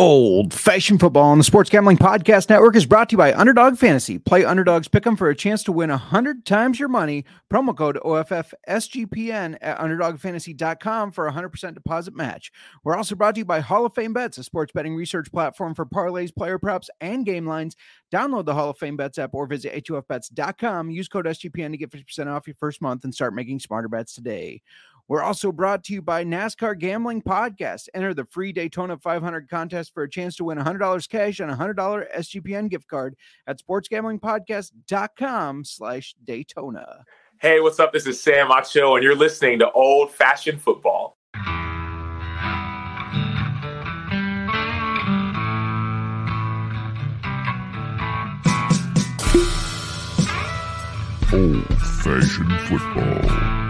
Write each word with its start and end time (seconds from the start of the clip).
Old 0.00 0.54
Fashioned 0.54 0.98
Football 0.98 1.24
on 1.24 1.36
the 1.36 1.44
Sports 1.44 1.68
Gambling 1.68 1.98
Podcast 1.98 2.48
Network 2.48 2.74
is 2.74 2.86
brought 2.86 3.10
to 3.10 3.12
you 3.12 3.18
by 3.18 3.34
Underdog 3.34 3.76
Fantasy. 3.76 4.18
Play 4.18 4.46
Underdogs 4.46 4.88
Pick'em 4.88 5.18
for 5.18 5.28
a 5.28 5.36
chance 5.36 5.62
to 5.64 5.72
win 5.72 5.90
100 5.90 6.46
times 6.46 6.80
your 6.80 6.88
money. 6.88 7.26
Promo 7.52 7.76
code 7.76 7.98
OFFSGPN 8.02 9.58
at 9.60 9.78
UnderdogFantasy.com 9.78 11.12
for 11.12 11.28
a 11.28 11.32
100% 11.32 11.74
deposit 11.74 12.16
match. 12.16 12.50
We're 12.82 12.96
also 12.96 13.14
brought 13.14 13.34
to 13.34 13.40
you 13.40 13.44
by 13.44 13.60
Hall 13.60 13.84
of 13.84 13.92
Fame 13.92 14.14
Bets, 14.14 14.38
a 14.38 14.42
sports 14.42 14.72
betting 14.72 14.94
research 14.94 15.30
platform 15.30 15.74
for 15.74 15.84
parlays, 15.84 16.34
player 16.34 16.58
props, 16.58 16.88
and 17.02 17.26
game 17.26 17.46
lines. 17.46 17.76
Download 18.10 18.46
the 18.46 18.54
Hall 18.54 18.70
of 18.70 18.78
Fame 18.78 18.96
Bets 18.96 19.18
app 19.18 19.34
or 19.34 19.46
visit 19.46 19.84
HOFBets.com. 19.84 20.90
Use 20.90 21.08
code 21.08 21.26
SGPN 21.26 21.72
to 21.72 21.76
get 21.76 21.90
50% 21.90 22.26
off 22.26 22.46
your 22.46 22.56
first 22.56 22.80
month 22.80 23.04
and 23.04 23.14
start 23.14 23.34
making 23.34 23.60
smarter 23.60 23.88
bets 23.88 24.14
today. 24.14 24.62
We're 25.10 25.24
also 25.24 25.50
brought 25.50 25.82
to 25.86 25.92
you 25.92 26.02
by 26.02 26.24
NASCAR 26.24 26.78
Gambling 26.78 27.22
Podcast. 27.22 27.88
Enter 27.94 28.14
the 28.14 28.26
free 28.26 28.52
Daytona 28.52 28.96
500 28.96 29.50
contest 29.50 29.92
for 29.92 30.04
a 30.04 30.08
chance 30.08 30.36
to 30.36 30.44
win 30.44 30.56
$100 30.56 31.08
cash 31.08 31.40
and 31.40 31.50
a 31.50 31.56
$100 31.56 32.16
SGPN 32.16 32.70
gift 32.70 32.86
card 32.86 33.16
at 33.48 33.60
sportsgamblingpodcast.com 33.60 35.64
slash 35.64 36.14
Daytona. 36.22 37.04
Hey, 37.40 37.58
what's 37.58 37.80
up? 37.80 37.92
This 37.92 38.06
is 38.06 38.22
Sam 38.22 38.50
Acho, 38.50 38.94
and 38.94 39.02
you're 39.02 39.16
listening 39.16 39.58
to 39.58 39.72
Old 39.72 40.12
Fashioned 40.12 40.62
Football. 40.62 41.18
Old 51.32 51.66
Fashioned 52.04 52.60
Football. 52.68 53.69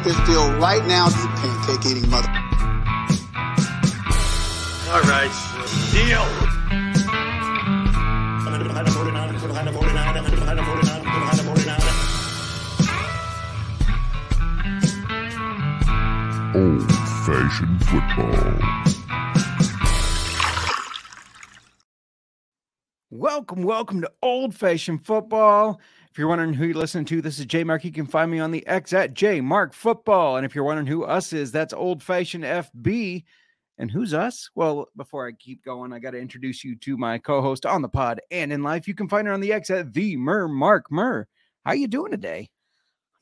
Make 0.00 0.16
this 0.16 0.26
deal 0.26 0.52
right 0.58 0.84
now, 0.86 1.08
you 1.08 1.28
pancake 1.36 1.90
eating 1.90 2.10
mother. 2.10 2.28
All 4.90 5.02
right, 5.02 5.30
deal. 5.92 6.24
Old 16.52 16.92
Fashioned 17.24 17.84
Football. 17.84 18.80
Welcome, 23.10 23.62
welcome 23.62 24.00
to 24.00 24.10
Old 24.22 24.54
Fashioned 24.54 25.04
Football. 25.04 25.80
If 26.10 26.18
you're 26.18 26.28
wondering 26.28 26.54
who 26.54 26.66
you're 26.66 26.74
listening 26.74 27.04
to, 27.06 27.22
this 27.22 27.38
is 27.38 27.46
J 27.46 27.62
Mark. 27.62 27.84
You 27.84 27.92
can 27.92 28.06
find 28.06 28.30
me 28.30 28.40
on 28.40 28.50
the 28.50 28.66
X 28.66 28.92
at 28.92 29.14
J 29.14 29.40
Mark 29.40 29.72
Football. 29.72 30.36
And 30.36 30.44
if 30.44 30.54
you're 30.54 30.64
wondering 30.64 30.88
who 30.88 31.04
us 31.04 31.32
is, 31.32 31.52
that's 31.52 31.72
Old 31.72 32.02
Fashioned 32.02 32.42
FB. 32.42 33.24
And 33.78 33.90
who's 33.90 34.12
us? 34.12 34.50
Well, 34.56 34.88
before 34.96 35.26
I 35.26 35.32
keep 35.32 35.64
going, 35.64 35.92
I 35.92 36.00
got 36.00 36.10
to 36.10 36.18
introduce 36.18 36.64
you 36.64 36.76
to 36.80 36.96
my 36.96 37.16
co-host 37.18 37.64
on 37.64 37.80
the 37.80 37.88
pod 37.88 38.20
and 38.30 38.52
in 38.52 38.62
life. 38.62 38.88
You 38.88 38.94
can 38.94 39.08
find 39.08 39.26
her 39.28 39.32
on 39.32 39.40
the 39.40 39.52
X 39.52 39.70
at 39.70 39.94
the 39.94 40.16
Mir 40.16 40.48
Mark 40.48 40.86
Mir. 40.90 41.28
How 41.64 41.72
you 41.72 41.86
doing 41.86 42.10
today? 42.10 42.50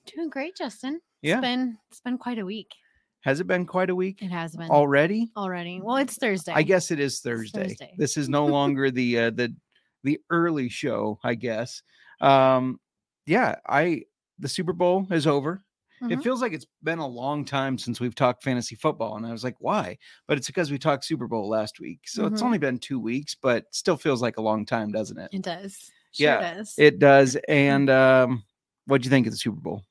Doing 0.07 0.31
great, 0.31 0.57
Justin. 0.57 1.01
Yeah. 1.21 1.35
It's 1.35 1.43
been 1.43 1.79
it's 1.91 2.01
been 2.01 2.17
quite 2.17 2.39
a 2.39 2.45
week. 2.45 2.73
Has 3.21 3.39
it 3.41 3.47
been 3.47 3.67
quite 3.67 3.91
a 3.91 3.95
week 3.95 4.23
It 4.23 4.31
has 4.31 4.57
been 4.57 4.71
already? 4.71 5.31
already. 5.37 5.81
Well, 5.83 5.97
it's 5.97 6.17
Thursday. 6.17 6.53
I 6.55 6.63
guess 6.63 6.91
it 6.91 6.99
is 7.01 7.21
Thursday. 7.21 7.69
Thursday. 7.69 7.93
This 7.99 8.17
is 8.17 8.29
no 8.31 8.47
longer 8.59 8.91
the 8.91 9.19
uh, 9.19 9.31
the 9.31 9.55
the 10.05 10.19
early 10.31 10.71
show, 10.71 11.19
I 11.23 11.35
guess. 11.35 11.83
Um, 12.21 12.81
yeah, 13.27 13.57
I 13.67 14.03
the 14.39 14.49
Super 14.49 14.73
Bowl 14.73 15.07
is 15.11 15.27
over. 15.27 15.63
It 16.01 16.21
Mhm. 16.21 16.23
feels 16.23 16.41
like 16.41 16.53
it's 16.53 16.67
been 16.85 17.01
a 17.01 17.07
long 17.07 17.45
time 17.45 17.77
since 17.77 17.99
we've 17.99 18.15
talked 18.15 18.45
fantasy 18.45 18.77
football, 18.77 19.17
and 19.17 19.27
I 19.27 19.33
was 19.33 19.43
like, 19.43 19.57
why? 19.59 19.99
But 20.29 20.39
it's 20.39 20.47
because 20.47 20.71
we 20.71 20.79
talked 20.79 21.05
Super 21.05 21.27
Bowl 21.27 21.49
last 21.49 21.81
week, 21.81 22.01
so 22.07 22.27
it's 22.27 22.41
Mhm. 22.41 22.45
only 22.47 22.59
been 22.59 22.79
two 22.79 23.01
weeks, 23.01 23.35
but 23.35 23.65
still 23.73 23.97
feels 23.97 24.23
like 24.23 24.37
a 24.37 24.41
long 24.43 24.65
time, 24.65 24.93
doesn't 24.93 25.19
it? 25.19 25.31
It 25.33 25.43
does. 25.43 25.91
Sure 26.13 26.27
Yeah, 26.27 26.55
does. 26.55 26.75
It 26.79 26.99
does. 27.01 27.37
And 27.49 27.91
um, 27.91 28.45
what 28.87 29.03
do 29.03 29.07
you 29.07 29.11
think 29.11 29.27
of 29.27 29.33
the 29.33 29.39
Super 29.39 29.61
Bowl? 29.61 29.83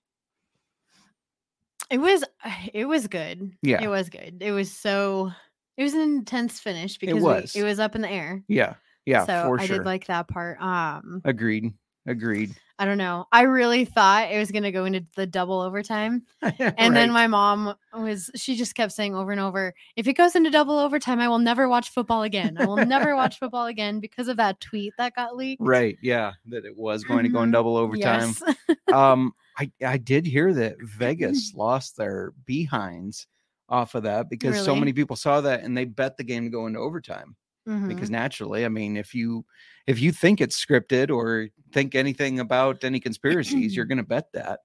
It 1.90 1.98
was 2.00 2.24
it 2.74 2.86
was 2.86 3.08
good. 3.08 3.52
Yeah. 3.62 3.82
It 3.84 3.88
was 3.88 4.10
good. 4.10 4.38
It 4.42 4.52
was 4.52 4.72
so 4.72 5.32
it 5.76 5.84
was 5.84 5.94
an 5.94 6.02
intense 6.02 6.60
finish 6.60 6.98
because 6.98 7.16
we- 7.16 7.22
was. 7.22 7.56
it 7.56 7.64
was 7.64 7.80
up 7.80 7.96
in 7.96 8.02
the 8.02 8.10
air. 8.10 8.44
Yeah, 8.48 8.76
yeah, 9.06 9.26
so 9.26 9.56
I 9.60 9.66
sure. 9.66 9.78
did 9.78 9.86
like 9.86 10.08
that 10.08 10.28
part. 10.28 10.60
Um 10.62 11.22
Agreed. 11.26 11.74
Agreed. 12.08 12.56
I 12.80 12.86
don't 12.86 12.98
know. 13.00 13.26
I 13.32 13.42
really 13.42 13.86
thought 13.86 14.32
it 14.32 14.38
was 14.38 14.52
gonna 14.52 14.72
go 14.72 14.86
into 14.86 15.04
the 15.16 15.26
double 15.28 15.60
overtime. 15.62 16.24
And 16.78 16.96
then 16.96 17.12
my 17.12 17.26
mom 17.28 17.74
was 17.94 18.30
she 18.36 18.56
just 18.56 18.76
kept 18.76 18.92
saying 18.92 19.16
over 19.16 19.32
and 19.32 19.42
over, 19.42 19.74
if 19.96 20.08
it 20.08 20.14
goes 20.14 20.36
into 20.36 20.50
double 20.52 20.78
overtime, 20.78 21.20
I 21.20 21.28
will 21.28 21.40
never 21.40 21.68
watch 21.68 21.90
football 21.90 22.22
again. 22.24 22.56
I 22.58 22.66
will 22.66 22.86
never 22.86 23.16
watch 23.16 23.38
football 23.40 23.66
again 23.66 24.00
because 24.00 24.28
of 24.28 24.38
that 24.38 24.60
tweet 24.60 24.94
that 24.98 25.16
got 25.16 25.36
leaked. 25.36 25.62
right, 25.62 25.98
yeah, 26.02 26.34
that 26.48 26.66
it 26.66 26.78
was 26.78 27.04
going 27.04 27.24
to 27.24 27.30
go 27.30 27.42
in 27.44 27.50
Mhm. 27.50 27.54
double 27.54 27.78
overtime. 27.78 28.36
Yes. 28.48 28.56
um 28.94 29.34
I, 29.60 29.72
I 29.84 29.98
did 29.98 30.26
hear 30.28 30.54
that 30.54 30.78
Mm-hmm. 30.78 30.86
Vegas 31.00 31.54
lost 31.56 31.98
their 31.98 32.32
behinds 32.46 33.26
off 33.70 33.96
of 33.96 34.04
that 34.04 34.30
because 34.30 34.64
so 34.64 34.76
many 34.76 34.94
people 34.94 35.16
saw 35.16 35.42
that 35.42 35.64
and 35.64 35.76
they 35.76 35.86
bet 35.86 36.16
the 36.16 36.24
game 36.24 36.44
to 36.44 36.50
go 36.52 36.68
into 36.68 36.80
overtime. 36.80 37.36
Mhm. 37.68 37.88
Because 37.90 38.10
naturally, 38.10 38.66
I 38.66 38.70
mean, 38.70 38.96
if 38.98 39.14
you 39.14 39.46
if 39.88 40.00
you 40.00 40.12
think 40.12 40.40
it's 40.42 40.64
scripted 40.64 41.10
or 41.12 41.50
think 41.74 41.96
anything 41.96 42.40
about 42.40 42.84
any 42.84 43.00
conspiracies, 43.00 43.76
you're 43.76 43.86
gonna 43.92 44.04
bet 44.04 44.32
that. 44.34 44.60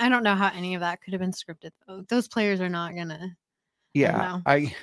I 0.00 0.08
don't 0.08 0.22
know 0.22 0.34
how 0.34 0.50
any 0.54 0.74
of 0.74 0.80
that 0.80 1.02
could 1.02 1.12
have 1.12 1.20
been 1.20 1.32
scripted. 1.32 1.70
Though. 1.86 2.02
Those 2.08 2.28
players 2.28 2.60
are 2.60 2.68
not 2.68 2.94
gonna. 2.94 3.36
Yeah. 3.94 4.40
I 4.46 4.74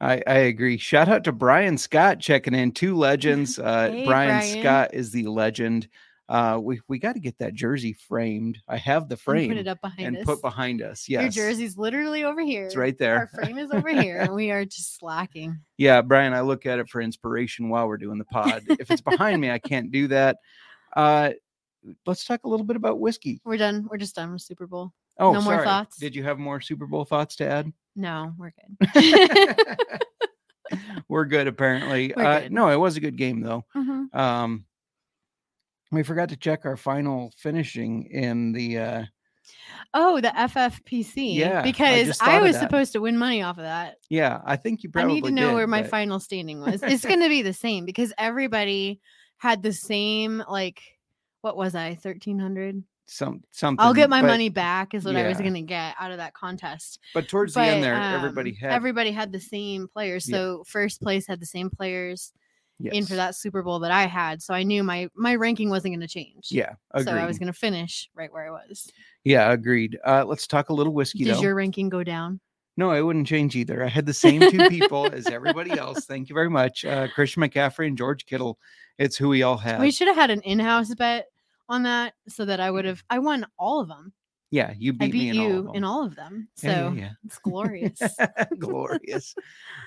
I, 0.00 0.22
I 0.26 0.34
agree. 0.38 0.78
Shout 0.78 1.08
out 1.08 1.24
to 1.24 1.32
Brian 1.32 1.76
Scott 1.76 2.20
checking 2.20 2.54
in. 2.54 2.72
Two 2.72 2.96
legends. 2.96 3.58
Uh, 3.58 3.90
Hey, 3.90 4.06
Brian, 4.06 4.38
Brian. 4.38 4.60
Scott 4.60 4.90
is 4.94 5.10
the 5.10 5.24
legend. 5.26 5.88
Uh, 6.30 6.60
we 6.62 6.80
we 6.86 6.96
got 7.00 7.14
to 7.14 7.18
get 7.18 7.36
that 7.38 7.54
jersey 7.54 7.92
framed. 7.92 8.56
I 8.68 8.76
have 8.76 9.08
the 9.08 9.14
and 9.14 9.20
frame 9.20 9.48
Put 9.50 9.56
it 9.58 9.66
up 9.66 9.80
behind 9.80 10.06
and 10.06 10.16
us. 10.18 10.24
put 10.24 10.40
behind 10.40 10.80
us. 10.80 11.08
Yes, 11.08 11.34
Your 11.34 11.46
jersey's 11.46 11.76
literally 11.76 12.22
over 12.22 12.40
here. 12.40 12.66
It's 12.66 12.76
right 12.76 12.96
there. 12.96 13.16
Our 13.18 13.26
frame 13.26 13.58
is 13.58 13.72
over 13.72 13.88
here, 14.00 14.18
and 14.18 14.32
we 14.32 14.52
are 14.52 14.64
just 14.64 14.96
slacking. 14.96 15.58
Yeah, 15.76 16.02
Brian, 16.02 16.32
I 16.32 16.42
look 16.42 16.66
at 16.66 16.78
it 16.78 16.88
for 16.88 17.00
inspiration 17.00 17.68
while 17.68 17.88
we're 17.88 17.96
doing 17.96 18.18
the 18.18 18.24
pod. 18.26 18.62
if 18.68 18.92
it's 18.92 19.00
behind 19.00 19.40
me, 19.40 19.50
I 19.50 19.58
can't 19.70 19.90
do 19.90 20.06
that. 20.06 20.36
Uh, 20.94 21.30
let's 22.06 22.24
talk 22.24 22.44
a 22.44 22.48
little 22.48 22.64
bit 22.64 22.76
about 22.76 23.00
whiskey. 23.00 23.40
We're 23.44 23.56
done. 23.56 23.88
We're 23.90 23.96
just 23.98 24.14
done 24.14 24.32
with 24.32 24.42
Super 24.42 24.68
Bowl. 24.68 24.92
Oh, 25.18 25.32
No 25.32 25.42
more 25.42 25.64
thoughts? 25.64 25.96
Did 25.96 26.14
you 26.14 26.22
have 26.22 26.38
more 26.38 26.60
Super 26.60 26.86
Bowl 26.86 27.04
thoughts 27.04 27.34
to 27.36 27.44
add? 27.50 27.72
No, 27.96 28.34
we're 28.38 28.52
good. 28.52 29.56
we're 31.08 31.24
good, 31.24 31.48
apparently. 31.48 32.12
We're 32.16 32.24
uh. 32.24 32.48
No, 32.50 32.68
it 32.70 32.76
was 32.76 32.96
a 32.96 33.00
good 33.00 33.16
game 33.16 33.40
though. 33.40 33.64
Mhm. 33.76 34.14
Um, 34.14 34.64
we 35.90 36.02
forgot 36.02 36.28
to 36.30 36.36
check 36.36 36.64
our 36.64 36.76
final 36.76 37.32
finishing 37.36 38.04
in 38.04 38.52
the. 38.52 38.78
Uh, 38.78 39.04
Oh, 39.92 40.20
the 40.20 40.28
FFPC. 40.28 41.34
Yeah, 41.34 41.62
because 41.62 42.06
just 42.06 42.22
I, 42.22 42.40
was 42.40 42.56
supposed 42.56 42.92
to 42.92 43.00
win 43.00 43.18
money 43.18 43.42
off 43.42 43.58
of 43.58 43.64
that. 43.64 43.96
yeah, 44.08 44.40
I 44.44 44.54
think 44.54 44.84
you 44.84 44.90
probably 44.90 45.12
I 45.12 45.14
need 45.14 45.24
to 45.24 45.30
know 45.32 45.48
did, 45.48 45.54
where 45.54 45.66
my 45.66 45.82
final 45.82 46.20
standing 46.20 46.60
was. 46.64 46.82
It's 46.82 47.04
going 47.04 47.20
to 47.20 47.28
be 47.28 47.42
the 47.42 47.52
same 47.52 47.84
because 47.84 48.12
everybody 48.16 49.00
had 49.38 49.62
the 49.62 49.72
same 49.72 50.44
like 50.48 50.80
what 51.40 51.56
was 51.56 51.74
I? 51.74 51.90
1300. 51.90 52.84
some 53.06 53.42
something. 53.50 53.84
I'll 53.84 53.94
get 53.94 54.10
my 54.10 54.20
but- 54.20 54.28
money 54.28 54.48
back 54.50 54.94
is 54.94 55.04
what 55.04 55.16
I 55.16 55.26
was 55.26 55.38
going 55.38 55.54
to 55.54 55.62
get 55.62 55.94
out 55.98 56.12
of 56.12 56.18
that 56.18 56.34
contest. 56.34 57.00
But 57.14 57.28
towards 57.28 57.54
the 57.54 57.62
end 57.62 57.82
there, 57.82 57.94
everybody 57.94 58.50
um, 58.50 58.56
had 58.56 58.72
everybody 58.72 59.10
had 59.10 59.32
the 59.32 59.40
same 59.40 59.88
players. 59.88 60.28
Yeah. 60.28 60.36
So 60.36 60.64
first 60.66 61.00
place 61.00 61.26
had 61.26 61.40
the 61.40 61.46
same 61.46 61.70
players 61.70 62.32
in 62.84 63.06
for 63.06 63.14
that 63.14 63.34
Super 63.34 63.62
Bowl 63.62 63.78
that 63.80 63.90
I 63.90 64.06
had. 64.06 64.42
So 64.42 64.54
I 64.54 64.62
knew 64.62 64.82
my 64.82 65.08
my 65.14 65.34
ranking 65.34 65.70
wasn't 65.70 65.92
going 65.92 66.00
to 66.00 66.08
change. 66.08 66.48
Yeah, 66.50 66.74
agreed. 66.92 67.04
So 67.12 67.16
I 67.16 67.26
was 67.26 67.38
going 67.38 67.52
to 67.52 67.58
finish 67.58 68.08
right 68.14 68.32
where 68.32 68.46
I 68.46 68.50
was. 68.50 68.90
yeah, 69.24 69.50
agreed. 69.52 69.98
Uh, 70.06 70.24
let's 70.26 70.46
talk 70.46 70.68
a 70.70 70.72
little 70.74 70.92
whiskey 70.94 71.24
Did 71.24 71.36
though. 71.36 71.40
your 71.40 71.54
ranking 71.54 71.88
go 71.88 72.02
down? 72.02 72.40
No, 72.76 72.92
it 72.92 73.02
wouldn't 73.02 73.26
change 73.26 73.56
either. 73.56 73.84
I 73.84 73.88
had 73.88 74.06
the 74.06 74.14
same 74.14 74.40
two 74.50 74.68
people 74.70 75.06
as 75.12 75.26
everybody 75.26 75.72
else. 75.72 76.04
Thank 76.06 76.28
you 76.30 76.34
very 76.34 76.48
much. 76.48 76.84
Uh, 76.84 77.08
Christian 77.14 77.42
McCaffrey 77.42 77.86
and 77.86 77.98
George 77.98 78.24
Kittle. 78.24 78.58
It's 78.98 79.16
who 79.16 79.28
we 79.28 79.42
all 79.42 79.58
had. 79.58 79.80
We 79.80 79.90
should 79.90 80.08
have 80.08 80.16
had 80.16 80.30
an 80.30 80.40
in-house 80.42 80.94
bet 80.94 81.26
on 81.68 81.82
that 81.82 82.14
so 82.28 82.44
that 82.46 82.60
I 82.60 82.70
would 82.70 82.84
have 82.84 83.02
I 83.10 83.18
won 83.18 83.46
all 83.58 83.80
of 83.80 83.88
them. 83.88 84.12
Yeah, 84.52 84.72
you 84.76 84.92
beat, 84.92 85.12
beat 85.12 85.18
me 85.18 85.28
in 85.30 85.38
all 85.38 85.46
of 85.46 85.52
you 85.52 85.62
them. 85.62 85.74
in 85.76 85.84
all 85.84 86.04
of 86.04 86.16
them. 86.16 86.48
So 86.56 86.66
Yeah, 86.68 86.90
yeah, 86.92 87.10
it's 87.24 87.38
glorious. 87.38 88.00
glorious. 88.58 89.34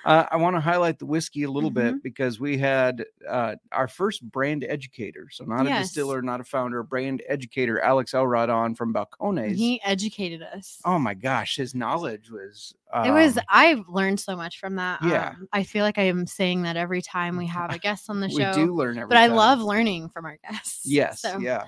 Uh, 0.04 0.24
I 0.30 0.36
want 0.36 0.56
to 0.56 0.60
highlight 0.60 0.98
the 0.98 1.06
whiskey 1.06 1.42
a 1.42 1.50
little 1.50 1.70
Mm-hmm. 1.70 1.92
bit 1.96 2.02
because 2.02 2.40
we 2.40 2.56
had 2.58 3.04
uh, 3.28 3.56
our 3.72 3.88
first 3.88 4.22
brand 4.30 4.64
educator. 4.68 5.28
So 5.30 5.44
not 5.44 5.66
a 5.66 5.70
distiller, 5.70 6.22
not 6.22 6.40
a 6.40 6.44
founder, 6.44 6.78
a 6.78 6.84
brand 6.84 7.22
educator, 7.28 7.80
Alex 7.80 8.14
Elrod 8.14 8.48
on 8.50 8.74
from 8.74 8.92
Balcones. 8.94 9.56
he 9.56 9.82
educated 9.82 10.42
us. 10.42 10.78
oh 10.84 10.98
my 10.98 11.14
gosh, 11.14 11.56
his 11.56 11.74
knowledge 11.74 12.30
was. 12.30 12.74
Um, 12.92 13.06
it 13.06 13.10
was 13.12 13.38
I've 13.48 13.88
learned 13.88 14.20
so 14.20 14.34
much 14.36 14.58
from 14.60 14.76
that. 14.76 15.02
yeah. 15.02 15.30
Um, 15.30 15.48
I 15.52 15.62
feel 15.64 15.84
like 15.84 15.98
I 15.98 16.04
am 16.04 16.26
saying 16.26 16.62
that 16.62 16.76
every 16.76 17.02
time 17.02 17.36
we 17.36 17.46
have 17.48 17.70
a 17.72 17.78
guest 17.78 18.08
on 18.08 18.20
the 18.20 18.28
show. 18.30 18.36
we 18.56 18.64
do 18.64 18.74
learn 18.74 18.94
but 19.08 19.16
I 19.18 19.26
love 19.26 19.60
learning 19.60 20.08
from 20.10 20.24
our 20.26 20.38
guests. 20.48 20.86
Yes, 20.86 21.20
So, 21.20 21.38
yeah, 21.38 21.64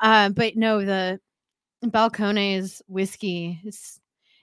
Uh, 0.00 0.30
but 0.30 0.56
no, 0.56 0.84
the 0.84 1.20
Balcones 1.84 2.82
whiskey 2.88 3.60
is 3.64 3.98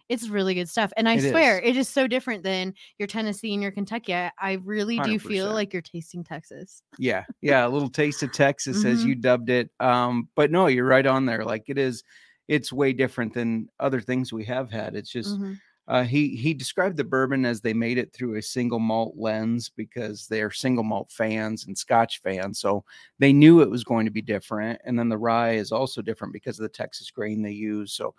it's 0.09 0.29
really 0.29 0.53
good 0.53 0.69
stuff. 0.69 0.93
And 0.95 1.09
I 1.09 1.15
It 1.15 1.29
swear 1.29 1.59
is. 1.59 1.69
it 1.69 1.77
is 1.77 1.89
so 1.89 2.07
different 2.07 2.43
than 2.43 2.73
your 2.97 3.07
Tennessee 3.07 3.53
and 3.53 3.61
your 3.61 3.71
Kentucky. 3.73 4.15
I, 4.15 4.31
I 4.39 4.53
really 4.63 4.99
do 4.99 5.19
feel 5.19 5.51
like 5.53 5.73
you're 5.73 5.81
tasting 5.81 6.23
Texas. 6.23 6.81
yeah, 6.97 7.25
yeah. 7.41 7.67
A 7.67 7.69
little 7.69 7.89
taste 7.89 8.23
of 8.23 8.31
Texas, 8.31 8.85
as 8.85 9.03
Mhm. 9.03 9.07
you 9.07 9.15
dubbed 9.15 9.49
it. 9.49 9.69
Um, 9.81 10.29
but 10.35 10.49
no, 10.49 10.67
you're 10.67 10.85
right 10.85 11.05
on 11.05 11.25
there. 11.25 11.43
Like 11.43 11.65
it 11.67 11.77
is, 11.77 12.03
it's 12.47 12.71
way 12.71 12.93
different 12.93 13.33
than 13.33 13.67
other 13.81 13.99
things 13.99 14.31
we 14.31 14.45
have 14.45 14.71
had. 14.71 14.95
It's 14.95 15.11
just. 15.11 15.37
Mhm. 15.37 15.59
Uh, 15.87 16.03
he 16.03 16.35
he 16.35 16.53
described 16.53 16.97
the 16.97 17.03
bourbon 17.03 17.45
as 17.45 17.61
they 17.61 17.73
made 17.73 17.97
it 17.97 18.11
through 18.11 18.35
a 18.35 18.41
single 18.41 18.79
malt 18.79 19.13
lens 19.15 19.69
because 19.69 20.27
they're 20.27 20.51
single 20.51 20.83
malt 20.83 21.09
fans 21.11 21.65
and 21.65 21.77
Scotch 21.77 22.21
fans, 22.21 22.59
so 22.59 22.83
they 23.19 23.31
knew 23.31 23.61
it 23.61 23.69
was 23.69 23.83
going 23.85 24.05
to 24.05 24.11
be 24.11 24.21
different. 24.21 24.81
And 24.83 24.99
then 24.99 25.07
the 25.09 25.17
rye 25.17 25.53
is 25.53 25.71
also 25.71 26.01
different 26.01 26.33
because 26.33 26.59
of 26.59 26.63
the 26.63 26.69
Texas 26.69 27.09
grain 27.09 27.41
they 27.41 27.51
use. 27.51 27.93
So 27.93 28.13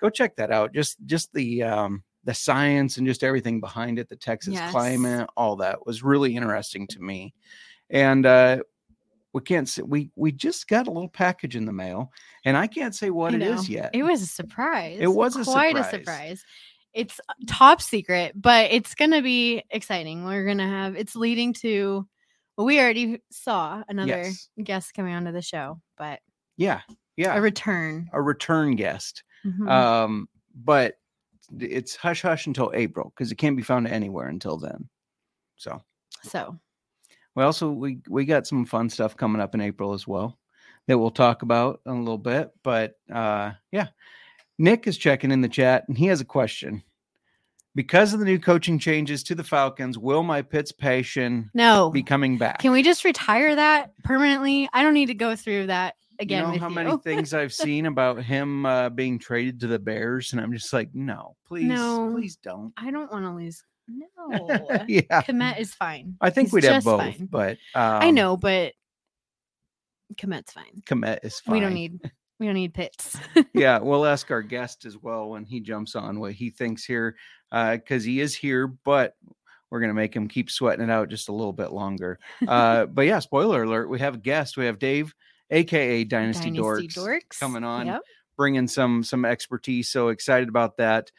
go 0.00 0.10
check 0.10 0.36
that 0.36 0.52
out. 0.52 0.72
Just 0.72 0.98
just 1.06 1.32
the 1.32 1.64
um, 1.64 2.04
the 2.24 2.34
science 2.34 2.98
and 2.98 3.06
just 3.06 3.24
everything 3.24 3.58
behind 3.58 3.98
it, 3.98 4.08
the 4.08 4.16
Texas 4.16 4.54
Yes. 4.54 4.70
climate, 4.70 5.28
all 5.36 5.56
that 5.56 5.86
was 5.86 6.02
really 6.02 6.36
interesting 6.36 6.86
to 6.88 7.00
me. 7.00 7.34
And 7.90 8.26
uh, 8.26 8.58
we 9.32 9.40
can't 9.42 9.68
say 9.68 9.82
we 9.82 10.10
we 10.16 10.32
just 10.32 10.68
got 10.68 10.86
a 10.86 10.90
little 10.90 11.08
package 11.08 11.56
in 11.56 11.64
the 11.64 11.72
mail, 11.72 12.12
and 12.44 12.56
I 12.56 12.66
can't 12.66 12.94
say 12.94 13.10
what 13.10 13.34
it 13.34 13.42
is 13.42 13.68
know. 13.68 13.74
yet. 13.74 13.90
It 13.92 14.02
was 14.02 14.22
a 14.22 14.26
surprise. 14.26 14.98
It 15.00 15.08
was 15.08 15.36
a 15.36 15.44
quite 15.44 15.76
a 15.76 15.84
surprise. 15.84 15.90
surprise. 15.90 16.44
It's 16.98 17.20
top 17.46 17.80
secret, 17.80 18.32
but 18.34 18.72
it's 18.72 18.96
gonna 18.96 19.22
be 19.22 19.62
exciting. 19.70 20.24
We're 20.24 20.44
gonna 20.44 20.66
have 20.68 20.96
it's 20.96 21.14
leading 21.14 21.52
to 21.54 22.06
well, 22.56 22.66
we 22.66 22.80
already 22.80 23.22
saw 23.30 23.84
another 23.88 24.08
Yes. 24.24 24.48
guest 24.64 24.94
coming 24.94 25.14
onto 25.14 25.30
the 25.30 25.40
show, 25.40 25.80
but 25.96 26.18
yeah, 26.56 26.80
yeah, 27.16 27.36
a 27.36 27.40
return. 27.40 28.10
a 28.12 28.20
return 28.20 28.74
guest. 28.74 29.22
Mhm. 29.46 29.70
Um, 29.70 30.28
but 30.56 30.96
it's 31.60 31.94
hush 31.94 32.20
hush 32.22 32.48
until 32.48 32.72
April 32.74 33.10
because 33.14 33.30
it 33.30 33.36
can't 33.38 33.56
be 33.56 33.62
found 33.62 33.86
anywhere 33.86 34.26
until 34.26 34.56
then. 34.58 34.88
So 35.56 35.80
so 36.24 36.58
we 37.36 37.44
also 37.44 37.70
we 37.70 38.00
we 38.08 38.24
got 38.24 38.48
some 38.48 38.64
fun 38.64 38.90
stuff 38.90 39.16
coming 39.16 39.40
up 39.40 39.54
in 39.54 39.60
April 39.60 39.92
as 39.92 40.08
well 40.08 40.36
that 40.88 40.98
we'll 40.98 41.12
talk 41.12 41.42
about 41.42 41.80
in 41.86 41.92
a 41.92 41.98
little 42.00 42.18
bit. 42.18 42.50
But 42.64 42.96
uh 43.08 43.52
yeah. 43.70 43.86
Nick 44.60 44.88
is 44.88 44.98
checking 44.98 45.30
in 45.30 45.40
the 45.42 45.48
chat 45.48 45.84
and 45.86 45.96
he 45.96 46.06
has 46.06 46.20
a 46.20 46.24
question. 46.24 46.82
Because 47.78 48.12
of 48.12 48.18
the 48.18 48.24
new 48.24 48.40
coaching 48.40 48.76
changes 48.76 49.22
to 49.22 49.36
the 49.36 49.44
Falcons, 49.44 49.96
will 49.96 50.24
my 50.24 50.42
Pitts 50.42 50.72
passion 50.72 51.48
no. 51.54 51.90
be 51.90 52.02
coming 52.02 52.36
back? 52.36 52.58
Can 52.58 52.72
we 52.72 52.82
just 52.82 53.04
retire 53.04 53.54
that 53.54 53.92
permanently? 54.02 54.68
I 54.72 54.82
don't 54.82 54.94
need 54.94 55.06
to 55.06 55.14
go 55.14 55.36
through 55.36 55.68
that 55.68 55.94
again 56.18 56.44
you 56.44 56.54
know 56.54 56.58
how 56.58 56.68
you. 56.70 56.74
many 56.74 56.96
things 56.96 57.32
I've 57.32 57.52
seen 57.52 57.86
about 57.86 58.20
him 58.20 58.66
uh, 58.66 58.88
being 58.88 59.16
traded 59.16 59.60
to 59.60 59.68
the 59.68 59.78
Bears, 59.78 60.32
and 60.32 60.40
I'm 60.40 60.52
just 60.52 60.72
like, 60.72 60.92
no, 60.92 61.36
please, 61.46 61.68
No. 61.68 62.10
please 62.12 62.34
don't. 62.34 62.72
I 62.76 62.90
don't 62.90 63.12
want 63.12 63.24
to 63.24 63.30
lose. 63.30 63.62
No. 63.86 64.48
yeah, 64.88 65.22
Kmet 65.22 65.60
is 65.60 65.72
fine. 65.72 66.16
I 66.20 66.30
think 66.30 66.48
He's 66.48 66.54
we'd 66.54 66.64
have 66.64 66.82
both, 66.82 66.98
fine. 67.00 67.28
but 67.30 67.58
um, 67.76 68.02
I 68.02 68.10
know, 68.10 68.36
but 68.36 68.72
Kmet's 70.16 70.50
fine. 70.50 70.82
Kmet 70.84 71.20
is 71.22 71.38
fine. 71.38 71.54
We 71.54 71.60
don't 71.60 71.74
need 71.74 72.00
we 72.38 72.46
don't 72.46 72.54
need 72.54 72.74
Pitts. 72.74 73.18
yeah, 73.54 73.78
we'll 73.78 74.06
ask 74.14 74.30
our 74.30 74.42
guest 74.42 74.84
as 74.84 74.96
well 74.96 75.28
when 75.30 75.44
he 75.44 75.60
jumps 75.60 75.96
on 75.96 76.20
what 76.20 76.32
he 76.32 76.50
thinks 76.50 76.84
here, 76.84 77.16
because 77.50 78.04
he 78.04 78.20
is 78.20 78.34
here, 78.34 78.66
but 78.66 79.16
we're 79.70 79.80
gonna 79.80 79.94
make 79.94 80.14
him 80.14 80.28
keep 80.28 80.50
sweating 80.50 80.84
it 80.84 80.90
out 80.90 81.08
just 81.08 81.28
a 81.28 81.32
little 81.32 81.52
bit 81.52 81.72
longer. 81.72 82.18
Uh, 82.46 82.86
but 82.86 83.02
yeah, 83.02 83.18
spoiler 83.18 83.62
alert: 83.64 83.88
we 83.88 83.98
have 83.98 84.14
a 84.14 84.18
guest. 84.18 84.56
We 84.56 84.66
have 84.66 84.78
Dave, 84.78 85.14
aka 85.50 86.04
Dynasty, 86.04 86.50
Dynasty 86.50 86.88
Dorks, 86.88 86.94
Dorks. 86.94 87.40
coming 87.40 87.64
on. 87.64 87.86
Yep. 87.86 88.02
bringing 88.36 88.68
some 88.68 89.02
some 89.02 89.24
expertise. 89.24 89.90
So 89.90 90.08
excited 90.08 90.48
about 90.48 90.76
that. 90.78 91.10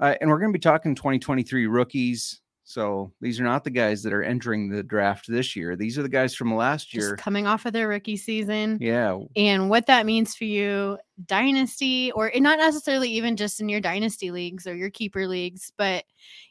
Uh, 0.00 0.14
and 0.20 0.30
we're 0.30 0.38
going 0.38 0.52
to 0.52 0.56
be 0.56 0.60
talking 0.60 0.94
2023 0.94 1.66
rookies. 1.66 2.40
So 2.70 3.10
these 3.22 3.40
are 3.40 3.44
not 3.44 3.64
the 3.64 3.70
guys 3.70 4.02
that 4.02 4.12
are 4.12 4.22
entering 4.22 4.68
the 4.68 4.82
draft 4.82 5.26
this 5.26 5.56
year. 5.56 5.74
These 5.74 5.96
are 5.98 6.02
the 6.02 6.08
guys 6.10 6.34
from 6.34 6.54
last 6.54 6.90
Just 6.90 7.06
year. 7.06 7.16
coming 7.16 7.46
off 7.46 7.64
of 7.64 7.72
their 7.72 7.88
rookie 7.88 8.18
season. 8.18 8.76
Yeah, 8.78 9.18
and 9.36 9.70
what 9.70 9.86
that 9.86 10.04
means 10.04 10.34
for 10.34 10.44
you 10.44 10.98
dynasty 11.24 12.12
or 12.12 12.26
and 12.34 12.42
not 12.42 12.58
necessarily 12.58 13.08
even 13.10 13.36
just 13.36 13.62
in 13.62 13.70
your 13.70 13.80
dynasty 13.80 14.30
leagues 14.30 14.66
or 14.66 14.74
your 14.76 14.90
keeper 14.90 15.26
leagues 15.26 15.72
but 15.78 16.04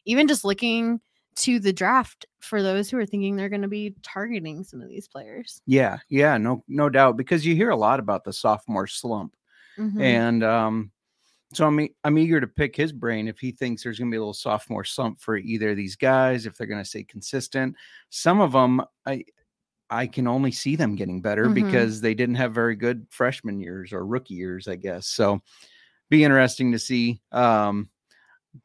even 0.05 0.27
just 0.27 0.43
looking 0.43 0.99
to 1.35 1.59
the 1.59 1.71
draft 1.71 2.25
for 2.39 2.63
those 2.63 2.89
who 2.89 2.97
are 2.97 3.05
thinking 3.05 3.35
they're 3.35 3.47
going 3.47 3.61
to 3.61 3.67
be 3.67 3.93
targeting 4.01 4.63
some 4.63 4.81
of 4.81 4.89
these 4.89 5.07
players 5.07 5.61
yeah, 5.67 5.99
yeah. 6.09 6.35
No, 6.39 6.63
no 6.67 6.89
doubt. 6.89 7.15
Because 7.15 7.45
you 7.45 7.53
hear 7.55 7.69
a 7.69 7.75
lot 7.75 7.99
about 7.99 8.23
the 8.23 8.33
sophomore 8.33 8.87
slump, 8.87 9.35
Mhm. 9.77 10.01
and 10.01 10.43
um, 10.43 10.91
so 11.53 11.65
I'm 11.65 11.88
I'm 12.03 12.17
eager 12.17 12.41
to 12.41 12.47
pick 12.47 12.75
his 12.75 12.91
brain 12.91 13.27
if 13.27 13.39
he 13.39 13.51
thinks 13.51 13.83
there's 13.83 13.99
going 13.99 14.09
to 14.09 14.13
be 14.13 14.17
a 14.17 14.21
little 14.21 14.33
sophomore 14.33 14.83
slump 14.83 15.19
for 15.21 15.38
either 15.38 15.71
of 15.71 15.77
these 15.77 15.95
guys, 15.95 16.45
if 16.45 16.55
they're 16.57 16.67
going 16.67 16.83
to 16.83 16.89
stay 16.89 17.03
consistent. 17.03 17.75
Some 18.09 18.41
of 18.41 18.51
them, 18.51 18.81
I 19.05 19.23
I 19.89 20.07
can 20.07 20.27
only 20.27 20.51
see 20.51 20.75
them 20.75 20.95
getting 20.95 21.21
better 21.21 21.45
Mhm. 21.45 21.53
because 21.53 22.01
they 22.01 22.13
didn't 22.13 22.35
have 22.35 22.53
very 22.53 22.75
good 22.75 23.07
freshman 23.09 23.59
years 23.61 23.94
or 23.94 24.05
rookie 24.05 24.33
years, 24.33 24.67
I 24.67 24.75
guess. 24.75 25.07
So 25.07 25.41
be 26.09 26.23
interesting 26.25 26.73
to 26.73 26.79
see. 26.79 27.21
Um, 27.31 27.89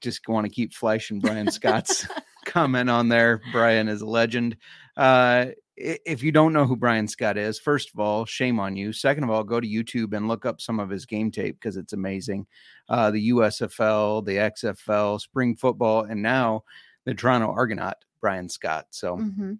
just 0.01 0.27
want 0.27 0.47
to 0.47 0.51
keep 0.53 0.73
flashing 0.75 1.21
Brian 1.21 1.51
Scott's 1.51 2.07
comment 2.45 2.91
on 2.91 3.09
there. 3.09 3.41
Brian 3.53 3.89
is 3.89 4.01
a 4.01 4.07
legend. 4.07 4.57
Uh, 4.97 5.47
if 5.77 6.23
you 6.23 6.33
don't 6.33 6.53
know 6.53 6.67
who 6.67 6.77
Brian 6.77 7.09
Scott 7.09 7.37
is, 7.39 7.59
first 7.59 7.91
of 7.93 7.99
all, 7.99 8.25
shame 8.27 8.61
on 8.61 8.77
you. 8.77 8.93
Second 8.93 9.25
of 9.25 9.31
all, 9.31 9.43
go 9.45 9.59
to 9.61 9.67
YouTube 9.67 10.15
and 10.15 10.29
look 10.29 10.45
up 10.45 10.61
some 10.61 10.79
of 10.79 10.91
his 10.91 11.07
game 11.07 11.31
tape 11.31 11.59
because 11.59 11.77
it's 11.77 11.93
amazing. 11.93 12.47
Uh, 12.89 13.11
the 13.11 13.31
USFL, 13.31 14.25
the 14.25 14.37
XFL, 14.37 15.21
spring 15.21 15.57
football, 15.57 16.03
and 16.05 16.21
now 16.23 16.65
the 17.05 17.15
Toronto 17.15 17.51
Argonaut, 17.53 17.97
Brian 18.21 18.49
Scott. 18.49 18.87
So 18.91 19.17
Mhm. 19.17 19.59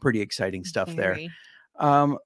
pretty 0.00 0.20
exciting 0.20 0.64
stuff 0.64 0.88
there. 0.96 1.14
Um, 1.78 2.18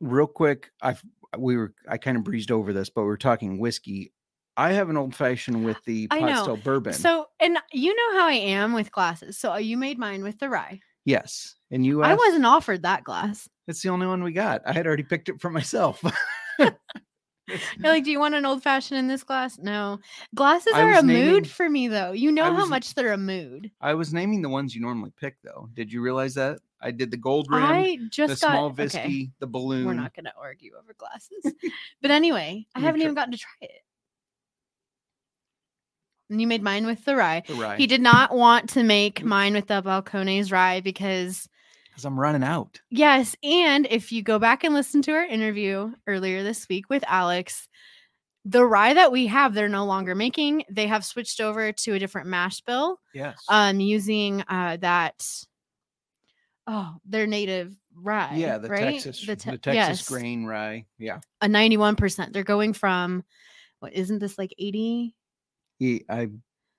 real 0.00 0.26
quick, 0.26 0.70
I 0.82 0.96
we 1.38 1.56
were 1.56 1.74
I 1.88 1.98
kind 1.98 2.16
of 2.16 2.24
breezed 2.24 2.50
over 2.50 2.72
this, 2.72 2.88
but 2.88 3.02
we 3.04 3.10
are 3.10 3.16
talking 3.16 3.58
whiskey. 3.58 4.12
I 4.56 4.72
have 4.72 4.88
an 4.88 4.96
old 4.96 5.14
fashioned 5.14 5.66
with 5.66 5.76
the 5.84 6.08
pot 6.20 6.28
still 6.42 6.56
bourbon. 6.56 6.94
so 6.94 7.26
and 7.40 7.58
you 7.74 7.94
know 7.94 8.18
how 8.18 8.26
i 8.26 8.32
am 8.32 8.72
with 8.72 8.90
glasses 8.90 9.36
so 9.36 9.54
you 9.56 9.76
made 9.76 9.98
mine 9.98 10.22
with 10.22 10.38
the 10.38 10.48
rye 10.48 10.80
yes, 11.06 11.54
and 11.70 11.86
you 11.86 12.02
i 12.02 12.14
wasn't 12.14 12.44
offered 12.44 12.82
that 12.82 13.02
glass 13.02 13.48
It's 13.66 13.80
the 13.80 13.88
only 13.88 14.06
one 14.06 14.22
we 14.22 14.32
got. 14.32 14.60
I 14.66 14.72
had 14.72 14.86
already 14.86 15.02
picked 15.02 15.30
it 15.30 15.40
for 15.40 15.50
myself. 15.50 16.02
you're 16.58 17.92
like 17.92 18.04
do 18.04 18.10
you 18.10 18.18
want 18.18 18.34
an 18.34 18.44
old 18.44 18.60
fashioned 18.60 18.98
in 18.98 19.06
this 19.06 19.22
glass 19.22 19.56
no 19.58 20.00
glasses 20.34 20.72
I 20.74 20.82
are 20.82 20.98
a 20.98 21.02
naming- 21.02 21.32
mood 21.32 21.48
for 21.48 21.70
me 21.70 21.86
though 21.86 22.10
you 22.10 22.32
know 22.32 22.50
I 22.50 22.54
how 22.54 22.66
much 22.66 22.94
they're 22.94 23.12
a 23.12 23.18
mood 23.18 23.70
I 23.80 23.94
was 23.94 24.12
naming 24.12 24.42
the 24.42 24.48
ones 24.48 24.74
you 24.74 24.80
normally 24.80 25.12
pick, 25.16 25.36
though. 25.44 25.68
Did 25.74 25.92
you 25.92 26.00
realize 26.00 26.34
that? 26.34 26.58
I 26.80 26.90
did 26.90 27.10
the 27.10 27.16
gold 27.16 27.46
rim, 27.50 27.62
i 27.62 27.96
the 28.00 28.08
just 28.10 28.42
got 28.42 28.50
small 28.50 28.66
okay. 28.66 28.84
whiskey, 28.84 29.32
the 29.38 29.46
balloon. 29.46 29.86
We're 29.86 29.94
not 29.94 30.14
going 30.14 30.26
to 30.26 30.32
argue 30.38 30.72
over 30.78 30.94
glasses. 30.94 31.54
but 32.02 32.10
anyway, 32.10 32.66
I 32.74 32.80
haven't 32.80 33.00
even 33.02 33.14
gotten 33.14 33.32
to 33.32 33.38
try 33.38 33.50
it. 33.62 33.82
And 36.30 36.40
you 36.40 36.46
made 36.46 36.62
mine 36.62 36.86
with 36.86 37.04
the 37.04 37.14
rye. 37.16 37.42
the 37.46 37.54
rye. 37.54 37.76
He 37.76 37.86
did 37.86 38.00
not 38.00 38.34
want 38.34 38.70
to 38.70 38.82
make 38.82 39.22
mine 39.24 39.54
with 39.54 39.68
the 39.68 39.80
Balcones 39.82 40.50
rye 40.50 40.80
because, 40.80 41.48
because 41.88 42.04
I'm 42.04 42.18
running 42.18 42.42
out. 42.42 42.80
yes. 42.90 43.36
And 43.44 43.86
if 43.90 44.10
you 44.12 44.22
go 44.22 44.38
back 44.38 44.64
and 44.64 44.74
listen 44.74 45.02
to 45.02 45.12
our 45.12 45.24
interview 45.24 45.92
earlier 46.06 46.42
this 46.42 46.68
week 46.68 46.90
with 46.90 47.04
Alex, 47.06 47.68
the 48.44 48.64
rye 48.64 48.94
that 48.94 49.10
we 49.12 49.26
have, 49.28 49.54
they're 49.54 49.68
no 49.68 49.84
longer 49.86 50.14
making. 50.14 50.64
They 50.70 50.86
have 50.88 51.04
switched 51.04 51.40
over 51.40 51.72
to 51.72 51.92
a 51.94 51.98
different 51.98 52.28
mash 52.28 52.60
bill 52.60 53.00
Yes. 53.14 53.36
um, 53.48 53.80
using 53.80 54.42
uh, 54.48 54.76
that, 54.82 55.24
oh, 56.66 56.94
their 57.04 57.26
native 57.26 57.74
rye. 57.94 58.34
yeah, 58.36 58.58
the 58.58 58.68
right? 58.68 59.00
Texas, 59.00 59.20
The 59.20 59.34
the, 59.36 59.58
Texas 59.58 59.74
yes. 59.74 60.08
grain 60.08 60.44
rye. 60.44 60.86
Yeah. 60.98 61.20
a 61.40 61.46
91%. 61.46 62.32
They're 62.32 62.42
going 62.44 62.72
from 62.72 63.24
what 63.80 63.92
isn't 63.94 64.18
this 64.18 64.38
like 64.38 64.54
80? 64.58 65.14
He, 65.78 66.04
I, 66.08 66.28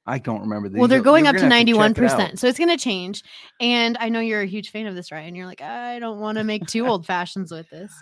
I 0.06 0.20
don't 0.20 0.42
remember 0.42 0.70
the. 0.70 0.80
Well, 0.80 0.88
they're 0.88 1.02
going 1.02 1.26
you're 1.26 1.30
up 1.32 1.36
to 1.36 1.42
gonna 1.42 1.56
have 1.56 1.66
check 1.68 1.76
it 1.96 2.02
91%. 2.02 2.32
out. 2.32 2.40
So 2.40 2.48
it's 2.48 2.58
going 2.58 2.70
to 2.76 2.82
change. 2.82 3.24
And 3.60 3.98
I 4.00 4.10
know 4.10 4.20
you're 4.20 4.42
a 4.42 4.46
huge 4.48 4.72
fan 4.72 4.88
of 4.88 4.96
this, 4.96 5.12
right? 5.12 5.22
And 5.28 5.36
you're 5.36 5.46
like, 5.46 5.62
I 5.62 6.00
don't 6.00 6.20
want 6.20 6.38
to 6.38 6.44
make 6.44 6.66
two 6.66 6.88
old 6.88 7.06
fashions 7.06 7.52
with 7.52 7.70
this. 7.70 7.92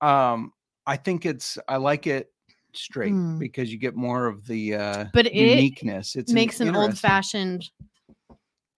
Um, 0.00 0.52
I 0.86 0.96
think 0.98 1.24
it's 1.24 1.56
I 1.66 1.76
like 1.76 2.06
it 2.06 2.30
straight 2.74 3.12
Mm. 3.14 3.38
because 3.38 3.72
you 3.72 3.78
get 3.78 3.94
more 3.94 4.26
of 4.26 4.46
the 4.46 4.74
uh, 4.74 5.04
But 5.14 5.26
it 5.26 5.34
uniqueness. 5.34 6.14
It 6.14 6.28
makes 6.30 6.60
an 6.60 6.76
old 6.76 6.98
fashioned. 6.98 7.70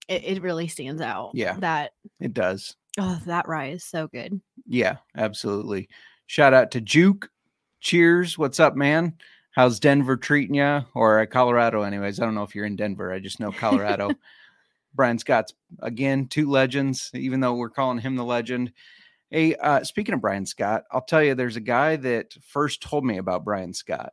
It, 0.06 0.22
it 0.24 0.42
really 0.42 0.68
stands 0.68 1.00
out. 1.02 1.30
Yeah. 1.34 1.56
That 1.58 1.92
It 2.20 2.32
does. 2.32 2.76
oh, 3.00 3.20
that 3.26 3.48
rye 3.48 3.70
is 3.70 3.82
so 3.84 4.06
good. 4.06 4.40
Yeah, 4.68 4.98
absolutely. 5.16 5.88
Shout 6.26 6.54
out 6.54 6.70
to 6.72 6.80
Juke. 6.80 7.28
Cheers. 7.80 8.38
What's 8.38 8.60
up, 8.60 8.76
man? 8.76 9.14
How's 9.56 9.80
Denver 9.80 10.18
treating 10.18 10.56
you? 10.56 10.84
Or 10.92 11.18
uh, 11.18 11.24
Colorado, 11.24 11.80
anyways. 11.80 12.20
I 12.20 12.26
don't 12.26 12.34
know 12.34 12.42
if 12.42 12.54
you're 12.54 12.66
in 12.66 12.76
Denver. 12.76 13.10
I 13.10 13.20
just 13.20 13.40
know 13.40 13.50
Colorado. 13.50 14.10
Brian 14.94 15.18
Scott's 15.18 15.54
again, 15.80 16.28
two 16.28 16.50
legends, 16.50 17.10
even 17.14 17.40
though 17.40 17.54
we're 17.54 17.70
calling 17.70 17.98
him 17.98 18.16
the 18.16 18.24
legend. 18.24 18.72
Hey, 19.30 19.54
uh, 19.54 19.82
speaking 19.82 20.14
of 20.14 20.20
Brian 20.20 20.44
Scott, 20.44 20.84
I'll 20.92 21.00
tell 21.00 21.22
you, 21.22 21.34
there's 21.34 21.56
a 21.56 21.62
guy 21.62 21.96
that 21.96 22.34
first 22.46 22.82
told 22.82 23.06
me 23.06 23.16
about 23.16 23.46
Brian 23.46 23.72
Scott, 23.72 24.12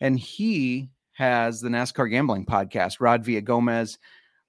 and 0.00 0.16
he 0.16 0.90
has 1.14 1.60
the 1.60 1.68
NASCAR 1.68 2.08
gambling 2.08 2.46
podcast, 2.46 3.00
Rod 3.00 3.24
Villagomez. 3.24 3.98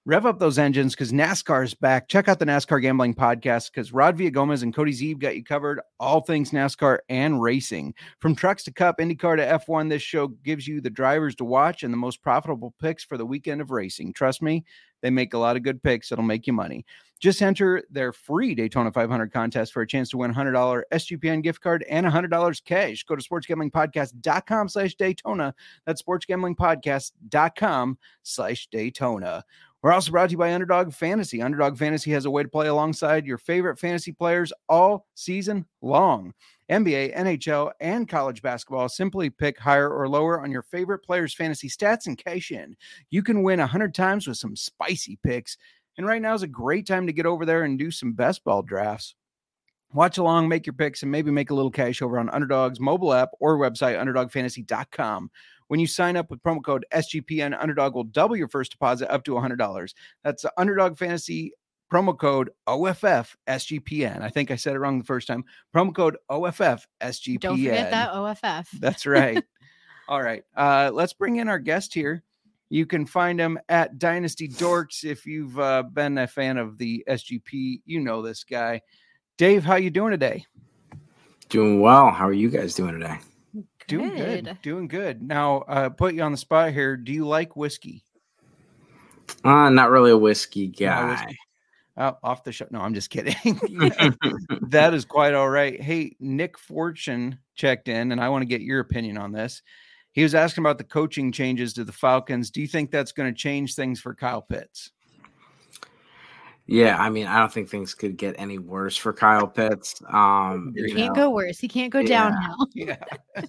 Rev 0.04 0.26
up 0.26 0.40
those 0.40 0.58
engines 0.58 0.96
because 0.96 1.12
NASCAR 1.12 1.64
is 1.64 1.76
back. 1.76 2.08
Check 2.08 2.28
out 2.28 2.40
the 2.40 2.46
NASCAR 2.46 2.82
gambling 2.82 3.14
podcast 3.14 3.72
because 3.72 3.94
Rod 3.94 4.18
Villagomez 4.18 4.64
and 4.64 4.74
Cody 4.74 4.94
Zeeb 4.94 5.20
got 5.20 5.36
you 5.36 5.44
covered 5.44 5.80
all 6.00 6.22
things 6.22 6.50
NASCAR 6.50 7.00
and 7.08 7.40
racing. 7.40 7.94
From 8.18 8.36
trucks 8.36 8.64
to 8.64 8.72
cup, 8.72 8.98
IndyCar 8.98 9.38
to 9.38 9.60
F1, 9.60 9.90
this 9.90 10.02
show 10.02 10.30
gives 10.30 10.68
you 10.68 10.82
the 10.82 10.90
drivers 10.90 11.36
to 11.36 11.46
watch 11.46 11.84
and 11.84 11.94
the 11.94 11.98
most 11.98 12.24
profitable 12.24 12.74
picks 12.82 13.04
for 13.04 13.16
the 13.16 13.28
weekend 13.28 13.62
of 13.62 13.70
racing. 13.70 14.12
Trust 14.12 14.42
me, 14.42 14.66
they 15.04 15.12
make 15.12 15.36
a 15.36 15.38
lot 15.38 15.56
of 15.56 15.62
good 15.62 15.84
picks 15.84 16.10
that'll 16.10 16.26
make 16.26 16.48
you 16.48 16.54
money. 16.54 16.84
Just 17.20 17.44
enter 17.44 17.84
their 17.92 18.12
free 18.12 18.56
Daytona 18.56 18.92
500 18.92 19.32
contest 19.32 19.72
for 19.72 19.84
a 19.84 19.88
chance 19.88 20.10
to 20.10 20.18
win 20.18 20.32
a 20.32 20.34
$100 20.34 20.82
SGPN 20.92 21.44
gift 21.44 21.62
card 21.62 21.86
and 21.88 22.08
$100 22.08 22.66
cash. 22.66 23.04
Go 23.04 23.16
to 23.16 23.24
sportsgamblingpodcast.com 23.24 24.70
slash 24.70 24.96
Daytona. 24.96 25.54
That's 25.86 26.02
sportsgamblingpodcast.com 26.02 27.98
slash 28.24 28.68
Daytona. 28.72 29.46
We're 29.82 29.94
also 29.94 30.12
brought 30.12 30.28
to 30.28 30.34
you 30.34 30.38
by 30.38 30.54
Underdog 30.54 30.94
Fantasy. 30.94 31.42
Underdog 31.42 31.76
Fantasy 31.76 32.12
has 32.12 32.26
a 32.26 32.32
way 32.32 32.44
to 32.44 32.50
play 32.50 32.68
alongside 32.68 33.26
your 33.26 33.40
favorite 33.40 33.80
fantasy 33.80 34.12
players 34.12 34.54
all 34.70 35.08
season 35.16 35.66
long. 35.82 36.34
NBA, 36.70 37.18
NHL, 37.18 37.72
and 37.80 38.08
college 38.08 38.44
basketball. 38.44 38.90
Simply 38.90 39.32
pick 39.32 39.58
higher 39.58 39.90
or 39.90 40.08
lower 40.08 40.40
on 40.40 40.52
your 40.52 40.62
favorite 40.62 41.00
players' 41.00 41.34
fantasy 41.34 41.68
stats 41.68 42.06
and 42.06 42.18
cash 42.18 42.52
in. 42.52 42.78
You 43.10 43.24
can 43.24 43.42
win 43.42 43.60
100 43.60 43.96
times 43.96 44.28
with 44.28 44.38
some 44.38 44.56
spicy 44.56 45.18
picks. 45.24 45.58
And 45.98 46.06
right 46.06 46.22
now 46.22 46.36
is 46.36 46.44
a 46.44 46.48
great 46.48 46.86
time 46.86 47.08
to 47.08 47.14
get 47.14 47.26
over 47.26 47.46
there 47.46 47.64
and 47.64 47.80
do 47.80 47.90
some 47.90 48.14
best 48.14 48.44
ball 48.44 48.62
drafts. 48.62 49.16
Watch 49.94 50.18
along, 50.20 50.48
make 50.48 50.66
your 50.66 50.74
picks, 50.74 51.02
and 51.02 51.12
maybe 51.12 51.32
make 51.32 51.50
a 51.50 51.56
little 51.56 51.72
cash 51.72 52.02
over 52.02 52.18
on 52.18 52.30
Underdog's 52.30 52.80
mobile 52.80 53.14
app 53.14 53.30
or 53.42 53.58
website, 53.58 54.00
underdogfantasy.com. 54.00 55.30
When 55.72 55.80
you 55.80 55.88
sign 55.88 56.18
up 56.18 56.30
with 56.30 56.44
promo 56.44 56.62
code 56.62 56.86
SGPN, 56.94 57.58
Underdog 57.58 57.96
will 57.96 58.04
double 58.04 58.36
your 58.36 58.50
first 58.50 58.74
deposit 58.74 59.10
up 59.10 59.24
to 59.24 59.32
$100. 59.32 59.94
That's 60.22 60.44
the 60.44 60.52
Underdog 60.58 60.98
Fantasy 60.98 61.54
promo 61.90 62.20
code 62.20 62.50
OFF 62.68 63.38
SGPN. 63.48 64.22
I 64.22 64.28
think 64.28 64.52
I 64.52 64.58
said 64.58 64.76
it 64.76 64.80
wrong 64.80 65.00
the 65.00 65.06
first 65.06 65.28
time. 65.28 65.46
Promo 65.74 65.96
code 65.96 66.18
OFF 66.30 66.86
SGPN. 67.02 67.40
Don't 67.40 67.58
forget 67.58 67.90
that 67.90 68.12
OFF. 68.12 68.70
That's 68.82 69.06
right. 69.06 69.42
All 70.10 70.22
right. 70.22 70.44
Uh, 70.58 70.92
let's 70.94 71.14
bring 71.14 71.38
in 71.38 71.48
our 71.48 71.58
guest 71.58 71.94
here. 71.94 72.22
You 72.68 72.86
can 72.86 73.06
find 73.06 73.40
him 73.40 73.58
at 73.70 73.98
Dynasty 73.98 74.50
Dorks. 74.50 75.06
If 75.06 75.26
you've 75.26 75.58
uh, 75.58 75.84
been 75.84 76.18
a 76.18 76.28
fan 76.28 76.58
of 76.58 76.80
the 76.80 77.02
SGP, 77.08 77.80
you 77.86 78.02
know 78.02 78.22
this 78.22 78.44
guy. 78.44 78.82
Dave, 79.38 79.64
how 79.64 79.76
you 79.76 79.90
doing 79.90 80.12
today? 80.12 80.46
Doing 81.48 81.80
well. 81.80 82.12
How 82.12 82.28
are 82.28 82.34
you 82.34 82.50
guys 82.50 82.76
doing 82.76 83.00
today? 83.00 83.20
Doing 83.88 84.16
good. 84.16 84.58
Doing 84.62 84.88
good. 84.88 85.22
Now, 85.22 85.60
uh, 85.60 85.90
put 85.90 86.14
you 86.14 86.22
on 86.22 86.32
the 86.32 86.38
spot 86.38 86.72
here. 86.72 86.98
Do 86.98 87.12
you 87.12 87.28
like 87.28 87.56
whiskey? 87.56 88.04
Uh, 89.44 89.70
not 89.70 89.90
really 89.90 90.12
a 90.12 90.18
whiskey 90.18 90.68
guy. 90.68 91.12
whiskey. 91.12 91.38
Oh, 91.98 92.18
off 92.24 92.44
the 92.44 92.52
show. 92.52 92.68
No, 92.72 92.80
I'm 92.80 92.94
just 92.94 93.10
kidding. 93.10 93.36
that 94.70 94.94
is 94.94 95.06
quite 95.06 95.34
all 95.34 95.50
right. 95.50 95.80
Hey, 95.80 96.16
Nick 96.20 96.58
Fortune 96.58 97.38
checked 97.56 97.88
in, 97.88 98.12
and 98.12 98.22
I 98.22 98.30
want 98.30 98.44
to 98.44 98.48
get 98.48 98.62
your 98.62 98.80
opinion 98.80 99.18
on 99.18 99.32
this. 99.32 99.62
He 100.14 100.24
was 100.24 100.36
asking 100.36 100.64
about 100.64 100.78
the 100.78 100.84
coaching 100.84 101.32
changes 101.32 101.74
to 101.74 101.84
the 101.84 101.92
Falcons. 101.92 102.50
Do 102.50 102.62
you 102.62 102.68
think 102.68 102.92
that's 102.92 103.12
going 103.12 103.34
to 103.34 103.38
change 103.38 103.76
things 103.76 104.00
for 104.00 104.14
Kyle 104.14 104.42
Pitts? 104.42 104.92
Yeah, 106.72 106.98
I 106.98 107.10
mean, 107.10 107.28
I 107.28 107.40
don't 107.40 107.52
think 107.52 107.70
things 107.70 107.94
could 107.94 108.16
get 108.18 108.36
any 108.38 108.58
worse 108.58 108.96
for 108.96 109.12
Kyle 109.12 109.48
Pitts. 109.48 110.02
Um, 110.10 110.74
He 110.76 110.94
Can't 110.94 111.10
know, 111.10 111.14
go 111.14 111.30
worse. 111.30 111.60
He 111.60 111.68
can't 111.68 111.92
go 111.92 112.00
Yeah. 112.00 112.30
downhill. 112.30 112.68
Yeah. 112.74 113.04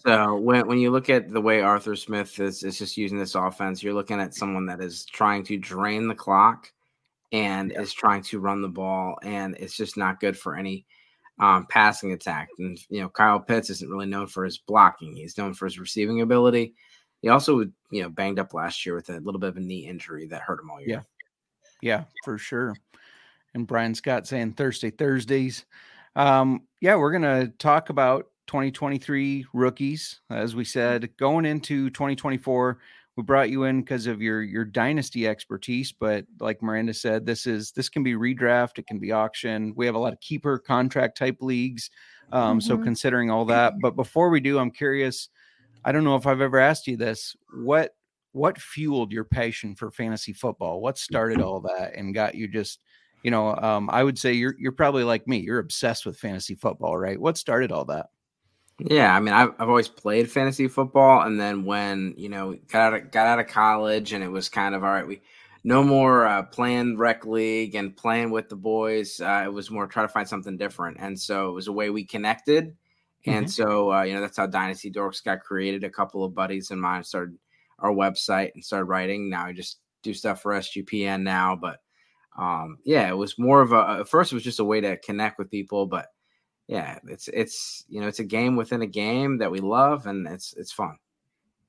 so 0.05 0.37
when 0.37 0.67
when 0.67 0.79
you 0.79 0.91
look 0.91 1.09
at 1.09 1.31
the 1.33 1.41
way 1.41 1.61
Arthur 1.61 1.95
Smith 1.95 2.39
is 2.41 2.63
is 2.65 2.79
just 2.79 2.97
using 2.97 3.19
this 3.19 3.35
offense, 3.35 3.83
you're 3.83 3.95
looking 3.95 4.21
at 4.21 4.35
someone 4.35 4.67
that 4.67 4.81
is 4.81 5.05
trying 5.07 5.45
to 5.45 5.57
drain 5.57 6.09
the 6.09 6.15
clock 6.15 6.73
and 7.33 7.73
is 7.73 7.93
trying 7.93 8.23
to 8.25 8.41
run 8.41 8.61
the 8.61 8.69
ball, 8.69 9.19
and 9.23 9.57
it's 9.59 9.77
just 9.77 9.97
not 9.97 10.21
good 10.21 10.37
for 10.37 10.57
any 10.57 10.85
um, 11.39 11.67
passing 11.71 12.13
attack. 12.13 12.49
And 12.59 12.79
you 12.91 13.01
know, 13.01 13.09
Kyle 13.09 13.41
Pitts 13.41 13.71
isn't 13.71 13.91
really 13.91 14.07
known 14.07 14.27
for 14.27 14.45
his 14.45 14.59
blocking; 14.59 15.15
he's 15.17 15.39
known 15.39 15.55
for 15.55 15.67
his 15.67 15.79
receiving 15.79 16.21
ability. 16.21 16.75
He 17.23 17.29
also, 17.29 17.61
you 17.61 18.03
know, 18.03 18.11
banged 18.11 18.41
up 18.41 18.53
last 18.53 18.85
year 18.85 18.97
with 18.97 19.09
a 19.11 19.21
little 19.21 19.39
bit 19.39 19.51
of 19.51 19.57
a 19.57 19.61
knee 19.61 19.87
injury 19.87 20.27
that 20.27 20.43
hurt 20.43 20.61
him 20.61 20.71
all 20.71 20.81
year. 20.81 20.89
Yeah. 20.89 21.03
Yeah, 21.81 22.05
for 22.25 22.37
sure. 22.39 22.75
And 23.55 23.67
Brian 23.67 23.95
Scott 23.95 24.27
saying 24.27 24.53
Thursday, 24.55 24.91
Thursdays. 24.91 25.67
Um, 26.17 26.67
yeah, 26.81 26.97
we're 26.97 27.11
going 27.13 27.23
to 27.49 27.53
talk 27.59 27.91
about 27.91 28.27
2023 28.47 29.47
rookies. 29.53 30.21
As 30.31 30.55
we 30.55 30.65
said, 30.65 31.17
going 31.17 31.45
into 31.45 31.91
2024, 31.91 32.79
we 33.17 33.23
brought 33.23 33.51
you 33.51 33.65
in 33.65 33.81
because 33.83 34.07
of 34.07 34.23
your 34.23 34.43
your 34.43 34.65
dynasty 34.65 35.29
expertise. 35.29 35.93
But 35.93 36.27
like 36.41 36.63
Miranda 36.63 36.95
said, 36.95 37.27
this 37.27 37.47
is 37.47 37.73
this 37.73 37.91
can 37.91 38.03
be 38.03 38.15
redraft, 38.15 38.79
it 38.79 38.87
can 38.87 38.99
be 38.99 39.13
auction. 39.13 39.75
We 39.77 39.85
have 39.87 39.95
a 39.95 39.99
lot 39.99 40.15
of 40.15 40.21
keeper 40.21 40.59
contract 40.59 41.19
type 41.19 41.37
leagues. 41.41 41.91
Um, 42.33 42.61
So 42.63 42.79
Mhm. 42.79 42.83
considering 42.83 43.31
all 43.31 43.45
that, 43.47 43.75
but 43.83 43.97
before 43.97 44.31
we 44.31 44.41
do, 44.41 44.59
I'm 44.59 44.71
curious. 44.71 45.29
I 45.85 45.93
don't 45.93 46.05
know 46.05 46.17
if 46.17 46.27
I've 46.27 46.41
ever 46.41 46.59
asked 46.59 46.87
you 46.87 46.97
this. 46.97 47.37
What 47.51 47.97
what 48.33 48.59
fueled 48.61 49.13
your 49.13 49.25
passion 49.25 49.75
for 49.75 49.91
fantasy 49.91 50.33
football? 50.33 50.81
What 50.81 50.99
started 50.99 51.41
all 51.41 51.61
that 51.63 51.95
and 51.97 52.15
got 52.15 52.35
you 52.35 52.49
just, 52.49 52.83
you 53.23 53.31
know, 53.31 53.55
um, 53.57 53.89
I 53.91 54.03
would 54.03 54.19
say 54.19 54.33
you're 54.33 54.55
you're 54.59 54.73
probably 54.73 55.05
like 55.05 55.29
me. 55.29 55.39
You're 55.39 55.59
obsessed 55.59 56.07
with 56.07 56.19
fantasy 56.19 56.55
football, 56.55 56.99
right? 56.99 57.21
What 57.21 57.39
started 57.39 57.73
all 57.73 57.85
that? 57.87 58.11
Yeah, 58.79 59.15
I 59.15 59.21
mean, 59.21 59.35
I've, 59.35 59.51
I've 59.59 59.69
always 59.69 59.89
played 59.89 60.31
fantasy 60.31 60.67
football, 60.67 61.23
and 61.23 61.41
then 61.41 61.65
when 61.65 62.15
you 62.17 62.29
know 62.29 62.57
got 62.69 62.93
out 62.93 63.01
of, 63.01 63.11
got 63.11 63.27
out 63.27 63.39
of 63.39 63.47
college, 63.47 64.13
and 64.13 64.25
it 64.25 64.31
was 64.31 64.49
kind 64.49 64.75
of 64.75 64.83
all 64.83 64.91
right. 64.91 65.07
We 65.07 65.21
no 65.65 65.85
more 65.85 66.27
uh, 66.27 66.43
playing 66.43 66.99
rec 66.99 67.25
league 67.25 67.77
and 67.77 67.97
playing 67.97 68.31
with 68.31 68.49
the 68.49 68.57
boys. 68.57 69.21
Uh, 69.21 69.43
it 69.45 69.53
was 69.53 69.71
more 69.71 69.87
try 69.87 70.03
to 70.03 70.09
find 70.09 70.29
something 70.29 70.57
different, 70.57 70.97
and 71.01 71.19
so 71.19 71.49
it 71.49 71.53
was 71.53 71.69
a 71.69 71.73
way 71.73 71.91
we 71.91 72.05
connected. 72.05 72.77
And 73.25 73.49
so 73.49 73.93
uh, 73.93 74.03
you 74.03 74.15
know 74.15 74.21
that's 74.21 74.37
how 74.37 74.47
Dynasty 74.47 74.91
Dorks 74.91 75.23
got 75.23 75.41
created. 75.41 75.85
A 75.85 75.91
couple 75.91 76.25
of 76.25 76.35
buddies 76.35 76.73
and 76.73 76.81
mine 76.81 77.05
started 77.05 77.37
our 77.79 77.93
website 77.93 78.51
and 78.55 78.65
started 78.65 78.87
writing. 78.87 79.31
Now 79.31 79.47
I 79.47 79.53
just 79.53 79.79
do 80.03 80.13
stuff 80.13 80.43
for 80.43 80.53
SGPN 80.53 81.23
now, 81.23 81.55
but 81.55 81.79
um, 82.39 82.79
yeah, 82.85 83.09
it 83.09 83.17
was 83.17 83.39
more 83.39 83.61
of 83.61 83.73
a. 83.73 83.99
At 84.01 84.09
first, 84.09 84.33
it 84.33 84.37
was 84.37 84.45
just 84.45 84.61
a 84.61 84.65
way 84.65 84.81
to 84.81 84.97
connect 84.99 85.39
with 85.39 85.51
people, 85.51 85.87
but 85.87 86.07
yeah, 86.67 86.99
it's 87.09 87.29
it's 87.29 87.85
you 87.89 88.01
know 88.01 88.09
it's 88.09 88.21
a 88.21 88.25
game 88.25 88.57
within 88.57 88.83
a 88.83 88.87
game 88.87 89.39
that 89.39 89.51
we 89.51 89.61
love 89.61 90.07
and 90.07 90.27
it's 90.27 90.55
it's 90.55 90.73
fun. 90.73 90.97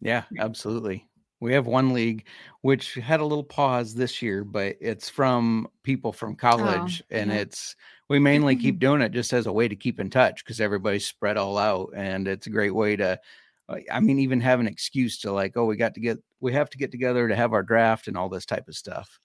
Yeah, 0.01 0.24
absolutely. 0.39 1.08
We 1.39 1.53
have 1.53 1.67
one 1.67 1.91
league 1.91 2.25
which 2.62 2.93
had 2.93 3.20
a 3.20 3.25
little 3.25 3.43
pause 3.43 3.93
this 3.93 4.22
year, 4.22 4.46
but 4.46 4.77
it's 4.79 5.10
from 5.10 5.67
people 5.84 6.13
from 6.13 6.36
college, 6.36 7.03
and 7.10 7.29
yeah. 7.29 7.38
it's 7.38 7.75
we 8.10 8.20
mainly 8.20 8.55
keep 8.55 8.79
doing 8.79 9.01
it 9.01 9.12
just 9.12 9.34
as 9.34 9.46
a 9.48 9.51
way 9.51 9.67
to 9.67 9.75
keep 9.75 10.00
in 10.00 10.10
touch 10.10 10.43
because 10.43 10.62
everybody's 10.62 11.05
spread 11.05 11.36
all 11.36 11.58
out, 11.58 11.91
and 11.96 12.27
it's 12.27 12.48
a 12.48 12.51
great 12.51 12.74
way 12.74 12.96
to. 12.96 13.20
uh, 13.67 13.77
I 13.91 14.00
mean, 14.00 14.20
even 14.20 14.39
have 14.39 14.62
an 14.62 14.67
excuse 14.67 15.20
to 15.22 15.34
like, 15.34 15.58
oh, 15.58 15.65
we 15.65 15.75
got 15.75 15.96
to 15.96 16.00
get, 16.00 16.20
we 16.39 16.53
have 16.53 16.70
to 16.70 16.77
get 16.77 16.91
together 16.91 17.27
to 17.27 17.36
have 17.36 17.51
our 17.51 17.63
draft 17.63 18.08
and 18.08 18.17
all 18.17 18.29
this 18.29 18.46
type 18.46 18.70
of 18.70 18.75
stuff. 18.75 19.20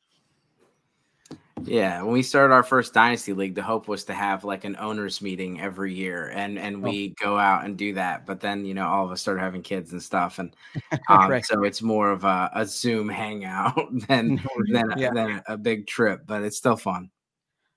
Yeah, 1.65 2.03
when 2.03 2.13
we 2.13 2.23
started 2.23 2.53
our 2.55 2.63
first 2.63 2.95
dynasty 2.95 3.33
league, 3.33 3.55
the 3.55 3.63
hope 3.63 3.89
was 3.89 4.05
to 4.05 4.15
have 4.15 4.45
like 4.45 4.65
an 4.65 4.77
owners 4.79 5.21
meeting 5.23 5.61
every 5.61 5.95
year, 5.95 6.29
and 6.35 6.59
and 6.59 6.77
Oh. 6.77 6.89
we 6.89 7.15
go 7.23 7.39
out 7.39 7.65
and 7.65 7.77
do 7.77 7.95
that. 7.95 8.27
But 8.27 8.41
then 8.41 8.65
you 8.65 8.75
know 8.75 8.87
all 8.87 9.05
of 9.05 9.11
us 9.11 9.21
started 9.21 9.41
having 9.41 9.63
kids 9.63 9.93
and 9.93 10.03
stuff, 10.03 10.39
and 10.39 10.55
um, 11.09 11.31
Right. 11.31 11.45
so 11.45 11.63
it's 11.65 11.83
more 11.83 12.11
of 12.11 12.25
a, 12.25 12.51
a 12.55 12.67
Zoom 12.67 13.09
hangout 13.09 13.77
than 14.09 14.41
than, 14.73 14.93
a, 14.93 14.99
Yeah. 15.01 15.11
than 15.13 15.43
a 15.47 15.57
big 15.57 15.87
trip, 15.87 16.23
but 16.27 16.43
it's 16.43 16.57
still 16.57 16.77
fun. 16.77 17.11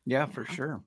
Yeah, 0.05 0.25
for 0.25 0.45
sure. 0.45 0.81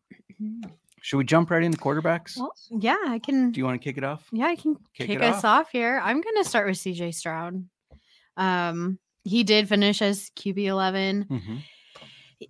Should 1.02 1.18
we 1.18 1.24
jump 1.24 1.50
right 1.50 1.62
into 1.62 1.76
the 1.78 1.82
quarterbacks? 1.84 2.38
Well, 2.38 2.52
yeah, 2.70 2.96
I 3.06 3.18
can. 3.18 3.50
Do 3.52 3.60
you 3.60 3.64
want 3.64 3.80
to 3.80 3.84
kick 3.84 3.98
it 3.98 4.04
off? 4.04 4.26
Yeah, 4.32 4.46
I 4.46 4.56
can 4.56 4.76
Kick 4.94 5.06
kick, 5.08 5.20
us 5.22 5.44
off. 5.44 5.66
off. 5.66 5.70
here. 5.70 6.00
I'm 6.02 6.20
going 6.20 6.36
to 6.42 6.48
start 6.48 6.66
with 6.66 6.76
CJ 6.78 7.14
Stroud. 7.14 7.62
Um, 8.36 8.98
he 9.22 9.44
did 9.44 9.68
finish 9.68 10.00
as 10.02 10.30
QB 10.36 10.64
11. 10.64 11.26
Mhm. 11.30 11.62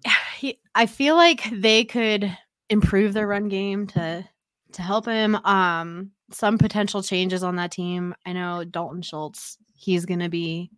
He, 0.39 0.59
I 0.75 0.87
feel 0.87 1.15
like 1.15 1.45
they 1.53 1.85
could 1.85 2.37
improve 2.69 3.15
their 3.15 3.27
run 3.27 3.49
game 3.49 3.87
to 3.89 4.29
to 4.73 4.83
help 4.83 5.07
him. 5.07 5.37
Um, 5.37 6.11
some 6.33 6.59
potential 6.59 7.03
changes 7.03 7.45
on 7.45 7.57
that 7.57 7.71
team. 7.71 8.15
I 8.27 8.33
know 8.33 8.65
Dalton 8.65 9.01
Schultz, 9.01 9.57
he's 9.75 10.05
going 10.05 10.19
to 10.19 10.29
be 10.29 10.71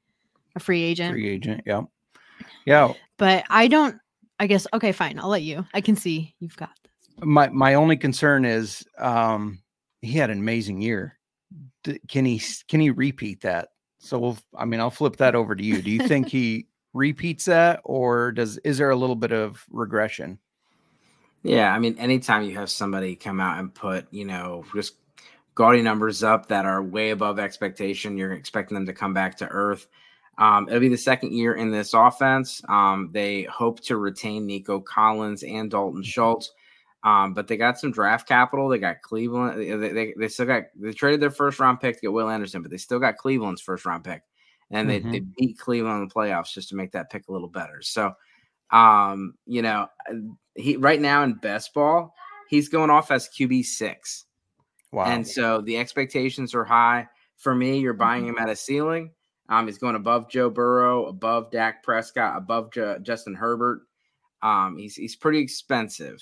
a 0.54 0.60
free 0.60 0.82
agent, 0.82 1.12
Free 1.14 1.28
agent. 1.28 1.62
Yeah. 1.64 1.82
Yeah. 2.66 2.92
but 3.16 3.44
I 3.48 3.66
don't. 3.66 3.96
I 4.38 4.46
guess 4.46 4.66
okay, 4.74 4.92
fine. 4.92 5.18
I'll 5.18 5.30
let 5.30 5.42
you. 5.42 5.64
I 5.72 5.80
can 5.80 5.96
see 5.96 6.34
you've 6.38 6.56
got 6.56 6.70
this. 6.82 7.24
My 7.26 7.48
my 7.48 7.74
only 7.74 7.96
concern 7.96 8.44
is 8.44 8.84
um 8.98 9.60
he 10.02 10.12
had 10.18 10.28
an 10.30 10.38
amazing 10.38 10.82
year. 10.82 11.18
D- 11.82 11.98
Can 12.08 12.26
he 12.26 12.40
can 12.68 12.80
he 12.80 12.90
repeat 12.90 13.40
that? 13.40 13.68
So 13.98 14.18
we'll, 14.18 14.38
I 14.54 14.66
mean, 14.66 14.78
I'll 14.80 14.90
flip 14.90 15.16
that 15.16 15.34
over 15.34 15.56
to 15.56 15.64
you. 15.64 15.80
Do 15.80 15.90
you 15.90 16.06
think 16.06 16.28
he 16.28 16.66
repeats 16.96 17.44
that, 17.44 17.80
or 17.84 18.32
does 18.32 18.58
is 18.58 18.78
there 18.78 18.90
a 18.90 18.96
little 18.96 19.16
bit 19.16 19.32
of 19.32 19.64
regression? 19.70 20.38
Yeah, 21.42 21.72
I 21.72 21.78
mean, 21.78 21.96
anytime 21.98 22.42
you 22.42 22.56
have 22.56 22.70
somebody 22.70 23.14
come 23.14 23.40
out 23.40 23.60
and 23.60 23.72
put, 23.72 24.06
you 24.10 24.24
know, 24.24 24.64
just 24.74 24.94
gaudy 25.54 25.80
numbers 25.80 26.24
up 26.24 26.48
that 26.48 26.66
are 26.66 26.82
way 26.82 27.10
above 27.10 27.38
expectation, 27.38 28.18
you're 28.18 28.32
expecting 28.32 28.74
them 28.74 28.86
to 28.86 28.92
come 28.92 29.14
back 29.14 29.36
to 29.38 29.46
earth. 29.46 29.86
Um, 30.38 30.68
it'll 30.68 30.80
be 30.80 30.88
the 30.88 30.98
second 30.98 31.32
year 31.32 31.54
in 31.54 31.70
this 31.70 31.94
offense. 31.94 32.62
Um, 32.68 33.10
they 33.12 33.44
hope 33.44 33.80
to 33.84 33.96
retain 33.96 34.46
Nico 34.46 34.80
Collins 34.80 35.42
and 35.44 35.70
Dalton 35.70 36.02
Schultz, 36.02 36.52
um, 37.04 37.32
but 37.32 37.46
they 37.46 37.56
got 37.56 37.78
some 37.78 37.92
draft 37.92 38.28
capital. 38.28 38.68
They 38.68 38.78
got 38.78 39.00
Cleveland. 39.02 39.58
They, 39.60 39.88
they, 39.92 40.14
they 40.18 40.28
still 40.28 40.46
got 40.46 40.64
they 40.74 40.92
traded 40.92 41.20
their 41.20 41.30
first 41.30 41.58
round 41.58 41.80
pick 41.80 41.94
to 41.94 42.00
get 42.02 42.12
Will 42.12 42.28
Anderson, 42.28 42.60
but 42.60 42.70
they 42.70 42.76
still 42.76 42.98
got 42.98 43.16
Cleveland's 43.16 43.62
first 43.62 43.86
round 43.86 44.04
pick, 44.04 44.22
and 44.70 44.88
they, 44.90 44.98
they 44.98 45.20
beat 45.36 45.58
Cleveland 45.58 46.02
in 46.02 46.08
the 46.08 46.14
playoffs 46.14 46.52
just 46.52 46.68
to 46.70 46.76
make 46.76 46.92
that 46.92 47.10
pick 47.10 47.28
a 47.28 47.32
little 47.32 47.48
better. 47.48 47.80
So, 47.82 48.12
um, 48.70 49.34
you 49.46 49.62
know, 49.62 49.86
he 50.54 50.76
right 50.76 51.00
now 51.00 51.22
in 51.22 51.34
best 51.34 51.72
ball, 51.74 52.14
he's 52.48 52.68
going 52.68 52.90
off 52.90 53.10
as 53.10 53.28
QB 53.28 53.64
six. 53.64 54.24
Wow. 54.92 55.04
And 55.04 55.26
so 55.26 55.60
the 55.60 55.76
expectations 55.78 56.54
are 56.54 56.64
high. 56.64 57.06
For 57.36 57.54
me, 57.54 57.78
you're 57.78 57.92
buying 57.92 58.26
him 58.26 58.38
at 58.38 58.48
a 58.48 58.56
ceiling. 58.56 59.10
Um, 59.48 59.66
he's 59.66 59.78
going 59.78 59.94
above 59.94 60.28
Joe 60.30 60.50
Burrow, 60.50 61.06
above 61.06 61.50
Dak 61.50 61.82
Prescott, 61.84 62.36
above 62.36 62.72
Ju- 62.72 62.98
Justin 63.02 63.34
Herbert. 63.34 63.82
Um, 64.42 64.76
he's 64.78 64.96
he's 64.96 65.14
pretty 65.16 65.38
expensive. 65.38 66.18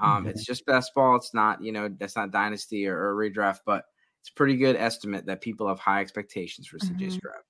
Um, 0.00 0.26
It's 0.26 0.44
just 0.46 0.64
best 0.64 0.94
ball. 0.94 1.16
It's 1.16 1.34
not 1.34 1.62
you 1.62 1.72
know 1.72 1.88
that's 1.98 2.16
not 2.16 2.30
dynasty 2.30 2.86
or, 2.86 2.96
or 2.98 3.14
redraft, 3.14 3.58
but 3.66 3.84
it's 4.20 4.30
a 4.30 4.34
pretty 4.34 4.56
good 4.56 4.76
estimate 4.76 5.26
that 5.26 5.40
people 5.42 5.68
have 5.68 5.78
high 5.78 6.00
expectations 6.00 6.66
for 6.66 6.78
CJ 6.78 7.06
Mhm. 7.08 7.12
Stroud. 7.12 7.42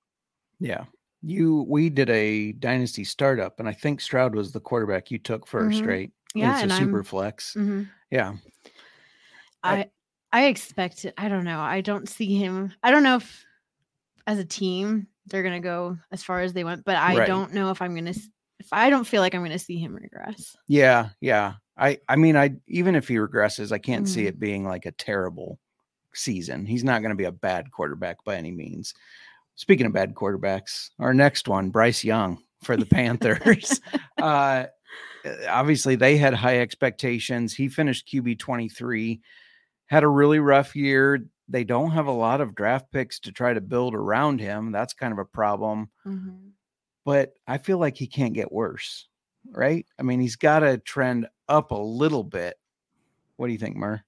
Yeah. 0.63 0.85
You 1.21 1.65
we 1.69 1.89
did 1.89 2.09
a 2.09 2.53
dynasty 2.53 3.03
startup 3.03 3.59
and 3.59 3.67
I 3.69 3.73
think 3.73 4.01
Stroud 4.01 4.33
was 4.35 4.51
the 4.51 4.59
quarterback 4.59 5.11
you 5.11 5.19
took 5.19 5.45
1st 5.47 5.83
Mhm. 5.83 5.87
right? 5.87 6.11
Yeah, 6.35 6.53
It's 6.53 6.63
and 6.63 6.71
a 6.71 6.75
I'm- 6.75 6.83
super 6.85 7.03
flex. 7.03 7.53
Mhm. 7.53 7.89
Yeah. 8.09 8.33
I- 9.63 9.75
I 9.77 9.89
I 10.35 10.45
expect 10.47 11.05
it. 11.05 11.13
I 11.17 11.29
don't 11.29 11.43
know. 11.43 11.59
I 11.59 11.81
don't 11.81 12.09
see 12.09 12.35
him. 12.35 12.73
I 12.81 12.89
don't 12.89 13.03
know 13.03 13.17
if 13.17 13.45
as 14.25 14.39
a 14.39 14.45
team 14.45 15.07
they're 15.27 15.43
gonna 15.43 15.59
go 15.59 15.97
as 16.11 16.23
far 16.23 16.39
as 16.41 16.53
they 16.53 16.63
went, 16.63 16.83
but 16.85 16.95
I 16.95 17.17
Right. 17.19 17.27
don't 17.27 17.53
know 17.53 17.69
if 17.69 17.81
I'm 17.81 17.93
gonna. 17.93 18.13
If 18.59 18.67
I 18.71 18.89
don't 18.89 19.05
feel 19.05 19.21
like 19.21 19.35
I'm 19.35 19.43
gonna 19.43 19.59
see 19.59 19.77
him 19.77 19.93
regress. 19.95 20.55
Yeah, 20.67 21.09
yeah. 21.21 21.55
I 21.77 21.99
I 22.09 22.15
mean 22.15 22.35
I 22.35 22.55
even 22.67 22.95
if 22.95 23.07
he 23.07 23.15
regresses, 23.15 23.71
I 23.71 23.77
can't 23.79 24.07
see 24.09 24.23
Mhm. 24.23 24.27
it 24.27 24.39
being 24.39 24.63
like 24.65 24.85
a 24.85 24.91
terrible 24.91 25.59
season. 26.13 26.65
He's 26.65 26.83
not 26.83 27.01
going 27.01 27.09
to 27.09 27.15
be 27.15 27.23
a 27.23 27.31
bad 27.31 27.71
quarterback 27.71 28.23
by 28.23 28.35
any 28.35 28.51
means. 28.51 28.93
Speaking 29.55 29.85
of 29.85 29.93
bad 29.93 30.15
quarterbacks, 30.15 30.89
our 30.99 31.13
next 31.13 31.47
one, 31.47 31.69
Bryce 31.69 32.03
Young 32.03 32.39
for 32.63 32.75
the 32.77 32.85
Panthers. 32.85 33.79
uh 34.21 34.65
obviously 35.47 35.95
they 35.95 36.17
had 36.17 36.33
high 36.33 36.59
expectations. 36.59 37.53
He 37.53 37.67
finished 37.69 38.07
QB 38.07 38.39
23, 38.39 39.21
had 39.87 40.03
a 40.03 40.07
really 40.07 40.39
rough 40.39 40.75
year. 40.75 41.25
They 41.47 41.63
don't 41.63 41.91
have 41.91 42.07
a 42.07 42.11
lot 42.11 42.41
of 42.41 42.55
draft 42.55 42.91
picks 42.91 43.19
to 43.21 43.31
try 43.31 43.53
to 43.53 43.61
build 43.61 43.95
around 43.95 44.39
him. 44.39 44.71
That's 44.71 44.93
kind 44.93 45.13
of 45.13 45.19
a 45.19 45.25
problem. 45.25 45.89
Mhm. 46.05 46.51
But 47.05 47.33
I 47.47 47.57
feel 47.57 47.77
like 47.77 47.97
he 47.97 48.07
can't 48.07 48.33
get 48.33 48.51
worse, 48.51 49.07
right? 49.51 49.85
I 49.99 50.03
mean, 50.03 50.19
he's 50.21 50.37
got 50.37 50.59
to 50.59 50.77
trend 50.77 51.27
up 51.49 51.71
a 51.71 51.75
little 51.75 52.23
bit. 52.23 52.55
What 53.35 53.47
do 53.47 53.53
you 53.53 53.59
think, 53.59 53.75
Mir? 53.75 54.05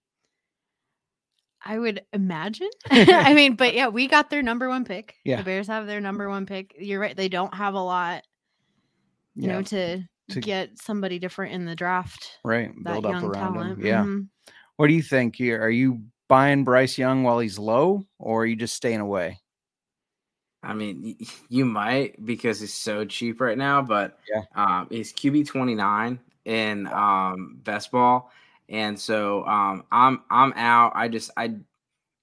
I 1.66 1.80
would 1.80 2.02
imagine. 2.14 2.70
I 2.90 3.34
mean, 3.36 3.56
but 3.56 3.74
yeah, 3.74 3.88
we 3.88 4.08
got 4.08 4.30
their 4.30 4.44
number 4.44 4.70
one 4.70 4.86
pick. 4.86 5.16
Yeah. 5.26 5.38
The 5.38 5.44
Bears 5.44 5.68
have 5.68 5.88
their 5.88 6.00
number 6.02 6.30
one 6.30 6.46
pick. 6.46 6.76
You're 6.78 7.00
right. 7.00 7.18
They 7.18 7.28
don't 7.30 7.54
have 7.56 7.74
a 7.74 7.80
lot, 7.82 8.24
you 9.36 9.48
know, 9.48 9.62
to, 9.64 10.04
to- 10.30 10.42
get 10.42 10.78
somebody 10.80 11.18
different 11.20 11.54
in 11.54 11.66
the 11.66 11.76
draft. 11.76 12.38
right. 12.44 12.72
That 12.84 12.94
Build 12.94 13.06
up 13.08 13.12
young 13.14 13.24
around 13.26 13.54
talent. 13.54 13.80
him. 13.80 13.86
Yeah. 13.86 14.04
Mhm. 14.04 14.28
What 14.78 14.88
do 14.88 14.94
you 14.94 15.02
think 15.02 15.36
here? 15.36 15.62
Are 15.62 15.70
you 15.70 16.02
buying 16.28 16.64
Bryce 16.64 16.98
Young 16.98 17.24
while 17.24 17.40
he's 17.40 17.58
low, 17.58 18.06
or 18.20 18.44
are 18.44 18.46
you 18.46 18.56
just 18.56 18.76
staying 18.76 19.00
away? 19.00 19.40
I 20.64 20.74
mean, 20.74 21.16
you 21.50 21.64
might 21.66 22.24
because 22.26 22.60
he's 22.60 22.74
so 22.74 23.06
cheap 23.06 23.40
right 23.40 23.58
now, 23.58 23.82
but 23.84 24.18
Yeah. 24.30 24.42
um, 24.56 24.88
he's 24.90 25.14
QB 25.14 25.48
twenty 25.48 25.76
nine 25.76 26.20
in 26.44 26.88
um, 26.88 27.60
best 27.64 27.92
ball, 27.92 28.32
and 28.70 29.00
so 29.00 29.46
um, 29.46 29.84
I'm 29.92 30.22
I'm 30.30 30.54
out. 30.54 30.94
I 30.96 31.08
just 31.08 31.32
I 31.38 31.56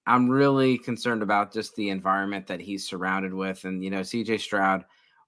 I'm 0.06 0.28
really 0.28 0.78
concerned 0.78 1.22
about 1.22 1.52
just 1.52 1.76
the 1.76 1.90
environment 1.90 2.46
that 2.48 2.60
he's 2.60 2.88
surrounded 2.88 3.32
with, 3.32 3.64
and 3.64 3.82
you 3.84 3.90
know, 3.90 4.00
CJ 4.00 4.40
Stroud. 4.40 4.84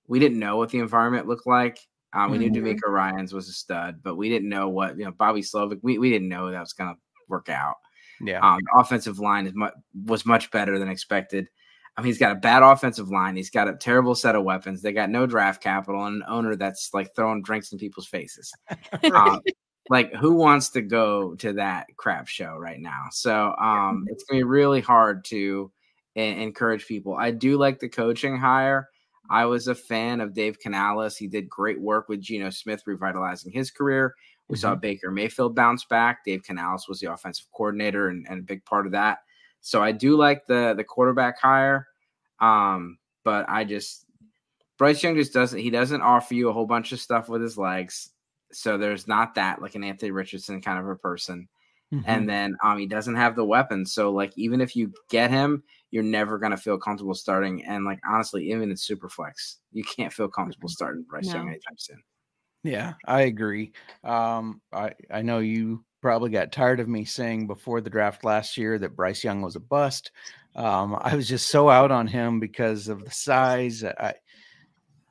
We 0.09 0.19
didn't 0.19 0.39
know 0.39 0.57
what 0.57 0.71
the 0.71 0.79
environment 0.81 1.27
looked 1.29 1.47
like. 1.47 1.79
Um, 2.13 2.31
we 2.31 2.39
knew 2.39 2.51
Mhm. 2.51 2.79
DeMeco 2.79 2.89
Ryans 2.89 3.33
was 3.33 3.49
a 3.49 3.53
stud, 3.53 4.01
but 4.03 4.17
we 4.17 4.29
didn't 4.29 4.49
know 4.49 4.69
what 4.69 4.99
you 4.99 5.05
know 5.05 5.13
Bobby 5.13 5.41
Slowik. 5.41 5.81
We 5.83 5.99
we 5.99 6.11
didn't 6.11 6.29
know 6.29 6.51
that 6.51 6.61
was 6.61 6.73
going 6.73 6.95
to 6.95 7.01
work 7.29 7.49
out. 7.49 7.77
Yeah. 8.21 8.41
Um, 8.41 8.61
offensive 8.77 9.19
line 9.19 9.47
is 9.47 9.53
mu- 9.55 9.71
was 10.05 10.25
much 10.27 10.51
better 10.51 10.79
than 10.79 10.89
expected. 10.89 11.49
I 11.97 12.01
mean, 12.01 12.07
he's 12.07 12.19
got 12.19 12.33
a 12.33 12.41
bad 12.41 12.63
offensive 12.63 13.09
line. 13.09 13.37
He's 13.37 13.51
got 13.51 13.69
a 13.69 13.77
terrible 13.77 14.15
set 14.17 14.35
of 14.35 14.43
weapons. 14.45 14.83
They 14.83 14.93
got 14.93 15.11
no 15.11 15.27
draft 15.27 15.63
capital 15.63 16.05
and 16.07 16.17
an 16.23 16.29
owner 16.29 16.57
that's 16.57 16.91
like 16.93 17.15
throwing 17.15 17.43
drinks 17.43 17.73
in 17.73 17.79
people's 17.79 18.07
faces. 18.09 18.53
Um, 19.13 19.41
like, 19.91 20.15
who 20.15 20.35
wants 20.35 20.71
to 20.71 20.83
go 20.83 21.35
to 21.37 21.55
that 21.55 21.87
crap 21.97 22.27
show 22.27 22.57
right 22.57 22.81
now? 22.81 23.07
So 23.11 23.55
um, 23.61 24.07
it's 24.09 24.25
gonna 24.25 24.41
be 24.41 24.45
really 24.45 24.81
hard 24.81 25.25
to 25.27 25.71
e- 26.17 26.43
encourage 26.43 26.87
people. 26.87 27.15
I 27.15 27.31
do 27.31 27.59
like 27.59 27.81
the 27.81 27.89
coaching 27.89 28.39
hire. 28.39 28.89
I 29.31 29.47
was 29.47 29.69
a 29.69 29.75
fan 29.75 30.21
of 30.21 30.35
Dave 30.35 30.59
Canales. 30.59 31.17
He 31.17 31.29
did 31.29 31.49
great 31.49 31.81
work 31.81 32.09
with 32.09 32.21
Geno 32.21 32.51
Smith, 32.51 32.83
revitalizing 32.87 33.53
his 33.53 33.71
career. 33.71 34.15
We 34.49 34.57
saw 34.57 34.75
Baker 34.75 35.11
Mayfield 35.11 35.55
bounce 35.55 35.85
back. 35.85 36.25
Dave 36.25 36.43
Canales 36.43 36.87
was 36.89 37.01
the 37.01 37.11
offensive 37.11 37.47
coordinator 37.57 38.09
and, 38.09 38.27
and 38.29 38.41
a 38.41 38.43
big 38.43 38.65
part 38.67 38.85
of 38.85 38.93
that. 38.93 39.19
So 39.63 39.83
I 39.83 39.93
do 39.93 40.17
like 40.17 40.47
the 40.47 40.75
the 40.77 40.85
quarterback 40.85 41.41
hire. 41.41 41.89
Um, 42.41 42.99
but 43.25 43.49
I 43.49 43.65
just 43.65 44.05
Bryce 44.77 45.03
Young 45.03 45.17
just 45.17 45.33
doesn't 45.33 45.59
he 45.59 45.71
doesn't 45.71 46.03
offer 46.03 46.35
you 46.35 46.51
a 46.51 46.53
whole 46.53 46.67
bunch 46.67 46.93
of 46.93 47.01
stuff 47.01 47.29
with 47.29 47.41
his 47.41 47.57
legs. 47.57 48.11
So 48.55 48.79
there's 48.79 49.07
not 49.09 49.35
that 49.35 49.61
like 49.63 49.75
an 49.75 49.85
Anthony 49.85 50.11
Richardson 50.11 50.61
kind 50.61 50.79
of 50.79 50.89
a 50.89 50.97
person. 50.97 51.49
Mhm. 51.93 52.05
And 52.07 52.29
then 52.29 52.57
um 52.63 52.79
he 52.79 52.87
doesn't 52.87 53.17
have 53.17 53.37
the 53.37 53.45
weapons. 53.45 53.93
So 53.93 54.11
like 54.11 54.33
even 54.37 54.61
if 54.61 54.75
you 54.77 54.93
get 55.11 55.31
him, 55.31 55.63
you're 55.91 56.03
never 56.03 56.39
gonna 56.39 56.57
feel 56.57 56.79
comfortable 56.79 57.15
starting. 57.15 57.65
And 57.65 57.85
like 57.85 58.01
honestly, 58.09 58.51
even 58.51 58.71
in 58.71 58.77
Superflex, 58.77 59.57
you 59.73 59.85
can't 59.85 60.13
feel 60.13 60.29
comfortable 60.29 60.69
starting 60.69 61.05
Bryce 61.09 61.33
Young 61.33 61.49
anytime 61.49 61.77
soon. 61.79 62.03
Yeah, 62.63 62.95
I 63.07 63.23
agree. 63.23 63.73
Um, 64.03 64.63
I 64.73 64.95
I 65.11 65.23
know 65.23 65.39
you 65.39 65.85
probably 66.01 66.31
got 66.31 66.53
tired 66.53 66.81
of 66.81 66.89
me 66.89 67.05
saying 67.05 67.47
before 67.47 67.81
the 67.81 67.91
draft 67.91 68.25
last 68.25 68.57
year 68.57 68.79
that 68.79 68.97
Bryce 68.97 69.23
Young 69.25 69.43
was 69.43 69.57
a 69.57 69.61
bust. 69.61 70.11
Um, 70.55 70.97
I 71.01 71.15
was 71.15 71.29
just 71.29 71.49
so 71.49 71.69
out 71.69 71.91
on 71.91 72.07
him 72.07 72.41
because 72.41 72.89
of 72.89 73.05
the 73.05 73.11
size. 73.11 73.85
I 73.85 74.15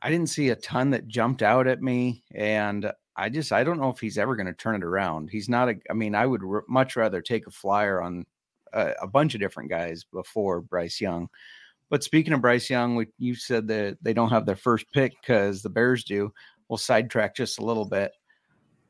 I 0.02 0.10
didn't 0.10 0.30
see 0.30 0.50
a 0.50 0.56
ton 0.56 0.90
that 0.92 1.08
jumped 1.08 1.42
out 1.42 1.68
at 1.68 1.82
me, 1.82 2.24
and 2.34 2.92
I 3.16 3.30
just 3.30 3.52
I 3.52 3.64
don't 3.64 3.80
know 3.80 3.90
if 3.90 4.00
he's 4.00 4.18
ever 4.18 4.36
going 4.36 4.48
to 4.48 4.54
turn 4.54 4.76
it 4.76 4.84
around. 4.84 5.30
He's 5.30 5.50
not 5.50 5.70
a. 5.70 5.76
I 5.90 5.94
mean, 5.94 6.16
I 6.16 6.26
would 6.26 6.44
r- 6.44 6.64
much 6.68 6.96
rather 6.96 7.22
take 7.22 7.48
a 7.48 7.52
flyer 7.52 8.02
on 8.02 8.26
a, 8.74 8.94
a 9.04 9.08
bunch 9.08 9.36
of 9.36 9.42
different 9.42 9.70
guys 9.70 10.04
before 10.12 10.62
Bryce 10.62 11.00
Young. 11.00 11.30
But 11.90 12.04
speaking 12.04 12.34
of 12.34 12.42
Bryce 12.42 12.70
Young, 12.70 12.96
we, 12.96 13.08
you 13.20 13.36
said 13.36 13.68
that 13.68 13.98
they 14.02 14.14
don't 14.14 14.32
have 14.32 14.46
their 14.46 14.56
first 14.56 14.86
pick 14.94 15.14
because 15.22 15.62
the 15.62 15.70
Bears 15.70 16.04
do 16.04 16.34
we'll 16.74 16.78
sidetrack 16.78 17.36
just 17.36 17.60
a 17.60 17.66
little 17.66 17.86
bit. 17.86 18.12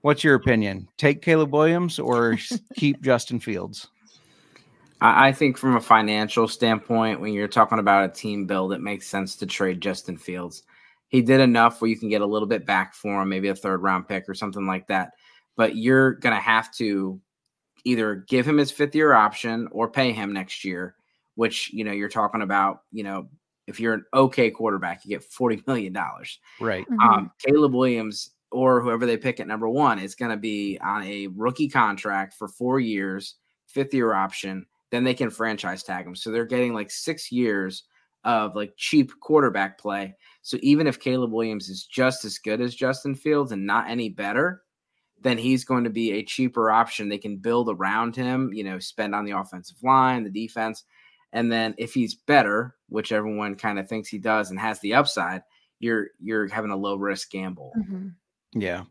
What's 0.02 0.24
your 0.24 0.36
opinion? 0.36 0.88
Take 0.98 1.22
Caleb 1.22 1.52
Williams 1.52 2.00
or 2.00 2.38
keep 2.76 3.02
Justin 3.02 3.42
Fields? 3.42 3.88
I, 5.02 5.28
I 5.28 5.32
think 5.34 5.58
from 5.58 5.76
a 5.76 5.82
financial 5.82 6.48
standpoint, 6.48 7.20
when 7.20 7.34
you're 7.34 7.48
talking 7.48 7.80
about 7.80 8.10
a 8.10 8.14
team 8.14 8.46
build, 8.46 8.72
it 8.72 8.82
makes 8.82 9.08
sense 9.08 9.36
to 9.38 9.46
trade 9.46 9.82
Justin 9.82 10.18
Fields. 10.18 10.64
He 11.14 11.22
did 11.22 11.42
enough 11.42 11.80
where 11.80 11.90
you 11.90 11.96
can 11.96 12.10
get 12.10 12.22
a 12.22 12.26
little 12.26 12.48
bit 12.48 12.66
back 12.66 12.96
for 12.96 13.22
him, 13.22 13.30
maybe 13.30 13.48
a 13.48 13.56
third 13.56 13.84
round 13.84 14.08
pick 14.08 14.28
or 14.28 14.34
something 14.34 14.66
like 14.66 14.88
that. 14.88 15.12
But 15.56 15.76
you're 15.76 16.14
gonna 16.14 16.40
have 16.40 16.74
to 16.78 17.22
either 17.84 18.26
give 18.28 18.48
him 18.48 18.58
his 18.58 18.72
fifth 18.72 18.96
year 18.96 19.14
option 19.14 19.68
or 19.72 19.92
pay 19.92 20.12
him 20.12 20.34
next 20.34 20.66
year, 20.66 20.96
which 21.36 21.72
you 21.72 21.84
know 21.84 21.92
you're 21.92 22.10
talking 22.10 22.42
about. 22.42 22.80
You 22.92 23.04
know, 23.04 23.30
if 23.68 23.80
you're 23.80 23.94
an 23.94 24.06
okay 24.16 24.50
quarterback, 24.50 25.06
you 25.06 25.10
get 25.10 25.24
forty 25.24 25.62
million 25.68 25.94
dollars. 25.94 26.40
Right. 26.60 26.84
Mhm. 26.90 27.08
Um, 27.08 27.32
Caleb 27.38 27.76
Williams 27.76 28.32
or 28.52 28.82
whoever 28.82 29.06
they 29.06 29.18
pick 29.18 29.40
at 29.40 29.48
number 29.48 29.70
one 29.70 30.00
is 30.00 30.16
going 30.16 30.32
to 30.32 30.38
be 30.38 30.80
on 30.82 31.04
a 31.04 31.28
rookie 31.36 31.70
contract 31.70 32.34
for 32.34 32.48
four 32.48 32.80
years, 32.80 33.36
fifth 33.68 33.94
year 33.94 34.14
option, 34.14 34.66
then 34.92 35.04
they 35.04 35.14
can 35.14 35.30
franchise 35.30 35.84
tag 35.84 36.06
him. 36.06 36.16
So 36.16 36.32
they're 36.32 36.46
getting 36.46 36.74
like 36.74 36.92
six 36.92 37.32
years 37.32 37.84
of 38.24 38.56
like 38.56 38.74
cheap 38.78 39.12
quarterback 39.20 39.78
play. 39.78 40.16
So 40.42 40.58
even 40.62 40.88
if 40.88 41.00
Caleb 41.00 41.32
Williams 41.32 41.70
is 41.70 41.86
just 41.86 42.26
as 42.26 42.38
good 42.38 42.62
as 42.62 42.76
Justin 42.76 43.16
Fields 43.16 43.52
and 43.52 43.66
not 43.66 43.90
any 43.90 44.10
better, 44.10 44.62
then 45.22 45.38
he's 45.38 45.64
going 45.64 45.86
to 45.86 45.90
be 45.90 46.12
a 46.12 46.24
cheaper 46.24 46.70
option. 46.70 47.10
They 47.10 47.18
can 47.18 47.38
build 47.38 47.70
around 47.70 48.16
him, 48.16 48.52
you 48.54 48.64
know, 48.64 48.80
spend 48.80 49.16
on 49.16 49.26
the 49.26 49.32
offensive 49.32 49.78
line, 49.82 50.24
the 50.24 50.30
defense. 50.30 50.84
And 51.32 51.52
then 51.52 51.76
if 51.78 51.94
he's 51.94 52.14
better, 52.14 52.76
which 52.90 53.12
everyone 53.12 53.56
kind 53.56 53.80
of 53.80 53.88
thinks 53.88 54.10
he 54.10 54.20
does 54.20 54.52
and 54.52 54.60
has 54.60 54.80
the 54.82 54.94
upside, 54.94 55.42
you're 55.80 56.08
you're 56.20 56.48
having 56.48 56.72
a 56.72 56.78
low 56.78 56.96
risk 56.96 57.32
gamble. 57.32 57.72
Mhm. 57.78 58.14
Yeah. 58.54 58.84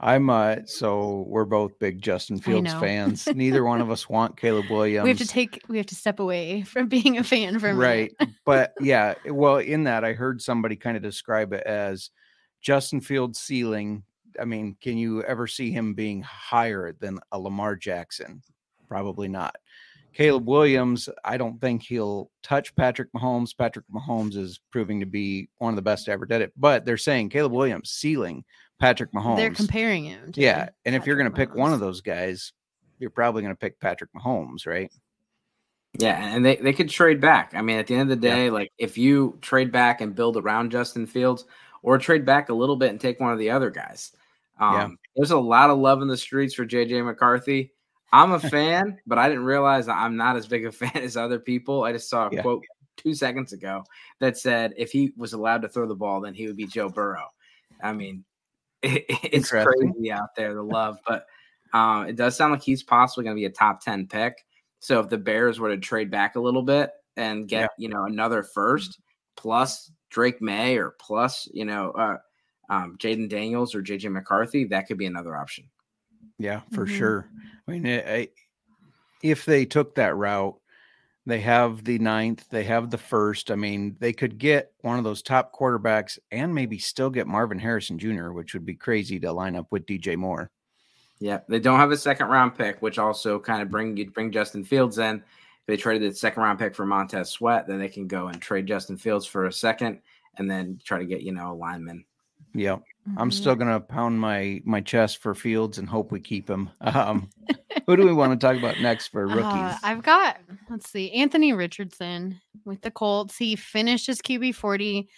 I'm 0.00 0.30
uh 0.30 0.56
so 0.64 1.24
we're 1.26 1.44
both 1.44 1.78
big 1.78 2.00
Justin 2.00 2.38
Fields 2.38 2.72
fans. 2.74 3.26
Neither 3.34 3.64
one 3.64 3.80
of 3.80 3.90
us 3.90 4.08
want 4.08 4.36
Caleb 4.36 4.70
Williams. 4.70 5.04
We 5.04 5.10
have 5.10 5.18
to 5.18 5.26
take 5.26 5.60
we 5.68 5.76
have 5.76 5.86
to 5.86 5.96
step 5.96 6.20
away 6.20 6.62
from 6.62 6.88
being 6.88 7.18
a 7.18 7.24
fan 7.24 7.58
for 7.58 7.70
a 7.70 7.74
right. 7.74 8.12
but 8.44 8.74
yeah, 8.80 9.14
well, 9.26 9.58
in 9.58 9.84
that 9.84 10.04
I 10.04 10.12
heard 10.12 10.40
somebody 10.40 10.76
kind 10.76 10.96
of 10.96 11.02
describe 11.02 11.52
it 11.52 11.64
as 11.64 12.10
Justin 12.60 13.00
Fields 13.00 13.40
ceiling. 13.40 14.04
I 14.40 14.44
mean, 14.44 14.76
can 14.80 14.96
you 14.96 15.24
ever 15.24 15.48
see 15.48 15.72
him 15.72 15.94
being 15.94 16.22
higher 16.22 16.92
than 16.92 17.18
a 17.32 17.38
Lamar 17.38 17.74
Jackson? 17.74 18.42
Probably 18.86 19.26
not. 19.26 19.56
Caleb 20.14 20.48
Williams, 20.48 21.08
I 21.24 21.36
don't 21.36 21.60
think 21.60 21.82
he'll 21.82 22.30
touch 22.42 22.74
Patrick 22.74 23.12
Mahomes. 23.12 23.56
Patrick 23.56 23.84
Mahomes 23.92 24.36
is 24.36 24.60
proving 24.70 25.00
to 25.00 25.06
be 25.06 25.48
one 25.58 25.72
of 25.72 25.76
the 25.76 25.82
best 25.82 26.06
to 26.06 26.12
ever 26.12 26.26
did 26.26 26.40
it. 26.40 26.52
But 26.56 26.84
they're 26.84 26.96
saying 26.96 27.28
Caleb 27.28 27.52
Williams 27.52 27.90
ceiling 27.90 28.44
Patrick 28.78 29.12
Mahomes. 29.12 29.36
They're 29.36 29.50
comparing 29.50 30.04
him. 30.04 30.32
To 30.32 30.40
Yeah, 30.40 30.68
and 30.84 30.94
if 30.94 31.06
you're 31.06 31.16
going 31.16 31.30
to 31.30 31.36
pick 31.36 31.54
one 31.54 31.72
of 31.72 31.80
those 31.80 32.00
guys, 32.00 32.52
you're 32.98 33.10
probably 33.10 33.42
going 33.42 33.54
to 33.54 33.58
pick 33.58 33.80
Patrick 33.80 34.10
Mahomes, 34.14 34.66
right? 34.66 34.90
Yeah, 35.98 36.34
and 36.34 36.44
they, 36.44 36.56
they 36.56 36.72
could 36.72 36.88
trade 36.90 37.20
back. 37.20 37.52
I 37.54 37.62
mean, 37.62 37.78
at 37.78 37.86
the 37.86 37.94
end 37.94 38.10
of 38.10 38.20
the 38.20 38.26
Yeah. 38.28 38.34
day, 38.34 38.50
like 38.50 38.70
if 38.78 38.96
you 38.98 39.38
trade 39.40 39.72
back 39.72 40.00
and 40.00 40.14
build 40.14 40.36
around 40.36 40.70
Justin 40.70 41.06
Fields 41.06 41.44
or 41.82 41.98
trade 41.98 42.24
back 42.24 42.48
a 42.50 42.54
little 42.54 42.76
bit 42.76 42.90
and 42.90 43.00
take 43.00 43.20
one 43.20 43.32
of 43.32 43.38
the 43.38 43.50
other 43.50 43.70
guys. 43.70 44.12
Um, 44.60 44.74
Yeah. 44.74 44.88
There's 45.16 45.30
a 45.32 45.38
lot 45.38 45.70
of 45.70 45.78
love 45.78 46.02
in 46.02 46.08
the 46.08 46.16
streets 46.16 46.54
for 46.54 46.64
JJ 46.66 47.04
McCarthy. 47.04 47.72
I'm 48.12 48.32
a 48.32 48.40
fan, 48.50 48.98
but 49.06 49.18
I 49.18 49.28
didn't 49.28 49.44
realize 49.44 49.88
I'm 49.88 50.16
not 50.16 50.36
as 50.36 50.46
big 50.46 50.66
a 50.66 50.72
fan 50.72 50.92
as 50.96 51.16
other 51.16 51.38
people. 51.38 51.82
I 51.84 51.92
just 51.92 52.08
saw 52.08 52.28
a 52.28 52.30
Yeah. 52.32 52.42
quote 52.42 52.64
two 52.96 53.14
seconds 53.14 53.52
ago 53.52 53.84
that 54.20 54.36
said 54.36 54.74
if 54.76 54.90
he 54.90 55.12
was 55.16 55.32
allowed 55.32 55.62
to 55.62 55.68
throw 55.68 55.86
the 55.86 55.94
ball, 55.94 56.20
then 56.20 56.34
he 56.34 56.46
would 56.46 56.56
be 56.56 56.66
Joe 56.66 56.88
Burrow. 56.88 57.28
I 57.82 57.92
mean, 57.92 58.24
it, 58.82 59.04
it's 59.08 59.50
crazy 59.50 60.12
out 60.12 60.34
there, 60.36 60.54
the 60.54 60.62
love, 60.62 60.98
but 61.06 61.26
um, 61.72 62.06
it 62.06 62.16
does 62.16 62.36
sound 62.36 62.52
like 62.52 62.62
he's 62.62 62.82
possibly 62.82 63.24
going 63.24 63.36
to 63.36 63.40
be 63.40 63.46
a 63.46 63.50
top 63.50 63.80
10 63.82 64.06
pick. 64.06 64.44
So 64.80 65.00
if 65.00 65.08
the 65.08 65.18
Bears 65.18 65.58
were 65.60 65.70
to 65.70 65.76
trade 65.78 66.10
back 66.10 66.36
a 66.36 66.40
little 66.40 66.62
bit 66.62 66.90
and 67.16 67.48
get, 67.48 67.70
you 67.78 67.88
know, 67.88 68.04
another 68.04 68.42
first 68.42 69.00
plus 69.36 69.90
Drake 70.10 70.40
Maye 70.40 70.76
or 70.76 70.94
plus, 71.00 71.48
you 71.52 71.64
know, 71.64 71.90
uh, 71.92 72.16
um, 72.70 72.96
Jayden 72.98 73.28
Daniels 73.28 73.74
or 73.74 73.82
JJ 73.82 74.10
McCarthy, 74.12 74.64
that 74.66 74.86
could 74.86 74.98
be 74.98 75.06
another 75.06 75.36
option. 75.36 75.68
Yeah, 76.38 76.60
for 76.72 76.86
Mhm. 76.86 76.88
sure. 76.96 77.28
I 77.66 77.70
mean, 77.72 77.86
I, 77.86 78.12
I- 78.14 78.28
if 79.22 79.44
they 79.44 79.64
took 79.64 79.96
that 79.96 80.14
route, 80.16 80.56
they 81.28 81.40
have 81.40 81.84
the 81.84 81.98
ninth, 81.98 82.48
they 82.48 82.64
have 82.64 82.88
the 82.88 82.96
first. 82.96 83.50
I 83.50 83.54
mean, 83.54 83.96
they 84.00 84.14
could 84.14 84.38
get 84.38 84.72
one 84.80 84.96
of 84.96 85.04
those 85.04 85.20
top 85.20 85.52
quarterbacks 85.54 86.18
and 86.32 86.54
maybe 86.54 86.78
still 86.78 87.10
get 87.10 87.26
Marvin 87.26 87.58
Harrison 87.58 87.98
Jr., 87.98 88.30
which 88.30 88.54
would 88.54 88.64
be 88.64 88.74
crazy 88.74 89.20
to 89.20 89.30
line 89.30 89.54
up 89.54 89.66
with 89.70 89.84
DJ 89.84 90.16
Moore. 90.16 90.50
Yeah, 91.18 91.40
they 91.46 91.60
don't 91.60 91.78
have 91.78 91.90
a 91.90 91.98
second 91.98 92.28
round 92.28 92.56
pick, 92.56 92.80
which 92.80 92.98
also 92.98 93.38
kind 93.38 93.60
of 93.60 93.70
bring 93.70 93.94
you 93.94 94.10
bring 94.10 94.32
Justin 94.32 94.64
Fields 94.64 94.96
in. 94.96 95.16
If 95.16 95.66
they 95.66 95.76
traded 95.76 96.10
the 96.10 96.16
second 96.16 96.42
round 96.42 96.58
pick 96.58 96.74
for 96.74 96.86
Montez 96.86 97.28
Sweat, 97.28 97.66
then 97.66 97.78
they 97.78 97.88
can 97.88 98.06
go 98.06 98.28
and 98.28 98.40
trade 98.40 98.66
Justin 98.66 98.96
Fields 98.96 99.26
for 99.26 99.46
a 99.46 99.52
second 99.52 100.00
and 100.38 100.50
then 100.50 100.80
try 100.82 100.98
to 100.98 101.04
get, 101.04 101.20
you 101.20 101.32
know, 101.32 101.52
a 101.52 101.54
lineman. 101.54 102.06
Yeah, 102.54 102.78
I'm 103.16 103.30
Mhm. 103.30 103.32
still 103.32 103.54
gonna 103.54 103.80
pound 103.80 104.20
my 104.20 104.60
my 104.64 104.80
chest 104.80 105.18
for 105.18 105.34
Fields 105.34 105.78
and 105.78 105.88
hope 105.88 106.12
we 106.12 106.20
keep 106.20 106.48
him. 106.48 106.70
Um, 106.80 107.30
who 107.86 107.96
do 107.96 108.04
we 108.04 108.12
want 108.12 108.38
to 108.38 108.46
talk 108.46 108.56
about 108.56 108.80
next 108.80 109.08
for 109.08 109.26
rookies? 109.28 109.42
Uh, 109.44 109.78
I've 109.82 110.02
got 110.02 110.38
let's 110.68 110.90
see, 110.90 111.10
Anthony 111.12 111.52
Richardson 111.52 112.40
with 112.64 112.80
the 112.82 112.90
Colts. 112.90 113.36
He 113.38 113.56
finished 113.56 114.06
his 114.06 114.20
QB 114.20 114.54
forty, 114.54 115.08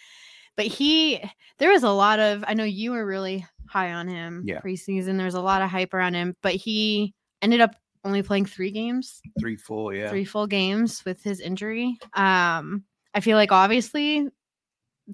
but 0.55 0.65
he 0.67 1.19
there 1.57 1.71
was 1.71 1.83
a 1.83 1.89
lot 1.89 2.19
of 2.19 2.43
I 2.47 2.53
know 2.53 2.63
you 2.63 2.91
were 2.91 3.05
really 3.05 3.45
high 3.67 3.91
on 3.93 4.07
him 4.07 4.43
Yeah. 4.45 4.59
preseason. 4.61 5.17
There 5.17 5.25
was 5.25 5.33
a 5.35 5.41
lot 5.41 5.61
of 5.61 5.69
hype 5.69 5.93
around 5.93 6.13
him, 6.13 6.35
but 6.41 6.53
he 6.55 7.13
ended 7.41 7.61
up 7.61 7.75
only 8.03 8.23
playing 8.23 8.45
three 8.45 8.71
games, 8.71 9.21
Three 9.39 9.55
full, 9.55 9.93
yeah. 9.93 10.09
three 10.09 10.25
full 10.25 10.47
games 10.47 11.03
with 11.05 11.21
his 11.23 11.39
injury. 11.39 11.97
Um, 12.13 12.83
I 13.13 13.19
feel 13.19 13.37
like 13.37 13.51
obviously 13.51 14.27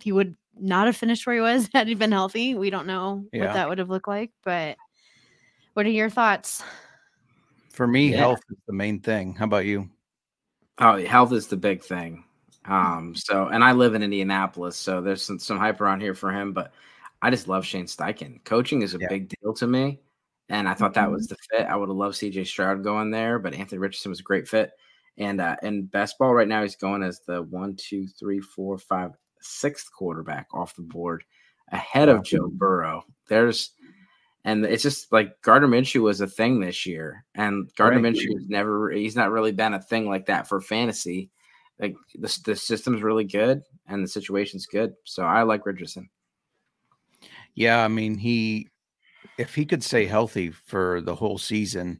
he 0.01 0.11
would 0.11 0.35
not 0.59 0.85
have 0.87 0.97
finished 0.97 1.25
where 1.25 1.35
he 1.35 1.41
was 1.41 1.69
had 1.73 1.87
he 1.87 1.93
been 1.95 2.11
healthy. 2.11 2.55
We 2.55 2.69
don't 2.69 2.87
know 2.87 3.25
Yeah. 3.31 3.45
what 3.45 3.53
that 3.53 3.69
would 3.69 3.77
have 3.79 3.89
looked 3.89 4.07
like, 4.07 4.31
but 4.43 4.77
what 5.73 5.85
are 5.85 5.89
your 5.89 6.09
thoughts? 6.09 6.63
For 7.71 7.87
me, 7.87 8.11
Yeah. 8.11 8.17
health 8.17 8.41
is 8.49 8.57
the 8.67 8.73
main 8.73 8.99
thing. 8.99 9.35
How 9.35 9.45
about 9.45 9.65
you? 9.65 9.89
Oh, 10.79 11.03
health 11.05 11.33
is 11.33 11.47
the 11.47 11.57
big 11.57 11.83
thing. 11.83 12.23
Um, 12.65 13.15
so 13.15 13.47
and 13.47 13.63
I 13.63 13.71
live 13.71 13.95
in 13.95 14.03
Indianapolis, 14.03 14.75
so 14.75 15.01
there's 15.01 15.21
some, 15.23 15.39
some 15.39 15.57
hype 15.57 15.79
around 15.79 16.01
here 16.01 16.13
for 16.13 16.31
him, 16.31 16.53
but 16.53 16.73
I 17.21 17.29
just 17.29 17.47
love 17.47 17.65
Shane 17.65 17.85
Steichen. 17.85 18.43
Coaching 18.43 18.81
is 18.81 18.93
a 18.93 18.99
Yeah. 18.99 19.07
big 19.09 19.29
deal 19.41 19.53
to 19.53 19.67
me. 19.67 19.99
And 20.49 20.67
I 20.69 20.73
thought 20.73 20.93
that 20.93 21.11
was 21.11 21.27
the 21.27 21.35
fit. 21.49 21.65
I 21.65 21.75
would 21.75 21.89
have 21.89 21.97
loved 21.97 22.15
CJ 22.15 22.45
Stroud 22.45 22.83
going 22.83 23.11
there, 23.11 23.37
but 23.39 23.53
Anthony 23.53 23.79
Richardson 23.79 24.11
was 24.11 24.19
a 24.21 24.23
great 24.23 24.47
fit. 24.47 24.71
And 25.17 25.41
uh 25.41 25.55
in 25.63 25.85
best 25.85 26.17
ball 26.17 26.33
right 26.33 26.47
now, 26.47 26.61
he's 26.61 26.75
going 26.75 27.03
as 27.03 27.19
the 27.21 27.41
one, 27.43 27.75
two, 27.75 28.07
three, 28.07 28.39
four, 28.39 28.77
five, 28.77 29.11
sixth 29.41 29.89
quarterback 29.91 30.47
off 30.53 30.75
the 30.75 30.81
board 30.81 31.23
ahead 31.71 32.09
of 32.09 32.23
Joe 32.23 32.49
Burrow. 32.51 33.03
There's 33.27 33.71
and 34.43 34.63
it's 34.63 34.83
just 34.83 35.11
like 35.11 35.41
Gardner 35.41 35.67
Minshew 35.67 36.01
was 36.01 36.21
a 36.21 36.27
thing 36.27 36.59
this 36.59 36.85
year, 36.85 37.25
and 37.35 37.69
Gardner 37.75 38.01
Right. 38.01 38.13
Minshew 38.13 38.33
has 38.37 38.47
never 38.47 38.91
he's 38.91 39.15
not 39.15 39.31
really 39.31 39.51
been 39.51 39.73
a 39.73 39.81
thing 39.81 40.07
like 40.07 40.27
that 40.27 40.47
for 40.47 40.61
fantasy. 40.61 41.29
Like 41.79 41.95
the 42.15 42.39
the 42.45 42.55
system's 42.55 43.03
really 43.03 43.25
good 43.25 43.61
and 43.87 44.03
the 44.03 44.07
situation's 44.07 44.65
good, 44.65 44.93
so 45.03 45.23
I 45.23 45.43
like 45.43 45.65
Richardson. 45.65 46.09
Yeah, 47.55 47.83
I 47.83 47.87
mean, 47.87 48.17
he 48.17 48.69
if 49.37 49.53
he 49.55 49.65
could 49.65 49.83
stay 49.83 50.05
healthy 50.05 50.51
for 50.51 51.01
the 51.01 51.15
whole 51.15 51.37
season, 51.37 51.99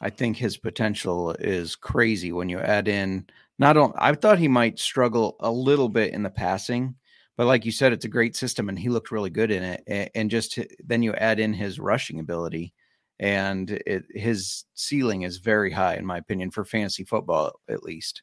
I 0.00 0.10
think 0.10 0.36
his 0.36 0.56
potential 0.56 1.32
is 1.40 1.76
crazy 1.76 2.32
when 2.32 2.48
you 2.48 2.58
add 2.60 2.88
in 2.88 3.26
not 3.58 3.76
only 3.76 3.94
I 3.98 4.14
thought 4.14 4.38
he 4.38 4.48
might 4.48 4.78
struggle 4.78 5.36
a 5.40 5.50
little 5.50 5.88
bit 5.88 6.12
in 6.12 6.22
the 6.22 6.30
passing, 6.30 6.94
but 7.36 7.46
like 7.46 7.64
you 7.64 7.72
said, 7.72 7.92
it's 7.92 8.04
a 8.04 8.08
great 8.08 8.36
system 8.36 8.68
and 8.68 8.78
he 8.78 8.88
looked 8.88 9.10
really 9.10 9.30
good 9.30 9.50
in 9.50 9.62
it. 9.62 10.10
And 10.14 10.30
just 10.30 10.58
then 10.84 11.02
you 11.02 11.14
add 11.14 11.38
in 11.38 11.52
his 11.52 11.78
rushing 11.78 12.18
ability 12.18 12.74
and 13.20 13.70
it, 13.70 14.04
his 14.14 14.64
ceiling 14.74 15.22
is 15.22 15.38
very 15.38 15.72
high, 15.72 15.96
in 15.96 16.06
my 16.06 16.18
opinion, 16.18 16.50
for 16.50 16.64
fantasy 16.64 17.04
football, 17.04 17.60
at 17.68 17.82
least. 17.82 18.22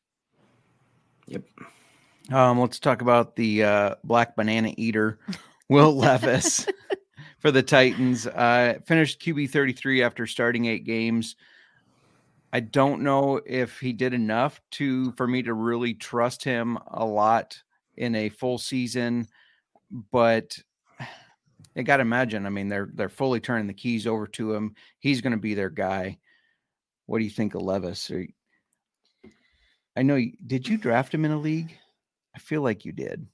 Yep. 1.28 1.44
Um, 2.32 2.60
let's 2.60 2.80
talk 2.80 3.02
about 3.02 3.36
the 3.36 3.64
uh, 3.64 3.96
black 4.04 4.36
banana 4.36 4.74
eater, 4.78 5.20
Will 5.70 5.96
Levis, 5.98 6.66
for 7.40 7.52
the 7.52 7.64
Titans. 7.64 8.26
Uh, 8.28 8.80
finished 8.86 9.22
QB 9.22 9.50
33 9.50 10.04
after 10.04 10.26
starting 10.26 10.66
eight 10.66 10.86
games. 10.86 11.36
I 12.56 12.62
don't 12.62 13.02
know 13.02 13.42
if 13.46 13.82
he 13.82 13.92
did 13.92 14.14
enough 14.14 14.62
to 14.72 15.12
for 15.18 15.28
me 15.28 15.44
to 15.44 15.54
really 15.54 15.94
trust 15.94 16.42
him 16.42 16.78
a 16.88 17.04
lot 17.06 17.62
in 17.98 18.16
a 18.16 18.30
full 18.30 18.58
season, 18.58 19.28
but 20.10 20.58
I 21.76 21.82
got 21.84 21.98
to 21.98 22.02
imagine. 22.02 22.46
I 22.46 22.50
mean, 22.50 22.70
they're 22.70 22.90
they're 22.94 23.10
fully 23.10 23.42
turning 23.42 23.68
the 23.68 23.74
keys 23.74 24.08
over 24.08 24.26
to 24.28 24.54
him. 24.54 24.74
He's 25.00 25.20
going 25.20 25.34
to 25.34 25.38
be 25.38 25.54
their 25.54 25.70
guy. 25.70 26.18
What 27.08 27.18
do 27.18 27.26
you 27.26 27.30
think 27.30 27.56
of 27.56 27.62
Levis? 27.62 28.10
Or, 28.10 28.26
I 29.98 30.04
know. 30.04 30.16
you- 30.16 30.38
Did 30.48 30.66
you 30.70 30.78
draft 30.78 31.14
him 31.14 31.26
in 31.26 31.32
a 31.32 31.38
league? 31.38 31.78
I 32.34 32.40
feel 32.40 32.62
like 32.62 32.86
you 32.86 32.94
did. 32.94 33.28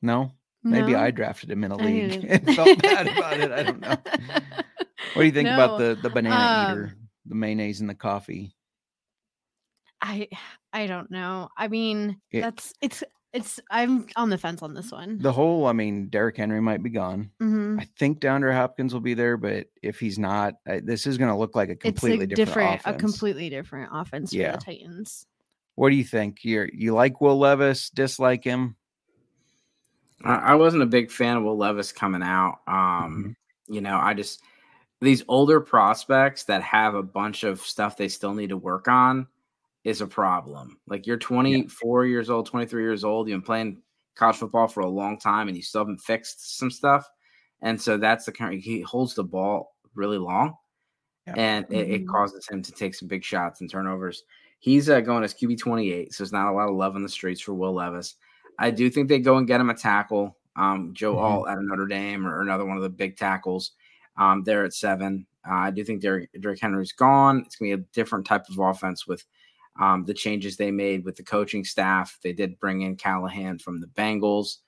No, 0.00 0.32
maybe 0.62 0.92
No? 0.92 0.98
I 1.00 1.10
drafted 1.10 1.50
him 1.50 1.62
in 1.62 1.72
a 1.72 1.76
league 1.76 2.24
and 2.28 2.54
felt 2.56 2.82
bad 2.82 3.06
about 3.06 3.38
it. 3.38 3.52
I 3.52 3.62
don't 3.64 3.80
know. 3.82 3.96
What 5.12 5.22
do 5.22 5.24
you 5.24 5.32
think 5.32 5.48
about 5.50 5.78
the 5.78 5.98
the 6.00 6.08
banana 6.10 6.34
um, 6.70 6.72
eater, 6.78 6.96
the 7.28 7.34
mayonnaise 7.34 7.80
and 7.80 7.88
the 7.90 7.94
coffee? 7.94 8.54
I 10.02 10.28
I 10.72 10.86
don't 10.86 11.10
know. 11.10 11.48
I 11.56 11.68
mean, 11.68 12.20
It- 12.30 12.40
that's 12.42 12.72
it's 12.80 13.02
it's 13.32 13.60
I'm 13.70 14.06
on 14.16 14.30
the 14.30 14.38
fence 14.38 14.62
on 14.62 14.72
this 14.72 14.90
one. 14.92 15.18
The 15.18 15.32
whole, 15.32 15.66
I 15.66 15.72
mean, 15.72 16.08
Derrick 16.08 16.38
Henry 16.38 16.60
might 16.60 16.82
be 16.82 16.88
gone. 16.88 17.30
Mhm. 17.42 17.78
I 17.80 17.86
think 17.98 18.20
DeAndre 18.20 18.54
Hopkins 18.54 18.94
will 18.94 19.00
be 19.02 19.12
there, 19.14 19.36
but 19.36 19.66
if 19.82 19.98
he's 20.00 20.18
not, 20.18 20.54
I, 20.66 20.80
this 20.80 21.06
is 21.06 21.18
going 21.18 21.30
to 21.30 21.36
look 21.36 21.54
like 21.54 21.68
a 21.68 21.72
It's 21.72 21.82
completely 21.82 22.24
a 22.24 22.28
different, 22.28 22.46
different, 22.48 22.80
a 22.86 22.88
offense. 22.90 23.00
completely 23.00 23.50
different 23.50 23.90
offense 23.92 24.32
Yeah. 24.32 24.52
for 24.52 24.58
the 24.58 24.64
Titans. 24.64 25.26
What 25.74 25.90
do 25.90 25.96
you 25.96 26.04
think? 26.04 26.44
You 26.44 26.66
you 26.72 26.94
like 26.94 27.20
Will 27.20 27.36
Levis? 27.38 27.90
Dislike 27.90 28.42
him? 28.42 28.76
I, 30.24 30.36
I 30.36 30.54
wasn't 30.54 30.82
a 30.84 30.86
big 30.86 31.10
fan 31.10 31.36
of 31.36 31.42
Will 31.42 31.58
Levis 31.58 31.92
coming 31.92 32.22
out. 32.22 32.60
Um, 32.66 33.36
you 33.68 33.82
know, 33.82 33.98
I 33.98 34.14
just 34.14 34.42
these 35.00 35.22
older 35.28 35.60
prospects 35.60 36.44
that 36.44 36.62
have 36.62 36.94
a 36.94 37.02
bunch 37.02 37.44
of 37.44 37.60
stuff 37.60 37.96
they 37.96 38.08
still 38.08 38.34
need 38.34 38.48
to 38.48 38.56
work 38.56 38.88
on 38.88 39.26
is 39.84 40.00
a 40.00 40.06
problem. 40.06 40.78
Like 40.86 41.06
you're 41.06 41.16
24 41.18 42.06
years 42.06 42.30
old, 42.30 42.46
23 42.46 42.82
years 42.82 43.04
old, 43.04 43.28
you've 43.28 43.36
been 43.40 43.46
playing 43.46 43.82
college 44.14 44.36
football 44.36 44.66
for 44.68 44.80
a 44.80 44.88
long 44.88 45.18
time 45.18 45.48
and 45.48 45.56
you 45.56 45.62
still 45.62 45.82
haven't 45.82 46.00
fixed 46.00 46.58
some 46.58 46.70
stuff. 46.70 47.08
And 47.62 47.80
so 47.80 47.96
that's 47.96 48.24
the 48.24 48.32
kind 48.32 48.60
he 48.60 48.80
holds 48.80 49.14
the 49.14 49.24
ball 49.24 49.76
really 49.94 50.18
long 50.18 50.56
Yeah. 51.26 51.34
and 51.36 51.66
it, 51.70 51.90
it 51.90 52.02
Mhm. 52.06 52.08
causes 52.08 52.48
him 52.48 52.62
to 52.62 52.72
take 52.72 52.94
some 52.94 53.08
big 53.08 53.22
shots 53.24 53.60
and 53.60 53.70
turnovers. 53.70 54.24
He's 54.58 54.88
uh, 54.88 55.00
going 55.00 55.22
as 55.24 55.34
QB 55.34 55.56
28, 55.58 56.12
so 56.14 56.24
there's 56.24 56.32
not 56.32 56.50
a 56.50 56.54
lot 56.56 56.68
of 56.68 56.74
love 56.74 56.96
on 56.96 57.02
the 57.02 57.08
streets 57.08 57.40
for 57.42 57.52
Will 57.54 57.74
Levis. 57.74 58.14
I 58.58 58.70
do 58.70 58.88
think 58.90 59.08
they 59.08 59.18
go 59.18 59.36
and 59.36 59.46
get 59.46 59.60
him 59.60 59.68
a 59.70 59.74
tackle. 59.74 60.36
Um, 60.56 60.94
Joe 60.94 61.16
Mhm. 61.16 61.20
Alt 61.22 61.48
at 61.50 61.58
Notre 61.60 61.86
Dame 61.86 62.26
or 62.26 62.40
another 62.40 62.64
one 62.64 62.78
of 62.78 62.82
the 62.82 62.88
big 62.88 63.16
tackles. 63.18 63.72
Um, 64.18 64.42
they're 64.44 64.64
at 64.64 64.74
seven. 64.74 65.26
Uh, 65.48 65.54
I 65.54 65.70
do 65.70 65.84
think 65.84 66.00
Derrick, 66.02 66.30
Derrick 66.40 66.60
Henry's 66.60 66.92
gone. 66.92 67.42
It's 67.46 67.56
going 67.56 67.70
to 67.70 67.76
be 67.76 67.82
a 67.82 67.86
different 67.92 68.26
type 68.26 68.46
of 68.48 68.58
offense 68.58 69.06
with 69.06 69.24
um, 69.80 70.04
the 70.04 70.14
changes 70.14 70.56
they 70.56 70.70
made 70.70 71.04
with 71.04 71.16
the 71.16 71.22
coaching 71.22 71.64
staff. 71.64 72.18
They 72.22 72.32
did 72.32 72.58
bring 72.58 72.82
in 72.82 72.96
Callahan 72.96 73.58
from 73.58 73.80
the 73.80 73.86
Bengals, 73.86 74.58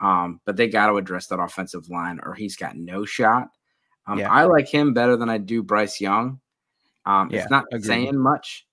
um, 0.00 0.40
but 0.44 0.56
they 0.56 0.68
got 0.68 0.88
to 0.88 0.96
address 0.96 1.26
that 1.28 1.40
offensive 1.40 1.88
line 1.88 2.18
or 2.22 2.34
he's 2.34 2.56
got 2.56 2.76
no 2.76 3.04
shot. 3.04 3.48
Um, 4.06 4.18
Yeah. 4.18 4.32
I 4.32 4.44
like 4.44 4.68
him 4.68 4.94
better 4.94 5.16
than 5.16 5.28
I 5.28 5.38
do 5.38 5.62
Bryce 5.62 6.00
Young. 6.00 6.40
Um, 7.06 7.30
Yeah, 7.30 7.42
it's 7.42 7.50
not 7.50 7.64
agreed. 7.70 7.84
saying 7.84 8.18
much, 8.18 8.66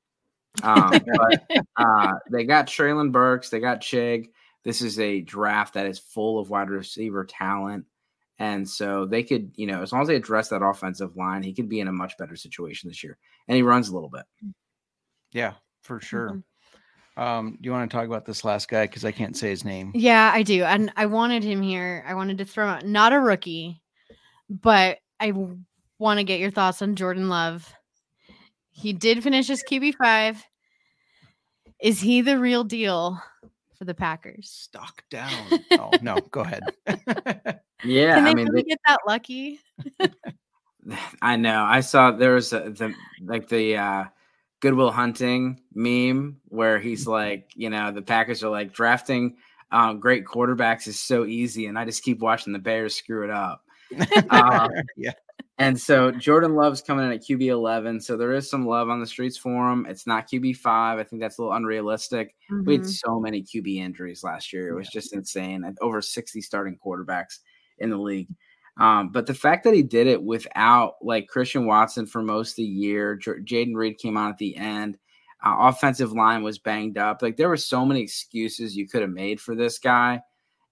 um, 0.63 0.91
but 1.17 1.65
uh, 1.78 2.13
they 2.32 2.46
got 2.46 2.67
Treylon 2.67 3.12
Burks, 3.12 3.50
they 3.50 3.60
got 3.60 3.82
Chig. 3.82 4.30
This 4.63 4.82
is 4.82 5.00
a 5.00 5.22
draft 5.22 5.74
that 5.74 5.88
is 5.88 6.00
full 6.00 6.39
of 6.39 6.50
wide 6.50 6.70
receiver 6.70 7.26
talent. 7.26 7.86
And 8.41 8.67
so 8.67 9.06
they 9.06 9.21
could, 9.21 9.51
you 9.56 9.67
know, 9.67 9.84
as 9.84 9.91
long 9.91 10.01
as 10.01 10.08
they 10.08 10.15
address 10.15 10.49
that 10.49 10.63
offensive 10.63 11.15
line, 11.15 11.43
he 11.43 11.54
could 11.54 11.69
be 11.69 11.80
in 11.80 11.88
a 11.88 11.91
much 11.91 12.17
better 12.17 12.36
situation 12.36 12.89
this 12.89 13.04
year. 13.04 13.19
And 13.47 13.56
he 13.56 13.62
runs 13.62 13.89
a 13.89 13.93
little 13.93 14.10
bit. 14.10 14.23
Yeah, 15.32 15.54
for 15.84 16.01
sure. 16.01 16.41
Mm-hmm. 17.17 17.21
Um, 17.21 17.60
do 17.62 17.67
you 17.67 17.71
want 17.71 17.91
to 17.91 17.95
talk 17.95 18.08
about 18.08 18.25
this 18.25 18.43
last 18.43 18.67
guy? 18.67 18.88
Because 18.88 19.06
I 19.06 19.12
can't 19.12 19.38
say 19.38 19.51
his 19.51 19.63
name. 19.63 19.91
Yeah, 19.93 20.32
I 20.34 20.41
do. 20.41 20.63
And 20.63 20.91
I 20.95 21.06
wanted 21.06 21.43
him 21.43 21.62
here. 21.62 22.04
I 22.08 22.15
wanted 22.15 22.39
to 22.39 22.45
throw 22.45 22.65
out 22.65 22.84
not 22.84 23.13
a 23.13 23.19
rookie, 23.19 23.80
but 24.49 24.97
I 25.19 25.34
want 25.99 26.17
to 26.17 26.23
get 26.23 26.39
your 26.39 26.49
thoughts 26.49 26.82
on 26.82 26.95
Jordan 26.95 27.30
Love. 27.30 27.71
He 28.71 28.91
did 28.91 29.21
finish 29.21 29.49
his 29.49 29.63
QB5. 29.69 30.41
Is 31.80 32.01
he 32.01 32.21
the 32.21 32.39
real 32.39 32.63
deal 32.63 33.21
for 33.82 33.86
the 33.86 33.96
Packers? 33.96 34.48
Stock 34.48 35.04
down. 35.10 35.32
oh 35.72 35.89
no, 36.04 36.17
go 36.30 36.41
ahead. 36.41 36.62
Yeah. 37.84 38.13
Can 38.13 38.26
they 38.26 38.30
I 38.30 38.34
mean, 38.36 38.48
really 38.50 38.62
they- 38.62 38.70
get 38.70 38.80
that 38.86 39.00
lucky? 39.08 39.60
I 41.24 41.36
know. 41.36 41.63
I 41.63 41.80
saw 41.80 42.12
there 42.12 42.36
was 42.36 42.54
a, 42.54 42.70
the 42.70 42.94
like 43.26 43.50
the 43.50 43.76
uh 43.78 44.04
Goodwill 44.60 44.91
Hunting 44.91 45.62
meme 45.74 46.38
where 46.50 46.78
he's 46.78 47.08
like, 47.08 47.50
you 47.56 47.72
know, 47.72 47.91
the 47.91 48.04
Packers 48.04 48.44
are 48.44 48.52
like 48.52 48.72
drafting 48.72 49.38
um, 49.72 50.00
great 50.00 50.26
quarterbacks 50.26 50.88
is 50.88 51.00
so 51.00 51.26
easy, 51.26 51.65
and 51.65 51.80
I 51.80 51.86
just 51.86 52.04
keep 52.04 52.20
watching 52.20 52.54
the 52.54 52.60
Bears 52.60 52.94
screw 52.96 53.24
it 53.24 53.32
up. 53.32 53.63
Uh, 54.30 54.70
yeah. 54.96 55.13
And 55.62 55.80
so 55.80 56.12
Jordan 56.12 56.56
Love's 56.56 56.82
coming 56.82 57.06
in 57.06 57.12
at 57.12 57.21
QB 57.21 57.45
11. 57.45 58.02
So 58.02 58.17
there 58.17 58.32
is 58.32 58.50
some 58.50 58.65
love 58.65 58.89
on 58.89 59.00
the 59.00 59.06
streets 59.06 59.38
for 59.38 59.69
him. 59.69 59.86
It's 59.88 60.08
not 60.08 60.28
QB 60.28 60.58
5. 60.58 60.97
I 60.97 61.04
think 61.04 61.21
that's 61.21 61.38
a 61.38 61.41
little 61.41 61.56
unrealistic. 61.56 62.36
We 62.65 62.74
had 62.74 62.82
Mhm. 62.82 62.89
so 62.89 63.19
many 63.19 63.43
QB 63.43 63.78
injuries 63.78 64.24
last 64.24 64.52
year. 64.52 64.69
It 64.69 64.76
was 64.76 64.89
just 64.89 65.13
insane. 65.13 65.63
Over 65.82 66.02
60 66.02 66.41
starting 66.41 66.78
quarterbacks 66.84 67.39
in 67.78 67.89
the 67.91 67.97
league. 67.97 68.30
Um, 68.78 69.10
but 69.12 69.28
the 69.28 69.34
fact 69.36 69.63
that 69.65 69.74
he 69.76 69.84
did 69.84 70.08
it 70.08 70.24
without 70.24 70.95
like 71.04 71.28
Christian 71.28 71.65
Watson 71.67 72.08
for 72.08 72.24
most 72.24 72.52
of 72.52 72.56
the 72.58 72.63
year, 72.63 73.15
J- 73.15 73.41
Jayden 73.43 73.76
Reed 73.76 74.00
came 74.00 74.17
on 74.17 74.32
at 74.32 74.38
the 74.39 74.56
end. 74.58 74.97
Uh, 75.45 75.56
offensive 75.60 76.12
line 76.13 76.41
was 76.41 76.58
banged 76.58 76.97
up. 76.97 77.21
Like 77.21 77.38
there 77.38 77.50
were 77.50 77.58
so 77.58 77.86
many 77.86 78.02
excuses 78.02 78.76
you 78.76 78.88
could 78.88 79.02
have 79.02 79.12
made 79.12 79.39
for 79.39 79.56
this 79.56 79.78
guy, 79.78 80.21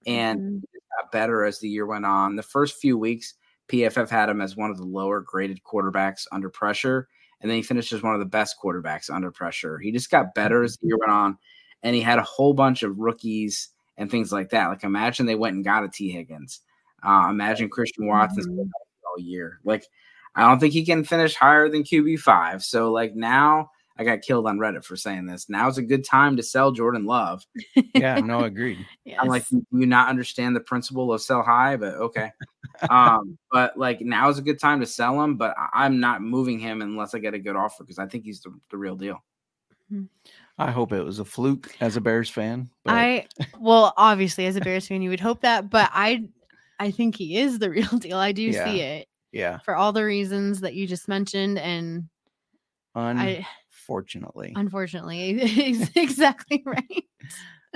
and 0.06 0.40
Mhm. 0.40 0.62
got 0.98 1.12
better 1.12 1.44
as 1.44 1.60
the 1.60 1.68
year 1.68 1.86
went 1.86 2.06
on. 2.06 2.34
The 2.36 2.42
first 2.42 2.80
few 2.80 2.96
weeks, 2.98 3.34
PFF 3.70 4.08
had 4.10 4.28
him 4.28 4.40
as 4.40 4.56
one 4.56 4.70
of 4.70 4.76
the 4.78 4.84
lower 4.84 5.20
graded 5.20 5.60
quarterbacks 5.64 6.26
under 6.32 6.50
pressure, 6.50 7.08
and 7.40 7.50
then 7.50 7.56
he 7.56 7.62
finished 7.62 7.92
as 7.92 8.02
one 8.02 8.14
of 8.14 8.20
the 8.20 8.26
best 8.26 8.56
quarterbacks 8.62 9.08
under 9.08 9.30
pressure. 9.30 9.78
He 9.78 9.92
just 9.92 10.10
got 10.10 10.34
better 10.34 10.62
as 10.62 10.76
the 10.76 10.88
year 10.88 10.98
went 10.98 11.12
on, 11.12 11.38
and 11.82 11.94
he 11.94 12.00
had 12.02 12.18
a 12.18 12.22
whole 12.24 12.54
bunch 12.54 12.82
of 12.82 12.98
rookies 12.98 13.68
and 13.96 14.10
things 14.10 14.32
like 14.32 14.50
that. 14.50 14.68
Like 14.68 14.84
imagine 14.84 15.26
they 15.26 15.34
went 15.34 15.54
and 15.56 15.64
got 15.64 15.84
a 15.84 15.88
Tee 15.88 16.10
Higgins. 16.10 16.60
Uh, 17.02 17.28
imagine 17.30 17.68
Christian 17.70 18.06
Watson 18.06 18.44
Mhm. 18.44 18.68
all 19.06 19.18
year. 19.22 19.60
Like 19.64 19.86
I 20.34 20.48
don't 20.48 20.58
think 20.60 20.72
he 20.72 20.84
can 20.84 21.04
finish 21.04 21.34
higher 21.34 21.68
than 21.68 21.82
QB 21.84 22.16
five. 22.20 22.62
So 22.62 22.92
like 22.92 23.14
now. 23.14 23.70
I 24.00 24.04
got 24.04 24.22
killed 24.22 24.46
on 24.46 24.58
Reddit 24.58 24.82
for 24.82 24.96
saying 24.96 25.26
this. 25.26 25.50
Now's 25.50 25.76
a 25.76 25.82
good 25.82 26.06
time 26.06 26.38
to 26.38 26.42
sell 26.42 26.72
Jordan 26.72 27.04
Love. 27.04 27.46
yeah, 27.94 28.18
no, 28.18 28.40
agreed. 28.44 28.78
I'm 29.18 29.28
like, 29.28 29.46
"Do 29.50 29.62
you 29.72 29.84
not 29.84 30.08
understand 30.08 30.56
the 30.56 30.60
principle 30.60 31.12
of 31.12 31.20
sell 31.20 31.42
high, 31.42 31.76
but 31.76 31.94
okay. 31.96 32.32
um, 32.88 33.36
but 33.52 33.76
like 33.76 34.00
now 34.00 34.30
is 34.30 34.38
a 34.38 34.42
good 34.42 34.58
time 34.58 34.80
to 34.80 34.86
sell 34.86 35.22
him, 35.22 35.36
but 35.36 35.54
I- 35.58 35.84
I'm 35.84 36.00
not 36.00 36.22
moving 36.22 36.58
him 36.58 36.80
unless 36.80 37.14
I 37.14 37.18
get 37.18 37.34
a 37.34 37.38
good 37.38 37.56
offer 37.56 37.84
because 37.84 37.98
I 37.98 38.06
think 38.06 38.24
he's 38.24 38.40
the, 38.40 38.58
the 38.70 38.78
real 38.78 38.96
deal. 38.96 39.22
I 40.56 40.70
hope 40.70 40.92
it 40.92 41.02
was 41.02 41.18
a 41.18 41.24
fluke 41.26 41.76
as 41.80 41.96
a 41.96 42.00
Bears 42.00 42.30
fan. 42.30 42.70
But 42.84 42.94
I 42.94 43.26
well, 43.58 43.92
obviously, 43.98 44.46
as 44.46 44.56
a 44.56 44.62
Bears 44.62 44.88
fan, 44.88 45.02
you 45.02 45.10
would 45.10 45.20
hope 45.20 45.42
that, 45.42 45.68
but 45.68 45.90
I, 45.92 46.24
I 46.78 46.90
think 46.90 47.16
he 47.16 47.36
is 47.36 47.58
the 47.58 47.68
real 47.70 47.98
deal. 47.98 48.16
I 48.16 48.32
do 48.32 48.44
Yeah. 48.44 48.64
see 48.64 48.80
it 48.80 49.08
yeah, 49.30 49.58
for 49.58 49.76
all 49.76 49.92
the 49.92 50.04
reasons 50.06 50.60
that 50.62 50.72
you 50.72 50.86
just 50.86 51.06
mentioned, 51.06 51.58
and 51.58 52.08
I, 52.94 53.46
unfortunately. 53.90 54.52
unfortunately, 54.54 55.88
exactly 55.96 56.62
right. 56.64 57.04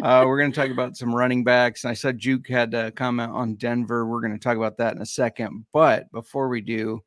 uh, 0.02 0.24
we're 0.26 0.38
going 0.38 0.52
to 0.52 0.60
talk 0.60 0.70
about 0.70 0.96
some 0.96 1.14
running 1.14 1.42
backs. 1.42 1.82
And 1.84 1.90
I 1.90 1.94
said 1.94 2.18
Juke 2.18 2.48
had 2.48 2.72
a 2.72 2.92
comment 2.92 3.32
on 3.32 3.56
Denver. 3.56 4.06
We're 4.06 4.20
going 4.20 4.32
to 4.32 4.38
talk 4.38 4.56
about 4.56 4.78
that 4.78 4.94
in 4.94 5.02
a 5.02 5.06
second. 5.06 5.66
But 5.72 6.10
before 6.12 6.48
we 6.48 6.60
do, 6.60 7.00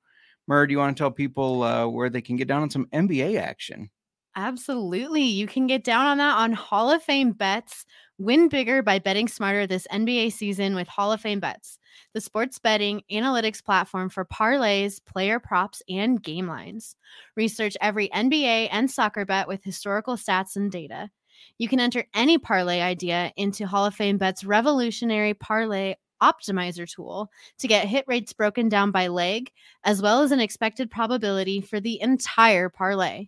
Mir, 0.47 0.67
do 0.67 0.73
you 0.73 0.77
want 0.77 0.95
to 0.95 1.01
tell 1.01 1.11
people 1.11 1.63
uh, 1.63 1.87
where 1.87 2.09
they 2.09 2.21
can 2.21 2.35
get 2.35 2.47
down 2.47 2.63
on 2.63 2.69
some 2.69 2.87
NBA 2.93 3.39
action? 3.39 3.89
Absolutely. 4.35 5.23
You 5.23 5.47
can 5.47 5.67
get 5.67 5.83
down 5.83 6.05
on 6.05 6.17
that 6.17 6.37
on 6.37 6.53
Hall 6.53 6.91
of 6.91 7.01
Fame 7.01 7.31
bets. 7.31 7.85
Win 8.17 8.49
bigger 8.49 8.81
by 8.81 8.99
betting 8.99 9.27
smarter 9.27 9.67
this 9.67 9.87
NBA 9.91 10.33
season 10.33 10.75
with 10.75 10.87
Hall 10.87 11.11
of 11.11 11.21
Fame 11.21 11.39
bets, 11.39 11.79
the 12.13 12.21
sports 12.21 12.59
betting 12.59 13.01
analytics 13.11 13.63
platform 13.63 14.09
for 14.09 14.25
parlays, 14.25 15.03
player 15.05 15.39
props, 15.39 15.81
and 15.89 16.21
game 16.21 16.47
lines. 16.47 16.95
Research 17.35 17.77
every 17.81 18.09
NBA 18.09 18.69
and 18.71 18.89
soccer 18.89 19.25
bet 19.25 19.47
with 19.47 19.63
historical 19.63 20.15
stats 20.15 20.55
and 20.55 20.71
data. 20.71 21.09
You 21.57 21.67
can 21.67 21.79
enter 21.79 22.05
any 22.13 22.37
parlay 22.37 22.81
idea 22.81 23.31
into 23.35 23.67
Hall 23.67 23.85
of 23.85 23.95
Fame 23.95 24.17
bet's 24.17 24.43
revolutionary 24.43 25.33
parlay 25.33 25.95
optimizer 26.21 26.91
tool 26.91 27.29
to 27.59 27.67
get 27.67 27.87
hit 27.87 28.05
rates 28.07 28.33
broken 28.33 28.69
down 28.69 28.91
by 28.91 29.07
leg, 29.07 29.51
as 29.83 30.01
well 30.01 30.21
as 30.21 30.31
an 30.31 30.39
expected 30.39 30.89
probability 30.89 31.61
for 31.61 31.79
the 31.79 32.01
entire 32.01 32.69
parlay. 32.69 33.27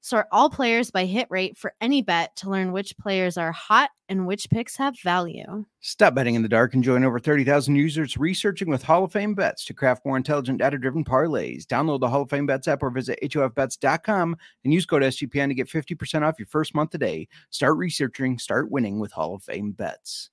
Sort 0.00 0.26
all 0.30 0.48
players 0.48 0.90
by 0.90 1.06
hit 1.06 1.26
rate 1.28 1.58
for 1.58 1.74
any 1.80 2.02
bet 2.02 2.34
to 2.36 2.50
learn 2.50 2.72
which 2.72 2.96
players 2.98 3.36
are 3.36 3.52
hot 3.52 3.90
and 4.08 4.26
which 4.26 4.48
picks 4.48 4.76
have 4.76 4.98
value. 5.00 5.64
Stop 5.80 6.14
betting 6.14 6.34
in 6.34 6.42
the 6.42 6.48
dark 6.48 6.72
and 6.74 6.84
join 6.84 7.04
over 7.04 7.18
30,000 7.18 7.74
users 7.74 8.16
researching 8.16 8.68
with 8.68 8.82
Hall 8.82 9.04
of 9.04 9.12
Fame 9.12 9.34
bets 9.34 9.64
to 9.66 9.74
craft 9.74 10.06
more 10.06 10.16
intelligent 10.16 10.58
data 10.58 10.78
driven 10.78 11.04
parlays. 11.04 11.64
Download 11.66 12.00
the 12.00 12.08
Hall 12.08 12.22
of 12.22 12.30
Fame 12.30 12.46
bets 12.46 12.68
app 12.68 12.82
or 12.82 12.90
visit 12.90 13.18
HOFbets.com 13.22 14.36
and 14.64 14.72
use 14.72 14.86
code 14.86 15.02
SGPN 15.02 15.48
to 15.48 15.54
get 15.54 15.68
50% 15.68 16.22
off 16.22 16.38
your 16.38 16.46
first 16.46 16.74
month 16.74 16.90
today. 16.90 17.28
Start 17.50 17.76
researching, 17.76 18.38
start 18.38 18.70
winning 18.70 19.00
with 19.00 19.12
Hall 19.12 19.34
of 19.34 19.42
Fame 19.42 19.72
bets. 19.72 20.30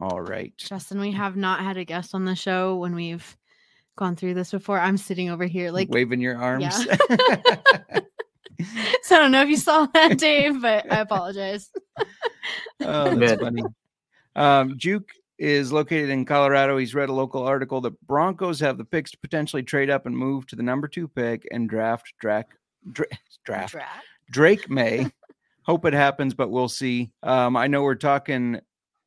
All 0.00 0.20
right. 0.20 0.52
Justin, 0.56 1.00
we 1.00 1.12
have 1.12 1.36
not 1.36 1.60
had 1.60 1.76
a 1.76 1.84
guest 1.84 2.14
on 2.14 2.24
the 2.24 2.36
show 2.36 2.76
when 2.76 2.94
we've 2.94 3.36
gone 3.98 4.16
through 4.16 4.34
this 4.34 4.50
before. 4.50 4.78
I'm 4.78 4.96
sitting 4.96 5.28
over 5.28 5.44
here 5.44 5.70
like 5.70 5.90
waving 5.90 6.20
your 6.20 6.36
arms. 6.36 6.86
Yeah. 6.86 6.96
so 9.02 9.16
I 9.16 9.18
don't 9.18 9.32
know 9.32 9.42
if 9.42 9.48
you 9.48 9.56
saw 9.56 9.86
that, 9.86 10.18
Dave, 10.18 10.62
but 10.62 10.90
I 10.90 11.00
apologize. 11.00 11.70
oh, 12.80 13.14
that's 13.14 13.40
funny. 13.40 13.62
Um, 14.34 14.78
Juke 14.78 15.10
is 15.38 15.72
located 15.72 16.10
in 16.10 16.24
Colorado. 16.24 16.76
He's 16.78 16.94
read 16.94 17.08
a 17.08 17.12
local 17.12 17.42
article 17.42 17.80
that 17.82 18.00
Broncos 18.06 18.60
have 18.60 18.78
the 18.78 18.84
picks 18.84 19.10
to 19.12 19.18
potentially 19.18 19.62
trade 19.62 19.90
up 19.90 20.06
and 20.06 20.16
move 20.16 20.46
to 20.48 20.56
the 20.56 20.62
number 20.62 20.88
two 20.88 21.08
pick 21.08 21.46
and 21.50 21.68
draft 21.68 22.12
Drac, 22.20 22.48
dra- 22.90 23.06
draft 23.44 23.72
Draft. 23.72 24.04
Drake 24.30 24.70
Maye. 24.70 25.10
Hope 25.62 25.84
it 25.84 25.92
happens, 25.92 26.34
but 26.34 26.50
we'll 26.50 26.68
see. 26.68 27.10
Um, 27.22 27.56
I 27.56 27.66
know 27.66 27.82
we're 27.82 27.94
talking 27.94 28.60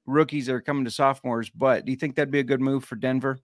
rookies 0.05 0.49
are 0.49 0.61
coming 0.61 0.85
to 0.85 0.91
sophomores, 0.91 1.49
but 1.49 1.85
do 1.85 1.91
you 1.91 1.97
think 1.97 2.15
that'd 2.15 2.31
be 2.31 2.39
a 2.39 2.43
good 2.43 2.61
move 2.61 2.83
for 2.83 2.95
Denver? 2.95 3.39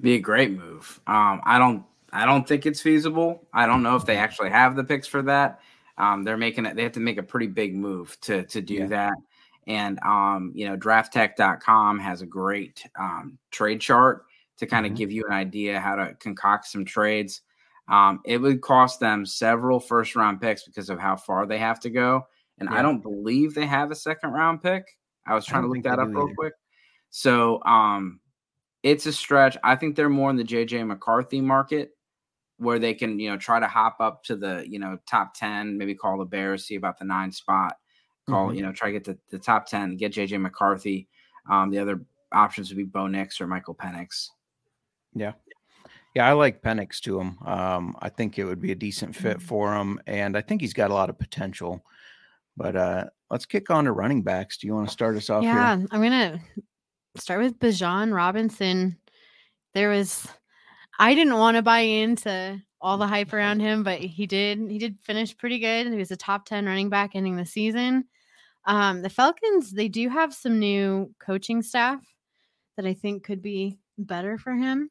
Be 0.00 0.14
a 0.14 0.20
great 0.20 0.52
move. 0.52 1.00
Um, 1.06 1.40
I 1.44 1.58
don't 1.58 1.84
I 2.12 2.24
don't 2.26 2.46
think 2.46 2.66
it's 2.66 2.80
feasible. 2.80 3.46
I 3.52 3.66
don't 3.66 3.82
know 3.82 3.96
if 3.96 4.06
they 4.06 4.16
actually 4.16 4.50
have 4.50 4.76
the 4.76 4.84
picks 4.84 5.06
for 5.06 5.22
that. 5.22 5.60
Um, 5.98 6.22
they're 6.22 6.36
making 6.36 6.66
it 6.66 6.76
they 6.76 6.82
have 6.84 6.92
to 6.92 7.00
make 7.00 7.18
a 7.18 7.22
pretty 7.22 7.46
big 7.48 7.74
move 7.74 8.18
to 8.22 8.44
to 8.44 8.60
do 8.60 8.74
Yeah. 8.74 8.86
that. 8.86 9.14
And 9.66 9.98
um, 10.02 10.52
you 10.54 10.66
know, 10.66 10.76
drafttek.com 10.76 11.98
has 11.98 12.22
a 12.22 12.26
great 12.26 12.86
um, 12.98 13.38
trade 13.50 13.80
chart 13.80 14.24
to 14.56 14.66
kind 14.66 14.86
of 14.86 14.92
Mhm. 14.92 14.96
give 14.96 15.12
you 15.12 15.24
an 15.26 15.32
idea 15.32 15.78
how 15.78 15.94
to 15.96 16.14
concoct 16.14 16.66
some 16.66 16.84
trades. 16.84 17.42
Um, 17.88 18.20
it 18.24 18.38
would 18.38 18.60
cost 18.60 19.00
them 19.00 19.24
several 19.26 19.80
first 19.80 20.14
round 20.16 20.40
picks 20.40 20.64
because 20.64 20.90
of 20.90 20.98
how 20.98 21.16
far 21.16 21.46
they 21.46 21.58
have 21.58 21.80
to 21.80 21.90
go. 21.90 22.26
And 22.58 22.68
I 22.68 22.82
don't 22.82 23.00
believe 23.02 23.54
they 23.54 23.66
have 23.66 23.90
a 23.90 23.94
second 23.94 24.30
round 24.32 24.62
pick. 24.62 24.84
I 25.26 25.34
was 25.34 25.46
I 25.46 25.50
trying 25.50 25.62
to 25.62 25.68
look 25.68 25.82
that 25.84 25.98
up 25.98 26.08
do 26.08 26.14
real 26.14 26.24
either. 26.24 26.34
quick. 26.34 26.54
So 27.10 27.62
um, 27.64 28.20
it's 28.82 29.06
a 29.06 29.12
stretch. 29.12 29.56
I 29.64 29.76
think 29.76 29.96
they're 29.96 30.08
more 30.08 30.30
in 30.30 30.36
the 30.36 30.44
JJ 30.44 30.86
McCarthy 30.86 31.40
market 31.40 31.90
where 32.58 32.78
they 32.78 32.94
can, 32.94 33.18
you 33.18 33.30
know, 33.30 33.36
try 33.36 33.60
to 33.60 33.66
hop 33.66 33.96
up 34.00 34.22
to 34.24 34.36
the, 34.36 34.64
you 34.68 34.78
know, 34.78 34.98
top 35.06 35.34
10, 35.34 35.78
maybe 35.78 35.94
call 35.94 36.18
the 36.18 36.24
Bears, 36.24 36.64
see 36.64 36.74
about 36.74 36.98
the 36.98 37.04
nine 37.04 37.30
spot, 37.30 37.76
call, 38.28 38.48
Mhm. 38.48 38.56
you 38.56 38.62
know, 38.62 38.72
try 38.72 38.88
to 38.88 38.92
get 38.92 39.04
the, 39.04 39.18
the 39.30 39.38
top 39.38 39.66
10, 39.66 39.96
get 39.96 40.12
JJ 40.12 40.40
McCarthy. 40.40 41.08
Um, 41.48 41.70
the 41.70 41.78
other 41.78 42.04
options 42.32 42.68
would 42.68 42.76
be 42.76 42.84
Bo 42.84 43.06
Nix 43.06 43.40
or 43.40 43.46
Michael 43.46 43.74
Penix. 43.74 44.28
Yeah. 45.14 45.32
Yeah, 46.14 46.26
I 46.26 46.32
like 46.32 46.62
Penix 46.62 47.00
to 47.02 47.20
him. 47.20 47.38
Um, 47.46 47.96
I 48.00 48.08
think 48.08 48.38
it 48.38 48.44
would 48.44 48.60
be 48.60 48.72
a 48.72 48.74
decent 48.74 49.14
fit 49.14 49.40
for 49.40 49.74
him, 49.74 50.00
and 50.06 50.36
I 50.36 50.40
think 50.40 50.60
he's 50.60 50.72
got 50.72 50.90
a 50.90 50.94
lot 50.94 51.10
of 51.10 51.18
potential. 51.18 51.84
But 52.56 52.74
uh, 52.74 53.04
let's 53.30 53.46
kick 53.46 53.70
on 53.70 53.84
to 53.84 53.92
running 53.92 54.22
backs. 54.22 54.58
Do 54.58 54.66
you 54.66 54.74
want 54.74 54.88
to 54.88 54.92
start 54.92 55.16
us 55.16 55.30
off 55.30 55.44
yeah, 55.44 55.76
here? 55.76 55.86
I'm 55.92 56.02
gonna 56.02 56.40
start 57.18 57.40
with 57.40 57.58
Bijan 57.58 58.14
Robinson. 58.14 58.98
There 59.74 59.90
was 59.90 60.26
I 60.98 61.14
didn't 61.14 61.38
want 61.38 61.56
to 61.56 61.62
buy 61.62 61.80
into 61.80 62.60
all 62.80 62.98
the 62.98 63.06
hype 63.06 63.32
around 63.32 63.60
him, 63.60 63.82
but 63.82 64.00
he 64.00 64.26
did. 64.26 64.58
He 64.70 64.78
did 64.78 64.98
finish 65.00 65.36
pretty 65.36 65.58
good. 65.58 65.88
He 65.88 65.98
was 65.98 66.10
a 66.10 66.16
top 66.16 66.46
10 66.46 66.66
running 66.66 66.88
back 66.88 67.12
ending 67.14 67.36
the 67.36 67.46
season. 67.46 68.04
Um, 68.64 69.02
the 69.02 69.10
Falcons, 69.10 69.70
they 69.70 69.88
do 69.88 70.08
have 70.08 70.34
some 70.34 70.58
new 70.58 71.14
coaching 71.18 71.62
staff 71.62 72.00
that 72.76 72.86
I 72.86 72.94
think 72.94 73.24
could 73.24 73.40
be 73.40 73.78
better 73.96 74.36
for 74.36 74.54
him. 74.54 74.90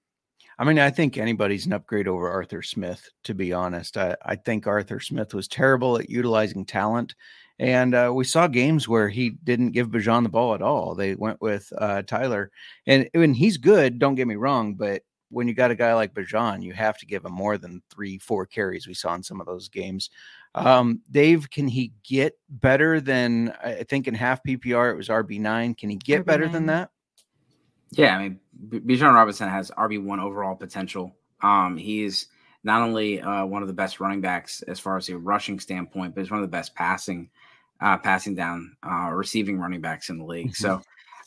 I 0.59 0.63
mean, 0.63 0.79
I 0.79 0.89
think 0.89 1.17
anybody's 1.17 1.67
an 1.67 1.73
upgrade 1.73 2.07
over 2.07 2.29
Arthur 2.29 2.63
Smith, 2.63 3.07
to 3.25 3.35
be 3.35 3.53
honest. 3.53 3.95
I, 3.95 4.15
I 4.25 4.35
think 4.35 4.65
Arthur 4.65 4.99
Smith 4.99 5.33
was 5.33 5.47
terrible 5.47 5.99
at 5.99 6.09
utilizing 6.09 6.65
talent. 6.65 7.13
And 7.59 7.95
uh, 7.95 8.11
we 8.13 8.23
saw 8.23 8.47
games 8.47 8.87
where 8.87 9.09
he 9.09 9.31
didn't 9.31 9.71
give 9.71 9.89
Bijan 9.89 10.23
the 10.23 10.29
ball 10.29 10.53
at 10.53 10.61
all. 10.61 10.93
They 10.93 11.15
went 11.15 11.41
with 11.41 11.71
uh, 11.77 12.03
Tyler. 12.03 12.51
And 12.85 13.09
when 13.13 13.33
he's 13.33 13.57
good, 13.57 13.97
don't 13.97 14.15
get 14.15 14.27
me 14.27 14.35
wrong, 14.35 14.75
but 14.75 15.01
when 15.29 15.47
you 15.47 15.53
got 15.53 15.71
a 15.71 15.75
guy 15.75 15.93
like 15.93 16.13
Bijan, 16.13 16.63
you 16.63 16.73
have 16.73 16.97
to 16.99 17.05
give 17.05 17.25
him 17.25 17.33
more 17.33 17.57
than 17.57 17.81
three, 17.89 18.17
four 18.17 18.45
carries 18.45 18.87
we 18.87 18.93
saw 18.93 19.13
in 19.15 19.23
some 19.23 19.41
of 19.41 19.47
those 19.47 19.69
games. 19.69 20.09
Um, 20.55 21.01
Dave, 21.11 21.49
can 21.49 21.67
he 21.67 21.93
get 22.03 22.37
better 22.49 23.01
than 23.01 23.53
I 23.63 23.83
think 23.83 24.07
in 24.07 24.13
half 24.13 24.43
PPR 24.43 24.91
it 24.91 24.95
was 24.95 25.09
RB9? 25.09 25.77
Can 25.77 25.89
he 25.89 25.97
get 25.97 26.25
better 26.25 26.47
than 26.47 26.67
that? 26.67 26.89
Yeah, 27.91 28.17
I 28.17 28.23
mean, 28.23 28.39
B- 28.69 28.79
Bijan 28.79 29.13
Robinson 29.13 29.49
has 29.49 29.71
RB 29.71 30.03
one 30.03 30.19
overall 30.19 30.55
potential. 30.55 31.15
Um, 31.41 31.77
he's 31.77 32.27
not 32.63 32.81
only 32.81 33.21
uh, 33.21 33.45
one 33.45 33.61
of 33.61 33.67
the 33.67 33.73
best 33.73 33.99
running 33.99 34.19
backs 34.19 34.61
as 34.63 34.79
far 34.79 34.97
as 34.97 35.09
a 35.09 35.17
rushing 35.17 35.59
standpoint, 35.59 36.15
but 36.15 36.21
he's 36.21 36.31
one 36.31 36.39
of 36.39 36.43
the 36.43 36.51
best 36.51 36.75
passing, 36.75 37.29
uh, 37.81 37.97
passing 37.97 38.35
down, 38.35 38.75
uh, 38.83 39.09
receiving 39.11 39.59
running 39.59 39.81
backs 39.81 40.09
in 40.09 40.17
the 40.17 40.25
league. 40.25 40.55
So 40.55 40.81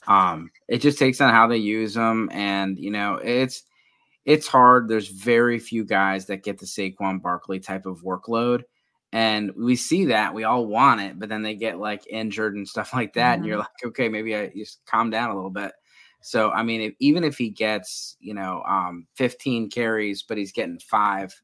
um, 0.07 0.51
it 0.69 0.79
just 0.79 0.99
takes 0.99 1.21
on 1.21 1.33
how 1.33 1.47
they 1.47 1.57
use 1.57 1.95
them, 1.95 2.29
and 2.33 2.79
you 2.79 2.91
know, 2.91 3.15
it's 3.17 3.63
it's 4.25 4.47
hard. 4.47 4.89
There's 4.89 5.09
very 5.09 5.59
few 5.59 5.85
guys 5.85 6.27
that 6.27 6.45
get 6.45 6.59
the 6.59 6.67
Saquon 6.67 7.23
Barkley 7.23 7.61
type 7.61 7.87
of 7.87 8.03
workload. 8.03 8.63
And 9.13 9.51
we 9.57 9.75
see 9.75 10.07
that 10.07 10.35
we 10.35 10.45
all 10.45 10.67
want 10.67 11.01
it, 11.01 11.19
but 11.19 11.29
then 11.29 11.43
they 11.43 11.57
get 11.57 11.81
like 11.81 12.07
injured 12.09 12.55
and 12.55 12.69
stuff 12.69 12.93
like 12.95 13.15
that. 13.15 13.39
And 13.39 13.47
you're 13.47 13.59
like, 13.59 13.69
okay, 13.85 14.09
maybe 14.09 14.37
I 14.37 14.49
just 14.57 14.81
calm 14.87 15.11
down 15.11 15.31
a 15.31 15.35
little 15.35 15.51
bit. 15.51 15.73
So 16.23 16.51
I 16.51 16.63
mean, 16.63 16.81
if, 16.83 16.95
even 17.01 17.25
if 17.25 17.39
he 17.39 17.51
gets 17.51 18.17
you 18.21 18.35
know 18.35 18.63
um, 18.69 19.07
15 19.17 19.71
carries, 19.71 20.23
but 20.23 20.39
he's 20.39 20.53
getting 20.53 20.79
five 20.79 21.35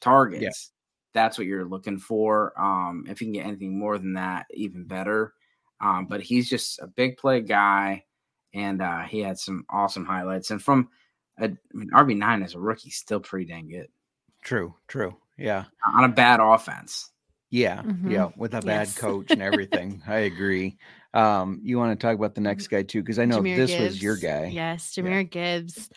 targets, 0.00 0.70
that's 1.14 1.38
what 1.38 1.46
you're 1.46 1.64
looking 1.68 1.98
for. 1.98 2.52
Um, 2.60 3.04
if 3.08 3.20
you 3.20 3.26
can 3.26 3.32
get 3.34 3.46
anything 3.46 3.78
more 3.78 3.98
than 3.98 4.14
that, 4.14 4.46
even 4.52 4.84
better. 4.84 5.32
Um, 5.80 6.06
but 6.06 6.20
he's 6.22 6.48
just 6.50 6.80
a 6.80 6.86
big 6.86 7.16
play 7.16 7.40
guy, 7.40 8.04
and 8.52 8.82
uh, 8.82 9.02
he 9.02 9.20
had 9.20 9.38
some 9.38 9.64
awesome 9.70 10.04
highlights. 10.04 10.50
And 10.50 10.62
from 10.62 10.88
a, 11.38 11.44
I 11.44 11.56
mean, 11.72 11.90
RB 11.94 12.16
nine 12.16 12.42
as 12.42 12.54
a 12.54 12.60
rookie, 12.60 12.90
still 12.90 13.20
pretty 13.20 13.46
dang 13.46 13.68
good 13.68 13.88
True, 14.42 14.74
true. 14.88 15.16
Yeah. 15.36 15.64
on 15.94 16.04
a 16.04 16.08
bad 16.08 16.40
offense. 16.40 17.10
Yeah, 17.50 17.82
Mhm. 17.82 18.10
yeah, 18.10 18.30
with 18.36 18.54
a 18.54 18.60
bad 18.60 18.88
Yes. 18.88 18.98
coach 18.98 19.30
and 19.30 19.40
everything. 19.40 20.02
I 20.06 20.18
agree. 20.18 20.76
Um, 21.14 21.60
you 21.62 21.78
want 21.78 21.98
to 21.98 22.06
talk 22.06 22.14
about 22.16 22.34
the 22.34 22.40
next 22.42 22.66
guy 22.68 22.82
too, 22.82 23.00
because 23.02 23.18
I 23.18 23.24
know 23.24 23.40
Jahmyr 23.40 23.56
this 23.56 23.78
was 23.80 24.02
your 24.02 24.16
guy. 24.16 24.46
Yes, 24.46 24.94
Yeah. 24.96 25.04
Jahmyr 25.04 25.30
Gibbs. 25.30 25.88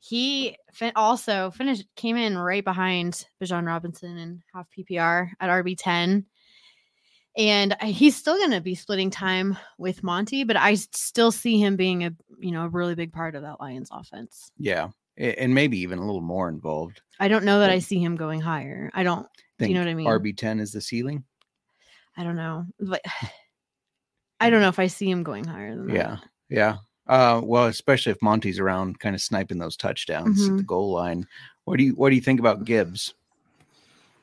He 0.00 0.56
fin- 0.72 0.92
also 0.96 1.50
finished 1.50 1.84
came 1.94 2.16
in 2.16 2.36
right 2.36 2.64
behind 2.64 3.26
Bijan 3.40 3.66
Robinson 3.66 4.16
in 4.16 4.42
half 4.52 4.66
PPR 4.76 5.30
at 5.38 5.50
RB 5.50 5.76
ten, 5.78 6.24
and 7.36 7.76
he's 7.82 8.16
still 8.16 8.38
going 8.38 8.50
to 8.52 8.62
be 8.62 8.74
splitting 8.74 9.10
time 9.10 9.58
with 9.76 10.02
Monty, 10.02 10.44
but 10.44 10.56
I 10.56 10.74
still 10.74 11.30
see 11.30 11.60
him 11.60 11.76
being 11.76 12.04
a 12.04 12.12
you 12.38 12.50
know 12.50 12.64
a 12.64 12.68
really 12.68 12.94
big 12.94 13.12
part 13.12 13.34
of 13.34 13.42
that 13.42 13.60
Lions 13.60 13.90
offense. 13.92 14.50
Yeah, 14.58 14.88
and 15.18 15.54
maybe 15.54 15.78
even 15.80 15.98
a 15.98 16.06
little 16.06 16.22
more 16.22 16.48
involved. 16.48 17.02
I 17.20 17.28
don't 17.28 17.44
know 17.44 17.60
that 17.60 17.70
I 17.70 17.78
see 17.78 18.02
him 18.02 18.16
going 18.16 18.40
higher. 18.40 18.90
I 18.94 19.02
don't. 19.02 19.26
Do 19.58 19.66
you 19.66 19.74
know 19.74 19.80
what 19.80 19.88
I 19.88 19.94
mean? 19.94 20.06
RB 20.06 20.34
ten 20.34 20.60
is 20.60 20.72
the 20.72 20.80
ceiling. 20.80 21.24
I 22.16 22.24
don't 22.24 22.36
know, 22.36 22.64
but 22.78 23.02
I 24.40 24.46
hmm. 24.46 24.50
don't 24.50 24.62
know 24.62 24.68
if 24.68 24.78
I 24.78 24.86
see 24.86 25.10
him 25.10 25.22
going 25.22 25.44
higher 25.44 25.76
than 25.76 25.88
that. 25.88 25.94
Yeah, 25.94 26.16
yeah. 26.48 26.76
Uh, 27.10 27.40
well, 27.42 27.66
especially 27.66 28.12
if 28.12 28.22
Monty's 28.22 28.60
around, 28.60 29.00
kind 29.00 29.16
of 29.16 29.20
sniping 29.20 29.58
those 29.58 29.76
touchdowns 29.76 30.48
at 30.48 30.56
the 30.56 30.62
Mhm. 30.62 30.66
goal 30.66 30.92
line. 30.92 31.26
What 31.64 31.78
do 31.78 31.84
you 31.84 31.92
What 31.94 32.10
do 32.10 32.14
you 32.14 32.22
think 32.22 32.38
about 32.38 32.64
Gibbs? 32.64 33.14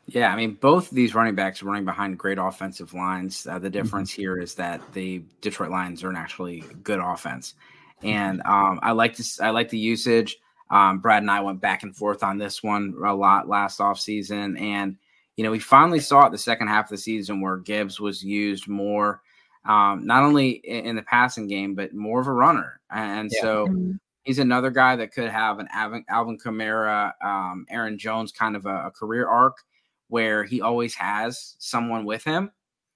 Yeah, 0.08 0.32
I 0.32 0.38
mean, 0.38 0.54
both 0.54 0.89
of 0.89 0.95
these 0.95 1.13
running 1.13 1.36
backs 1.36 1.62
are 1.62 1.65
running 1.65 1.84
behind 1.84 2.17
great 2.17 2.38
offensive 2.38 2.93
lines. 2.93 3.45
Uh, 3.45 3.60
the 3.60 3.69
difference 3.69 4.10
here 4.10 4.39
is 4.39 4.56
that 4.56 4.82
the 4.93 5.21
Detroit 5.41 5.69
Lions 5.69 6.02
are 6.02 6.10
an 6.10 6.15
actually 6.15 6.63
good 6.82 7.00
offense, 7.00 7.56
and 8.04 8.41
um, 8.45 8.80
I 8.82 8.93
like 8.93 9.17
this. 9.17 9.41
I 9.41 9.50
like 9.50 9.67
the 9.67 9.78
usage. 9.78 10.38
Um, 10.69 11.00
Brad 11.00 11.23
and 11.23 11.32
I 11.32 11.41
went 11.41 11.60
back 11.60 11.84
and 11.84 11.93
forth 11.93 12.23
on 12.23 12.38
this 12.38 12.63
one 12.63 12.95
a 13.06 13.13
lot 13.13 13.50
last 13.50 13.80
offseason, 13.80 14.58
and 14.62 14.95
you 15.36 15.43
know 15.43 15.52
we 15.52 15.60
finally 15.60 16.00
saw 16.00 16.26
it 16.26 16.32
the 16.32 16.38
second 16.38 16.69
half 16.69 16.86
of 16.86 16.91
the 16.91 16.97
season 16.97 17.41
where 17.41 17.58
Gibbs 17.58 18.00
was 18.00 18.23
used 18.23 18.69
more, 18.69 19.21
um, 19.67 20.06
not 20.06 20.23
only 20.23 20.49
in, 20.51 20.86
in 20.86 20.95
the 20.95 21.03
passing 21.03 21.47
game 21.47 21.75
but 21.75 21.93
more 21.93 22.19
of 22.21 22.27
a 22.27 22.32
runner, 22.34 22.80
and 22.89 23.30
Yeah. 23.32 23.41
so 23.41 23.67
Mhm. 23.67 23.99
he's 24.23 24.39
another 24.39 24.71
guy 24.71 24.95
that 24.95 25.13
could 25.13 25.30
have 25.30 25.60
an 25.60 25.67
Alvin, 25.71 26.03
Alvin 26.10 26.38
Kamara, 26.38 27.13
um, 27.23 27.65
Aaron 27.69 27.97
Jones 27.97 28.32
kind 28.32 28.56
of 28.56 28.65
a, 28.65 28.88
a 28.88 28.91
career 28.91 29.27
arc 29.27 29.63
where 30.10 30.43
he 30.43 30.62
always 30.62 30.95
has 30.95 31.56
someone 31.60 32.06
with 32.06 32.23
him, 32.23 32.49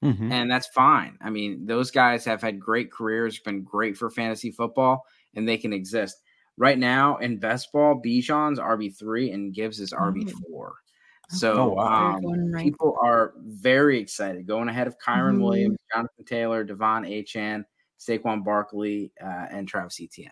Mhm. 0.03 0.31
and 0.31 0.49
that's 0.49 0.67
fine. 0.67 1.17
I 1.21 1.29
mean, 1.29 1.65
those 1.65 1.91
guys 1.91 2.23
have 2.25 2.41
had 2.41 2.59
great 2.59 2.91
careers, 2.91 3.37
been 3.39 3.63
great 3.63 3.97
for 3.97 4.09
fantasy 4.09 4.49
football, 4.51 5.05
and 5.35 5.47
they 5.47 5.57
can 5.57 5.73
exist. 5.73 6.21
Right 6.57 6.77
now 6.77 7.17
in 7.17 7.37
best 7.37 7.71
ball, 7.71 8.01
Bijan's 8.01 8.59
RB 8.59 8.89
three 8.89 9.31
and 9.31 9.53
Gibbs 9.53 9.79
is 9.79 9.93
RB 9.93 10.29
four. 10.49 10.73
So 11.31 11.53
Oh, 11.53 11.73
wow. 11.75 12.17
Um, 12.17 12.51
right 12.51 12.63
people 12.63 12.97
are 13.01 13.33
very 13.37 13.99
excited, 13.99 14.45
going 14.45 14.67
ahead 14.69 14.87
of 14.87 14.97
Kyren 14.99 15.37
Mhm. 15.37 15.41
Williams, 15.43 15.77
Jonathan 15.93 16.25
Taylor, 16.25 16.65
De'Von 16.65 17.07
Achane, 17.07 17.63
Saquon 17.99 18.43
Barkley, 18.43 19.13
uh, 19.21 19.47
and 19.49 19.67
Travis 19.67 19.99
Etienne. 20.01 20.31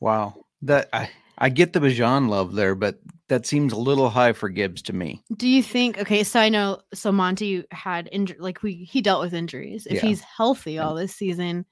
Wow, 0.00 0.44
that 0.62 0.88
I 0.92 1.10
I 1.38 1.48
get 1.48 1.72
the 1.72 1.80
Bijan 1.80 2.28
love 2.28 2.54
there, 2.54 2.74
but 2.74 3.00
that 3.28 3.46
seems 3.46 3.72
a 3.72 3.76
little 3.76 4.08
high 4.10 4.32
for 4.32 4.48
Gibbs 4.48 4.82
to 4.82 4.92
me. 4.92 5.22
Do 5.36 5.48
you 5.48 5.62
think? 5.62 5.98
Okay, 5.98 6.22
so 6.24 6.40
I 6.40 6.48
know. 6.48 6.80
So 6.92 7.10
Monty 7.10 7.64
had 7.70 8.08
injury, 8.12 8.36
like 8.38 8.62
we 8.62 8.74
he 8.74 9.02
dealt 9.02 9.22
with 9.22 9.34
injuries. 9.34 9.86
If 9.86 9.94
Yeah. 9.94 10.02
he's 10.02 10.20
healthy 10.20 10.78
all 10.78 10.94
this 10.94 11.14
season, 11.14 11.66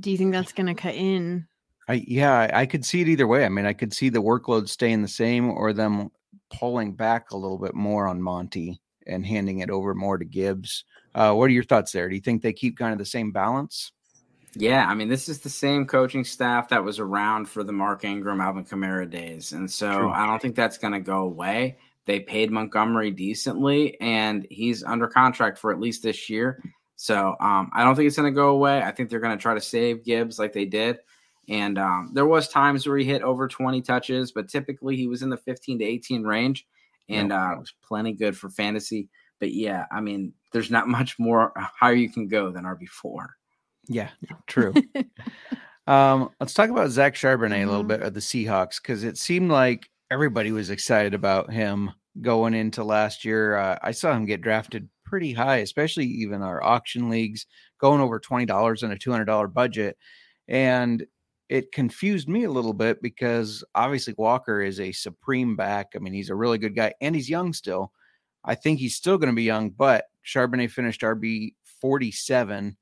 do 0.00 0.10
you 0.10 0.16
think 0.16 0.32
that's 0.32 0.52
going 0.52 0.66
to 0.66 0.74
cut 0.74 0.94
in? 0.94 1.46
I 1.88 2.04
yeah, 2.06 2.32
I, 2.52 2.60
I 2.62 2.66
could 2.66 2.84
see 2.84 3.00
it 3.00 3.08
either 3.08 3.26
way. 3.26 3.44
I 3.44 3.48
mean, 3.48 3.64
I 3.66 3.72
could 3.72 3.92
see 3.92 4.08
the 4.08 4.22
workload 4.22 4.68
staying 4.68 5.02
the 5.02 5.08
same 5.08 5.50
or 5.50 5.72
them 5.72 6.10
pulling 6.50 6.94
back 6.94 7.30
a 7.30 7.36
little 7.36 7.58
bit 7.58 7.74
more 7.74 8.06
on 8.06 8.22
Monty 8.22 8.80
and 9.06 9.24
handing 9.24 9.60
it 9.60 9.70
over 9.70 9.94
more 9.94 10.18
to 10.18 10.24
Gibbs. 10.24 10.84
Uh, 11.14 11.32
what 11.34 11.44
are 11.44 11.52
your 11.52 11.64
thoughts 11.64 11.92
there? 11.92 12.08
Do 12.08 12.14
you 12.14 12.20
think 12.20 12.42
they 12.42 12.52
keep 12.52 12.76
kind 12.76 12.92
of 12.92 12.98
the 12.98 13.04
same 13.04 13.32
balance? 13.32 13.92
Yeah, 14.54 14.86
I 14.88 14.94
mean, 14.94 15.08
this 15.08 15.28
is 15.28 15.40
the 15.40 15.50
same 15.50 15.86
coaching 15.86 16.24
staff 16.24 16.68
that 16.70 16.82
was 16.82 16.98
around 16.98 17.48
for 17.48 17.62
the 17.62 17.72
Mark 17.72 18.04
Ingram, 18.04 18.40
Alvin 18.40 18.64
Kamara 18.64 19.08
days. 19.08 19.52
And 19.52 19.70
so 19.70 19.92
True. 19.92 20.10
I 20.10 20.26
don't 20.26 20.40
think 20.40 20.56
that's 20.56 20.78
going 20.78 20.94
to 20.94 21.00
go 21.00 21.20
away. 21.20 21.78
They 22.06 22.20
paid 22.20 22.50
Montgomery 22.50 23.10
decently, 23.10 24.00
and 24.00 24.46
he's 24.50 24.82
under 24.82 25.06
contract 25.06 25.58
for 25.58 25.70
at 25.70 25.78
least 25.78 26.02
this 26.02 26.30
year. 26.30 26.62
So 26.96 27.36
um, 27.40 27.70
I 27.74 27.84
don't 27.84 27.94
think 27.94 28.06
it's 28.06 28.16
going 28.16 28.32
to 28.32 28.36
go 28.36 28.48
away. 28.48 28.82
I 28.82 28.90
think 28.90 29.10
they're 29.10 29.20
going 29.20 29.36
to 29.36 29.40
try 29.40 29.54
to 29.54 29.60
save 29.60 30.04
Gibbs 30.04 30.38
like 30.38 30.52
they 30.52 30.64
did. 30.64 30.98
And 31.48 31.78
um, 31.78 32.10
there 32.14 32.26
was 32.26 32.48
times 32.48 32.86
where 32.86 32.98
he 32.98 33.04
hit 33.04 33.22
over 33.22 33.48
20 33.48 33.80
touches, 33.82 34.32
but 34.32 34.48
typically 34.48 34.96
he 34.96 35.06
was 35.06 35.22
in 35.22 35.30
the 35.30 35.36
15 35.38 35.78
to 35.78 35.84
18 35.84 36.24
range, 36.24 36.66
and 37.08 37.32
uh, 37.32 37.52
it 37.54 37.58
was 37.58 37.72
plenty 37.82 38.12
good 38.12 38.36
for 38.36 38.50
fantasy. 38.50 39.08
But 39.40 39.52
yeah, 39.52 39.86
I 39.90 40.00
mean, 40.00 40.34
there's 40.52 40.70
not 40.70 40.88
much 40.98 41.18
more 41.18 41.52
higher 41.56 41.94
you 41.94 42.10
can 42.10 42.28
go 42.28 42.50
than 42.50 42.64
RB4. 42.64 43.28
Yeah, 43.88 44.10
true. 44.46 44.74
Um, 45.86 46.28
let's 46.38 46.52
talk 46.52 46.68
about 46.68 46.90
Zach 46.90 47.14
Charbonnet 47.14 47.62
a 47.62 47.66
little 47.66 47.82
Mhm. 47.82 47.88
bit 47.88 48.02
of 48.02 48.12
the 48.12 48.20
Seahawks 48.20 48.76
because 48.82 49.04
it 49.04 49.16
seemed 49.16 49.50
like 49.50 49.88
everybody 50.10 50.52
was 50.52 50.68
excited 50.68 51.14
about 51.14 51.50
him 51.50 51.92
going 52.20 52.52
into 52.52 52.84
last 52.84 53.24
year. 53.24 53.56
Uh, 53.56 53.78
I 53.82 53.92
saw 53.92 54.12
him 54.12 54.26
get 54.26 54.42
drafted 54.42 54.90
pretty 55.06 55.32
high, 55.32 55.56
especially 55.58 56.04
even 56.04 56.42
our 56.42 56.62
auction 56.62 57.08
leagues, 57.08 57.46
going 57.80 58.02
over 58.02 58.18
twenty 58.20 58.44
dollars 58.44 58.82
on 58.82 58.90
a 58.90 58.98
two 58.98 59.10
hundred 59.10 59.24
dollar 59.24 59.46
budget, 59.48 59.96
and 60.46 61.06
it 61.48 61.72
confused 61.72 62.28
me 62.28 62.44
a 62.44 62.50
little 62.50 62.74
bit 62.74 63.00
because 63.00 63.64
obviously 63.74 64.14
Walker 64.18 64.60
is 64.60 64.80
a 64.80 64.92
supreme 64.92 65.56
back. 65.56 65.88
I 65.94 65.98
mean, 65.98 66.12
he's 66.12 66.30
a 66.30 66.34
really 66.34 66.58
good 66.58 66.76
guy 66.76 66.92
and 67.00 67.14
he's 67.14 67.30
young 67.30 67.52
still. 67.52 67.92
I 68.44 68.54
think 68.54 68.78
he's 68.78 68.96
still 68.96 69.18
going 69.18 69.30
to 69.30 69.36
be 69.36 69.44
young, 69.44 69.70
but 69.70 70.04
Charbonnet 70.24 70.70
finished 70.70 71.00
RB 71.00 71.54
47. 71.80 72.76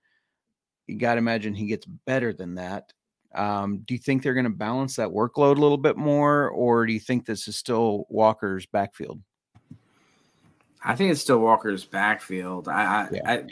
You 0.86 0.98
got 0.98 1.14
to 1.14 1.18
imagine 1.18 1.54
he 1.54 1.66
gets 1.66 1.86
better 1.86 2.32
than 2.32 2.56
that. 2.56 2.92
Um, 3.34 3.82
do 3.86 3.94
you 3.94 3.98
think 3.98 4.22
they're 4.22 4.34
going 4.34 4.44
to 4.44 4.50
balance 4.50 4.96
that 4.96 5.08
workload 5.08 5.56
a 5.56 5.60
little 5.60 5.76
bit 5.76 5.96
more, 5.96 6.48
or 6.50 6.86
do 6.86 6.92
you 6.92 7.00
think 7.00 7.26
this 7.26 7.48
is 7.48 7.56
still 7.56 8.06
Walker's 8.08 8.66
backfield? 8.66 9.20
I 10.82 10.94
think 10.94 11.10
it's 11.10 11.20
still 11.20 11.40
Walker's 11.40 11.84
backfield. 11.84 12.68
I, 12.68 12.72
I, 12.82 13.08
Yeah. 13.12 13.30
I 13.30 13.44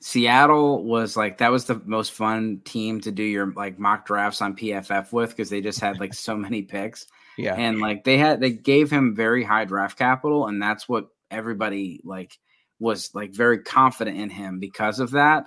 Seattle 0.00 0.84
was 0.84 1.16
like 1.16 1.38
that 1.38 1.52
was 1.52 1.66
the 1.66 1.80
most 1.84 2.12
fun 2.12 2.60
team 2.64 3.00
to 3.02 3.12
do 3.12 3.22
your 3.22 3.52
like 3.52 3.78
mock 3.78 4.06
drafts 4.06 4.40
on 4.40 4.56
PFF 4.56 5.12
with 5.12 5.30
because 5.30 5.50
they 5.50 5.60
just 5.60 5.78
had 5.80 6.00
like 6.00 6.14
so 6.14 6.34
many 6.36 6.62
picks 6.62 7.06
Yeah. 7.36 7.54
and 7.54 7.80
like 7.80 8.04
they 8.04 8.16
had 8.16 8.40
they 8.40 8.50
gave 8.50 8.90
him 8.90 9.14
very 9.14 9.44
high 9.44 9.66
draft 9.66 9.98
capital 9.98 10.46
and 10.46 10.60
that's 10.62 10.88
what 10.88 11.08
everybody 11.30 12.00
like 12.02 12.38
was 12.78 13.14
like 13.14 13.32
very 13.34 13.58
confident 13.62 14.16
in 14.16 14.30
him 14.30 14.58
because 14.58 15.00
of 15.00 15.10
that. 15.10 15.46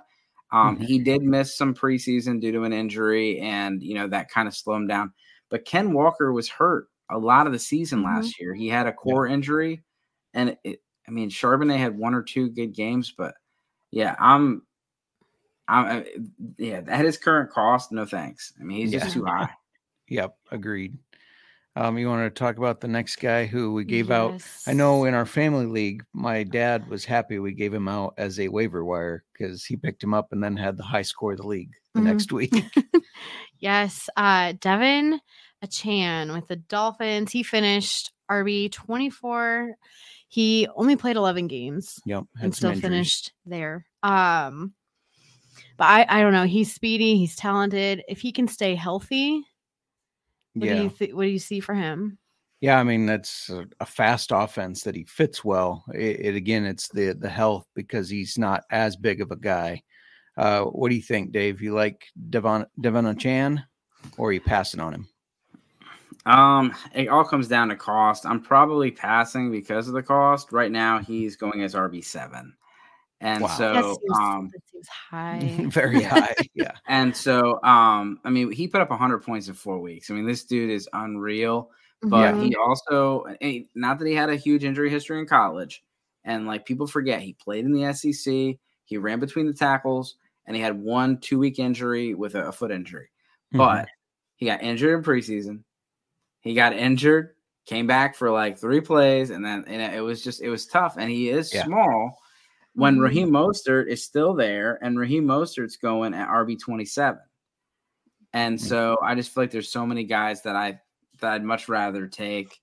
Um, 0.51 0.77
Mhm. 0.77 0.85
He 0.85 0.99
did 0.99 1.23
miss 1.23 1.57
some 1.57 1.73
preseason 1.73 2.39
due 2.39 2.51
to 2.51 2.61
an 2.63 2.73
injury, 2.73 3.39
and 3.39 3.81
you 3.81 3.95
know 3.95 4.07
that 4.09 4.29
kind 4.29 4.47
of 4.47 4.55
slowed 4.55 4.81
him 4.81 4.87
down. 4.87 5.11
But 5.49 5.65
Ken 5.65 5.93
Walker 5.93 6.31
was 6.31 6.47
hurt 6.47 6.89
a 7.09 7.17
lot 7.17 7.47
of 7.47 7.53
the 7.53 7.59
season 7.59 8.01
Mhm. 8.01 8.05
last 8.05 8.39
year. 8.39 8.53
He 8.53 8.67
had 8.69 8.85
a 8.85 8.93
core 8.93 9.25
injury, 9.25 9.81
and 10.35 10.55
it, 10.63 10.83
I 11.07 11.11
mean 11.11 11.31
Charbonnet 11.31 11.79
had 11.79 11.97
one 11.97 12.13
or 12.13 12.21
two 12.21 12.49
good 12.49 12.75
games, 12.75 13.11
but 13.17 13.33
yeah, 13.93 14.15
I'm, 14.19 14.63
I'm, 15.67 16.03
yeah, 16.57 16.81
at 16.87 17.05
his 17.05 17.17
current 17.17 17.51
cost, 17.51 17.91
no 17.91 18.05
thanks. 18.05 18.51
I 18.59 18.63
mean 18.63 18.77
he's 18.81 18.91
Yeah. 18.93 18.99
just 18.99 19.13
too 19.13 19.25
high. 19.25 19.49
Yep. 20.09 20.35
Agreed. 20.51 20.97
Um, 21.75 21.97
you 21.97 22.07
want 22.07 22.23
to 22.23 22.29
talk 22.39 22.57
about 22.57 22.81
the 22.81 22.87
next 22.89 23.15
guy 23.15 23.45
who 23.45 23.73
we 23.73 23.83
gave 23.85 24.11
out? 24.11 24.43
I 24.67 24.73
know 24.73 25.05
in 25.05 25.13
our 25.15 25.25
family 25.25 25.65
league, 25.65 26.03
my 26.13 26.43
dad 26.43 26.87
was 26.89 27.03
happy 27.05 27.39
we 27.39 27.53
gave 27.53 27.73
him 27.73 27.87
out 27.87 28.13
as 28.17 28.39
a 28.39 28.49
waiver 28.49 28.83
wire 28.85 29.23
because 29.31 29.63
he 29.65 29.75
picked 29.77 30.03
him 30.03 30.13
up 30.13 30.31
and 30.33 30.43
then 30.43 30.55
had 30.57 30.77
the 30.77 30.83
high 30.83 31.01
score 31.01 31.31
of 31.31 31.37
the 31.39 31.47
league 31.47 31.71
the 31.95 32.01
Mhm. 32.01 32.03
next 32.03 32.31
week. 32.31 32.53
Yes, 33.59 34.09
uh, 34.17 34.51
De'Von 34.53 35.19
Achane 35.65 36.33
with 36.33 36.47
the 36.49 36.57
Dolphins. 36.57 37.31
He 37.31 37.43
finished 37.43 38.11
RB 38.29 38.69
24. 38.69 39.75
He 40.33 40.67
only 40.75 40.95
played 40.95 41.15
11 41.15 41.45
games 41.47 41.99
yep. 42.07 42.23
And 42.41 42.55
still 42.55 42.71
injuries. 42.71 42.81
finished 42.81 43.33
there. 43.45 43.85
Um, 44.01 44.73
but 45.77 45.83
I, 45.85 46.07
I 46.09 46.21
don't 46.21 46.33
know. 46.33 46.45
He's 46.45 46.73
speedy. 46.73 47.17
He's 47.17 47.35
talented. 47.35 48.01
If 48.07 48.19
he 48.19 48.31
can 48.31 48.47
stay 48.47 48.73
healthy, 48.73 49.45
what 50.55 50.65
Yeah. 50.65 50.75
do 50.75 50.81
you 50.83 50.89
th- 50.89 51.13
what 51.13 51.25
do 51.25 51.29
you 51.29 51.37
see 51.37 51.59
for 51.59 51.75
him? 51.75 52.17
Yeah, 52.61 52.79
I 52.79 52.83
mean 52.83 53.05
that's 53.05 53.47
a, 53.51 53.67
a 53.79 53.85
fast 53.85 54.31
offense 54.33 54.81
that 54.83 54.95
he 54.95 55.03
fits 55.03 55.45
well. 55.45 55.83
It, 55.93 56.19
it 56.21 56.35
again, 56.35 56.65
it's 56.65 56.87
the 56.87 57.13
the 57.13 57.29
health 57.29 57.67
because 57.75 58.09
he's 58.09 58.35
not 58.35 58.63
as 58.71 58.95
big 58.95 59.21
of 59.21 59.29
a 59.29 59.35
guy. 59.35 59.83
Uh, 60.35 60.63
what 60.63 60.89
do 60.89 60.95
you 60.95 61.01
think, 61.03 61.31
Dave? 61.31 61.61
You 61.61 61.75
like 61.75 62.05
Devon 62.31 62.65
Devon 62.81 63.15
Chan, 63.19 63.63
or 64.17 64.29
are 64.29 64.33
you 64.33 64.41
passing 64.41 64.79
on 64.79 64.95
him? 64.95 65.07
Um, 66.25 66.73
it 66.95 67.09
all 67.09 67.23
comes 67.25 67.47
down 67.47 67.69
to 67.69 67.75
cost. 67.75 68.25
I'm 68.25 68.41
probably 68.41 68.91
passing 68.91 69.51
because 69.51 69.87
of 69.87 69.93
the 69.93 70.03
cost. 70.03 70.51
Right 70.51 70.71
now, 70.71 70.99
he's 70.99 71.35
going 71.35 71.61
as 71.63 71.75
RB 71.75 72.03
seven, 72.03 72.55
and 73.21 73.43
Wow. 73.43 73.47
so 73.47 73.73
that, 73.73 73.85
seems, 73.85 74.17
um, 74.19 74.49
that 74.53 74.61
seems 74.71 74.87
high. 74.87 75.65
Very 75.69 76.03
high. 76.03 76.35
Yeah, 76.55 76.71
and 76.87 77.15
so 77.15 77.61
um, 77.63 78.19
I 78.23 78.29
mean, 78.29 78.51
he 78.51 78.67
put 78.67 78.81
up 78.81 78.89
100 78.91 79.19
points 79.19 79.47
in 79.49 79.53
four 79.55 79.79
weeks. 79.79 80.09
I 80.09 80.13
mean, 80.13 80.25
this 80.25 80.43
dude 80.45 80.69
is 80.69 80.87
unreal. 80.93 81.71
But 82.09 82.35
Mhm. 82.35 82.39
he 82.39 82.55
also, 82.55 83.23
eh, 83.41 83.63
not 83.75 83.97
that 83.99 84.07
he 84.07 84.13
had 84.13 84.29
a 84.29 84.35
huge 84.35 84.63
injury 84.65 84.89
history 84.89 85.19
in 85.19 85.25
college, 85.25 85.83
and 86.25 86.45
like 86.47 86.65
people 86.65 86.85
forget, 86.87 87.21
he 87.21 87.33
played 87.33 87.65
in 87.65 87.73
the 87.73 87.85
SEC. 87.93 88.59
He 88.85 88.97
ran 88.97 89.19
between 89.21 89.47
the 89.47 89.53
tackles, 89.53 90.17
and 90.45 90.55
he 90.55 90.61
had 90.61 90.77
one 90.81 91.17
two 91.19 91.39
week 91.39 91.59
injury 91.59 92.13
with 92.13 92.35
a, 92.35 92.47
a 92.47 92.51
foot 92.51 92.71
injury. 92.71 93.09
Mhm. 93.53 93.57
But 93.57 93.87
he 94.37 94.45
got 94.47 94.61
injured 94.63 94.97
in 94.97 95.03
preseason. 95.03 95.63
He 96.43 96.53
got 96.53 96.73
injured, 96.73 97.31
came 97.65 97.87
back 97.87 98.15
for 98.15 98.29
like 98.29 98.57
three 98.59 98.81
plays, 98.81 99.31
and 99.31 99.43
then 99.43 99.63
and 99.67 99.81
it 99.95 100.01
was 100.01 100.23
just 100.23 100.41
it 100.41 100.49
was 100.49 100.67
tough. 100.67 100.95
And 100.97 101.09
he 101.09 101.29
is 101.29 101.51
Yeah. 101.53 101.63
small. 101.65 102.19
When 102.75 102.97
Mhm. 102.97 103.01
Raheem 103.03 103.29
Mostert 103.31 103.87
is 103.87 104.03
still 104.03 104.33
there, 104.33 104.77
and 104.83 104.99
Raheem 104.99 105.25
Mostert's 105.25 105.77
going 105.77 106.13
at 106.13 106.27
RB 106.29 106.55
twenty 106.59 106.85
seven, 106.85 107.21
and 108.33 108.57
Mm. 108.57 108.61
so 108.61 108.97
I 109.01 109.15
just 109.15 109.33
feel 109.33 109.43
like 109.43 109.51
there's 109.51 109.69
so 109.71 109.85
many 109.85 110.03
guys 110.03 110.41
that 110.43 110.55
I 110.55 110.79
that 111.21 111.33
I'd 111.33 111.43
much 111.43 111.69
rather 111.69 112.07
take 112.07 112.59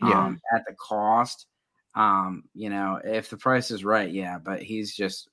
Yeah. 0.00 0.26
um, 0.26 0.40
at 0.54 0.64
the 0.66 0.74
cost. 0.74 1.46
Um, 1.96 2.44
you 2.54 2.70
know, 2.70 3.00
if 3.04 3.30
the 3.30 3.36
price 3.36 3.70
is 3.70 3.84
right, 3.84 4.10
yeah, 4.10 4.38
but 4.38 4.62
he's 4.62 4.94
just 4.94 5.28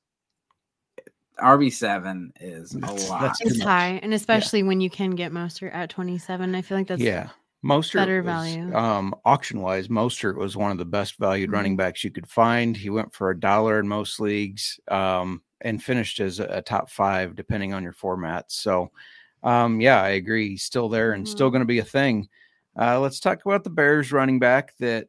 RB 1.40 1.70
seven 1.72 2.32
is 2.40 2.76
a 2.76 2.80
That's- 2.80 3.10
lot. 3.10 3.22
that's 3.22 3.42
it's 3.42 3.62
high, 3.62 4.00
and 4.04 4.14
especially 4.14 4.64
when 4.64 4.80
you 4.80 4.90
can 4.90 5.12
get 5.12 5.32
Mostert 5.32 5.74
at 5.74 5.90
27. 5.90 6.54
I 6.56 6.62
feel 6.62 6.78
like 6.78 6.88
that's 6.88 7.02
yeah. 7.02 7.30
Mostert 7.64 7.94
better 7.94 8.24
was, 8.24 8.58
value. 8.58 8.76
Um, 8.76 9.16
auction 9.26 9.62
wise, 9.62 9.88
Mostert 9.88 10.36
was 10.38 10.58
one 10.58 10.72
of 10.72 10.78
the 10.80 10.86
best 10.86 11.18
valued 11.18 11.52
running 11.52 11.74
Mhm. 11.74 11.78
backs 11.78 12.04
you 12.04 12.12
could 12.12 12.28
find. 12.28 12.76
He 12.76 12.90
went 12.90 13.14
for 13.14 13.30
a 13.30 13.40
dollar 13.40 13.80
in 13.80 13.88
most 13.88 14.20
leagues, 14.20 14.80
um, 14.90 15.44
and 15.62 15.82
finished 15.84 16.20
as 16.20 16.40
a, 16.40 16.46
a 16.46 16.62
top 16.62 16.90
five 16.90 17.36
depending 17.36 17.74
on 17.74 17.84
your 17.84 17.94
format. 17.94 18.52
So, 18.52 18.92
um, 19.44 19.80
yeah, 19.80 20.02
I 20.02 20.10
agree. 20.10 20.50
He's 20.50 20.64
still 20.64 20.90
there 20.90 21.14
and 21.14 21.28
still 21.28 21.50
Mhm. 21.50 21.52
going 21.52 21.60
to 21.62 21.66
be 21.68 21.80
a 21.80 21.84
thing. 21.84 22.30
Uh, 22.80 23.00
let's 23.00 23.20
talk 23.20 23.46
about 23.46 23.64
the 23.64 23.70
Bears 23.70 24.12
running 24.12 24.40
back 24.40 24.76
that 24.80 25.08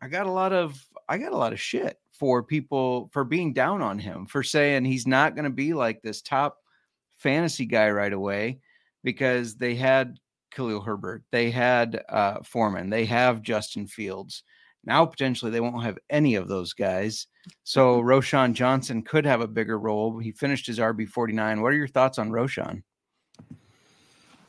I 0.00 0.08
got 0.08 0.26
a 0.26 0.30
lot 0.32 0.52
of 0.52 0.86
I 1.08 1.18
got 1.18 1.32
a 1.32 1.36
lot 1.36 1.52
of 1.52 1.60
shit 1.60 1.98
for 2.12 2.42
people 2.42 3.08
for 3.12 3.24
being 3.24 3.52
down 3.52 3.82
on 3.82 3.98
him 3.98 4.26
for 4.26 4.42
saying 4.42 4.84
he's 4.84 5.06
not 5.06 5.34
going 5.34 5.44
to 5.44 5.50
be 5.50 5.74
like 5.74 6.02
this 6.02 6.22
top 6.22 6.58
fantasy 7.18 7.66
guy 7.66 7.90
right 7.90 8.12
away 8.12 8.60
because 9.04 9.56
they 9.56 9.74
had 9.74 10.18
Khalil 10.54 10.80
Herbert, 10.80 11.24
they 11.30 11.50
had 11.50 12.02
uh, 12.08 12.42
Foreman, 12.42 12.90
they 12.90 13.04
have 13.06 13.42
Justin 13.42 13.86
Fields. 13.86 14.42
Now 14.84 15.06
potentially 15.06 15.50
they 15.50 15.60
won't 15.60 15.84
have 15.84 15.98
any 16.10 16.34
of 16.34 16.48
those 16.48 16.72
guys. 16.72 17.28
So 17.62 18.00
Roschon 18.00 18.52
Johnson 18.52 19.02
could 19.02 19.24
have 19.24 19.40
a 19.40 19.46
bigger 19.46 19.78
role. 19.78 20.18
He 20.18 20.32
finished 20.32 20.66
his 20.66 20.78
RB 20.78 21.08
forty 21.08 21.32
nine. 21.32 21.62
What 21.62 21.72
are 21.72 21.76
your 21.76 21.88
thoughts 21.88 22.18
on 22.18 22.30
Roschon? 22.30 22.82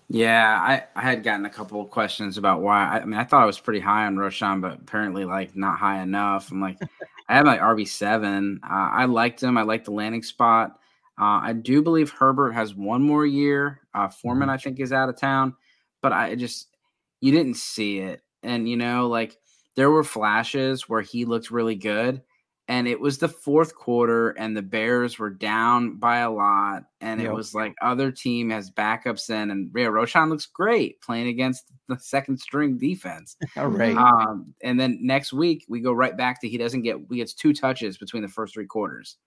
Yeah, 0.09 0.59
I, 0.61 0.83
I 0.95 1.01
had 1.01 1.23
gotten 1.23 1.45
a 1.45 1.49
couple 1.49 1.81
of 1.81 1.89
questions 1.89 2.37
about 2.37 2.61
why. 2.61 2.85
I, 2.85 2.99
I 2.99 3.05
mean, 3.05 3.19
I 3.19 3.23
thought 3.23 3.41
I 3.41 3.47
was 3.47 3.59
pretty 3.59 3.79
high 3.79 4.05
on 4.05 4.15
Roschon, 4.15 4.61
but 4.61 4.73
apparently, 4.73 5.25
like, 5.25 5.55
not 5.55 5.79
high 5.79 6.03
enough. 6.03 6.51
I'm 6.51 6.61
like, 6.61 6.77
I 7.29 7.35
have 7.35 7.45
like 7.45 7.61
RB 7.61 7.87
seven. 7.87 8.59
Uh, 8.63 8.89
I 8.91 9.05
liked 9.05 9.41
him. 9.41 9.57
I 9.57 9.63
liked 9.63 9.85
the 9.85 9.91
landing 9.91 10.21
spot. 10.21 10.79
Uh, 11.19 11.41
I 11.41 11.53
do 11.53 11.81
believe 11.81 12.11
Herbert 12.11 12.51
has 12.51 12.75
one 12.75 13.01
more 13.01 13.25
year. 13.25 13.81
Uh, 13.93 14.09
Foreman, 14.09 14.49
I 14.49 14.57
think, 14.57 14.79
is 14.79 14.91
out 14.91 15.09
of 15.09 15.17
town, 15.17 15.55
but 16.03 16.13
I 16.13 16.35
just 16.35 16.77
you 17.21 17.31
didn't 17.33 17.55
see 17.57 17.99
it, 17.99 18.23
and 18.43 18.69
you 18.69 18.77
know, 18.77 19.07
like 19.09 19.37
there 19.77 19.91
were 19.91 20.05
flashes 20.05 20.89
where 20.89 21.01
he 21.01 21.25
looked 21.25 21.51
really 21.51 21.75
good, 21.75 22.23
and 22.67 22.87
it 22.87 22.99
was 23.01 23.17
the 23.19 23.29
fourth 23.29 23.75
quarter, 23.75 24.31
and 24.31 24.55
the 24.57 24.61
Bears 24.61 25.19
were 25.19 25.31
down 25.31 25.97
by 25.97 26.19
a 26.19 26.31
lot, 26.31 26.83
and 27.01 27.21
it 27.21 27.31
was 27.31 27.53
like 27.55 27.75
other 27.81 28.11
team 28.11 28.51
has 28.51 28.71
backups 28.71 29.29
in, 29.31 29.51
and 29.51 29.71
yeah, 29.75 29.85
Roschon 29.87 30.29
looks 30.29 30.45
great 30.47 31.01
playing 31.01 31.27
against 31.27 31.71
the 31.89 31.99
second 31.99 32.39
string 32.39 32.77
defense. 32.77 33.37
All 33.57 33.67
right. 33.69 33.97
Um, 33.97 34.55
and 34.63 34.79
then 34.79 34.99
next 35.01 35.33
week 35.33 35.65
we 35.69 35.81
go 35.81 35.93
right 35.93 36.17
back 36.17 36.41
to 36.41 36.49
he 36.49 36.57
doesn't 36.57 36.83
get 36.83 36.97
he 37.09 37.17
gets 37.17 37.33
two 37.33 37.53
touches 37.53 37.97
between 37.97 38.23
the 38.23 38.29
first 38.29 38.53
three 38.53 38.67
quarters. 38.67 39.17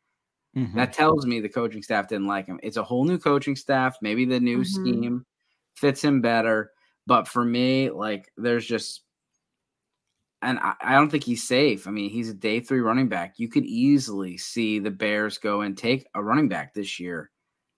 Mhm. 0.55 0.73
That 0.75 0.93
tells 0.93 1.27
me 1.27 1.41
the 1.41 1.49
coaching 1.49 1.83
staff 1.83 2.09
didn't 2.09 2.27
like 2.27 2.47
him. 2.47 2.61
It's 2.63 2.77
a 2.77 2.85
whole 2.85 3.05
new 3.05 3.19
coaching 3.19 3.57
staff. 3.57 3.97
Maybe 4.03 4.25
the 4.25 4.41
new 4.41 4.63
Mhm. 4.63 4.65
scheme 4.65 5.27
fits 5.77 6.03
him 6.03 6.21
better. 6.21 6.71
But 7.07 7.29
for 7.29 7.45
me, 7.45 7.91
like 7.91 8.31
there's 8.37 8.67
just 8.67 9.03
and 10.43 10.59
I, 10.59 10.75
I 10.81 10.93
don't 10.95 11.09
think 11.11 11.25
he's 11.25 11.47
safe. 11.47 11.87
I 11.87 11.91
mean, 11.91 12.11
he's 12.11 12.29
a 12.31 12.35
day 12.35 12.61
three 12.61 12.81
running 12.81 13.09
back. 13.09 13.35
You 13.39 13.49
could 13.49 13.65
easily 13.65 14.37
see 14.37 14.79
the 14.79 14.91
Bears 14.91 15.39
go 15.39 15.63
and 15.63 15.77
take 15.77 16.07
a 16.15 16.23
running 16.23 16.49
back 16.49 16.75
this 16.75 17.01
year 17.01 17.31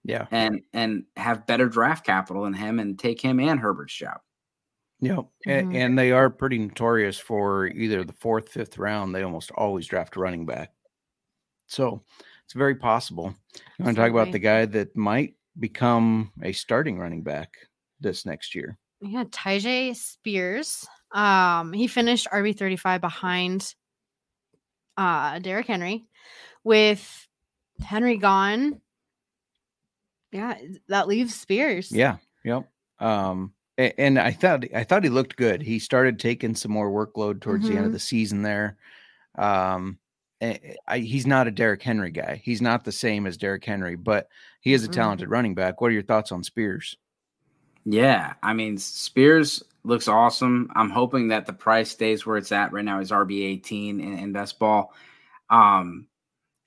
Yeah. 0.03 0.27
and 0.31 0.61
and 0.73 1.05
have 1.15 1.47
better 1.47 1.67
draft 1.69 2.05
capital 2.05 2.43
than 2.43 2.53
him 2.53 2.79
and 2.79 2.99
take 2.99 3.21
him 3.21 3.39
and 3.39 3.59
Herbert's 3.59 3.93
job. 3.95 4.19
Yeah. 4.99 5.19
A- 5.47 5.63
Mhm. 5.63 5.75
And, 5.75 5.97
they 5.97 6.11
are 6.11 6.29
pretty 6.29 6.57
notorious 6.59 7.17
for 7.17 7.67
either 7.67 8.03
the 8.03 8.13
fourth, 8.13 8.49
fifth 8.49 8.77
round. 8.77 9.15
They 9.15 9.23
almost 9.23 9.51
always 9.51 9.87
draft 9.87 10.17
a 10.17 10.19
running 10.19 10.45
back. 10.45 10.73
So 11.67 12.03
it's 12.43 12.53
very 12.53 12.75
possible. 12.75 13.33
You 13.77 13.85
want 13.85 13.95
to 13.95 14.01
talk 14.01 14.11
about 14.11 14.33
the 14.33 14.39
guy 14.39 14.65
that 14.65 14.97
might 14.97 15.35
become 15.57 16.33
a 16.43 16.51
starting 16.51 16.99
running 16.99 17.23
back? 17.23 17.53
This 17.99 18.25
next 18.25 18.55
year. 18.55 18.77
Yeah, 19.01 19.23
Tyjae 19.25 19.95
Spears. 19.95 20.87
Um, 21.11 21.73
he 21.73 21.87
finished 21.87 22.27
RB 22.31 22.57
thirty 22.57 22.75
five 22.75 23.01
behind 23.01 23.73
uh 24.97 25.39
Derrick 25.39 25.67
Henry 25.67 26.05
with 26.63 27.27
Henry 27.81 28.17
gone. 28.17 28.81
Yeah, 30.31 30.55
that 30.89 31.07
leaves 31.07 31.33
Spears. 31.35 31.91
Yeah. 31.91 32.17
Yep. 32.43 32.69
Um, 32.99 33.53
and 33.77 34.19
I 34.19 34.31
thought 34.31 34.65
I 34.75 34.83
thought 34.83 35.03
he 35.03 35.09
looked 35.09 35.35
good. 35.37 35.61
He 35.61 35.79
started 35.79 36.19
taking 36.19 36.53
some 36.55 36.71
more 36.71 36.89
workload 36.91 37.41
towards 37.41 37.67
the 37.67 37.75
end 37.75 37.85
of 37.85 37.91
Mhm. 37.91 37.93
the 37.93 37.99
season 37.99 38.41
there. 38.43 38.77
Um, 39.37 39.97
a- 40.43 40.75
I, 40.87 40.99
he's 40.99 41.25
not 41.25 41.47
a 41.47 41.51
Derrick 41.51 41.81
Henry 41.81 42.11
guy. 42.11 42.41
He's 42.43 42.61
not 42.61 42.83
the 42.83 42.91
same 42.91 43.25
as 43.25 43.37
Derrick 43.37 43.63
Henry, 43.65 43.95
but 43.95 44.27
he 44.61 44.73
is 44.73 44.83
a 44.83 44.87
talented 44.89 45.29
running 45.29 45.55
back. 45.55 45.79
What 45.81 45.87
are 45.87 45.93
your 45.93 46.03
thoughts 46.03 46.31
on 46.33 46.43
Spears? 46.43 46.97
Yeah, 47.85 48.33
I 48.43 48.53
mean 48.53 48.77
Spears 48.77 49.63
looks 49.83 50.07
awesome. 50.07 50.71
I'm 50.75 50.89
hoping 50.89 51.29
that 51.29 51.45
the 51.45 51.53
price 51.53 51.89
stays 51.89 52.25
where 52.25 52.37
it's 52.37 52.51
at 52.51 52.71
right 52.73 52.85
now. 52.85 52.99
Is 52.99 53.11
RB 53.11 53.43
18 53.43 53.99
in, 53.99 54.17
in 54.19 54.31
best 54.33 54.59
ball. 54.59 54.93
Um, 55.49 56.07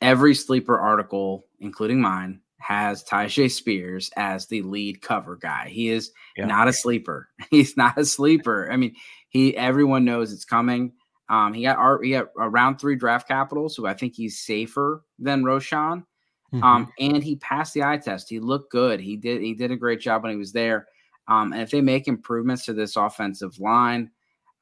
every 0.00 0.34
sleeper 0.34 0.78
article, 0.78 1.46
including 1.60 2.00
mine, 2.00 2.40
has 2.58 3.04
Tyjae 3.04 3.50
Spears 3.50 4.10
as 4.16 4.46
the 4.46 4.62
lead 4.62 5.02
cover 5.02 5.36
guy. 5.36 5.68
He 5.68 5.88
is 5.88 6.12
Yeah. 6.36 6.46
not 6.46 6.68
a 6.68 6.72
sleeper. 6.72 7.28
He's 7.50 7.76
not 7.76 7.98
a 7.98 8.04
sleeper. 8.04 8.70
I 8.70 8.76
mean, 8.76 8.94
he 9.28 9.56
everyone 9.56 10.04
knows 10.04 10.32
it's 10.32 10.44
coming. 10.44 10.92
Um, 11.28 11.54
he 11.54 11.62
got 11.62 11.78
R, 11.78 12.02
he 12.02 12.10
got 12.10 12.28
a 12.38 12.48
round 12.48 12.78
three 12.80 12.96
draft 12.96 13.26
capital, 13.28 13.68
so 13.68 13.86
I 13.86 13.94
think 13.94 14.14
he's 14.14 14.38
safer 14.38 15.02
than 15.18 15.44
Roschon. 15.44 16.04
Mm-hmm. 16.52 16.62
Um, 16.62 16.92
and 16.98 17.22
he 17.24 17.36
passed 17.36 17.72
the 17.72 17.82
eye 17.82 17.96
test. 17.96 18.28
He 18.28 18.38
looked 18.38 18.70
good. 18.70 19.00
He 19.00 19.16
did 19.16 19.40
he 19.40 19.54
did 19.54 19.70
a 19.70 19.76
great 19.76 20.00
job 20.00 20.22
when 20.22 20.32
he 20.32 20.38
was 20.38 20.52
there. 20.52 20.86
Um, 21.28 21.52
and 21.52 21.62
if 21.62 21.70
they 21.70 21.80
make 21.80 22.08
improvements 22.08 22.64
to 22.66 22.72
this 22.72 22.96
offensive 22.96 23.58
line, 23.58 24.10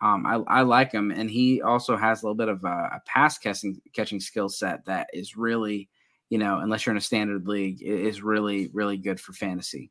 um, 0.03 0.27
I, 0.27 0.61
I 0.61 0.63
like 0.63 0.93
him. 0.93 1.11
And 1.11 1.31
he 1.31 1.63
also 1.63 1.97
has 1.97 2.23
a 2.23 2.27
little 2.27 2.35
bit 2.37 2.49
of 2.49 2.65
a, 2.65 2.69
a 2.69 3.03
pass 3.07 3.39
catching 3.39 3.81
catching 3.93 4.21
skill 4.21 4.49
set 4.49 4.85
that 4.87 5.09
is 5.13 5.37
really, 5.37 5.89
you 6.31 6.39
know, 6.39 6.59
unless 6.59 6.87
you're 6.87 6.93
in 6.93 6.99
a 6.99 7.03
standard 7.03 7.47
league, 7.49 7.83
is 7.83 8.23
really 8.23 8.69
really 8.73 8.97
good 8.97 9.21
for 9.21 9.33
fantasy. 9.33 9.91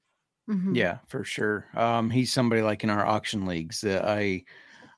Mhm. 0.50 0.76
Yeah, 0.76 1.00
for 1.08 1.24
sure. 1.24 1.68
Um, 1.76 2.10
he's 2.10 2.34
somebody 2.34 2.62
like 2.62 2.84
in 2.84 2.90
our 2.90 3.06
auction 3.06 3.46
leagues 3.46 3.82
that 3.82 4.06
I 4.06 4.44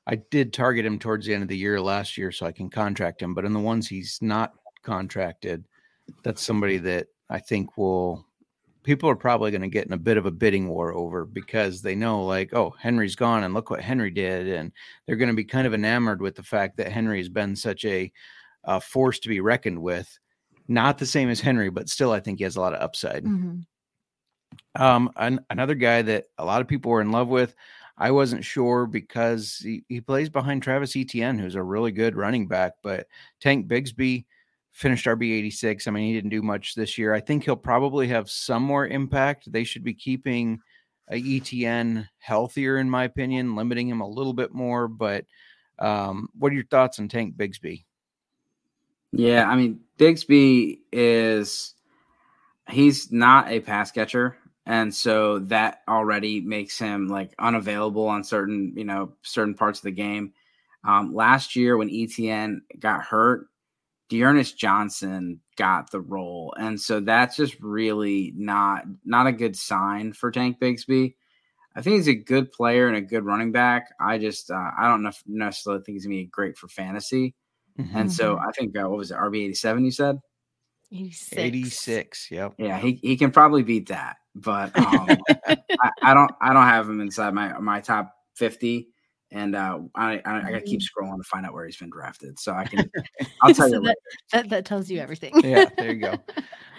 I 0.06 0.16
did 0.16 0.52
target 0.52 0.86
him 0.86 0.98
towards 0.98 1.26
the 1.26 1.34
end 1.34 1.42
of 1.42 1.48
the 1.48 1.56
year 1.56 1.80
last 1.80 2.16
year 2.18 2.32
so 2.32 2.46
I 2.46 2.52
can 2.52 2.70
contract 2.70 3.22
him. 3.22 3.34
But 3.34 3.44
in 3.44 3.52
the 3.52 3.60
ones 3.60 3.88
he's 3.88 4.18
not 4.22 4.54
contracted, 4.82 5.66
that's 6.24 6.42
somebody 6.42 6.78
that 6.78 7.08
I 7.30 7.38
think 7.38 7.76
will 7.78 8.26
people 8.82 9.08
are 9.08 9.16
probably 9.16 9.50
going 9.50 9.62
to 9.62 9.68
get 9.68 9.86
in 9.86 9.92
a 9.92 9.98
bit 9.98 10.16
of 10.16 10.26
a 10.26 10.30
bidding 10.30 10.68
war 10.68 10.92
over 10.92 11.24
because 11.24 11.82
they 11.82 11.94
know 11.94 12.24
like, 12.24 12.52
oh, 12.54 12.74
Henry's 12.78 13.14
gone 13.16 13.44
and 13.44 13.54
look 13.54 13.70
what 13.70 13.80
Henry 13.80 14.10
did. 14.10 14.48
And 14.48 14.72
they're 15.06 15.16
going 15.16 15.30
to 15.30 15.36
be 15.36 15.44
kind 15.44 15.66
of 15.66 15.74
enamored 15.74 16.20
with 16.20 16.34
the 16.34 16.42
fact 16.42 16.76
that 16.76 16.90
Henry 16.92 17.18
has 17.18 17.28
been 17.28 17.56
such 17.56 17.84
a, 17.84 18.10
uh 18.64 18.78
force 18.78 19.18
to 19.20 19.28
be 19.28 19.40
reckoned 19.40 19.80
with. 19.80 20.18
Not 20.68 20.98
the 20.98 21.06
same 21.06 21.28
as 21.28 21.40
Henry, 21.40 21.68
but 21.70 21.88
still 21.88 22.12
I 22.12 22.20
think 22.20 22.38
he 22.38 22.44
has 22.44 22.56
a 22.56 22.60
lot 22.60 22.74
of 22.74 22.80
upside. 22.80 23.24
Mhm. 23.24 23.66
Um, 24.74 25.10
an, 25.16 25.44
another 25.50 25.74
guy 25.74 26.02
that 26.02 26.26
a 26.38 26.44
lot 26.44 26.60
of 26.60 26.68
people 26.68 26.90
were 26.90 27.00
in 27.00 27.10
love 27.10 27.28
with. 27.28 27.54
I 27.98 28.10
wasn't 28.10 28.44
sure 28.44 28.86
because 28.86 29.58
he, 29.58 29.84
he 29.88 30.00
plays 30.00 30.28
behind 30.28 30.62
Travis 30.62 30.96
Etienne, 30.96 31.38
who's 31.38 31.54
a 31.54 31.62
really 31.62 31.92
good 31.92 32.16
running 32.16 32.48
back. 32.48 32.72
But 32.82 33.06
Tank 33.40 33.66
Bigsby 33.66 34.24
finished 34.72 35.06
RB 35.06 35.32
86. 35.32 35.86
I 35.86 35.90
mean, 35.90 36.08
he 36.08 36.14
didn't 36.14 36.30
do 36.30 36.42
much 36.42 36.74
this 36.74 36.98
year. 36.98 37.14
I 37.14 37.20
think 37.20 37.44
he'll 37.44 37.56
probably 37.56 38.08
have 38.08 38.30
some 38.30 38.62
more 38.62 38.86
impact. 38.86 39.52
They 39.52 39.64
should 39.64 39.84
be 39.84 39.94
keeping 39.94 40.60
Etienne 41.10 42.08
healthier, 42.18 42.78
in 42.78 42.88
my 42.88 43.04
opinion, 43.04 43.54
limiting 43.54 43.88
him 43.88 44.00
a 44.00 44.08
little 44.08 44.32
bit 44.32 44.52
more. 44.52 44.88
But 44.88 45.26
um, 45.78 46.28
what 46.38 46.52
are 46.52 46.54
your 46.54 46.64
thoughts 46.64 46.98
on 46.98 47.08
Tank 47.08 47.36
Bigsby? 47.36 47.84
Yeah, 49.12 49.48
I 49.48 49.56
mean, 49.56 49.80
Bigsby 49.98 50.78
is 50.90 51.74
he's 52.70 53.12
not 53.12 53.50
a 53.50 53.60
pass 53.60 53.90
catcher, 53.90 54.38
and 54.64 54.94
so 54.94 55.40
that 55.40 55.82
already 55.86 56.40
makes 56.40 56.78
him 56.78 57.08
like 57.08 57.34
unavailable 57.38 58.06
on 58.06 58.24
certain, 58.24 58.72
you 58.74 58.84
know, 58.84 59.12
certain 59.20 59.54
parts 59.54 59.80
of 59.80 59.84
the 59.84 59.90
game. 59.90 60.32
Um, 60.84 61.14
last 61.14 61.54
year 61.54 61.76
when 61.76 61.90
Etienne 61.90 62.62
got 62.80 63.02
hurt, 63.02 63.46
D'Ernest 64.08 64.58
Johnson 64.58 65.40
got 65.56 65.90
the 65.90 66.00
role, 66.00 66.54
and 66.58 66.80
so 66.80 67.00
that's 67.00 67.36
just 67.36 67.58
really 67.60 68.32
not 68.36 68.84
not 69.04 69.26
a 69.26 69.32
good 69.32 69.56
sign 69.56 70.12
for 70.12 70.30
Tank 70.30 70.58
Bigsby. 70.60 71.14
I 71.74 71.80
think 71.80 71.96
he's 71.96 72.08
a 72.08 72.14
good 72.14 72.52
player 72.52 72.88
and 72.88 72.96
a 72.96 73.00
good 73.00 73.24
running 73.24 73.52
back. 73.52 73.94
I 73.98 74.18
just 74.18 74.50
uh, 74.50 74.70
I 74.78 74.88
don't 74.88 75.02
know 75.02 75.12
necessarily 75.26 75.82
think 75.82 75.96
he's 75.96 76.04
gonna 76.04 76.16
be 76.16 76.24
great 76.26 76.58
for 76.58 76.68
fantasy. 76.68 77.34
And 77.94 78.12
so 78.12 78.36
I 78.36 78.50
think 78.52 78.76
uh, 78.76 78.88
what 78.88 78.98
was 78.98 79.10
it, 79.10 79.16
RB 79.16 79.44
eighty 79.44 79.54
seven? 79.54 79.84
You 79.84 79.90
said, 79.90 80.20
86. 80.92 81.40
86. 81.40 82.30
Yep. 82.30 82.54
yeah, 82.58 82.78
he, 82.78 83.00
he 83.02 83.16
can 83.16 83.30
probably 83.30 83.62
beat 83.62 83.88
that, 83.88 84.16
but 84.34 84.76
um, 84.78 85.08
I, 85.46 85.90
I 86.02 86.14
don't 86.14 86.30
I 86.40 86.52
don't 86.52 86.64
have 86.64 86.88
him 86.88 87.00
inside 87.00 87.32
my 87.32 87.58
my 87.58 87.80
top 87.80 88.14
fifty, 88.34 88.88
and 89.32 89.56
uh, 89.56 89.80
I 89.94 90.20
I, 90.24 90.38
I 90.38 90.52
got 90.52 90.58
to 90.58 90.60
keep 90.62 90.80
scrolling 90.80 91.16
to 91.16 91.24
find 91.24 91.44
out 91.44 91.52
where 91.54 91.66
he's 91.66 91.76
been 91.76 91.90
drafted, 91.90 92.38
so 92.38 92.52
I 92.52 92.64
can 92.66 92.90
I'll 93.42 93.52
tell 93.54 93.68
So 93.68 93.74
you. 93.76 93.80
that, 93.80 93.82
later. 93.82 93.96
that, 94.32 94.48
that 94.50 94.64
tells 94.64 94.90
you 94.90 95.00
everything. 95.00 95.32
Yeah, 95.42 95.64
there 95.76 95.92
you 95.92 96.00
go. 96.00 96.14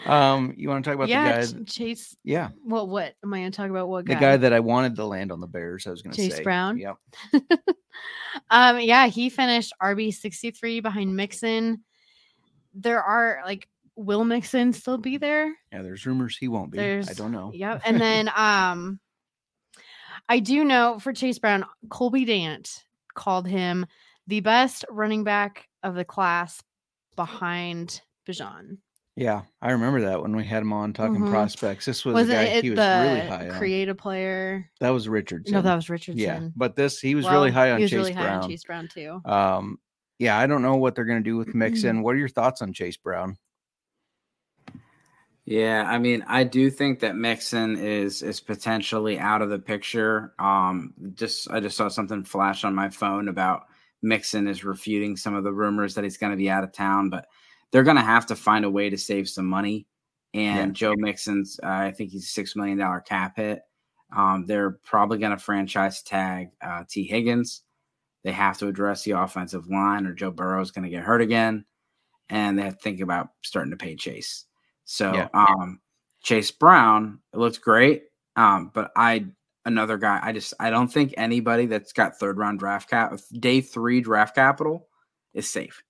Um, 0.06 0.54
you 0.58 0.68
want 0.68 0.84
to 0.84 0.90
talk 0.90 0.96
about 0.96 1.08
yeah, 1.08 1.40
the 1.40 1.48
Ch- 1.48 1.54
guy? 1.54 1.64
Chase. 1.64 2.18
Yeah. 2.26 2.50
Well, 2.66 2.88
What 2.88 3.16
am 3.24 3.34
I 3.34 3.40
going 3.40 3.52
to 3.52 3.56
talk 3.56 3.70
about? 3.70 3.88
What 3.88 4.04
guy? 4.04 4.16
the 4.16 4.20
guy? 4.20 4.32
guy 4.34 4.38
that 4.38 4.52
I 4.52 4.60
wanted 4.60 4.98
to 4.98 5.06
land 5.06 5.32
on 5.32 5.40
the 5.40 5.48
Bears. 5.48 5.88
I 5.88 5.92
was 5.92 6.02
going 6.02 6.14
to 6.14 6.22
Chase 6.22 6.36
say 6.36 6.44
Brown? 6.44 6.78
Yep. 6.78 6.98
um, 8.50 8.82
yeah, 8.82 9.08
he 9.08 9.30
finished 9.30 9.72
RB 9.82 10.14
sixty 10.14 10.52
three 10.52 10.82
behind 10.82 11.16
Mixon. 11.16 11.84
There 12.74 13.02
are 13.02 13.42
like, 13.46 13.70
will 13.96 14.26
Mixon 14.26 14.74
still 14.74 14.98
be 14.98 15.16
there? 15.18 15.54
Yeah. 15.72 15.84
There's 15.84 16.06
rumors 16.06 16.36
he 16.36 16.50
won't 16.50 16.72
be. 16.72 16.80
There's, 16.80 17.10
I 17.10 17.14
don't 17.14 17.32
know. 17.32 17.52
Yep. 17.54 17.84
And 17.86 18.02
then 18.02 18.30
um 18.36 19.00
I 20.30 20.40
do 20.40 20.64
know 20.64 21.00
for 21.00 21.14
Chase 21.14 21.40
Brown, 21.40 21.66
Colby 21.90 22.26
Dant 22.26 22.84
called 23.14 23.48
him 23.48 23.86
the 24.28 24.40
best 24.40 24.86
running 24.90 25.24
back 25.24 25.68
of 25.84 25.96
the 25.96 26.06
class 26.06 26.62
behind 27.16 28.02
Bijan. 28.28 28.78
Yeah, 29.16 29.42
I 29.62 29.72
remember 29.72 30.02
that 30.02 30.22
when 30.24 30.36
we 30.36 30.44
had 30.44 30.64
him 30.64 30.74
on 30.74 30.92
talking 30.94 31.20
Mhm. 31.22 31.30
prospects. 31.30 31.86
This 31.86 32.04
was 32.04 32.14
Wasn't 32.16 32.32
a 32.32 32.34
guy 32.36 32.44
it 32.54 32.64
he 32.64 32.72
was 32.72 32.78
the 32.78 33.06
really 33.08 33.28
high 33.30 33.50
on. 33.50 33.58
creative 33.60 33.98
player? 33.98 34.72
that 34.80 34.90
was 34.90 35.08
Richardson. 35.08 35.54
No, 35.54 35.62
that 35.62 35.76
was 35.76 35.88
Richardson. 35.90 36.18
yeah, 36.24 36.48
but 36.56 36.76
this 36.76 37.00
he 37.00 37.14
was 37.14 37.26
Well, 37.26 37.34
really 37.36 37.52
high 37.52 37.72
on 37.72 37.82
was 37.82 37.92
Chase 37.92 37.98
really 37.98 38.14
high 38.14 38.24
Brown. 38.24 38.44
on 38.44 38.50
Chase 38.50 38.64
Brown 38.64 38.88
too. 38.88 39.22
Um, 39.26 39.78
yeah, 40.18 40.40
I 40.40 40.48
don't 40.48 40.64
know 40.64 40.78
what 40.78 40.96
they're 40.96 41.06
going 41.06 41.24
to 41.24 41.30
do 41.30 41.38
with 41.38 41.54
Mixon. 41.54 41.98
Mm-hmm. 41.98 42.04
what 42.04 42.16
are 42.16 42.20
your 42.20 42.30
thoughts 42.30 42.64
on 42.64 42.74
Chase 42.74 42.98
Brown? 42.98 43.38
Yeah, 45.46 45.84
I 45.86 46.00
mean, 46.00 46.24
I 46.28 46.46
do 46.46 46.70
think 46.70 47.02
that 47.02 47.18
Mixon 47.18 47.78
is 47.78 48.22
is 48.22 48.40
potentially 48.40 49.20
out 49.20 49.42
of 49.42 49.50
the 49.50 49.60
picture. 49.60 50.34
Um, 50.40 50.94
just 51.16 51.50
I 51.52 51.60
just 51.60 51.76
saw 51.76 51.90
something 51.90 52.24
flash 52.24 52.64
on 52.64 52.74
my 52.74 52.90
phone 52.90 53.28
about 53.28 53.64
Mixon 54.02 54.48
is 54.48 54.64
refuting 54.64 55.18
some 55.18 55.36
of 55.36 55.44
the 55.44 55.52
rumors 55.54 55.96
that 55.96 56.04
he's 56.06 56.18
going 56.18 56.32
to 56.32 56.38
be 56.38 56.50
out 56.50 56.64
of 56.64 56.72
town, 56.72 57.10
but 57.10 57.28
they're 57.72 57.84
going 57.84 57.98
to 57.98 58.02
have 58.04 58.26
to 58.28 58.36
find 58.36 58.64
a 58.64 58.70
way 58.70 58.90
to 58.90 58.98
save 58.98 59.28
some 59.28 59.46
money. 59.46 59.86
And 60.34 60.70
Yeah. 60.70 60.74
Joe 60.74 60.94
Mixon's, 60.98 61.60
uh, 61.62 61.68
I 61.68 61.92
think 61.92 62.12
he's 62.12 62.24
a 62.26 62.28
six 62.28 62.56
million 62.56 62.78
dollar 62.78 63.02
cap 63.02 63.36
hit. 63.36 63.62
Um, 64.16 64.46
they're 64.46 64.80
probably 64.86 65.18
going 65.18 65.32
to 65.36 65.44
franchise 65.44 66.02
tag 66.04 66.50
uh, 66.62 66.84
Tee 66.90 67.06
Higgins. 67.06 67.64
They 68.24 68.32
have 68.32 68.58
to 68.60 68.68
address 68.68 69.04
the 69.04 69.12
offensive 69.12 69.68
line, 69.68 70.06
or 70.06 70.14
Joe 70.14 70.32
Burrow 70.32 70.62
is 70.62 70.72
going 70.72 70.84
to 70.84 70.90
get 70.90 71.04
hurt 71.04 71.22
again, 71.22 71.66
and 72.30 72.58
they 72.58 72.64
have 72.64 72.78
to 72.78 72.82
think 72.84 73.02
about 73.02 73.30
starting 73.44 73.72
to 73.72 73.78
pay 73.78 73.96
Chase. 73.98 74.46
So, 74.86 75.14
Yeah. 75.14 75.30
um, 75.34 75.80
Chase 76.22 76.52
Brown, 76.52 77.20
it 77.34 77.38
looks 77.38 77.58
great. 77.58 78.04
Um, 78.36 78.72
but 78.74 78.92
I, 78.96 79.26
another 79.66 79.98
guy, 79.98 80.20
I 80.22 80.32
just, 80.32 80.54
I 80.60 80.70
don't 80.70 80.92
think 80.92 81.14
anybody 81.18 81.66
that's 81.66 81.94
got 81.94 82.18
third 82.18 82.38
round 82.38 82.60
draft 82.60 82.90
cap, 82.90 83.14
day 83.40 83.62
three 83.62 84.02
draft 84.02 84.36
capital 84.36 84.88
is 85.34 85.50
safe. 85.50 85.84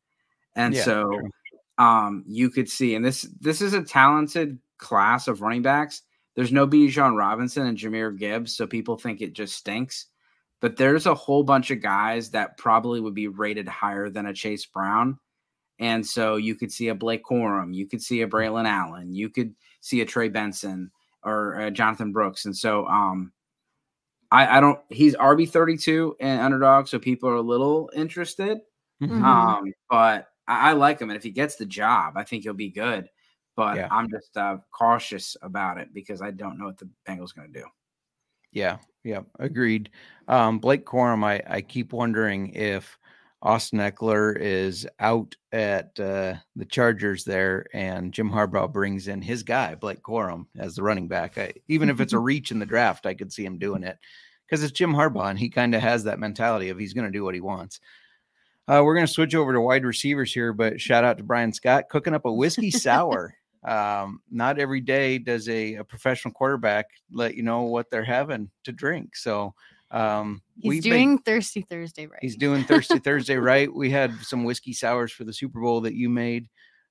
And 0.56 0.74
Yeah, 0.74 0.84
so, 0.84 1.04
true. 1.04 1.30
um, 1.78 2.24
you 2.28 2.50
could 2.50 2.70
see, 2.70 2.96
and 2.96 3.04
this, 3.04 3.24
this 3.40 3.62
is 3.62 3.74
a 3.74 3.84
talented 3.84 4.60
class 4.78 5.28
of 5.28 5.42
running 5.42 5.62
backs. 5.62 6.02
There's 6.36 6.52
no 6.52 6.68
Bijan 6.68 7.16
Robinson 7.16 7.68
and 7.68 7.78
Jahmyr 7.78 8.18
Gibbs, 8.18 8.56
so 8.56 8.66
people 8.66 8.98
think 8.98 9.22
it 9.22 9.34
just 9.34 9.56
stinks. 9.56 10.08
But 10.62 10.78
there's 10.78 11.06
a 11.06 11.14
whole 11.14 11.44
bunch 11.44 11.72
of 11.72 11.82
guys 11.82 12.32
that 12.32 12.58
probably 12.58 13.00
would 13.02 13.14
be 13.14 13.28
rated 13.28 13.68
higher 13.68 14.10
than 14.10 14.26
a 14.26 14.34
Chase 14.34 14.66
Brown. 14.66 15.20
And 15.84 16.08
so 16.08 16.38
you 16.38 16.56
could 16.56 16.72
see 16.72 16.88
a 16.88 16.96
Blake 16.96 17.26
Corum, 17.26 17.76
you 17.76 17.86
could 17.86 18.02
see 18.02 18.22
a 18.22 18.28
Braylon 18.28 18.66
Allen, 18.66 19.14
you 19.14 19.30
could 19.30 19.54
see 19.82 20.00
a 20.00 20.06
Trey 20.06 20.30
Benson 20.30 20.90
or 21.24 21.60
uh, 21.60 21.70
Jonathan 21.72 22.14
Brooks. 22.14 22.46
And 22.46 22.56
so 22.56 22.88
um, 22.88 23.34
I, 24.32 24.58
I 24.58 24.60
don't, 24.62 24.80
he's 24.88 25.14
RB 25.16 25.50
32 25.50 26.16
and 26.22 26.40
underdog, 26.42 26.88
so 26.88 27.00
people 27.00 27.28
are 27.28 27.36
a 27.36 27.42
little 27.42 27.90
interested. 27.94 28.60
Mhm. 29.02 29.10
Mhm. 29.10 29.24
Um, 29.24 29.74
but 29.90 30.30
I, 30.48 30.70
I 30.70 30.74
like 30.74 31.00
him. 31.02 31.10
And 31.10 31.18
if 31.18 31.24
he 31.24 31.32
gets 31.32 31.58
the 31.58 31.66
job, 31.66 32.14
I 32.16 32.24
think 32.24 32.44
he'll 32.44 32.54
be 32.54 32.70
good. 32.70 33.10
But 33.58 33.76
Yeah. 33.76 33.90
I'm 33.92 34.10
just 34.10 34.38
uh, 34.38 34.60
cautious 34.72 35.36
about 35.42 35.78
it 35.78 35.94
because 35.94 36.22
I 36.22 36.32
don't 36.32 36.58
know 36.58 36.66
what 36.66 36.78
the 36.78 36.90
Bengals 37.06 37.32
are 37.32 37.42
going 37.42 37.52
to 37.52 37.60
do. 37.60 37.66
Yeah, 38.54 38.78
yeah, 39.04 39.22
agreed. 39.40 39.90
Um, 40.30 40.60
Blake 40.60 40.86
Corum, 40.86 41.26
I, 41.26 41.42
I 41.48 41.60
keep 41.62 41.92
wondering 41.92 42.54
if 42.54 42.98
Austin 43.44 43.80
Ekeler 43.80 44.40
is 44.40 44.88
out 45.02 45.36
at 45.52 46.00
uh, 46.00 46.36
the 46.56 46.66
Chargers 46.66 47.26
there, 47.26 47.66
and 47.74 48.14
Jim 48.14 48.32
Harbaugh 48.32 48.72
brings 48.72 49.10
in 49.10 49.22
his 49.22 49.44
guy, 49.44 49.76
Blake 49.76 50.02
Corum, 50.02 50.46
as 50.58 50.76
the 50.76 50.84
running 50.84 51.10
back. 51.10 51.38
I, 51.38 51.54
even 51.68 51.90
if 51.90 52.00
it's 52.00 52.14
a 52.14 52.20
reach 52.20 52.52
in 52.52 52.60
the 52.60 52.66
draft, 52.66 53.06
I 53.06 53.14
could 53.14 53.34
see 53.34 53.44
him 53.44 53.60
doing 53.60 53.84
it 53.84 54.00
because 54.48 54.64
it's 54.64 54.72
Jim 54.72 54.94
Harbaugh, 54.94 55.30
and 55.30 55.38
he 55.38 55.50
kind 55.50 55.76
of 55.76 55.82
has 55.82 56.06
that 56.06 56.20
mentality 56.20 56.70
of 56.70 56.80
he's 56.80 56.94
going 56.94 57.06
to 57.06 57.12
do 57.12 57.26
what 57.26 57.36
he 57.36 57.42
wants. 57.42 57.82
Uh, 58.66 58.82
we're 58.82 58.96
going 58.96 59.06
to 59.06 59.12
switch 59.12 59.36
over 59.36 59.52
to 59.52 59.60
wide 59.60 59.84
receivers 59.84 60.34
here, 60.34 60.54
but 60.54 60.80
shout 60.80 61.04
out 61.04 61.18
to 61.18 61.24
Brian 61.24 61.52
Scott 61.52 61.90
cooking 61.90 62.14
up 62.14 62.26
a 62.26 62.34
whiskey 62.34 62.72
sour. 62.72 63.36
Um, 63.66 64.20
not 64.30 64.60
every 64.60 64.82
day 64.82 65.18
does 65.18 65.48
a, 65.48 65.76
a 65.76 65.86
professional 65.86 66.34
quarterback 66.34 66.88
let 67.14 67.36
you 67.36 67.44
know 67.44 67.62
what 67.62 67.90
they're 67.90 68.04
having 68.04 68.50
to 68.66 68.74
drink. 68.74 69.16
So 69.16 69.54
um, 69.94 70.42
He's 70.60 70.70
we've 70.70 70.84
been- 70.84 70.92
doing 70.92 71.18
Thirsty 71.20 71.62
Thursday 71.62 72.08
right. 72.08 72.20
He's 72.22 72.36
doing 72.36 72.64
Thirsty 72.66 73.00
Thursday 73.04 73.36
right. 73.38 73.74
We 73.74 73.90
had 73.90 74.14
some 74.22 74.44
whiskey 74.44 74.74
sours 74.74 75.12
for 75.12 75.24
the 75.24 75.34
Super 75.34 75.62
Bowl 75.62 75.80
that 75.82 75.94
you 75.94 76.10
made, 76.10 76.50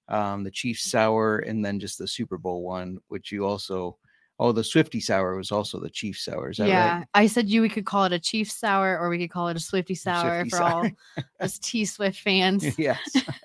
um, 0.08 0.44
the 0.44 0.50
Chiefs 0.50 0.90
sour, 0.90 1.38
and 1.38 1.64
then 1.64 1.78
just 1.80 1.98
the 1.98 2.08
Super 2.08 2.38
Bowl 2.38 2.62
one, 2.62 2.98
which 3.08 3.30
you 3.32 3.44
also. 3.44 3.98
Oh, 4.38 4.50
the 4.50 4.64
Swifty 4.64 4.98
sour 4.98 5.36
was 5.36 5.52
also 5.52 5.78
the 5.78 5.90
Chiefs 5.90 6.24
sour. 6.24 6.50
Is 6.50 6.56
that 6.56 6.66
yeah, 6.66 6.98
right? 6.98 7.06
I 7.14 7.26
said 7.28 7.48
you 7.48 7.60
we 7.62 7.68
could 7.68 7.84
call 7.86 8.04
it 8.06 8.12
a 8.12 8.18
Chief 8.18 8.50
sour 8.50 8.98
or 8.98 9.08
we 9.08 9.18
could 9.18 9.30
call 9.30 9.46
it 9.48 9.56
a 9.56 9.60
Swifty 9.60 9.94
sour 9.94 10.40
Swifty 10.40 10.50
for 10.50 10.56
sour. 10.56 10.70
all 10.72 10.90
us 11.38 11.58
T 11.62 11.84
Swift 11.84 12.18
fans. 12.18 12.76
yes. 12.78 12.98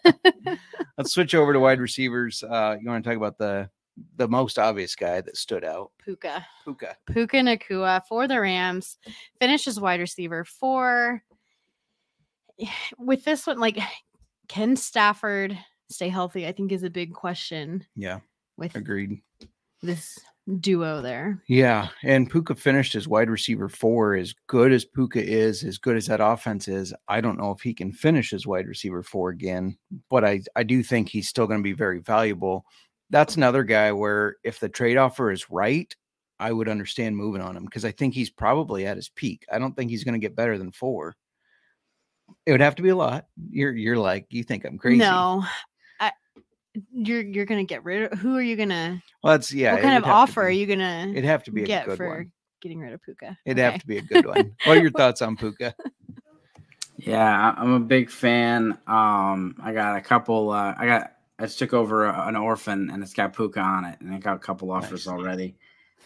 Let's 0.97 1.11
switch 1.11 1.35
over 1.35 1.53
to 1.53 1.59
wide 1.59 1.79
receivers. 1.79 2.41
Uh, 2.41 2.77
you 2.81 2.89
want 2.89 3.03
to 3.03 3.09
talk 3.09 3.17
about 3.17 3.37
the 3.37 3.69
the 4.17 4.27
most 4.27 4.59
obvious 4.59 4.95
guy 4.95 5.21
that 5.21 5.37
stood 5.37 5.63
out, 5.63 5.91
Puka. 6.03 6.45
Puka. 6.63 6.95
Puka 7.07 7.37
Nacua 7.37 8.01
for 8.07 8.27
the 8.27 8.39
Rams, 8.39 8.97
finishes 9.39 9.79
wide 9.79 9.99
receiver 9.99 10.43
four. 10.45 11.23
With 12.97 13.23
this 13.23 13.47
one, 13.47 13.59
like, 13.59 13.79
can 14.47 14.75
Stafford 14.75 15.57
stay 15.89 16.09
healthy? 16.09 16.47
I 16.47 16.51
think 16.51 16.71
is 16.71 16.83
a 16.83 16.89
big 16.89 17.13
question 17.13 17.85
Yeah, 17.95 18.19
with 18.57 18.75
agreed. 18.75 19.21
this 19.81 20.17
duo 20.61 21.01
there. 21.01 21.43
Yeah, 21.49 21.89
and 22.03 22.29
Puka 22.29 22.55
finished 22.55 22.95
as 22.95 23.07
wide 23.07 23.29
receiver 23.29 23.67
four. 23.67 24.15
As 24.15 24.33
good 24.47 24.71
as 24.71 24.85
Puka 24.85 25.21
is, 25.23 25.63
as 25.63 25.77
good 25.77 25.97
as 25.97 26.05
that 26.07 26.21
offense 26.21 26.67
is, 26.67 26.93
I 27.07 27.19
don't 27.19 27.37
know 27.37 27.51
if 27.51 27.59
he 27.61 27.73
can 27.73 27.91
finish 27.91 28.31
as 28.31 28.47
wide 28.47 28.67
receiver 28.67 29.03
four 29.03 29.29
again. 29.29 29.77
But 30.09 30.23
I, 30.23 30.41
I 30.55 30.63
do 30.63 30.83
think 30.83 31.09
he's 31.09 31.27
still 31.27 31.47
going 31.47 31.59
to 31.59 31.63
be 31.63 31.73
very 31.73 31.99
valuable. 31.99 32.65
That's 33.09 33.37
another 33.37 33.63
guy 33.63 33.91
where 33.93 34.35
if 34.43 34.59
the 34.59 34.69
trade 34.69 34.97
offer 34.97 35.31
is 35.31 35.49
right, 35.49 35.95
I 36.39 36.51
would 36.51 36.67
understand 36.69 37.15
moving 37.17 37.41
on 37.41 37.55
him 37.55 37.65
because 37.65 37.85
I 37.85 37.91
think 37.91 38.13
he's 38.13 38.29
probably 38.29 38.85
at 38.85 38.97
his 38.97 39.09
peak. 39.09 39.45
I 39.51 39.59
don't 39.59 39.75
think 39.75 39.89
he's 39.89 40.03
going 40.03 40.13
to 40.13 40.19
get 40.19 40.35
better 40.35 40.57
than 40.57 40.71
four. 40.71 41.15
It 42.45 42.51
would 42.51 42.61
have 42.61 42.75
to 42.75 42.81
be 42.83 42.89
a 42.89 42.95
lot. 42.95 43.27
You're 43.49 43.71
you're 43.73 43.97
like 43.97 44.25
you 44.29 44.43
think 44.43 44.65
I'm 44.65 44.77
crazy. 44.77 44.97
No, 44.99 45.45
I, 46.01 46.11
you're 46.91 47.21
you're 47.21 47.45
gonna 47.45 47.63
get 47.63 47.85
rid 47.85 48.11
of. 48.11 48.19
Who 48.19 48.35
are 48.35 48.41
you 48.41 48.57
gonna? 48.57 49.01
well, 49.23 49.33
that's 49.33 49.53
yeah. 49.53 49.71
what 49.73 49.81
kind 49.81 49.97
of 49.97 50.03
have 50.03 50.11
to 50.11 50.15
offer 50.15 50.41
are 50.41 50.49
you 50.49 50.65
gonna 50.65 51.07
It'd 51.09 51.23
have 51.23 51.43
to 51.43 51.51
be 51.51 51.63
a 51.63 51.65
get 51.65 51.85
good 51.85 51.95
for 51.95 52.09
one. 52.09 52.31
getting 52.61 52.79
rid 52.79 52.91
of 52.91 53.01
Puka? 53.01 53.37
It'd 53.45 53.57
Okay. 53.57 53.71
have 53.71 53.79
to 53.79 53.87
be 53.87 53.97
a 53.99 54.01
good 54.01 54.25
one. 54.25 54.53
What 54.65 54.77
are 54.77 54.81
your 54.81 54.91
thoughts 54.97 55.21
on 55.21 55.37
Puka? 55.37 55.73
Yeah, 56.97 57.53
I- 57.55 57.61
I'm 57.61 57.71
a 57.73 57.79
big 57.79 58.09
fan. 58.09 58.77
Um, 58.87 59.55
I 59.63 59.71
got 59.73 59.95
a 59.95 60.01
couple. 60.01 60.49
Uh, 60.51 60.75
I 60.77 60.85
got. 60.85 61.13
I 61.39 61.43
just 61.45 61.59
took 61.59 61.73
over 61.73 62.05
an 62.07 62.35
orphan, 62.35 62.89
and 62.89 63.03
it's 63.03 63.13
got 63.13 63.35
Puka 63.35 63.59
on 63.59 63.85
it, 63.85 63.99
and 64.01 64.13
I 64.13 64.17
got 64.17 64.35
a 64.35 64.39
couple 64.39 64.71
offers 64.71 65.05
Nice. 65.05 65.13
already. 65.13 65.55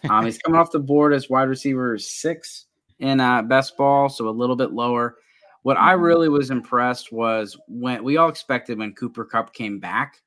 Um, 0.10 0.26
he's 0.26 0.40
coming 0.40 0.60
off 0.60 0.72
the 0.72 0.80
board 0.80 1.14
as 1.14 1.30
wide 1.30 1.48
receiver 1.48 1.96
six 2.00 2.66
in 2.98 3.20
uh, 3.20 3.44
best 3.44 3.78
ball, 3.78 4.10
so 4.10 4.28
a 4.28 4.32
little 4.32 4.56
bit 4.56 4.72
lower. 4.72 5.18
What 5.62 5.78
I 5.78 5.94
Mhm. 5.94 6.02
really 6.02 6.28
was 6.30 6.50
impressed 6.50 7.12
was 7.12 7.56
when 7.68 8.04
we 8.04 8.18
all 8.18 8.28
expected 8.28 8.80
when 8.80 8.94
Cooper 8.96 9.24
Kupp 9.26 9.54
came 9.54 9.80
back 9.80 10.24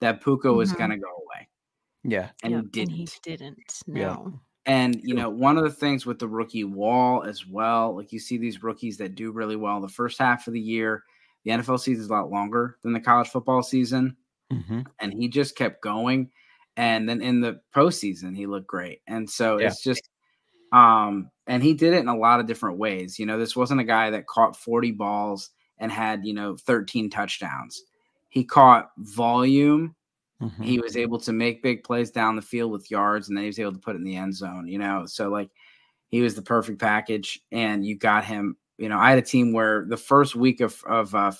that 0.00 0.22
Puka 0.22 0.52
was 0.52 0.72
Mhm. 0.72 0.78
going 0.78 0.90
to 0.90 0.96
go 0.98 1.08
away, 1.10 1.48
Yeah, 2.04 2.30
and 2.44 2.52
Yep, 2.52 2.62
he 2.62 2.68
didn't. 2.70 2.94
he 2.94 3.08
didn't. 3.24 3.82
Yeah. 3.88 4.12
No. 4.14 4.40
And 4.66 5.00
you 5.02 5.14
know, 5.14 5.28
one 5.28 5.58
of 5.58 5.64
the 5.64 5.70
things 5.72 6.06
with 6.06 6.20
the 6.20 6.28
rookie 6.28 6.62
wall 6.64 7.24
as 7.24 7.46
well, 7.48 7.96
like 7.96 8.12
you 8.12 8.20
see 8.20 8.36
these 8.38 8.62
rookies 8.62 8.96
that 8.98 9.16
do 9.16 9.32
really 9.32 9.56
well 9.56 9.80
the 9.80 9.88
first 9.88 10.18
half 10.20 10.46
of 10.46 10.52
the 10.52 10.60
year. 10.60 11.02
The 11.44 11.50
NFL 11.50 11.78
season 11.78 12.04
is 12.04 12.10
a 12.10 12.12
lot 12.12 12.30
longer 12.30 12.78
than 12.82 12.92
the 12.92 13.00
college 13.00 13.28
football 13.28 13.62
season, 13.64 14.16
hmm 14.50 14.86
and 15.00 15.12
he 15.12 15.28
just 15.28 15.56
kept 15.56 15.82
going. 15.82 16.30
And 16.76 17.08
then 17.08 17.22
in 17.22 17.40
the 17.40 17.60
postseason, 17.74 18.36
he 18.36 18.46
looked 18.46 18.66
great. 18.66 19.00
And 19.06 19.28
so 19.28 19.58
Yeah. 19.58 19.66
it's 19.68 19.82
just, 19.82 20.08
um, 20.72 21.30
and 21.46 21.62
he 21.62 21.74
did 21.74 21.94
it 21.94 22.00
in 22.00 22.08
a 22.08 22.16
lot 22.16 22.40
of 22.40 22.46
different 22.46 22.78
ways. 22.78 23.18
You 23.18 23.26
know, 23.26 23.38
this 23.38 23.56
wasn't 23.56 23.80
a 23.80 23.84
guy 23.84 24.10
that 24.10 24.26
caught 24.26 24.56
40 24.56 24.92
balls 24.92 25.50
and 25.78 25.92
had, 25.92 26.24
you 26.26 26.34
know, 26.34 26.56
13 26.56 27.10
touchdowns. 27.10 27.82
He 28.30 28.44
caught 28.44 28.90
volume 28.98 29.94
Mm-hmm. 30.40 30.66
he 30.66 30.78
was 30.80 30.96
able 30.96 31.18
to 31.20 31.32
make 31.32 31.62
big 31.62 31.84
plays 31.84 32.10
down 32.10 32.36
the 32.36 32.42
field 32.42 32.72
with 32.72 32.90
yards 32.90 33.28
and 33.28 33.36
then 33.36 33.44
he 33.44 33.48
was 33.48 33.58
able 33.58 33.72
to 33.72 33.78
put 33.78 33.94
it 33.94 33.98
in 33.98 34.04
the 34.04 34.16
end 34.16 34.34
zone 34.34 34.66
you 34.66 34.78
know 34.78 35.04
so 35.06 35.28
like 35.28 35.50
he 36.08 36.20
was 36.22 36.34
the 36.34 36.42
perfect 36.42 36.80
package 36.80 37.40
and 37.52 37.84
you 37.84 37.96
got 37.96 38.24
him 38.24 38.56
you 38.78 38.88
know 38.88 38.98
i 38.98 39.10
had 39.10 39.18
a 39.18 39.22
team 39.22 39.52
where 39.52 39.84
the 39.88 39.96
first 39.96 40.34
week 40.34 40.60
of 40.60 40.82
of 40.86 41.14
uh, 41.14 41.32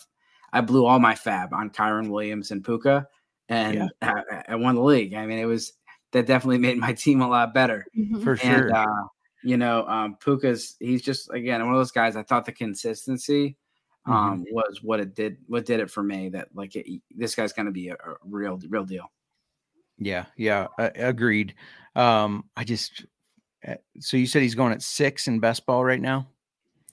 i 0.57 0.61
blew 0.61 0.85
all 0.87 0.99
my 0.99 1.15
fab 1.15 1.53
on 1.53 1.71
kyren 1.71 2.09
williams 2.11 2.51
and 2.51 2.65
puka 2.65 3.07
and 3.49 3.91
I, 4.03 4.43
I 4.49 4.55
won 4.57 4.75
the 4.75 4.83
league 4.83 5.15
i 5.15 5.25
mean 5.27 5.39
it 5.39 5.45
was 5.45 5.73
that 6.13 6.27
definitely 6.27 6.59
made 6.59 6.79
my 6.79 6.93
team 7.05 7.21
a 7.21 7.29
lot 7.29 7.53
better 7.55 7.87
Mhm. 7.97 8.23
for 8.23 8.37
sure. 8.37 8.75
uh 8.75 9.05
you 9.43 9.57
know 9.57 9.87
um 9.87 10.17
puka's 10.19 10.77
he's 10.81 11.03
just 11.03 11.31
again 11.31 11.61
one 11.65 11.75
of 11.75 11.79
those 11.81 11.93
guys 11.93 12.17
i 12.17 12.23
thought 12.23 12.45
the 12.47 12.53
consistency 12.53 13.57
um 14.07 14.45
was 14.51 14.83
what 14.83 15.01
it 15.01 15.15
did 15.15 15.37
what 15.47 15.67
did 15.67 15.81
it 15.81 15.91
for 15.91 16.03
me 16.03 16.29
that 16.31 16.49
like 16.55 16.75
it, 16.77 16.87
this 17.15 17.35
guy's 17.35 17.53
going 17.53 17.67
to 17.67 17.73
be 17.73 17.89
a, 17.89 17.95
a 17.95 18.15
real 18.25 18.59
real 18.69 18.85
deal 18.85 19.07
Yeah, 19.99 20.27
yeah, 20.37 20.69
uh, 20.79 20.91
agreed. 20.95 21.55
Um, 21.95 22.45
I 22.57 22.65
just 22.65 23.07
uh, 23.67 23.77
so 23.99 24.17
you 24.19 24.27
said 24.27 24.43
he's 24.43 24.55
going 24.55 24.73
at 24.75 24.83
six 24.83 25.27
in 25.27 25.41
best 25.41 25.65
ball 25.67 25.83
right 25.85 26.01
now. 26.01 26.29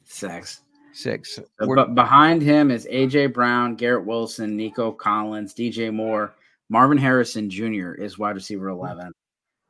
Six. 0.05 0.61
Six. 0.93 1.35
So, 1.35 1.43
but 1.59 1.95
behind 1.95 2.41
him 2.41 2.69
is 2.69 2.87
AJ 2.91 3.33
Brown, 3.33 3.75
Garrett 3.75 4.05
Wilson, 4.05 4.55
Nico 4.55 4.91
Collins, 4.91 5.53
DJ 5.53 5.91
Moore, 5.93 6.35
Marvin 6.69 6.97
Harrison 6.97 7.49
Jr. 7.49 7.93
is 7.93 8.19
wide 8.19 8.35
receiver 8.35 8.69
eleven, 8.69 9.11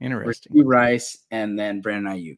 interesting. 0.02 0.54
Rashee 0.54 0.64
Rice, 0.66 1.18
and 1.32 1.58
then 1.58 1.82
Brandon 1.82 2.14
Aiyuk. 2.14 2.38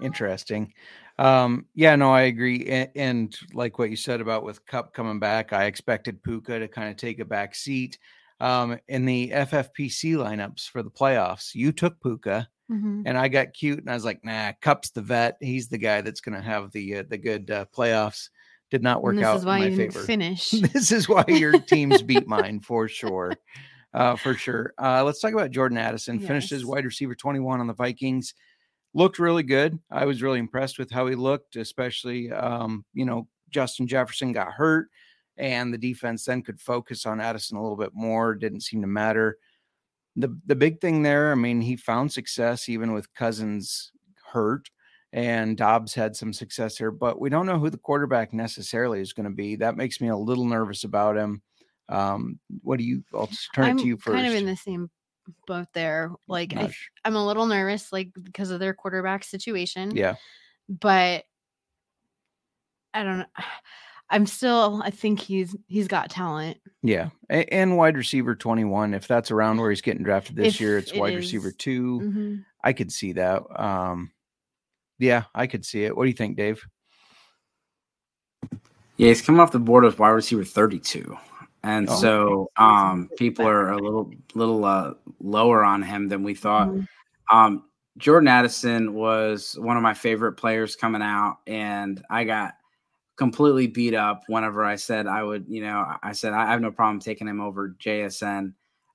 Interesting. 0.00 0.72
Um, 1.18 1.66
yeah, 1.74 1.96
no, 1.96 2.12
I 2.12 2.22
agree. 2.22 2.66
And, 2.66 2.90
and 2.94 3.38
like 3.54 3.78
what 3.78 3.90
you 3.90 3.96
said 3.96 4.20
about 4.20 4.44
with 4.44 4.64
Kupp 4.66 4.92
coming 4.92 5.18
back, 5.18 5.52
I 5.52 5.64
expected 5.64 6.22
Puka 6.22 6.58
to 6.58 6.68
kind 6.68 6.90
of 6.90 6.96
take 6.96 7.20
a 7.20 7.24
back 7.24 7.54
seat. 7.54 7.98
Um, 8.38 8.78
in 8.88 9.06
the 9.06 9.30
FFPC 9.30 10.14
lineups 10.16 10.68
for 10.68 10.82
the 10.82 10.90
playoffs, 10.90 11.54
you 11.54 11.72
took 11.72 12.00
Puka, 12.02 12.46
Mhm. 12.70 13.02
and 13.06 13.16
I 13.16 13.28
got 13.28 13.52
cute, 13.52 13.78
and 13.78 13.88
I 13.90 13.94
was 13.94 14.04
like, 14.04 14.24
"Nah, 14.24 14.52
Kupp's 14.60 14.90
the 14.90 15.02
vet. 15.02 15.36
He's 15.40 15.68
the 15.68 15.78
guy 15.78 16.00
that's 16.00 16.20
going 16.20 16.34
to 16.34 16.42
have 16.42 16.72
the 16.72 16.96
uh, 16.96 17.04
the 17.08 17.18
good 17.18 17.50
uh, 17.50 17.66
playoffs." 17.76 18.28
Did 18.70 18.82
not 18.82 19.00
work 19.02 19.14
out 19.22 19.36
is 19.36 19.42
in 19.42 19.48
my 19.48 19.70
favor. 19.70 20.00
finish. 20.04 20.50
this 20.50 20.90
is 20.90 21.08
why 21.08 21.24
your 21.28 21.58
teams 21.60 22.02
beat 22.02 22.26
mine 22.28 22.58
for 22.60 22.88
sure. 22.88 23.32
Uh, 23.94 24.16
for 24.16 24.34
sure. 24.34 24.74
Uh, 24.76 25.04
let's 25.04 25.20
talk 25.20 25.32
about 25.32 25.52
Jordan 25.52 25.78
Addison. 25.78 26.18
Finished 26.18 26.50
as 26.50 26.66
wide 26.66 26.84
receiver 26.84 27.14
21 27.14 27.60
on 27.60 27.68
the 27.68 27.72
Vikings. 27.72 28.34
Looked 28.92 29.20
really 29.20 29.44
good. 29.44 29.78
I 29.90 30.04
was 30.04 30.20
really 30.20 30.40
impressed 30.40 30.78
with 30.78 30.90
how 30.90 31.06
he 31.06 31.14
looked, 31.14 31.54
especially, 31.54 32.32
um, 32.32 32.84
you 32.92 33.04
know, 33.04 33.28
Justin 33.50 33.86
Jefferson 33.86 34.32
got 34.32 34.52
hurt 34.52 34.88
and 35.36 35.72
the 35.72 35.78
defense 35.78 36.24
then 36.24 36.42
could 36.42 36.60
focus 36.60 37.06
on 37.06 37.20
Addison 37.20 37.56
a 37.56 37.62
little 37.62 37.76
bit 37.76 37.92
more. 37.94 38.34
Didn't 38.34 38.60
seem 38.62 38.80
to 38.80 38.86
matter. 38.88 39.38
The, 40.16 40.36
the 40.46 40.56
big 40.56 40.80
thing 40.80 41.02
there, 41.02 41.30
I 41.30 41.34
mean, 41.34 41.60
he 41.60 41.76
found 41.76 42.10
success 42.12 42.68
even 42.68 42.92
with 42.92 43.12
Cousins 43.14 43.92
hurt 44.32 44.70
and 45.12 45.56
Dobbs 45.56 45.94
had 45.94 46.16
some 46.16 46.32
success 46.32 46.78
there, 46.78 46.90
but 46.90 47.20
we 47.20 47.30
don't 47.30 47.46
know 47.46 47.58
who 47.58 47.70
the 47.70 47.78
quarterback 47.78 48.32
necessarily 48.32 49.00
is 49.00 49.12
going 49.12 49.24
to 49.24 49.34
be. 49.34 49.56
That 49.56 49.76
makes 49.76 50.00
me 50.00 50.08
a 50.08 50.16
little 50.16 50.44
nervous 50.44 50.84
about 50.84 51.16
him. 51.16 51.42
Um, 51.88 52.38
what 52.62 52.78
do 52.78 52.84
you? 52.84 53.04
I'll 53.14 53.28
just 53.28 53.48
turn 53.54 53.64
I'm 53.64 53.78
it 53.78 53.82
to 53.82 53.86
you 53.86 53.96
first. 53.96 54.14
kind 54.14 54.26
of 54.26 54.34
in 54.34 54.46
the 54.46 54.56
same 54.56 54.90
boat 55.46 55.68
there. 55.72 56.10
Like 56.26 56.54
I, 56.56 56.72
I'm 57.04 57.16
a 57.16 57.24
little 57.24 57.46
nervous, 57.46 57.92
like 57.92 58.10
because 58.22 58.50
of 58.50 58.60
their 58.60 58.74
quarterback 58.74 59.24
situation. 59.24 59.96
yeah, 59.96 60.16
but 60.68 61.24
I 62.92 63.02
don't 63.04 63.18
know. 63.18 63.26
I'm 64.10 64.26
still. 64.26 64.80
I 64.84 64.90
think 64.90 65.18
he's 65.20 65.56
he's 65.66 65.88
got 65.88 66.10
talent. 66.10 66.58
yeah, 66.82 67.08
A- 67.30 67.52
and 67.52 67.76
wide 67.76 67.96
receiver 67.96 68.34
twenty 68.36 68.64
one. 68.64 68.94
If 68.94 69.08
that's 69.08 69.30
around 69.30 69.58
where 69.58 69.70
he's 69.70 69.80
getting 69.82 70.04
drafted 70.04 70.36
this 70.36 70.54
If 70.54 70.60
year, 70.60 70.78
it's 70.78 70.92
it 70.92 70.98
wide 71.00 71.16
receiver 71.16 71.48
is- 71.48 71.56
2 71.56 72.00
Mhm. 72.00 72.44
I 72.62 72.72
could 72.72 72.92
see 72.92 73.12
that. 73.14 73.42
Um, 73.60 74.12
yeah, 74.98 75.24
I 75.34 75.46
could 75.48 75.64
see 75.64 75.84
it. 75.84 75.96
What 75.96 76.04
do 76.04 76.08
you 76.08 76.14
think, 76.16 76.36
Dave? 76.36 76.64
Yeah, 78.96 79.08
he's 79.08 79.20
coming 79.22 79.40
off 79.40 79.52
the 79.52 79.58
board 79.58 79.84
as 79.84 79.98
wide 79.98 80.10
receiver 80.10 80.44
32. 80.44 81.16
And 81.62 81.88
Oh. 81.88 81.94
so 81.96 82.50
um 82.56 83.10
people 83.18 83.46
are 83.46 83.70
a 83.72 83.76
little 83.78 84.10
little 84.34 84.64
uh 84.64 84.94
lower 85.20 85.64
on 85.64 85.82
him 85.82 86.08
than 86.08 86.22
we 86.22 86.34
thought. 86.34 86.68
Mhm. 86.68 86.86
Um 87.30 87.64
Jordan 87.98 88.28
Addison 88.28 88.92
was 88.94 89.56
one 89.58 89.76
of 89.76 89.82
my 89.82 89.94
favorite 89.94 90.34
players 90.34 90.76
coming 90.76 91.00
out, 91.02 91.38
and 91.46 92.02
I 92.10 92.24
got 92.24 92.54
completely 93.16 93.66
beat 93.66 93.94
up 93.94 94.22
whenever 94.28 94.64
I 94.64 94.76
said 94.76 95.06
I 95.06 95.22
would, 95.22 95.46
you 95.48 95.62
know, 95.62 95.84
I 96.02 96.12
said 96.12 96.32
I 96.32 96.46
have 96.50 96.60
no 96.60 96.70
problem 96.70 97.00
taking 97.00 97.26
him 97.28 97.40
over 97.40 97.70
JSN. 97.78 98.52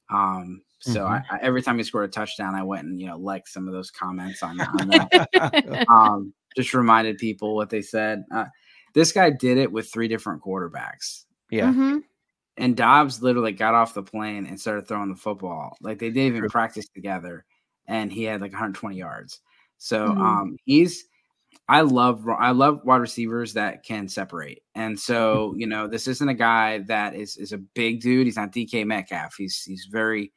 Um, 0.09 0.61
so 0.79 1.01
Mhm. 1.05 1.23
I, 1.31 1.35
I, 1.35 1.39
every 1.41 1.61
time 1.61 1.77
he 1.77 1.83
scored 1.83 2.05
a 2.09 2.11
touchdown, 2.11 2.55
I 2.55 2.63
went 2.63 2.85
and 2.87 2.99
you 2.99 3.07
know 3.07 3.17
liked 3.17 3.49
some 3.49 3.67
of 3.67 3.73
those 3.73 3.91
comments 3.91 4.43
on, 4.43 4.59
on 4.79 4.87
that. 4.89 5.83
um, 5.89 6.33
just 6.55 6.73
reminded 6.73 7.17
people 7.17 7.55
what 7.55 7.69
they 7.69 7.81
said. 7.81 8.23
Uh, 8.33 8.45
this 8.93 9.11
guy 9.11 9.29
did 9.29 9.57
it 9.57 9.71
with 9.71 9.91
three 9.91 10.07
different 10.07 10.41
quarterbacks. 10.43 11.25
Yeah. 11.49 11.71
Mhm. 11.71 12.03
And 12.57 12.75
Dobbs 12.75 13.21
literally 13.23 13.53
got 13.53 13.73
off 13.73 13.93
the 13.93 14.03
plane 14.03 14.45
and 14.45 14.59
started 14.59 14.87
throwing 14.87 15.09
the 15.09 15.15
football. 15.15 15.77
Like 15.81 15.99
they 15.99 16.09
didn't 16.09 16.27
even 16.27 16.41
True. 16.41 16.49
practice 16.49 16.87
together, 16.89 17.45
and 17.87 18.11
he 18.11 18.23
had 18.23 18.41
like 18.41 18.51
120 18.51 18.97
yards. 18.97 19.39
So 19.77 20.07
Mhm. 20.09 20.17
um, 20.19 20.57
he's. 20.65 21.05
I 21.67 21.81
love 21.81 22.27
I 22.27 22.51
love 22.51 22.81
wide 22.83 22.97
receivers 22.97 23.53
that 23.53 23.83
can 23.83 24.07
separate, 24.07 24.61
and 24.75 24.99
so 24.99 25.53
you 25.57 25.67
know 25.67 25.87
this 25.87 26.07
isn't 26.07 26.27
a 26.27 26.33
guy 26.33 26.79
that 26.87 27.15
is 27.15 27.37
is 27.37 27.53
a 27.53 27.57
big 27.57 28.01
dude. 28.01 28.27
He's 28.27 28.35
not 28.35 28.51
DK 28.51 28.85
Metcalf. 28.85 29.35
He's 29.37 29.63
he's 29.63 29.87
very 29.89 30.33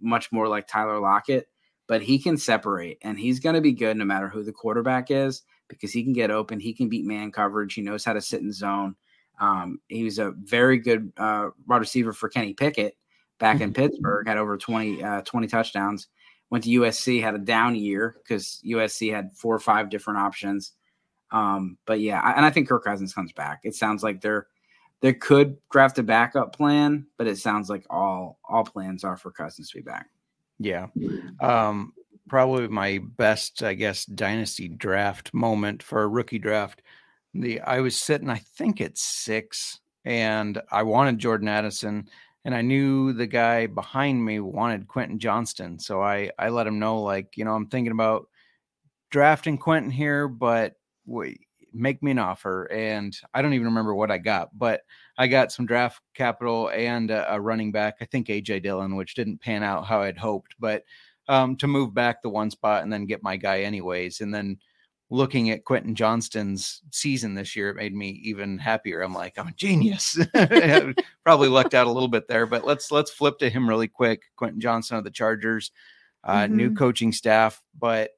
much 0.00 0.30
more 0.30 0.48
like 0.48 0.68
Tyler 0.68 1.00
Lockett, 1.00 1.48
but 1.88 2.02
he 2.02 2.18
can 2.18 2.36
separate, 2.36 2.98
and 3.02 3.18
he's 3.18 3.40
going 3.40 3.54
to 3.54 3.60
be 3.60 3.72
good 3.72 3.96
no 3.96 4.04
matter 4.04 4.28
who 4.28 4.44
the 4.44 4.52
quarterback 4.52 5.10
is 5.10 5.42
because 5.68 5.92
he 5.92 6.04
can 6.04 6.12
get 6.12 6.30
open. 6.30 6.60
He 6.60 6.72
can 6.72 6.88
beat 6.88 7.04
man 7.04 7.32
coverage. 7.32 7.74
He 7.74 7.82
knows 7.82 8.04
how 8.04 8.12
to 8.12 8.20
sit 8.20 8.42
in 8.42 8.52
zone. 8.52 8.94
Um, 9.40 9.80
he 9.88 10.04
was 10.04 10.18
a 10.18 10.32
very 10.36 10.78
good 10.78 11.12
uh, 11.16 11.48
wide 11.66 11.78
receiver 11.78 12.12
for 12.12 12.28
Kenny 12.28 12.54
Pickett 12.54 12.96
back 13.38 13.60
in 13.60 13.72
Pittsburgh, 13.72 14.26
had 14.26 14.38
over 14.38 14.56
20, 14.56 15.02
uh, 15.02 15.22
20 15.22 15.46
touchdowns. 15.46 16.08
Went 16.50 16.64
to 16.64 16.70
USC, 16.70 17.20
had 17.20 17.34
a 17.34 17.38
down 17.38 17.74
year 17.74 18.16
because 18.22 18.60
USC 18.64 19.12
had 19.12 19.36
four 19.36 19.54
or 19.54 19.58
five 19.58 19.90
different 19.90 20.20
options. 20.20 20.72
Um, 21.32 21.76
but 21.86 22.00
yeah, 22.00 22.20
I, 22.20 22.32
and 22.32 22.44
I 22.44 22.50
think 22.50 22.68
Kirk 22.68 22.84
Cousins 22.84 23.12
comes 23.12 23.32
back. 23.32 23.60
It 23.64 23.74
sounds 23.74 24.02
like 24.02 24.20
they're 24.20 24.46
they 25.00 25.12
could 25.12 25.58
draft 25.70 25.98
a 25.98 26.02
backup 26.02 26.56
plan, 26.56 27.06
but 27.18 27.26
it 27.26 27.38
sounds 27.38 27.68
like 27.68 27.84
all 27.90 28.38
all 28.48 28.64
plans 28.64 29.04
are 29.04 29.16
for 29.16 29.30
Cousins 29.30 29.70
to 29.70 29.78
be 29.78 29.82
back. 29.82 30.06
Yeah. 30.58 30.86
Um, 31.40 31.92
probably 32.28 32.68
my 32.68 32.98
best, 33.16 33.62
I 33.62 33.74
guess, 33.74 34.04
dynasty 34.04 34.68
draft 34.68 35.34
moment 35.34 35.82
for 35.82 36.02
a 36.02 36.08
rookie 36.08 36.38
draft. 36.38 36.82
The 37.34 37.60
I 37.60 37.80
was 37.80 37.96
sitting, 37.96 38.30
I 38.30 38.38
think 38.38 38.80
at 38.80 38.96
six, 38.96 39.80
and 40.04 40.60
I 40.70 40.82
wanted 40.82 41.18
Jordan 41.18 41.48
Addison, 41.48 42.08
and 42.46 42.54
I 42.54 42.62
knew 42.62 43.12
the 43.12 43.26
guy 43.26 43.66
behind 43.66 44.24
me 44.24 44.38
wanted 44.38 44.86
Quentin 44.86 45.18
Johnston. 45.18 45.80
So 45.80 46.00
I 46.00 46.30
I 46.38 46.48
let 46.50 46.68
him 46.68 46.78
know, 46.78 47.02
like, 47.02 47.36
you 47.36 47.44
know, 47.44 47.52
I'm 47.52 47.66
thinking 47.66 47.90
about 47.90 48.28
drafting 49.10 49.58
Quentin 49.58 49.90
here, 49.90 50.28
but 50.28 50.76
wait, 51.06 51.40
make 51.72 52.04
me 52.04 52.12
an 52.12 52.20
offer. 52.20 52.70
And 52.70 53.18
I 53.34 53.42
don't 53.42 53.54
even 53.54 53.66
remember 53.66 53.96
what 53.96 54.12
I 54.12 54.18
got, 54.18 54.56
but 54.56 54.82
I 55.18 55.26
got 55.26 55.50
some 55.50 55.66
draft 55.66 56.00
capital 56.14 56.70
and 56.70 57.10
a, 57.10 57.34
a 57.34 57.40
running 57.40 57.72
back. 57.72 57.96
I 58.00 58.04
think 58.04 58.28
AJ 58.28 58.62
Dillon, 58.62 58.94
which 58.94 59.16
didn't 59.16 59.40
pan 59.40 59.64
out 59.64 59.84
how 59.84 60.02
I'd 60.02 60.16
hoped, 60.16 60.54
but 60.60 60.84
um, 61.26 61.56
to 61.56 61.66
move 61.66 61.94
back 61.94 62.22
the 62.22 62.28
one 62.28 62.52
spot 62.52 62.84
and 62.84 62.92
then 62.92 63.06
get 63.06 63.24
my 63.24 63.36
guy 63.36 63.62
anyways. 63.62 64.20
And 64.20 64.32
then 64.32 64.58
looking 65.10 65.50
at 65.50 65.64
Quentin 65.64 65.94
Johnston's 65.94 66.82
season 66.90 67.34
this 67.34 67.54
year, 67.54 67.70
it 67.70 67.76
made 67.76 67.94
me 67.94 68.10
even 68.24 68.58
happier. 68.58 69.02
I'm 69.02 69.14
like, 69.14 69.38
I'm 69.38 69.48
a 69.48 69.52
genius. 69.52 70.18
Probably 71.24 71.48
lucked 71.48 71.74
out 71.74 71.86
a 71.86 71.90
little 71.92 72.08
bit 72.08 72.28
there, 72.28 72.46
but 72.46 72.64
let's 72.66 72.90
let's 72.90 73.10
flip 73.10 73.38
to 73.38 73.50
him 73.50 73.68
really 73.68 73.88
quick. 73.88 74.22
Quentin 74.36 74.60
Johnston 74.60 74.98
of 74.98 75.04
the 75.04 75.10
Chargers, 75.10 75.70
uh, 76.24 76.46
new 76.46 76.70
Mhm. 76.70 76.76
coaching 76.76 77.12
staff, 77.12 77.62
but 77.78 78.10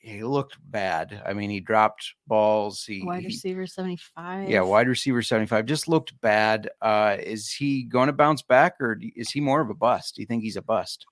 he 0.00 0.22
looked 0.22 0.56
bad. 0.70 1.22
I 1.26 1.34
mean, 1.34 1.50
he 1.50 1.60
dropped 1.60 2.14
balls. 2.26 2.84
He, 2.84 3.02
Wide 3.04 3.24
receiver 3.24 3.66
75. 3.66 4.48
yeah, 4.48 4.60
wide 4.62 4.88
receiver 4.88 5.22
75 5.22 5.66
just 5.66 5.86
looked 5.88 6.18
bad. 6.20 6.70
Uh, 6.80 7.16
is 7.20 7.50
he 7.52 7.82
going 7.82 8.06
to 8.06 8.12
bounce 8.12 8.40
back 8.42 8.80
or 8.80 8.98
is 9.16 9.30
he 9.30 9.40
more 9.40 9.60
of 9.60 9.70
a 9.70 9.74
bust? 9.74 10.14
Do 10.14 10.22
you 10.22 10.26
think 10.26 10.42
he's 10.44 10.56
a 10.56 10.62
bust? 10.62 11.04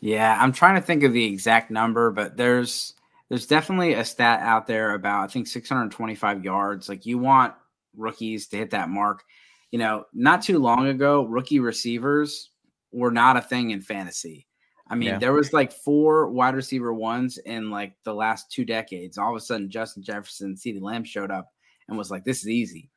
Yeah, 0.00 0.36
I'm 0.40 0.52
trying 0.52 0.76
to 0.76 0.80
think 0.80 1.02
of 1.02 1.12
the 1.12 1.24
exact 1.24 1.70
number, 1.70 2.10
but 2.12 2.36
there's 2.36 2.94
there's 3.28 3.46
definitely 3.46 3.94
a 3.94 4.04
stat 4.04 4.40
out 4.40 4.66
there 4.66 4.94
about 4.94 5.24
I 5.24 5.32
think 5.32 5.46
625 5.48 6.44
yards. 6.44 6.88
Like 6.88 7.06
you 7.06 7.18
want 7.18 7.54
rookies 7.96 8.46
to 8.48 8.56
hit 8.56 8.70
that 8.70 8.88
mark. 8.88 9.24
You 9.72 9.78
know, 9.78 10.04
not 10.14 10.42
too 10.42 10.58
long 10.58 10.86
ago, 10.86 11.24
rookie 11.24 11.58
receivers 11.60 12.50
were 12.92 13.10
not 13.10 13.36
a 13.36 13.42
thing 13.42 13.70
in 13.70 13.82
fantasy. 13.82 14.46
I 14.88 14.94
mean, 14.94 15.08
Yeah. 15.08 15.18
there 15.18 15.32
was 15.32 15.52
like 15.52 15.72
four 15.72 16.30
wide 16.30 16.54
receiver 16.54 16.94
ones 16.94 17.38
in 17.38 17.70
like 17.70 17.94
the 18.04 18.14
last 18.14 18.52
two 18.52 18.64
decades. 18.64 19.18
All 19.18 19.30
of 19.30 19.36
a 19.36 19.40
sudden, 19.44 19.68
Justin 19.68 20.02
Jefferson, 20.04 20.54
CeeDee 20.54 20.80
Lamb 20.80 21.02
showed 21.02 21.32
up 21.32 21.48
and 21.88 21.98
was 21.98 22.10
like, 22.10 22.24
"This 22.24 22.40
is 22.42 22.48
easy." 22.48 22.90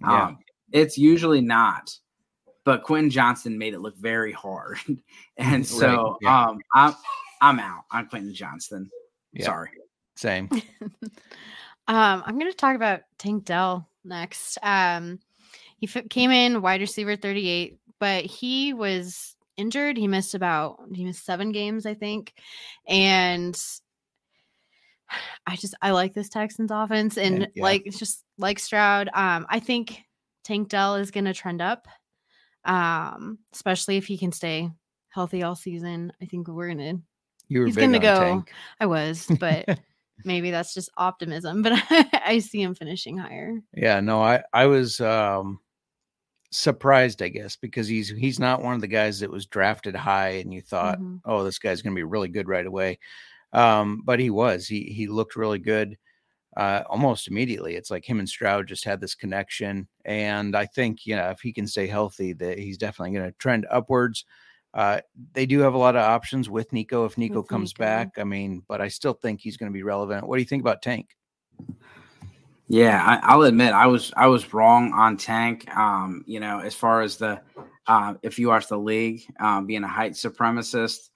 Yeah. 0.00 0.26
Um, 0.28 0.38
it's 0.72 0.96
usually 0.96 1.42
not, 1.42 1.94
but 2.64 2.82
Quentin 2.82 3.10
Johnston 3.10 3.58
made 3.58 3.74
it 3.74 3.80
look 3.80 3.96
very 3.98 4.32
hard, 4.32 4.78
and 5.36 5.66
so 5.66 6.16
yeah. 6.22 6.46
um, 6.48 6.58
I'm 6.74 6.94
I'm 7.42 7.60
out 7.60 7.84
on 7.92 8.06
Quentin 8.06 8.34
Johnston. 8.34 8.90
Yeah. 9.34 9.46
Sorry. 9.46 9.70
Same. 10.16 10.48
Um, 11.86 12.22
I'm 12.24 12.38
going 12.38 12.50
to 12.50 12.56
talk 12.56 12.76
about 12.76 13.02
Tank 13.18 13.44
Dell 13.44 13.88
next. 14.04 14.58
Um, 14.62 15.18
he 15.76 15.86
f- 15.86 16.08
came 16.08 16.30
in 16.30 16.62
wide 16.62 16.80
receiver 16.80 17.16
38, 17.16 17.78
but 18.00 18.24
he 18.24 18.72
was 18.72 19.36
injured. 19.56 19.96
He 19.96 20.08
missed 20.08 20.34
about 20.34 20.80
he 20.94 21.04
missed 21.04 21.24
seven 21.24 21.52
games, 21.52 21.84
I 21.84 21.94
think, 21.94 22.32
and 22.88 23.54
I 25.46 25.56
just 25.56 25.74
I 25.82 25.90
like 25.90 26.14
this 26.14 26.30
Texans 26.30 26.70
offense, 26.70 27.18
and 27.18 27.48
yeah. 27.54 27.62
like 27.62 27.82
it's 27.84 27.98
just 27.98 28.24
like 28.38 28.58
Stroud. 28.58 29.10
Um, 29.12 29.46
I 29.50 29.60
think 29.60 30.00
Tank 30.42 30.68
Dell 30.70 30.96
is 30.96 31.10
going 31.10 31.26
to 31.26 31.34
trend 31.34 31.60
up, 31.60 31.86
um, 32.64 33.38
especially 33.52 33.98
if 33.98 34.06
he 34.06 34.16
can 34.16 34.32
stay 34.32 34.70
healthy 35.10 35.42
all 35.42 35.54
season. 35.54 36.12
I 36.22 36.24
think 36.24 36.48
we're 36.48 36.68
gonna 36.68 36.98
You 37.54 37.60
were 37.60 37.66
He's 37.66 37.76
gonna 37.76 38.00
go. 38.00 38.18
Tank. 38.18 38.52
I 38.80 38.86
was, 38.86 39.30
but 39.38 39.78
maybe 40.24 40.50
that's 40.50 40.74
just 40.74 40.90
optimism. 40.96 41.62
But 41.62 41.74
I 42.12 42.40
see 42.40 42.60
him 42.60 42.74
finishing 42.74 43.16
higher. 43.16 43.60
Yeah, 43.72 44.00
no, 44.00 44.20
I 44.20 44.42
I 44.52 44.66
was 44.66 45.00
um 45.00 45.60
surprised, 46.50 47.22
I 47.22 47.28
guess, 47.28 47.54
because 47.54 47.86
he's 47.86 48.08
he's 48.08 48.40
not 48.40 48.60
one 48.60 48.74
of 48.74 48.80
the 48.80 48.88
guys 48.88 49.20
that 49.20 49.30
was 49.30 49.46
drafted 49.46 49.94
high 49.94 50.30
and 50.30 50.52
you 50.52 50.62
thought, 50.62 50.98
Mhm. 50.98 51.20
oh, 51.24 51.44
this 51.44 51.60
guy's 51.60 51.80
going 51.80 51.94
to 51.94 51.98
be 51.98 52.02
really 52.02 52.28
good 52.28 52.48
right 52.48 52.66
away. 52.66 52.98
Um, 53.52 54.02
but 54.04 54.18
he 54.18 54.30
was. 54.30 54.66
He 54.66 54.82
he 54.92 55.06
looked 55.06 55.36
really 55.36 55.60
good 55.60 55.96
uh, 56.56 56.82
almost 56.90 57.28
immediately. 57.28 57.76
It's 57.76 57.90
like 57.90 58.04
him 58.04 58.18
and 58.18 58.28
Stroud 58.28 58.66
just 58.66 58.84
had 58.84 59.00
this 59.00 59.14
connection, 59.14 59.86
and 60.04 60.56
I 60.56 60.66
think 60.66 61.06
you 61.06 61.14
know 61.14 61.30
if 61.30 61.40
he 61.40 61.52
can 61.52 61.68
stay 61.68 61.86
healthy, 61.86 62.32
that 62.32 62.58
he's 62.58 62.78
definitely 62.78 63.16
going 63.16 63.30
to 63.30 63.38
trend 63.38 63.64
upwards. 63.70 64.24
Uh, 64.74 65.00
they 65.32 65.46
do 65.46 65.60
have 65.60 65.74
a 65.74 65.78
lot 65.78 65.94
of 65.94 66.02
options 66.02 66.50
with 66.50 66.72
Nico 66.72 67.04
if 67.04 67.16
Nico 67.16 67.38
With 67.38 67.48
comes 67.48 67.72
Nico. 67.72 67.84
back. 67.84 68.18
I 68.18 68.24
mean, 68.24 68.62
but 68.66 68.80
I 68.80 68.88
still 68.88 69.12
think 69.14 69.40
he's 69.40 69.56
going 69.56 69.70
to 69.70 69.74
be 69.74 69.84
relevant. 69.84 70.26
What 70.26 70.36
do 70.36 70.42
you 70.42 70.48
think 70.48 70.62
about 70.62 70.82
Tank? 70.82 71.16
Yeah, 72.66 73.00
I, 73.04 73.32
I'll 73.32 73.42
admit 73.42 73.72
I 73.72 73.86
was 73.86 74.12
I 74.16 74.26
was 74.26 74.52
wrong 74.52 74.92
on 74.92 75.16
Tank. 75.16 75.68
Um, 75.76 76.24
you 76.26 76.40
know, 76.40 76.58
as 76.58 76.74
far 76.74 77.02
as 77.02 77.18
the 77.18 77.40
uh, 77.86 78.14
if 78.22 78.38
you 78.38 78.48
watch 78.48 78.66
the 78.66 78.78
league, 78.78 79.22
um, 79.38 79.66
being 79.66 79.84
a 79.84 79.88
height 79.88 80.12
supremacist, 80.12 81.10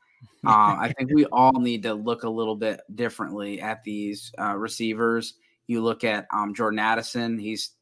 um, 0.44 0.78
I 0.78 0.92
think 0.96 1.10
we 1.12 1.24
all 1.26 1.58
need 1.58 1.82
to 1.82 1.94
look 1.94 2.22
a 2.22 2.30
little 2.30 2.54
bit 2.54 2.80
differently 2.94 3.60
at 3.60 3.82
these 3.82 4.30
uh, 4.38 4.54
receivers. 4.54 5.34
You 5.66 5.82
look 5.82 6.04
at 6.04 6.26
um, 6.32 6.54
Jordan 6.54 6.78
Addison; 6.78 7.38
he's 7.38 7.72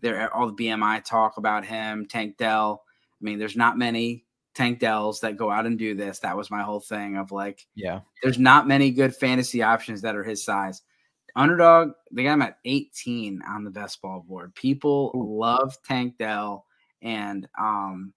there. 0.00 0.32
All 0.32 0.46
the 0.46 0.52
BMI 0.52 1.04
talk 1.04 1.38
about 1.38 1.64
him. 1.64 2.06
Tank 2.06 2.36
Dell. 2.36 2.84
I 3.20 3.24
mean, 3.24 3.38
there's 3.38 3.56
not 3.56 3.78
many 3.78 4.23
Tank 4.54 4.78
Dells 4.80 5.20
that 5.20 5.36
go 5.36 5.50
out 5.50 5.66
and 5.66 5.78
do 5.78 5.94
this. 5.94 6.18
That 6.20 6.36
was 6.36 6.50
my 6.50 6.62
whole 6.62 6.80
thing 6.80 7.16
of 7.16 7.32
like, 7.32 7.66
Yeah, 7.74 8.00
there's 8.22 8.38
not 8.38 8.68
many 8.68 8.90
good 8.90 9.14
fantasy 9.14 9.62
options 9.62 10.00
that 10.02 10.16
are 10.16 10.24
his 10.24 10.44
size. 10.44 10.82
Underdog, 11.36 11.90
they 12.12 12.22
got 12.22 12.34
him 12.34 12.42
at 12.42 12.58
18 12.64 13.42
on 13.48 13.64
the 13.64 13.70
best 13.70 14.00
ball 14.00 14.24
board. 14.26 14.54
People 14.54 15.10
love 15.14 15.76
Tank 15.84 16.16
Dell, 16.18 16.64
and 17.02 17.48
um, 17.58 18.12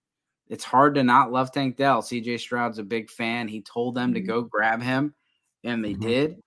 it's 0.49 0.63
hard 0.63 0.93
to 0.95 1.03
not 1.03 1.31
love 1.31 1.51
Tank 1.51 1.77
Dell. 1.77 2.01
CJ 2.03 2.39
Stroud's 2.39 2.77
a 2.79 2.83
big 2.83 3.09
fan. 3.09 3.47
He 3.47 3.61
told 3.61 3.95
them 3.95 4.13
to 4.13 4.21
Mhm. 4.21 4.27
go 4.27 4.41
grab 4.43 4.81
him, 4.83 5.15
and 5.63 5.83
they 5.83 5.95
Mhm. 5.95 6.01
did. 6.01 6.41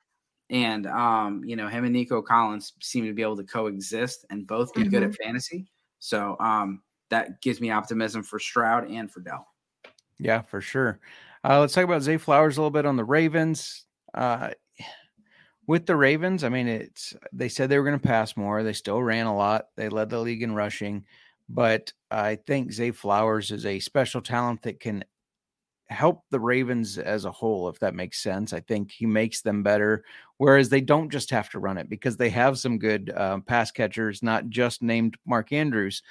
And 0.51 0.87
um, 0.87 1.45
you 1.45 1.57
know, 1.57 1.69
him 1.69 1.85
and 1.85 1.93
Nico 1.93 2.23
Collins 2.23 2.73
seem 2.81 3.05
to 3.07 3.13
be 3.13 3.23
able 3.23 3.37
to 3.37 3.45
coexist 3.45 4.25
and 4.31 4.47
both 4.47 4.73
be 4.75 4.85
good 4.85 5.03
at 5.03 5.15
fantasy. 5.17 5.67
So 5.99 6.37
um, 6.41 6.83
that 7.11 7.41
gives 7.43 7.61
me 7.61 7.71
optimism 7.71 8.23
for 8.23 8.39
Stroud 8.39 8.89
and 8.91 9.11
for 9.11 9.21
Dell. 9.21 9.47
Yeah, 10.21 10.43
for 10.43 10.61
sure. 10.61 11.01
Uh, 11.43 11.61
let's 11.61 11.73
talk 11.73 11.85
about 11.85 12.03
Zay 12.03 12.19
Flowers 12.19 12.57
a 12.57 12.61
little 12.61 12.71
bit 12.71 12.85
on 12.87 12.97
the 12.97 13.05
Ravens. 13.05 13.87
Uh, 14.13 14.51
with 15.67 15.87
the 15.87 15.97
Ravens, 15.97 16.45
I 16.45 16.49
mean, 16.49 16.69
it's 16.69 17.15
they 17.33 17.49
said 17.49 17.69
they 17.69 17.79
were 17.79 17.85
going 17.85 17.99
to 17.99 18.07
pass 18.07 18.37
more. 18.37 18.63
They 18.63 18.73
still 18.73 19.03
ran 19.03 19.27
a 19.27 19.37
lot. 19.37 19.67
They 19.77 19.89
led 19.89 20.11
the 20.11 20.19
league 20.19 20.43
in 20.43 20.55
rushing, 20.55 21.05
but 21.49 21.93
I 22.11 22.37
think 22.37 22.73
Zay 22.73 22.91
Flowers 22.91 23.51
is 23.51 23.65
a 23.65 23.79
special 23.81 24.21
talent 24.21 24.63
that 24.63 24.81
can 24.81 25.05
help 25.89 26.25
the 26.31 26.41
Ravens 26.41 26.99
as 26.99 27.25
a 27.25 27.33
whole, 27.33 27.69
if 27.69 27.79
that 27.81 27.95
makes 27.95 28.23
sense. 28.23 28.53
I 28.53 28.61
think 28.61 28.93
he 28.93 29.07
makes 29.07 29.41
them 29.43 29.63
better, 29.63 30.05
whereas 30.37 30.69
they 30.69 30.81
don't 30.81 31.11
just 31.11 31.31
have 31.31 31.51
to 31.51 31.59
run 31.59 31.79
it 31.79 31.89
because 31.89 32.17
they 32.17 32.31
have 32.31 32.59
some 32.59 32.79
good 32.79 33.11
uh, 33.17 33.41
pass 33.41 33.71
catchers, 33.71 34.23
not 34.23 34.49
just 34.49 34.83
named 34.83 35.17
Mark 35.27 35.53
Andrews. 35.53 36.03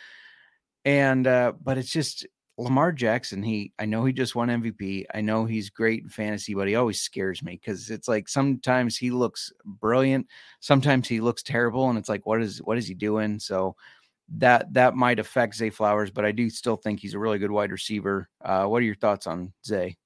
And 0.86 1.28
uh, 1.28 1.54
but 1.62 1.78
it's 1.78 1.92
just 1.92 2.26
Lamar 2.60 2.92
Jackson. 2.92 3.42
He, 3.42 3.72
I 3.80 3.86
know 3.86 4.04
he 4.04 4.12
just 4.12 4.36
won 4.36 4.50
MVP. 4.50 5.06
I 5.14 5.22
know 5.22 5.46
he's 5.46 5.70
great 5.70 6.04
in 6.04 6.10
fantasy, 6.10 6.54
but 6.54 6.68
he 6.68 6.76
always 6.76 7.02
scares 7.02 7.42
me 7.42 7.54
because 7.54 7.90
it's 7.90 8.08
like 8.08 8.28
sometimes 8.28 8.98
he 8.98 9.12
looks 9.12 9.52
brilliant, 9.64 10.28
sometimes 10.60 11.08
he 11.08 11.22
looks 11.22 11.42
terrible, 11.42 11.90
and 11.90 11.98
it's 11.98 12.10
like, 12.10 12.26
what 12.26 12.42
is 12.42 12.62
what 12.62 12.78
is 12.78 12.88
he 12.88 12.94
doing? 12.94 13.40
So 13.40 13.76
that 14.38 14.74
that 14.74 14.96
might 14.96 15.20
affect 15.20 15.56
Zay 15.56 15.70
Flowers, 15.70 16.12
but 16.12 16.26
I 16.26 16.34
do 16.34 16.50
still 16.50 16.76
think 16.76 17.00
he's 17.00 17.14
a 17.14 17.20
really 17.20 17.40
good 17.40 17.52
wide 17.52 17.72
receiver. 17.72 18.30
Uh, 18.44 18.66
what 18.66 18.82
are 18.82 18.86
your 18.86 18.96
thoughts 18.96 19.26
on 19.26 19.54
Zay? 19.66 19.98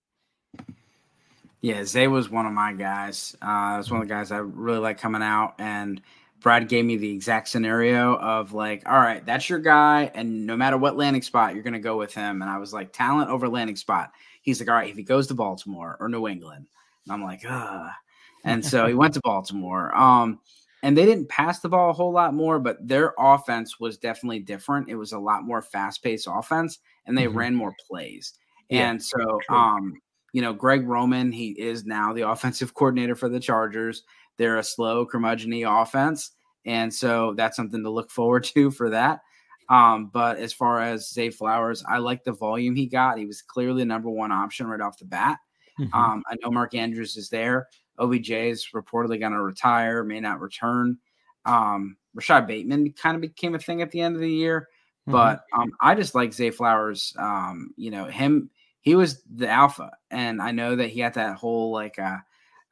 Yeah, 1.61 1.83
Zay 1.85 2.07
was 2.07 2.29
one 2.29 2.45
of 2.45 2.53
my 2.53 2.73
guys. 2.73 3.35
Uh, 3.41 3.75
was 3.77 3.89
one 3.89 4.01
of 4.01 4.07
the 4.07 4.13
guys 4.13 4.31
I 4.31 4.37
really 4.37 4.79
like 4.79 4.99
coming 4.99 5.23
out, 5.23 5.55
and 5.57 6.01
Brad 6.43 6.67
gave 6.67 6.83
me 6.83 6.97
the 6.97 7.09
exact 7.09 7.47
scenario 7.47 8.17
of 8.17 8.53
like, 8.53 8.83
all 8.85 8.99
right, 8.99 9.25
that's 9.25 9.49
your 9.49 9.59
guy, 9.59 10.11
and 10.13 10.45
no 10.45 10.57
matter 10.57 10.77
what 10.77 10.97
landing 10.97 11.21
spot, 11.21 11.53
you're 11.53 11.63
going 11.63 11.73
to 11.73 11.79
go 11.79 11.97
with 11.97 12.13
him. 12.13 12.41
And 12.41 12.51
I 12.51 12.57
was 12.57 12.73
like, 12.73 12.91
talent 12.91 13.29
over 13.29 13.47
landing 13.47 13.77
spot. 13.77 14.11
He's 14.41 14.59
like, 14.59 14.69
all 14.69 14.75
right, 14.75 14.89
if 14.89 14.97
he 14.97 15.03
goes 15.03 15.27
to 15.27 15.33
Baltimore 15.33 15.95
or 16.01 16.09
New 16.09 16.27
England, 16.27 16.67
and 17.05 17.13
I'm 17.13 17.23
like, 17.23 17.41
ah. 17.47 17.95
And 18.43 18.63
so 18.63 18.85
he 18.85 18.93
went 18.93 19.13
to 19.13 19.21
Baltimore. 19.23 19.95
Um, 19.95 20.41
and 20.83 20.97
they 20.97 21.05
didn't 21.05 21.29
pass 21.29 21.61
the 21.61 21.69
ball 21.69 21.89
a 21.89 21.93
whole 21.93 22.11
lot 22.11 22.33
more, 22.33 22.59
but 22.59 22.85
their 22.85 23.13
offense 23.17 23.79
was 23.79 23.97
definitely 23.97 24.39
different. 24.39 24.89
It 24.89 24.95
was 24.95 25.13
a 25.13 25.19
lot 25.19 25.45
more 25.45 25.61
fast 25.61 26.03
paced 26.03 26.27
offense, 26.29 26.79
and 27.05 27.17
they 27.17 27.23
mm-hmm. 27.23 27.37
ran 27.37 27.55
more 27.55 27.73
plays. 27.87 28.33
Yeah, 28.69 28.91
and 28.91 29.01
so, 29.01 29.39
true. 29.47 29.55
um, 29.55 30.01
you 30.33 30.41
know, 30.41 30.51
Greg 30.51 30.85
Roman, 30.85 31.31
he 31.31 31.51
is 31.51 31.85
now 31.85 32.11
the 32.11 32.27
offensive 32.29 32.73
coordinator 32.73 33.15
for 33.15 33.29
the 33.29 33.39
Chargers. 33.39 34.03
They're 34.37 34.57
a 34.57 34.63
slow, 34.63 35.05
curmudgeon 35.05 35.63
offense. 35.65 36.31
And 36.65 36.93
so 36.93 37.33
that's 37.35 37.55
something 37.57 37.83
to 37.83 37.89
look 37.89 38.11
forward 38.11 38.43
to 38.55 38.71
for 38.71 38.89
that. 38.89 39.21
Um, 39.69 40.09
but 40.13 40.37
as 40.37 40.53
far 40.53 40.81
as 40.81 41.09
Zay 41.09 41.29
Flowers, 41.29 41.83
I 41.87 41.97
like 41.97 42.23
the 42.23 42.33
volume 42.33 42.75
he 42.75 42.85
got. 42.85 43.17
He 43.17 43.25
was 43.25 43.41
clearly 43.41 43.81
the 43.81 43.85
number 43.85 44.09
one 44.09 44.31
option 44.31 44.67
right 44.67 44.81
off 44.81 44.97
the 44.97 45.05
bat. 45.05 45.39
Mm-hmm. 45.79 45.93
Um, 45.93 46.23
I 46.27 46.35
know 46.41 46.51
Mark 46.51 46.75
Andrews 46.75 47.17
is 47.17 47.29
there. 47.29 47.67
OBJ 47.97 48.31
is 48.31 48.67
reportedly 48.73 49.19
going 49.19 49.31
to 49.31 49.41
retire, 49.41 50.03
may 50.03 50.19
not 50.19 50.41
return. 50.41 50.97
Um, 51.45 51.97
Rashod 52.13 52.47
Bateman 52.47 52.91
kind 52.93 53.15
of 53.15 53.21
became 53.21 53.55
a 53.55 53.59
thing 53.59 53.81
at 53.81 53.91
the 53.91 54.01
end 54.01 54.15
of 54.15 54.21
the 54.21 54.31
year. 54.31 54.67
Mm-hmm. 55.07 55.11
But 55.11 55.43
um, 55.57 55.71
I 55.81 55.95
just 55.95 56.15
like 56.15 56.33
Zay 56.33 56.49
Flowers. 56.49 57.13
Um, 57.17 57.73
you 57.75 57.91
know, 57.91 58.05
him, 58.05 58.49
he 58.81 58.95
was 58.95 59.21
the 59.33 59.49
alpha. 59.49 59.91
And 60.11 60.41
I 60.41 60.51
know 60.51 60.75
that 60.75 60.89
he 60.89 60.99
had 60.99 61.15
that 61.15 61.37
whole 61.37 61.71
like 61.71 61.99
uh, 61.99 62.17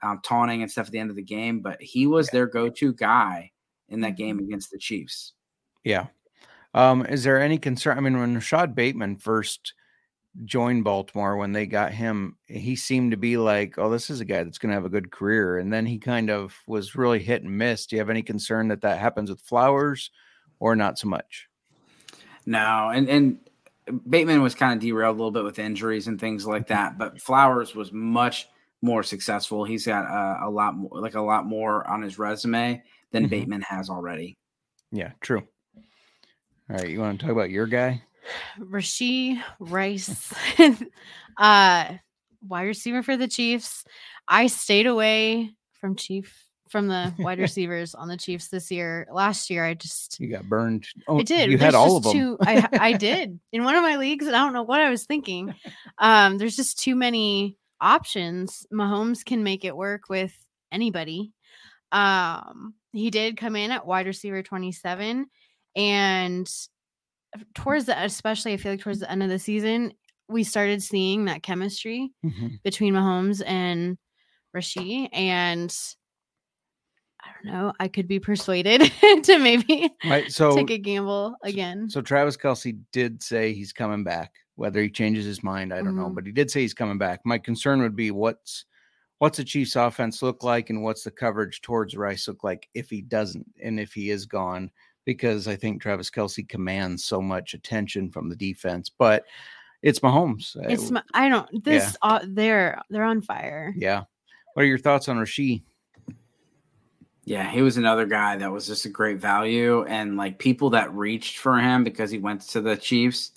um, 0.04 0.20
taunting 0.24 0.62
and 0.62 0.72
stuff 0.72 0.88
at 0.88 0.92
the 0.92 1.00
end 1.00 1.10
of 1.10 1.16
the 1.16 1.24
game, 1.24 1.60
but 1.60 1.82
he 1.82 2.08
was 2.08 2.28
yeah. 2.28 2.32
their 2.34 2.48
go 2.48 2.70
to 2.70 2.94
guy 2.94 3.52
in 3.90 4.02
that 4.02 4.18
game 4.18 4.40
against 4.40 4.72
the 4.72 4.78
Chiefs. 4.78 5.34
Yeah. 5.84 6.08
Um, 6.74 7.06
is 7.06 7.24
there 7.24 7.40
any 7.40 7.58
concern? 7.58 7.98
I 7.98 8.02
mean, 8.02 8.20
when 8.20 8.36
Rashod 8.36 8.76
Bateman 8.76 9.18
first 9.18 9.74
joined 10.46 10.86
Baltimore, 10.86 11.36
when 11.36 11.52
they 11.52 11.66
got 11.66 11.92
him, 11.92 12.38
he 12.46 12.76
seemed 12.76 13.12
to 13.12 13.18
be 13.18 13.38
like, 13.38 13.78
oh, 13.78 13.90
this 13.90 14.10
is 14.10 14.22
a 14.22 14.26
guy 14.26 14.44
that's 14.44 14.58
going 14.58 14.70
to 14.70 14.76
have 14.76 14.86
a 14.86 14.90
good 14.90 15.12
career. 15.12 15.58
And 15.58 15.72
then 15.72 15.86
he 15.86 16.00
kind 16.00 16.30
of 16.30 16.56
was 16.68 16.96
really 16.96 17.20
hit 17.20 17.44
and 17.44 17.58
miss. 17.58 17.86
Do 17.86 17.96
you 17.96 18.00
have 18.00 18.10
any 18.10 18.22
concern 18.22 18.70
that 18.70 18.82
that 18.82 19.00
happens 19.00 19.30
with 19.30 19.42
Flowers 19.42 20.12
or 20.60 20.76
not 20.76 20.98
so 20.98 21.10
much? 21.10 21.50
No. 22.46 22.90
And, 22.94 23.10
and, 23.10 23.40
Bateman 24.10 24.42
was 24.42 24.56
kind 24.56 24.74
of 24.74 24.80
derailed 24.80 25.16
a 25.16 25.18
little 25.18 25.32
bit 25.32 25.44
with 25.44 25.60
injuries 25.60 26.08
and 26.08 26.20
things 26.20 26.46
like 26.46 26.68
that, 26.68 26.98
but 26.98 27.20
Flowers 27.20 27.76
was 27.76 27.92
much 27.92 28.48
more 28.82 29.04
successful. 29.04 29.64
He's 29.64 29.86
got 29.86 30.06
a, 30.06 30.48
a 30.48 30.50
lot 30.50 30.76
more, 30.76 30.90
like 30.94 31.16
a 31.16 31.22
lot 31.22 31.46
more 31.46 31.88
on 31.88 32.02
his 32.02 32.18
resume 32.18 32.82
than 33.12 33.24
mm-hmm. 33.24 33.30
Bateman 33.30 33.62
has 33.62 33.90
already. 33.90 34.38
Yeah, 34.92 35.12
true. 35.22 35.44
All 36.70 36.78
right, 36.78 36.90
you 36.90 37.00
want 37.00 37.20
to 37.20 37.26
talk 37.26 37.32
about 37.32 37.50
your 37.50 37.68
guy? 37.68 38.04
Rashee 38.60 39.42
Rice, 39.60 40.34
uh, 41.38 41.94
wide 42.48 42.62
receiver 42.64 43.04
for 43.04 43.18
the 43.18 43.28
Chiefs. 43.28 43.84
I 44.28 44.48
stayed 44.48 44.88
away 44.88 45.52
from 45.80 45.96
Chief 45.96 46.48
from 46.72 46.88
the 46.88 47.14
wide 47.20 47.40
receivers 47.40 47.94
on 47.94 48.08
the 48.08 48.18
Chiefs 48.18 48.48
this 48.48 48.72
year. 48.72 49.08
Last 49.12 49.50
year, 49.50 49.66
I 49.66 49.74
just 49.74 50.20
you 50.20 50.30
got 50.30 50.46
burned. 50.46 50.88
Oh, 51.08 51.20
I 51.20 51.24
did. 51.24 51.52
You 51.52 51.58
there's 51.58 51.74
had 51.74 51.76
all 51.76 51.98
of 51.98 52.04
them. 52.04 52.14
Too, 52.14 52.38
I 52.42 52.68
I 52.72 52.94
did 52.94 53.40
in 53.52 53.64
one 53.64 53.76
of 53.76 53.84
my 53.84 53.98
leagues, 53.98 54.26
and 54.26 54.36
I 54.36 54.40
don't 54.40 54.54
know 54.54 54.64
what 54.64 54.82
I 54.82 54.90
was 54.90 55.06
thinking. 55.06 55.54
Um, 55.98 56.40
there's 56.40 56.56
just 56.56 56.80
too 56.80 56.96
many 56.96 57.60
options. 57.82 58.66
Mahomes 58.74 59.26
can 59.26 59.44
make 59.44 59.66
it 59.66 59.76
work 59.76 60.04
with 60.10 60.34
anybody. 60.72 61.34
Um, 61.92 62.76
he 62.94 63.10
did 63.10 63.38
come 63.38 63.56
in 63.56 63.72
at 63.72 63.86
wide 63.86 64.08
receiver 64.08 64.44
27 64.44 65.26
and 65.76 66.50
towards 67.56 67.86
the 67.86 68.04
especially 68.04 68.54
I 68.54 68.58
feel 68.58 68.74
like 68.74 68.82
towards 68.82 69.00
the 69.00 69.12
end 69.12 69.24
of 69.24 69.30
the 69.30 69.40
season, 69.40 69.94
we 70.30 70.44
started 70.44 70.82
seeing 70.82 71.26
that 71.26 71.44
chemistry 71.44 72.12
mm-hmm. 72.26 72.48
between 72.64 72.94
Mahomes 72.94 73.42
and 73.46 73.98
Rashee 74.56 75.10
and 75.12 75.76
I 77.24 77.30
don't 77.34 77.54
know. 77.54 77.74
I 77.80 77.88
could 77.88 78.08
be 78.08 78.20
persuaded 78.20 78.82
to 79.24 79.38
maybe 79.38 79.92
right, 80.06 80.32
so 80.32 80.56
take 80.56 80.72
a 80.72 80.78
gamble 80.78 81.36
again. 81.44 81.90
So, 81.90 82.00
so, 82.00 82.02
Travis 82.02 82.36
Kelce 82.36 82.80
did 82.92 83.22
say 83.22 83.54
he's 83.54 83.74
coming 83.74 84.04
back. 84.04 84.34
Whether 84.62 84.80
he 84.84 84.92
changes 84.92 85.26
his 85.26 85.42
mind, 85.42 85.74
I 85.74 85.78
don't 85.78 85.88
mm-hmm. 85.88 85.98
know, 85.98 86.10
but 86.10 86.28
he 86.28 86.32
did 86.32 86.52
say 86.52 86.62
he's 86.62 86.76
coming 86.76 87.00
back. 87.00 87.22
My 87.26 87.40
concern 87.40 87.82
would 87.82 87.96
be 87.96 88.12
what's 88.12 88.66
what's 89.18 89.38
the 89.38 89.44
Chiefs 89.44 89.76
offense 89.76 90.22
look 90.22 90.44
like 90.44 90.70
and 90.70 90.84
what's 90.84 91.04
the 91.04 91.10
coverage 91.10 91.62
towards 91.62 91.98
Rice 91.98 92.28
look 92.28 92.44
like 92.44 92.70
if 92.76 92.88
he 92.88 93.02
doesn't 93.02 93.48
and 93.60 93.80
if 93.80 93.92
he 93.92 94.12
is 94.12 94.28
gone 94.28 94.70
because 95.04 95.48
I 95.48 95.56
think 95.56 95.82
Travis 95.82 96.12
Kelce 96.12 96.48
commands 96.48 97.06
so 97.06 97.24
much 97.24 97.56
attention 97.56 98.12
from 98.12 98.30
the 98.30 98.36
defense, 98.36 98.92
but 98.96 99.26
it's 99.82 100.00
Mahomes. 100.00 100.56
It's 100.70 100.92
I 101.16 101.28
don't 101.28 101.64
this 101.64 101.98
yeah. 102.04 102.10
uh, 102.10 102.20
they're 102.28 102.80
they're 102.92 103.04
on 103.04 103.24
fire. 103.24 103.74
Yeah. 103.76 104.04
What 104.54 104.62
are 104.62 104.68
your 104.68 104.78
thoughts 104.78 105.10
on 105.10 105.18
Rashee? 105.18 105.64
Yeah, 107.26 107.50
he 107.50 107.64
was 107.64 107.78
another 107.78 108.06
guy 108.06 108.36
that 108.38 108.52
was 108.52 108.68
just 108.68 108.86
a 108.86 108.90
great 108.90 109.18
value 109.18 109.86
and 109.86 110.18
like 110.18 110.38
people 110.38 110.70
that 110.72 110.94
reached 110.94 111.40
for 111.40 111.58
him 111.58 111.84
because 111.84 112.12
he 112.12 112.20
went 112.20 112.42
to 112.50 112.62
the 112.62 112.78
Chiefs. 112.78 113.32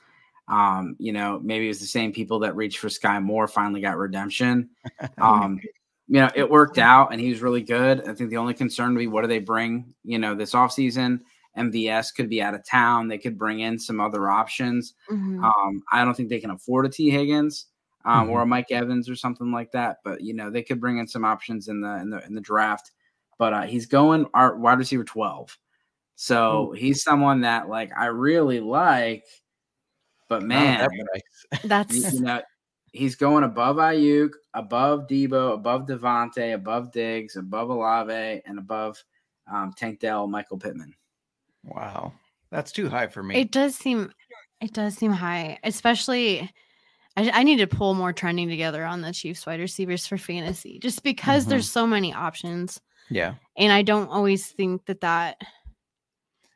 Um, 0.48 0.96
you 0.98 1.12
know, 1.12 1.40
maybe 1.42 1.64
it 1.64 1.68
was 1.68 1.80
the 1.80 1.86
same 1.86 2.12
people 2.12 2.38
that 2.40 2.56
reached 2.56 2.78
for 2.78 2.90
Sky 2.90 3.18
Moore 3.18 3.48
finally 3.48 3.80
got 3.80 3.96
redemption. 3.96 4.70
Um, 5.18 5.60
you 6.06 6.20
know, 6.20 6.28
it 6.34 6.50
worked 6.50 6.78
out 6.78 7.12
and 7.12 7.20
he 7.20 7.30
was 7.30 7.40
really 7.40 7.62
good. 7.62 8.06
I 8.06 8.12
think 8.12 8.28
the 8.28 8.36
only 8.36 8.52
concern 8.52 8.92
would 8.92 8.98
be 8.98 9.06
what 9.06 9.22
do 9.22 9.28
they 9.28 9.38
bring, 9.38 9.94
you 10.04 10.18
know, 10.18 10.34
this 10.34 10.52
offseason? 10.52 11.20
MVS 11.56 12.14
could 12.14 12.28
be 12.28 12.42
out 12.42 12.54
of 12.54 12.64
town. 12.66 13.08
They 13.08 13.18
could 13.18 13.38
bring 13.38 13.60
in 13.60 13.78
some 13.78 14.00
other 14.00 14.28
options. 14.28 14.94
Mm-hmm. 15.10 15.44
Um, 15.44 15.82
I 15.92 16.04
don't 16.04 16.14
think 16.14 16.28
they 16.28 16.40
can 16.40 16.50
afford 16.50 16.86
a 16.86 16.88
Tee 16.88 17.10
Higgins 17.10 17.66
um, 18.04 18.24
mm-hmm. 18.24 18.30
or 18.30 18.42
a 18.42 18.46
Mike 18.46 18.70
Evans 18.70 19.08
or 19.08 19.16
something 19.16 19.50
like 19.50 19.72
that. 19.72 19.98
But 20.04 20.20
you 20.20 20.34
know, 20.34 20.50
they 20.50 20.62
could 20.62 20.80
bring 20.80 20.98
in 20.98 21.06
some 21.06 21.24
options 21.24 21.68
in 21.68 21.80
the 21.80 21.96
in 21.96 22.10
the 22.10 22.24
in 22.26 22.34
the 22.34 22.40
draft. 22.40 22.90
But 23.38 23.52
uh, 23.52 23.62
he's 23.62 23.86
going 23.86 24.26
our 24.34 24.56
wide 24.56 24.78
receiver 24.78 25.04
twelve, 25.04 25.56
so 26.14 26.70
Ooh. 26.70 26.72
he's 26.72 27.02
someone 27.02 27.40
that 27.42 27.68
like 27.68 27.90
I 27.96 28.06
really 28.06 28.60
like. 28.60 29.24
But 30.34 30.42
man, 30.42 30.88
oh, 30.90 31.58
that's 31.64 32.12
you 32.12 32.20
know 32.20 32.42
he's 32.90 33.14
going 33.14 33.44
above 33.44 33.76
Aiyuk, 33.76 34.30
above 34.52 35.06
Debo, 35.06 35.54
above 35.54 35.86
Davante, 35.86 36.54
above 36.54 36.90
Diggs, 36.90 37.36
above 37.36 37.70
Olave, 37.70 38.42
and 38.44 38.58
above 38.58 39.00
um, 39.52 39.72
Tank 39.76 40.00
Dell, 40.00 40.26
Michael 40.26 40.58
Pittman. 40.58 40.92
Wow, 41.62 42.14
that's 42.50 42.72
too 42.72 42.88
high 42.88 43.06
for 43.06 43.22
me. 43.22 43.36
It 43.36 43.52
does 43.52 43.76
seem, 43.76 44.12
it 44.60 44.72
does 44.72 44.96
seem 44.96 45.12
high, 45.12 45.60
especially. 45.62 46.50
I, 47.16 47.30
I 47.30 47.42
need 47.44 47.58
to 47.58 47.68
pull 47.68 47.94
more 47.94 48.12
trending 48.12 48.48
together 48.48 48.84
on 48.84 49.02
the 49.02 49.12
Chiefs 49.12 49.46
wide 49.46 49.60
receivers 49.60 50.04
for 50.04 50.18
fantasy, 50.18 50.80
just 50.80 51.04
because 51.04 51.42
mm-hmm. 51.42 51.50
there's 51.50 51.70
so 51.70 51.86
many 51.86 52.12
options. 52.12 52.80
Yeah, 53.08 53.34
and 53.56 53.72
I 53.72 53.82
don't 53.82 54.08
always 54.08 54.48
think 54.48 54.86
that 54.86 55.02
that 55.02 55.36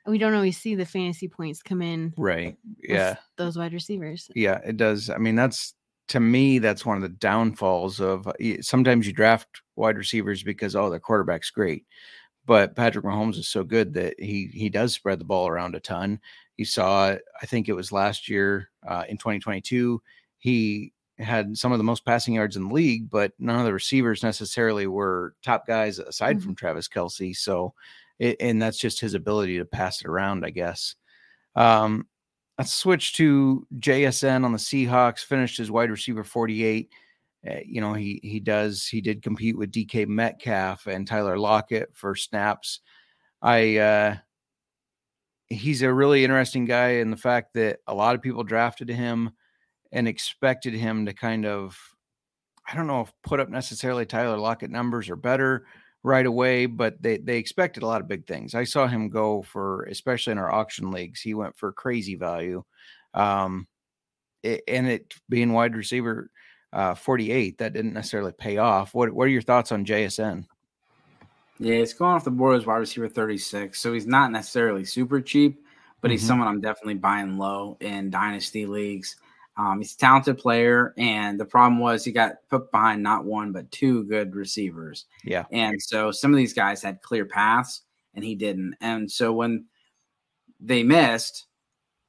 we 0.09 0.19
don't 0.19 0.35
always 0.35 0.57
see 0.57 0.75
the 0.75 0.87
fantasy 0.87 1.29
points 1.29 1.63
come 1.63 1.83
in. 1.83 2.15
Right. 2.17 2.57
Yeah. 2.83 3.17
Those 3.37 3.57
wide 3.57 3.73
receivers. 3.73 4.31
Yeah, 4.35 4.61
it 4.65 4.77
does. 4.77 5.11
I 5.11 5.19
mean, 5.19 5.37
that's 5.37 5.75
to 6.09 6.21
me, 6.21 6.59
that's 6.59 6.87
one 6.87 6.97
of 6.97 7.03
the 7.03 7.09
downfalls 7.11 8.01
of 8.01 8.29
sometimes 8.61 9.07
you 9.07 9.13
draft 9.13 9.49
wide 9.77 9.99
receivers 9.99 10.43
because 10.43 10.75
oh, 10.75 10.91
the 10.91 10.99
quarterback's 10.99 11.51
great, 11.51 11.85
but 12.47 12.75
Patrick 12.75 13.05
Mahomes 13.05 13.37
is 13.37 13.49
so 13.49 13.63
good 13.63 13.93
that 13.95 14.19
he 14.19 14.51
he 14.53 14.71
does 14.71 14.95
spread 14.95 15.21
the 15.21 15.25
ball 15.25 15.49
around 15.49 15.75
a 15.75 15.81
ton. 15.81 16.21
You 16.57 16.65
saw, 16.65 17.17
I 17.41 17.47
think 17.47 17.69
it 17.69 17.75
was 17.75 17.93
last 17.93 18.29
year 18.29 18.71
uh, 18.87 19.05
in 19.09 19.17
2022, 19.19 20.03
he 20.39 20.93
had 21.19 21.57
some 21.57 21.73
of 21.73 21.79
the 21.79 21.85
most 21.85 22.05
passing 22.05 22.35
yards 22.35 22.57
in 22.57 22.69
the 22.69 22.75
league, 22.75 23.11
but 23.11 23.33
none 23.39 23.59
of 23.59 23.65
the 23.65 23.73
receivers 23.73 24.23
necessarily 24.23 24.87
were 24.87 25.35
top 25.43 25.67
guys 25.67 25.99
aside 25.99 26.39
mm-hmm. 26.39 26.47
from 26.47 26.55
Travis 26.55 26.89
Kelce. 26.89 27.37
So 27.37 27.75
it, 28.19 28.37
and 28.41 28.61
that's 28.61 28.79
just 28.79 29.01
his 29.01 29.15
ability 29.15 29.59
to 29.59 29.65
pass 29.65 30.01
it 30.01 30.09
around, 30.09 30.45
I 30.45 30.51
guess. 30.51 30.95
Um, 31.55 32.07
let's 32.59 32.75
switch 32.75 33.15
to 33.15 33.67
JSN 33.79 34.45
on 34.45 34.53
the 34.53 34.59
Seahawks. 34.59 35.25
Finished 35.25 35.61
as 35.61 35.71
wide 35.71 35.91
receiver 35.91 36.25
48. 36.25 36.91
Uh, 37.49 37.55
you 37.65 37.81
know, 37.81 37.95
he 37.95 38.21
he 38.23 38.41
does 38.41 38.87
he 38.87 39.01
did 39.01 39.23
compete 39.23 39.57
with 39.57 39.73
DK 39.73 40.07
Metcalf 40.09 40.87
and 40.87 41.07
Tyler 41.07 41.39
Lockett 41.39 41.91
for 41.95 42.15
snaps. 42.15 42.81
I 43.41 43.77
uh 43.77 44.17
he's 45.49 45.83
a 45.83 45.93
really 45.93 46.25
interesting 46.25 46.65
guy 46.65 46.89
in 46.95 47.11
the 47.11 47.17
fact 47.17 47.55
that 47.55 47.79
a 47.87 47.95
lot 47.95 48.15
of 48.15 48.23
people 48.23 48.43
drafted 48.43 48.89
him 48.89 49.31
and 49.93 50.07
expected 50.07 50.75
him 50.75 51.07
to 51.07 51.15
kind 51.15 51.47
of 51.47 51.79
I 52.71 52.75
don't 52.75 52.87
know 52.87 53.03
if 53.03 53.13
put 53.23 53.41
up 53.41 53.49
necessarily 53.49 54.05
Tyler 54.05 54.37
Lockett 54.37 54.71
numbers 54.71 55.09
or 55.09 55.17
better 55.17 55.65
right 56.09 56.27
away, 56.27 56.67
but 56.67 57.01
they 57.03 57.19
they 57.19 57.39
expected 57.39 57.83
a 57.83 57.87
lot 57.87 58.01
of 58.01 58.09
big 58.09 58.27
things. 58.27 58.55
I 58.55 58.65
saw 58.65 58.87
him 58.89 59.11
go 59.11 59.43
for 59.43 59.85
especially 59.85 60.33
in 60.33 60.39
our 60.39 60.51
auction 60.51 60.91
leagues, 60.91 61.21
he 61.21 61.35
went 61.35 61.57
for 61.57 61.73
crazy 61.73 62.17
value. 62.17 62.65
Um 63.15 63.69
it, 64.43 64.63
and 64.69 64.89
it 64.89 65.15
being 65.29 65.53
wide 65.53 65.77
receiver 65.77 66.31
uh 66.73 66.95
48 66.95 67.59
that 67.59 67.73
didn't 67.75 67.93
necessarily 67.95 68.33
pay 68.33 68.57
off. 68.59 68.95
What 68.95 69.13
what 69.13 69.25
are 69.25 69.37
your 69.37 69.43
thoughts 69.43 69.73
on 69.73 69.85
JSN? 69.85 70.47
Yeah, 71.61 71.75
it's 71.77 71.93
going 71.93 72.15
off 72.15 72.25
the 72.25 72.31
board 72.31 72.57
as 72.57 72.67
wide 72.67 72.77
receiver 72.77 73.09
36. 73.09 73.81
So 73.81 73.93
he's 73.93 74.07
not 74.07 74.31
necessarily 74.31 74.85
super 74.85 75.21
cheap, 75.21 75.61
but 76.01 76.11
he's 76.11 76.23
Mhm. 76.23 76.27
someone 76.27 76.49
I'm 76.49 76.61
definitely 76.61 76.95
buying 76.95 77.37
low 77.37 77.77
in 77.81 78.11
dynasty 78.11 78.65
leagues. 78.65 79.17
Um, 79.59 79.81
he's 79.81 79.95
a 79.95 79.99
talented 79.99 80.39
player, 80.39 80.95
and 80.97 81.39
the 81.39 81.45
problem 81.45 81.81
was 81.81 82.05
he 82.05 82.13
got 82.13 82.37
put 82.49 82.71
behind 82.71 83.03
not 83.03 83.25
one 83.25 83.51
but 83.53 83.71
two 83.73 84.05
good 84.05 84.35
receivers. 84.37 85.07
Yeah. 85.25 85.45
And 85.51 85.75
so 85.83 86.13
some 86.13 86.31
of 86.33 86.37
these 86.37 86.55
guys 86.55 86.81
had 86.81 87.03
clear 87.03 87.25
paths, 87.27 87.83
and 88.15 88.25
he 88.25 88.37
didn't. 88.37 88.77
And 88.81 89.11
so 89.11 89.33
when 89.33 89.65
they 90.61 90.85
missed, 90.85 91.47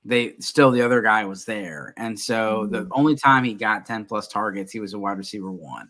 they 0.06 0.36
still 0.40 0.72
the 0.72 0.82
other 0.82 1.02
guy 1.02 1.26
was 1.26 1.44
there. 1.46 1.94
And 1.98 2.18
so 2.20 2.68
the 2.68 2.88
only 2.92 3.16
time 3.16 3.44
he 3.44 3.54
got 3.54 3.86
10 3.86 4.06
plus 4.06 4.28
targets, 4.28 4.72
he 4.72 4.80
was 4.80 4.94
a 4.94 5.00
wide 5.00 5.18
receiver 5.18 5.52
one. 5.52 5.90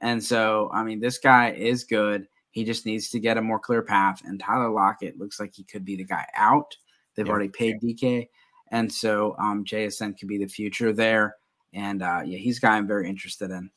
And 0.00 0.22
so, 0.22 0.70
I 0.72 0.82
mean, 0.82 0.98
this 1.00 1.18
guy 1.18 1.50
is 1.50 1.84
good. 1.84 2.26
He 2.52 2.64
just 2.64 2.86
needs 2.86 3.10
to 3.10 3.20
get 3.20 3.36
a 3.36 3.42
more 3.42 3.58
clear 3.58 3.82
path. 3.82 4.22
And 4.24 4.40
Tyler 4.40 4.70
Lockett 4.70 5.18
looks 5.18 5.38
like 5.38 5.52
he 5.54 5.64
could 5.64 5.84
be 5.84 5.96
the 5.96 6.04
guy 6.04 6.26
out. 6.34 6.74
They've 7.14 7.26
Yeah. 7.26 7.32
already 7.32 7.48
paid 7.50 7.80
DK. 7.80 8.28
And 8.70 8.92
so 8.92 9.34
um, 9.38 9.64
JSN 9.64 10.18
could 10.18 10.28
be 10.28 10.38
the 10.38 10.46
future 10.46 10.92
there. 10.92 11.36
And 11.72 12.02
uh, 12.02 12.22
yeah, 12.24 12.38
he's 12.38 12.58
a 12.58 12.60
guy 12.60 12.76
I'm 12.76 12.86
very 12.86 13.08
interested 13.08 13.50
in. 13.50 13.70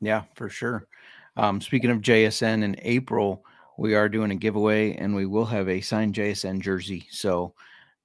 Yeah, 0.00 0.22
for 0.34 0.48
sure. 0.48 0.86
Um, 1.36 1.60
speaking 1.60 1.90
of 1.90 2.00
JSN 2.00 2.62
in 2.62 2.76
April, 2.82 3.44
we 3.78 3.94
are 3.94 4.08
doing 4.08 4.30
a 4.30 4.36
giveaway 4.36 4.94
and 4.94 5.14
we 5.14 5.26
will 5.26 5.44
have 5.46 5.68
a 5.68 5.80
signed 5.80 6.14
JSN 6.14 6.60
jersey. 6.60 7.06
So 7.10 7.54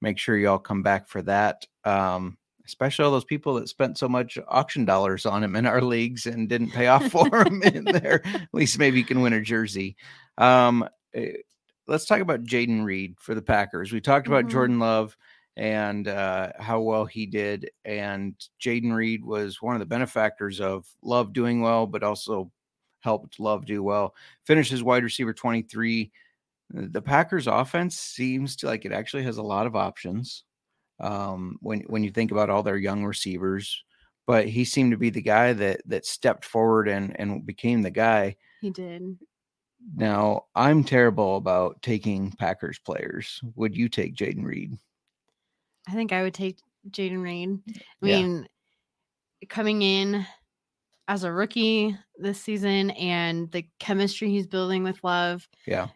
make 0.00 0.18
sure 0.18 0.36
y'all 0.36 0.58
come 0.58 0.82
back 0.82 1.08
for 1.08 1.22
that. 1.22 1.66
Um, 1.84 2.36
especially 2.66 3.04
all 3.04 3.10
those 3.10 3.24
people 3.24 3.54
that 3.54 3.68
spent 3.68 3.98
so 3.98 4.08
much 4.08 4.38
auction 4.48 4.84
dollars 4.84 5.26
on 5.26 5.42
him 5.42 5.56
in 5.56 5.66
our 5.66 5.82
leagues 5.82 6.26
and 6.26 6.48
didn't 6.48 6.70
pay 6.70 6.86
off 6.86 7.06
for 7.10 7.26
him 7.46 7.62
in 7.62 7.84
there. 7.84 8.20
At 8.24 8.48
least 8.52 8.78
maybe 8.78 8.98
you 8.98 9.04
can 9.04 9.20
win 9.20 9.32
a 9.32 9.40
jersey. 9.40 9.96
Um, 10.38 10.88
eh, 11.14 11.32
let's 11.86 12.04
talk 12.06 12.20
about 12.20 12.44
Jayden 12.44 12.84
Reed 12.84 13.16
for 13.18 13.34
the 13.34 13.42
Packers. 13.42 13.92
We 13.92 14.00
talked 14.00 14.26
about 14.26 14.44
Mhm. 14.46 14.50
Jordan 14.50 14.78
Love 14.78 15.16
and 15.56 16.08
uh, 16.08 16.52
how 16.58 16.80
well 16.80 17.04
he 17.04 17.26
did. 17.26 17.70
And 17.84 18.34
Jayden 18.60 18.94
Reed 18.94 19.24
was 19.24 19.60
one 19.60 19.74
of 19.74 19.80
the 19.80 19.86
benefactors 19.86 20.60
of 20.60 20.86
Love 21.02 21.32
doing 21.32 21.60
well, 21.60 21.86
but 21.86 22.02
also 22.02 22.50
helped 23.00 23.40
Love 23.40 23.66
do 23.66 23.82
well. 23.82 24.14
Finishes 24.46 24.82
wide 24.82 25.04
receiver 25.04 25.34
23. 25.34 26.10
The 26.70 27.02
Packers 27.02 27.46
offense 27.46 27.98
seems 27.98 28.56
to 28.56 28.66
like 28.66 28.84
it 28.84 28.92
actually 28.92 29.24
has 29.24 29.36
a 29.36 29.42
lot 29.42 29.66
of 29.66 29.76
options 29.76 30.44
um, 31.00 31.58
when 31.60 31.80
when 31.80 32.02
you 32.02 32.10
think 32.10 32.30
about 32.30 32.48
all 32.48 32.62
their 32.62 32.78
young 32.78 33.04
receivers. 33.04 33.84
But 34.26 34.48
he 34.48 34.64
seemed 34.64 34.92
to 34.92 34.96
be 34.96 35.10
the 35.10 35.20
guy 35.20 35.52
that 35.52 35.82
that 35.86 36.06
stepped 36.06 36.44
forward 36.46 36.88
and 36.88 37.18
and 37.20 37.44
became 37.44 37.82
the 37.82 37.90
guy. 37.90 38.36
He 38.62 38.70
did. 38.70 39.18
Now 39.96 40.46
I'm 40.54 40.84
terrible 40.84 41.36
about 41.36 41.82
taking 41.82 42.30
Packers 42.38 42.78
players. 42.78 43.40
Would 43.56 43.76
you 43.76 43.90
take 43.90 44.14
Jayden 44.14 44.44
Reed? 44.44 44.78
I 45.88 45.92
think 45.92 46.12
I 46.12 46.22
would 46.22 46.34
take 46.34 46.58
Jayden 46.90 47.22
Reed. 47.22 47.58
I 48.02 48.06
Yeah. 48.06 48.22
mean, 48.22 48.48
coming 49.48 49.82
in 49.82 50.26
as 51.08 51.24
a 51.24 51.32
rookie 51.32 51.96
this 52.16 52.40
season 52.40 52.90
and 52.92 53.50
the 53.50 53.66
chemistry 53.78 54.30
he's 54.30 54.46
building 54.46 54.82
with 54.84 55.02
Love, 55.02 55.46
Yeah, 55.66 55.88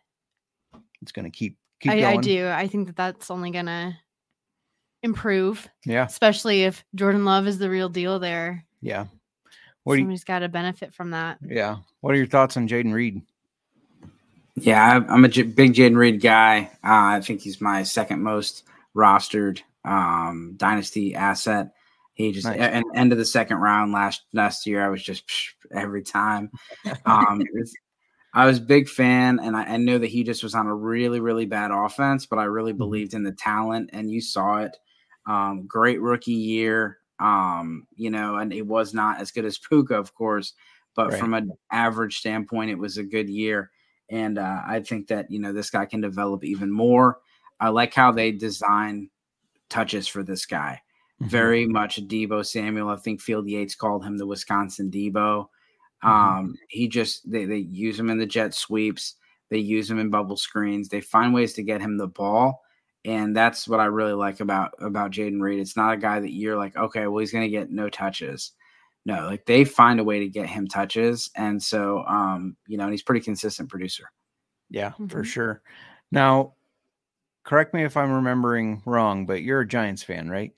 it's 1.03 1.13
going 1.13 1.25
to 1.31 1.31
keep 1.37 1.57
keep 1.81 1.93
I, 1.93 2.01
going. 2.01 2.19
I 2.19 2.21
do. 2.23 2.49
I 2.49 2.67
think 2.69 2.89
that 2.89 2.97
that's 2.97 3.31
only 3.31 3.51
going 3.51 3.67
to 3.67 3.97
improve, 5.03 5.69
Yeah, 5.85 6.05
especially 6.07 6.65
if 6.65 6.85
Jordan 6.95 7.25
Love 7.25 7.47
is 7.47 7.59
the 7.59 7.71
real 7.71 7.89
deal 7.89 8.19
there. 8.19 8.65
yeah. 8.81 9.07
What 9.85 9.99
Somebody's 9.99 10.25
got 10.25 10.41
to 10.41 10.49
benefit 10.49 10.93
from 10.95 11.11
that. 11.13 11.39
yeah. 11.47 11.77
What 12.01 12.13
are 12.15 12.17
your 12.19 12.27
thoughts 12.27 12.57
on 12.57 12.67
Jayden 12.67 12.93
Reed? 12.93 13.23
Yeah, 14.57 14.83
I- 15.09 15.13
I'm 15.13 15.25
a 15.25 15.29
J- 15.29 15.43
big 15.43 15.75
Jayden 15.75 15.97
Reed 15.97 16.21
guy. 16.21 16.71
Uh, 16.83 17.15
I 17.15 17.21
think 17.21 17.41
he's 17.43 17.61
my 17.61 17.85
second 17.85 18.21
most 18.23 18.65
rostered 18.97 19.61
um, 19.87 20.55
dynasty 20.57 21.15
asset. 21.15 21.69
He 22.15 22.33
just 22.33 22.47
Nice. 22.47 22.59
and 22.59 22.85
end 22.95 23.13
of 23.13 23.19
the 23.19 23.25
second 23.25 23.59
round 23.59 23.93
last 23.93 24.23
last 24.33 24.67
year, 24.67 24.85
I 24.85 24.89
was 24.89 25.03
just 25.03 25.27
psh, 25.29 25.49
every 25.73 26.03
time. 26.03 26.51
Um, 27.05 27.43
I 28.35 28.47
was 28.47 28.59
a 28.59 28.63
big 28.63 28.89
fan, 28.89 29.39
and 29.41 29.57
I, 29.57 29.63
I 29.65 29.77
know 29.79 29.97
that 29.99 30.09
he 30.09 30.23
just 30.23 30.43
was 30.43 30.55
on 30.55 30.67
a 30.67 30.75
really 30.75 31.21
really 31.21 31.47
bad 31.47 31.71
offense, 31.71 32.27
but 32.27 32.39
I 32.39 32.45
really 32.45 32.73
Mhm. 32.73 32.79
believed 32.79 33.15
in 33.15 33.23
the 33.23 33.33
talent, 33.33 33.91
and 33.93 34.11
you 34.11 34.21
saw 34.21 34.59
it. 34.59 34.77
Um, 35.27 35.67
great 35.67 36.01
rookie 36.01 36.33
year, 36.33 36.99
um, 37.19 37.87
you 37.97 38.11
know, 38.11 38.37
and 38.37 38.53
it 38.53 38.67
was 38.67 38.95
not 38.95 39.21
as 39.21 39.31
good 39.33 39.45
as 39.45 39.59
Puka, 39.59 39.97
of 39.97 40.15
course, 40.15 40.53
but 40.95 41.11
Right. 41.11 41.19
from 41.19 41.35
an 41.35 41.51
average 41.73 42.19
standpoint, 42.19 42.71
it 42.71 42.79
was 42.79 42.97
a 42.97 43.03
good 43.05 43.29
year. 43.29 43.71
And 44.09 44.39
uh, 44.39 44.63
I 44.67 44.81
think 44.81 45.09
that 45.09 45.31
you 45.31 45.41
know 45.41 45.53
this 45.53 45.71
guy 45.71 45.85
can 45.87 46.01
develop 46.01 46.45
even 46.45 46.71
more. 46.71 47.19
I 47.59 47.71
like 47.71 47.93
how 47.95 48.13
they 48.13 48.33
design 48.33 49.11
touches 49.71 50.07
for 50.09 50.23
this 50.23 50.47
guy. 50.47 50.81
Mhm. 51.23 51.29
Very 51.31 51.67
much 51.67 51.97
Deebo 52.09 52.45
Samuel. 52.47 52.89
I 52.91 52.97
think 52.97 53.21
Field 53.21 53.49
Yates 53.49 53.75
called 53.75 54.05
him 54.05 54.19
the 54.19 54.27
Wisconsin 54.27 54.91
Deebo. 54.91 55.49
Mhm. 56.05 56.09
Um, 56.09 56.55
he 56.69 56.89
just 56.89 57.31
they 57.31 57.45
they 57.47 57.59
use 57.59 57.99
him 57.99 58.11
in 58.11 58.19
the 58.19 58.27
jet 58.27 58.55
sweeps. 58.55 59.17
They 59.51 59.59
use 59.59 59.91
him 59.91 59.99
in 59.99 60.11
bubble 60.11 60.37
screens. 60.37 60.89
They 60.89 61.01
find 61.01 61.33
ways 61.35 61.55
to 61.55 61.63
get 61.63 61.81
him 61.81 61.97
the 61.99 62.09
ball, 62.09 62.63
and 63.05 63.37
that's 63.37 63.69
what 63.69 63.81
I 63.81 63.87
really 63.87 64.13
like 64.15 64.41
about 64.41 64.75
about 64.81 65.13
Jayden 65.13 65.41
Reed. 65.41 65.61
It's 65.61 65.77
not 65.77 65.95
a 65.95 65.97
guy 65.99 66.21
that 66.21 66.33
you're 66.35 66.57
like, 66.57 66.77
okay, 66.77 67.07
well 67.07 67.21
he's 67.21 67.33
gonna 67.33 67.49
get 67.49 67.71
no 67.71 67.89
touches. 67.89 68.53
No, 69.07 69.27
like 69.27 69.47
they 69.47 69.65
find 69.65 70.01
a 70.01 70.05
way 70.05 70.19
to 70.21 70.29
get 70.29 70.49
him 70.49 70.67
touches, 70.69 71.31
and 71.37 71.63
so 71.63 72.05
um, 72.07 72.57
you 72.67 72.77
know, 72.77 72.85
and 72.85 72.93
he's 72.93 73.03
pretty 73.05 73.21
consistent 73.25 73.71
producer. 73.71 74.11
Yeah, 74.71 74.93
for 75.09 75.23
Mhm. 75.23 75.25
sure. 75.25 75.63
Now, 76.13 76.55
correct 77.47 77.73
me 77.73 77.85
if 77.85 77.97
I'm 77.97 78.11
remembering 78.11 78.83
wrong, 78.85 79.25
but 79.25 79.43
you're 79.43 79.61
a 79.61 79.67
Giants 79.67 80.03
fan, 80.03 80.29
right? 80.29 80.53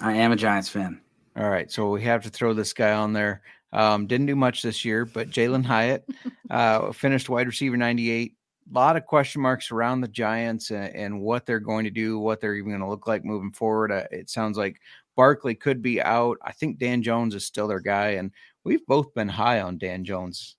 I 0.00 0.14
am 0.14 0.32
a 0.32 0.36
Giants 0.36 0.68
fan. 0.68 1.00
All 1.36 1.50
right, 1.50 1.70
so 1.70 1.90
we 1.90 2.02
have 2.04 2.22
to 2.22 2.30
throw 2.30 2.54
this 2.54 2.72
guy 2.72 2.92
on 2.92 3.12
there. 3.12 3.42
Um, 3.72 4.06
didn't 4.06 4.26
do 4.26 4.36
much 4.36 4.62
this 4.62 4.84
year, 4.84 5.04
but 5.04 5.30
Jalin 5.30 5.64
Hyatt 5.64 6.08
uh, 6.50 6.92
finished 6.92 7.28
wide 7.28 7.48
receiver 7.48 7.76
98. 7.76 8.32
A 8.70 8.74
lot 8.74 8.96
of 8.96 9.04
question 9.04 9.42
marks 9.42 9.70
around 9.70 10.00
the 10.00 10.08
Giants 10.08 10.70
and, 10.70 10.94
and 10.94 11.20
what 11.20 11.44
they're 11.44 11.58
going 11.58 11.84
to 11.84 11.90
do, 11.90 12.18
what 12.18 12.40
they're 12.40 12.54
even 12.54 12.70
going 12.70 12.80
to 12.80 12.88
look 12.88 13.06
like 13.06 13.24
moving 13.24 13.52
forward. 13.52 13.90
Uh, 13.90 14.04
it 14.10 14.30
sounds 14.30 14.56
like 14.56 14.80
Barkley 15.16 15.54
could 15.54 15.82
be 15.82 16.00
out. 16.00 16.38
I 16.42 16.52
think 16.52 16.78
Dan 16.78 17.02
Jones 17.02 17.34
is 17.34 17.44
still 17.44 17.66
their 17.66 17.80
guy, 17.80 18.10
and 18.10 18.30
we've 18.62 18.86
both 18.86 19.12
been 19.12 19.28
high 19.28 19.60
on 19.60 19.78
Dan 19.78 20.04
Jones 20.04 20.56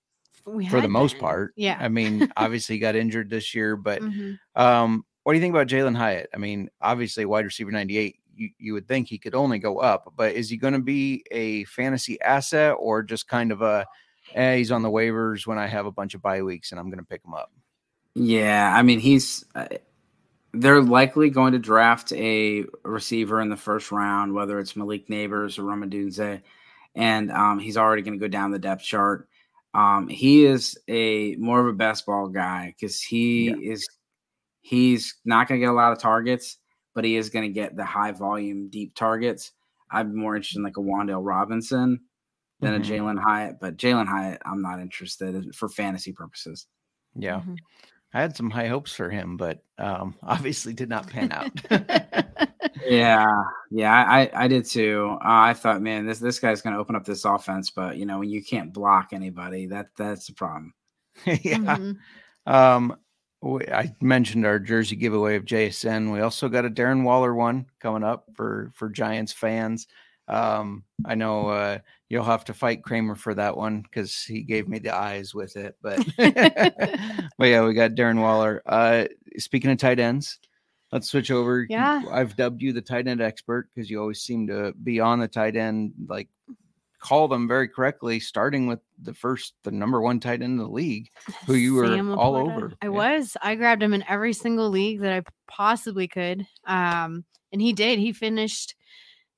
We 0.56 0.68
for 0.68 0.78
the 0.78 0.82
had 0.84 0.90
most 0.92 1.18
part. 1.20 1.54
Yeah. 1.56 1.78
I 1.80 1.88
mean, 1.90 2.32
obviously 2.38 2.76
he 2.76 2.80
got 2.80 2.96
injured 2.96 3.30
this 3.30 3.54
year, 3.54 3.76
but 3.76 4.02
Mhm. 4.02 4.40
um, 4.56 5.06
what 5.24 5.34
do 5.34 5.38
you 5.38 5.42
think 5.42 5.54
about 5.54 5.68
Jalin 5.68 5.96
Hyatt? 5.96 6.30
I 6.34 6.38
mean, 6.38 6.70
obviously 6.82 7.26
wide 7.26 7.46
receiver 7.46 7.72
98, 7.72 8.16
you, 8.36 8.50
you 8.58 8.74
would 8.74 8.88
think 8.88 9.08
he 9.08 9.18
could 9.18 9.36
only 9.36 9.60
go 9.60 9.80
up, 9.80 10.14
but 10.16 10.34
is 10.34 10.50
he 10.50 10.58
going 10.58 10.74
to 10.74 10.80
be 10.80 11.24
a 11.32 11.66
fantasy 11.66 12.20
asset 12.22 12.76
or 12.80 13.04
just 13.04 13.28
kind 13.28 13.52
of 13.52 13.62
a, 13.62 13.86
eh, 14.34 14.56
he's 14.58 14.72
on 14.72 14.82
the 14.82 14.90
waivers 14.90 15.46
when 15.46 15.58
I 15.58 15.68
have 15.68 15.86
a 15.86 15.92
bunch 15.92 16.14
of 16.14 16.22
bye 16.22 16.42
weeks 16.42 16.72
and 16.72 16.80
I'm 16.80 16.90
going 16.90 17.00
to 17.00 17.06
pick 17.06 17.24
him 17.26 17.34
up? 17.34 17.52
Yeah, 18.16 18.74
I 18.76 18.82
mean 18.82 19.00
he's 19.00 19.46
uh, 19.56 19.68
they're 20.54 20.82
likely 20.82 21.30
going 21.30 21.54
to 21.54 21.60
draft 21.60 22.12
a 22.14 22.66
receiver 22.84 23.40
in 23.40 23.50
the 23.50 23.56
first 23.58 23.92
round, 23.92 24.34
whether 24.34 24.60
it's 24.60 24.76
Malik 24.76 25.08
Nabers 25.08 25.60
or 25.60 25.64
Rome 25.64 25.84
Odunze, 25.84 26.42
and 26.96 27.32
um, 27.32 27.60
he's 27.60 27.78
already 27.78 28.02
going 28.02 28.18
to 28.18 28.24
go 28.24 28.28
down 28.28 28.52
the 28.52 28.60
depth 28.60 28.84
chart. 28.84 29.30
Um, 29.74 30.08
he 30.08 30.46
is 30.46 30.78
a 30.88 31.36
more 31.38 31.60
of 31.62 31.68
a 31.68 31.74
best 31.78 32.06
ball 32.06 32.28
guy 32.28 32.74
because 32.78 33.02
he 33.02 33.50
Yeah. 33.50 33.74
is 33.74 33.88
he's 34.62 35.16
not 35.26 35.48
going 35.48 35.60
to 35.60 35.66
get 35.66 35.72
a 35.72 35.76
lot 35.76 35.92
of 35.94 36.00
targets, 36.00 36.58
but 36.96 37.06
he 37.06 37.16
is 37.18 37.30
going 37.30 37.46
to 37.48 37.54
get 37.54 37.76
the 37.78 37.86
high 37.86 38.12
volume 38.12 38.70
deep 38.70 38.96
targets. 38.96 39.54
I'm 39.92 40.16
more 40.16 40.36
interested 40.36 40.60
in 40.60 40.64
like 40.64 40.78
a 40.78 40.82
Wan'Dale 40.82 41.26
Robinson 41.26 42.02
than 42.62 42.74
Mhm. 42.74 42.78
a 42.78 42.80
Jalin 42.82 43.20
Hyatt, 43.20 43.60
but 43.62 43.78
Jalin 43.78 44.08
Hyatt, 44.08 44.42
I'm 44.46 44.62
not 44.62 44.80
interested 44.80 45.36
in 45.36 45.54
for 45.54 45.70
fantasy 45.70 46.14
purposes. 46.14 46.68
Yeah. 47.16 47.42
Mhm. 47.42 47.58
I 48.14 48.22
had 48.22 48.36
some 48.36 48.50
high 48.50 48.68
hopes 48.68 48.94
for 48.94 49.10
him, 49.10 49.38
but 49.38 49.64
um, 49.78 50.16
obviously 50.24 50.74
did 50.74 50.90
not 50.90 51.08
pan 51.10 51.32
out. 51.32 51.52
Yeah, 52.86 53.26
yeah, 53.72 53.92
I 53.94 54.30
I 54.34 54.48
did 54.48 54.66
too. 54.66 55.10
Uh, 55.16 55.18
I 55.24 55.54
thought, 55.54 55.82
man, 55.82 56.06
this 56.06 56.20
this 56.20 56.40
guy's 56.40 56.62
going 56.62 56.74
to 56.74 56.80
open 56.80 56.96
up 56.96 57.06
this 57.06 57.26
offense, 57.26 57.70
but 57.70 57.98
you 57.98 58.06
know, 58.06 58.20
when 58.20 58.30
you 58.30 58.44
can't 58.44 58.74
block 58.74 59.10
anybody, 59.12 59.66
that 59.68 59.88
that's 59.98 60.28
the 60.28 60.34
problem. 60.34 60.74
yeah. 61.26 61.58
Mhm. 61.58 61.98
Um, 62.46 62.96
I 63.44 63.94
mentioned 64.02 64.46
our 64.46 64.60
jersey 64.60 64.96
giveaway 64.96 65.36
of 65.36 65.46
JSN. 65.46 66.12
We 66.12 66.22
also 66.22 66.50
got 66.50 66.66
a 66.66 66.70
Darren 66.70 67.04
Waller 67.04 67.34
one 67.34 67.66
coming 67.80 68.04
up 68.04 68.26
for 68.36 68.72
for 68.76 68.90
Giants 68.90 69.34
fans. 69.34 69.88
Um, 70.28 70.84
I 71.06 71.16
know 71.16 71.48
uh, 71.50 71.80
you'll 72.10 72.24
have 72.24 72.44
to 72.46 72.54
fight 72.54 72.84
Kramer 72.84 73.16
for 73.16 73.34
that 73.36 73.56
one 73.56 73.82
because 73.82 74.22
he 74.24 74.42
gave 74.42 74.68
me 74.68 74.80
the 74.80 74.96
eyes 74.96 75.34
with 75.34 75.56
it. 75.56 75.78
But 75.82 76.06
but 76.18 77.46
yeah, 77.46 77.64
we 77.66 77.74
got 77.74 77.92
Darren 77.92 78.20
Waller. 78.20 78.62
Uh, 78.66 79.06
speaking 79.38 79.72
of 79.72 79.78
tight 79.78 80.00
ends, 80.00 80.40
let's 80.92 81.10
switch 81.10 81.32
over. 81.32 81.66
Yeah. 81.70 82.02
I've 82.12 82.36
dubbed 82.36 82.62
you 82.62 82.74
the 82.74 82.82
tight 82.82 83.08
end 83.08 83.22
expert 83.22 83.70
because 83.74 83.90
you 83.90 84.00
always 84.02 84.22
seem 84.22 84.48
to 84.48 84.74
be 84.84 85.00
on 85.00 85.20
the 85.20 85.28
tight 85.28 85.56
end, 85.56 85.94
like 86.08 86.28
call 87.00 87.30
them 87.30 87.48
very 87.48 87.68
correctly, 87.68 88.20
starting 88.20 88.68
with 88.68 88.80
the 89.02 89.14
first, 89.14 89.54
the 89.64 89.72
number 89.72 90.02
one 90.02 90.20
tight 90.20 90.42
end 90.42 90.44
in 90.44 90.58
the 90.58 90.68
league, 90.68 91.10
who 91.46 91.54
you 91.54 91.76
were 91.76 91.88
Sam 91.88 92.18
all 92.18 92.34
Laporta. 92.34 92.56
over. 92.56 92.74
I 92.82 92.86
Yeah. 92.88 92.90
was. 92.90 93.38
I 93.42 93.56
grabbed 93.56 93.82
him 93.82 93.94
in 93.94 94.04
every 94.10 94.34
single 94.34 94.70
league 94.70 95.00
that 95.02 95.14
I 95.14 95.24
possibly 95.48 96.08
could. 96.10 96.46
Um, 96.66 97.24
and 97.54 97.62
he 97.62 97.72
did. 97.72 98.00
He 98.00 98.12
finished 98.12 98.76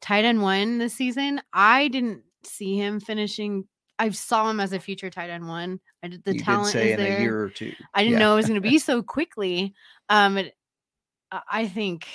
tight 0.02 0.26
end 0.26 0.42
one 0.42 0.80
this 0.80 0.96
season. 0.96 1.40
I 1.54 1.88
didn't 1.90 2.24
see 2.44 2.78
him 2.78 3.00
finishing. 3.00 3.68
I 4.00 4.10
saw 4.10 4.50
him 4.50 4.60
as 4.60 4.74
a 4.74 4.80
future 4.80 5.10
tight 5.10 5.30
end 5.30 5.48
one. 5.48 5.80
I 6.04 6.08
did 6.08 6.24
the 6.24 6.34
you 6.36 6.40
talent 6.40 6.72
did 6.74 6.80
say 6.80 6.88
is 6.94 7.00
in 7.00 7.06
there. 7.06 7.18
a 7.18 7.22
year 7.22 7.44
or 7.44 7.50
two. 7.50 7.74
I 7.94 8.04
didn't 8.04 8.14
Yeah. 8.14 8.20
know 8.20 8.34
it 8.34 8.38
was 8.38 8.48
going 8.48 8.62
to 8.62 8.68
be 8.70 8.80
so 8.80 9.04
quickly. 9.04 9.74
Um, 10.10 10.38
it, 10.38 10.56
I- 11.32 11.68
think 11.68 12.08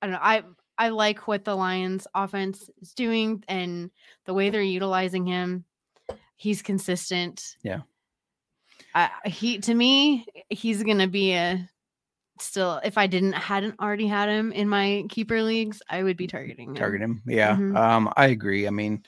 I 0.00 0.06
don't 0.06 0.12
know. 0.12 0.20
I 0.22 0.42
I 0.78 0.88
like 0.90 1.26
what 1.26 1.44
the 1.44 1.56
Lions 1.56 2.06
offense 2.14 2.70
is 2.80 2.92
doing 2.94 3.42
and 3.48 3.90
the 4.26 4.34
way 4.34 4.50
they're 4.50 4.62
utilizing 4.62 5.26
him. 5.26 5.64
He's 6.36 6.62
consistent. 6.62 7.56
Yeah. 7.64 7.80
I, 8.94 9.10
he 9.26 9.58
to 9.58 9.74
me, 9.74 10.24
he's 10.48 10.82
going 10.84 10.98
to 10.98 11.08
be 11.08 11.32
a 11.34 11.68
still. 12.42 12.80
If 12.84 12.98
I 12.98 13.06
didn't 13.06 13.32
hadn't 13.32 13.78
already 13.80 14.06
had 14.06 14.28
him 14.28 14.52
in 14.52 14.68
my 14.68 15.04
keeper 15.08 15.42
leagues, 15.42 15.82
I 15.88 16.02
would 16.02 16.16
be 16.16 16.26
targeting 16.26 16.70
him. 16.70 16.74
target 16.74 17.00
him. 17.02 17.22
Yeah, 17.26 17.56
Mhm. 17.56 17.76
um, 17.76 18.12
I 18.16 18.28
agree. 18.28 18.66
I 18.66 18.70
mean, 18.70 19.04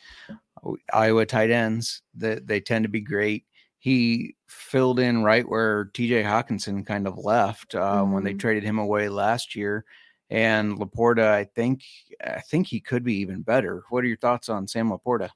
Iowa 0.93 1.27
tight 1.27 1.51
ends 1.51 2.03
that 2.15 2.47
they 2.47 2.61
tend 2.61 2.85
to 2.85 2.89
be 2.89 3.01
great. 3.01 3.45
He 3.79 4.37
filled 4.49 5.01
in 5.01 5.23
right 5.25 5.49
where 5.49 5.87
T.J. 5.87 6.23
Hockenson 6.23 6.85
kind 6.87 7.07
of 7.07 7.17
left 7.17 7.75
uh, 7.75 8.05
when 8.05 8.25
they 8.25 8.35
Mhm. 8.35 8.41
traded 8.41 8.63
him 8.65 8.79
away 8.79 9.09
last 9.09 9.57
year. 9.57 9.85
And 10.29 10.79
Laporta, 10.79 11.27
I 11.29 11.45
think, 11.45 11.83
I 12.23 12.41
think 12.41 12.67
he 12.69 12.79
could 12.79 13.03
be 13.03 13.15
even 13.17 13.43
better. 13.43 13.83
What 13.89 14.05
are 14.05 14.07
your 14.09 14.19
thoughts 14.19 14.49
on 14.49 14.69
Sam 14.69 14.91
Laporta? 14.91 15.31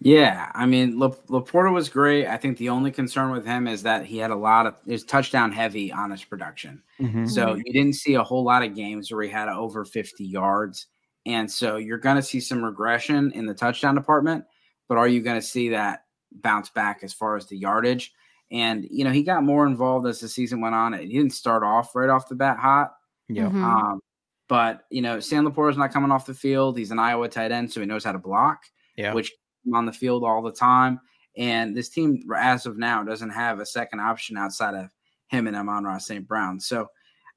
Yeah, 0.00 0.50
I 0.54 0.66
mean, 0.66 0.98
La- 0.98 1.08
Laporta 1.30 1.72
was 1.72 1.88
great. 1.88 2.26
I 2.26 2.36
think 2.36 2.58
the 2.58 2.68
only 2.68 2.90
concern 2.90 3.30
with 3.30 3.46
him 3.46 3.66
is 3.66 3.82
that 3.84 4.04
he 4.04 4.18
had 4.18 4.30
a 4.30 4.36
lot 4.36 4.66
of 4.66 4.76
his 4.86 5.04
touchdown 5.04 5.52
heavy 5.52 5.90
on 5.90 6.10
his 6.10 6.22
production. 6.22 6.82
Mhm. 7.00 7.28
So 7.30 7.54
you 7.54 7.72
didn't 7.72 7.94
see 7.94 8.14
a 8.14 8.22
whole 8.22 8.44
lot 8.44 8.62
of 8.62 8.74
games 8.74 9.10
where 9.10 9.22
he 9.22 9.30
had 9.30 9.48
over 9.48 9.84
50 9.86 10.24
yards. 10.24 10.86
And 11.24 11.50
so 11.50 11.76
you're 11.76 11.98
going 11.98 12.16
to 12.16 12.22
see 12.22 12.40
some 12.40 12.62
regression 12.62 13.32
in 13.32 13.46
the 13.46 13.54
touchdown 13.54 13.94
department, 13.94 14.44
but 14.86 14.98
are 14.98 15.08
you 15.08 15.22
going 15.22 15.40
to 15.40 15.46
see 15.46 15.70
that 15.70 16.04
bounce 16.30 16.68
back 16.68 17.00
as 17.02 17.12
far 17.14 17.34
as 17.36 17.46
the 17.46 17.56
yardage? 17.56 18.12
And, 18.50 18.86
you 18.90 19.02
know, 19.02 19.10
he 19.10 19.22
got 19.22 19.42
more 19.42 19.66
involved 19.66 20.06
as 20.06 20.20
the 20.20 20.28
season 20.28 20.60
went 20.60 20.74
on. 20.74 20.92
He 20.92 21.08
didn't 21.08 21.32
start 21.32 21.64
off 21.64 21.96
right 21.96 22.10
off 22.10 22.28
the 22.28 22.36
bat 22.36 22.58
hot. 22.58 22.92
Yeah, 23.28 23.48
Mhm. 23.48 23.62
Um, 23.64 24.00
but, 24.48 24.84
you 24.90 25.02
know, 25.02 25.18
Sam 25.20 25.44
Laporta's 25.50 25.76
not 25.78 25.90
coming 25.92 26.12
off 26.12 26.26
the 26.26 26.34
field. 26.34 26.76
He's 26.78 26.92
an 26.92 26.98
Iowa 27.00 27.28
tight 27.28 27.50
end, 27.50 27.72
so 27.72 27.80
he 27.80 27.86
knows 27.86 28.04
how 28.04 28.12
to 28.12 28.18
block, 28.18 28.62
yeah, 28.96 29.12
which 29.14 29.30
keeps 29.30 29.38
him 29.38 29.45
on 29.74 29.86
the 29.86 29.92
field 29.92 30.24
all 30.24 30.42
the 30.42 30.52
time. 30.52 31.00
And 31.36 31.76
this 31.76 31.88
team, 31.88 32.22
as 32.36 32.66
of 32.66 32.78
now, 32.78 33.02
doesn't 33.02 33.30
have 33.30 33.60
a 33.60 33.66
second 33.66 34.00
option 34.00 34.36
outside 34.36 34.74
of 34.74 34.88
him 35.28 35.46
and 35.46 35.56
Amon-Ra 35.56 35.98
St. 35.98 36.26
Brown. 36.26 36.60
So, 36.60 36.88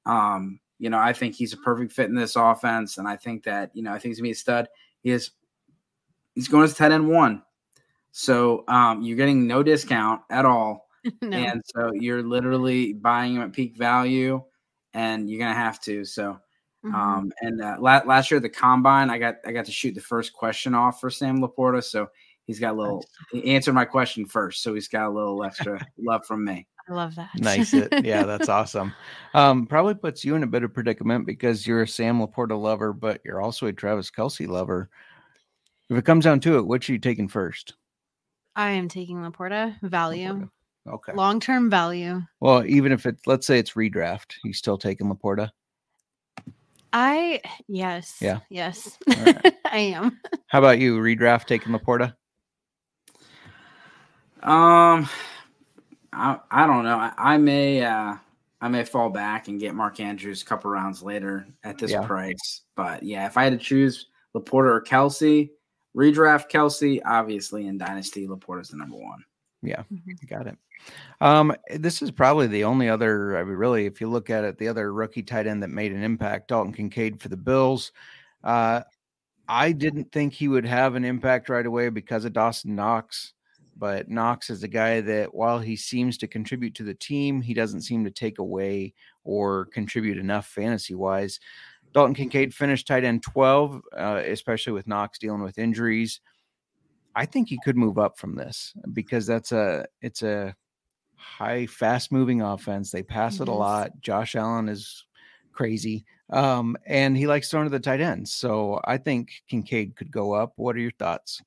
um, 0.05 0.59
you 0.79 0.89
know, 0.89 0.97
I 0.97 1.13
think 1.13 1.35
he's 1.35 1.53
a 1.53 1.57
perfect 1.57 1.91
fit 1.91 2.09
in 2.09 2.15
this 2.15 2.35
offense, 2.35 2.97
and 2.97 3.07
I 3.07 3.17
think 3.17 3.43
that 3.43 3.71
you 3.73 3.83
know, 3.83 3.91
I 3.91 3.99
think 3.99 4.11
he's 4.11 4.19
gonna 4.19 4.27
be 4.27 4.31
a 4.31 4.35
stud. 4.35 4.67
He 5.01 5.11
is, 5.11 5.31
he's 6.35 6.47
going 6.47 6.63
as 6.63 6.73
tight 6.73 6.91
end 6.91 7.07
one, 7.07 7.43
so 8.11 8.63
um, 8.69 9.01
you're 9.01 9.17
getting 9.17 9.45
no 9.45 9.61
discount 9.61 10.21
at 10.29 10.45
all, 10.45 10.87
no. 11.21 11.37
and 11.37 11.61
so 11.65 11.91
you're 11.93 12.23
literally 12.23 12.93
buying 12.93 13.35
him 13.35 13.41
at 13.41 13.51
peak 13.53 13.77
value, 13.77 14.41
and 14.93 15.29
you're 15.29 15.39
gonna 15.39 15.53
have 15.53 15.81
to. 15.81 16.05
So, 16.05 16.39
Mhm. 16.85 16.93
um, 16.93 17.31
and 17.41 17.61
uh, 17.61 17.75
la- 17.79 18.03
last 18.05 18.31
year 18.31 18.37
at 18.37 18.43
the 18.43 18.49
combine, 18.49 19.09
I 19.09 19.17
got 19.17 19.35
I 19.45 19.51
got 19.51 19.65
to 19.65 19.71
shoot 19.71 19.95
the 19.95 20.01
first 20.01 20.33
question 20.33 20.73
off 20.73 20.99
for 21.01 21.09
Sam 21.09 21.39
Laporta, 21.39 21.83
so 21.83 22.07
he's 22.45 22.59
got 22.59 22.73
a 22.73 22.77
little. 22.77 23.05
He 23.31 23.53
answered 23.53 23.73
my 23.73 23.85
question 23.85 24.25
first, 24.25 24.63
so 24.63 24.73
he's 24.73 24.87
got 24.87 25.07
a 25.07 25.09
little 25.09 25.43
extra 25.43 25.85
love 25.97 26.25
from 26.25 26.45
me. 26.45 26.67
I 26.89 26.93
love 26.93 27.15
that. 27.15 27.29
nice. 27.35 27.73
It. 27.73 28.03
Yeah, 28.03 28.23
that's 28.23 28.49
awesome. 28.49 28.93
Um, 29.35 29.67
probably 29.67 29.93
puts 29.93 30.25
you 30.25 30.35
in 30.35 30.41
a 30.41 30.47
better 30.47 30.67
predicament 30.67 31.27
because 31.27 31.67
you're 31.67 31.83
a 31.83 31.87
Sam 31.87 32.19
Laporta 32.19 32.59
lover, 32.59 32.93
but 32.93 33.21
you're 33.23 33.41
also 33.41 33.67
a 33.67 33.73
Travis 33.73 34.09
Kelce 34.09 34.47
lover. 34.47 34.89
If 35.89 35.97
it 35.97 36.05
comes 36.05 36.23
down 36.25 36.39
to 36.41 36.57
it, 36.57 36.65
which 36.65 36.89
are 36.89 36.93
you 36.93 36.99
taking 36.99 37.27
first? 37.27 37.75
I 38.55 38.71
am 38.71 38.87
taking 38.87 39.17
Laporta 39.17 39.75
value, 39.81 40.29
Laporta. 40.29 40.49
Okay. 40.87 41.13
long 41.13 41.39
term 41.39 41.69
value. 41.69 42.21
Well, 42.39 42.65
even 42.65 42.91
if 42.91 43.05
it's 43.05 43.27
let's 43.27 43.45
say 43.45 43.59
it's 43.59 43.73
redraft, 43.73 44.33
you 44.43 44.53
still 44.53 44.77
taking 44.77 45.07
Laporta. 45.13 45.49
I 46.93 47.41
yes. 47.67 48.17
Yeah. 48.21 48.39
Yes. 48.49 48.97
All 49.17 49.23
right. 49.23 49.53
I 49.65 49.77
am. 49.77 50.19
How 50.47 50.59
about 50.59 50.79
you? 50.79 50.97
Redraft 50.97 51.45
taking 51.45 51.71
Laporta? 51.73 52.15
Um, 54.41 55.07
I, 56.13 56.39
I 56.49 56.65
don't 56.65 56.83
know. 56.83 56.97
I, 56.97 57.11
I 57.17 57.37
may 57.37 57.83
uh 57.83 58.15
I 58.61 58.67
may 58.67 58.83
fall 58.83 59.09
back 59.09 59.47
and 59.47 59.59
get 59.59 59.75
Mark 59.75 59.99
Andrews 59.99 60.41
a 60.41 60.45
couple 60.45 60.71
rounds 60.71 61.01
later 61.03 61.47
at 61.63 61.77
this 61.77 61.91
Yeah. 61.91 62.05
price. 62.05 62.61
But 62.75 63.03
yeah, 63.03 63.25
if 63.25 63.37
I 63.37 63.43
had 63.43 63.53
to 63.53 63.57
choose 63.63 64.07
Laporta 64.35 64.69
or 64.69 64.81
Kelce, 64.81 65.49
redraft 65.95 66.49
Kelce, 66.49 66.99
obviously 67.05 67.67
in 67.67 67.77
Dynasty, 67.77 68.27
Laporta's 68.27 68.69
the 68.69 68.77
number 68.77 68.97
one. 68.97 69.23
Yeah, 69.61 69.83
got 70.29 70.47
it. 70.47 70.57
Um, 71.19 71.53
this 71.69 72.01
is 72.01 72.11
probably 72.11 72.47
the 72.47 72.63
only 72.63 72.87
other. 72.87 73.37
I 73.37 73.43
mean, 73.43 73.55
really, 73.55 73.85
if 73.85 73.99
you 73.99 74.09
look 74.09 74.29
at 74.29 74.43
it, 74.45 74.57
the 74.57 74.69
other 74.69 74.93
rookie 74.93 75.23
tight 75.23 75.47
end 75.47 75.61
that 75.63 75.69
made 75.69 75.91
an 75.91 76.03
impact, 76.03 76.47
Dalton 76.47 76.73
Kincaid 76.73 77.21
for 77.21 77.27
the 77.27 77.37
Bills. 77.37 77.91
Uh, 78.43 78.81
I 79.49 79.71
didn't 79.71 80.11
think 80.11 80.33
he 80.33 80.47
would 80.47 80.65
have 80.65 80.95
an 80.95 81.03
impact 81.03 81.49
right 81.49 81.65
away 81.65 81.89
because 81.89 82.23
of 82.23 82.33
Dawson 82.33 82.75
Knox, 82.75 83.33
but 83.75 84.07
Knox 84.07 84.49
is 84.49 84.63
a 84.63 84.67
guy 84.67 85.01
that 85.01 85.33
while 85.33 85.59
he 85.59 85.75
seems 85.75 86.17
to 86.19 86.27
contribute 86.27 86.75
to 86.75 86.83
the 86.83 86.93
team, 86.93 87.41
he 87.41 87.53
doesn't 87.53 87.81
seem 87.81 88.05
to 88.05 88.11
take 88.11 88.39
away 88.39 88.93
or 89.23 89.65
contribute 89.65 90.17
enough 90.17 90.47
fantasy 90.47 90.95
wise. 90.95 91.39
Dalton 91.93 92.13
Kincaid 92.13 92.53
finished 92.53 92.87
tight 92.87 93.03
end 93.03 93.23
12, 93.23 93.81
uh, 93.97 94.21
especially 94.25 94.73
with 94.73 94.87
Knox 94.87 95.17
dealing 95.17 95.41
with 95.41 95.57
injuries. 95.57 96.21
I 97.19 97.25
think 97.25 97.49
he 97.49 97.59
could 97.65 97.75
move 97.75 97.99
up 97.99 98.17
from 98.17 98.35
this 98.35 98.73
because 98.93 99.27
that's 99.27 99.51
a 99.51 99.85
it's 100.01 100.23
a 100.23 100.55
high 101.17 101.65
fast 101.65 102.13
moving 102.13 102.41
offense. 102.41 102.91
They 102.91 103.03
pass 103.03 103.41
it 103.41 103.49
a 103.49 103.51
lot. 103.51 103.91
Josh 103.99 104.37
Allen 104.37 104.69
is 104.69 105.05
crazy. 105.51 106.05
Um, 106.29 106.77
and 106.85 107.17
he 107.17 107.27
likes 107.27 107.51
throwing 107.51 107.65
to 107.65 107.69
the 107.69 107.81
tight 107.81 107.99
ends. 107.99 108.31
So 108.31 108.79
I 108.85 108.95
think 108.95 109.31
Kincaid 109.49 109.97
could 109.97 110.09
go 110.09 110.31
up. 110.31 110.53
What 110.55 110.77
are 110.77 110.79
your 110.79 110.93
thoughts? 110.97 111.41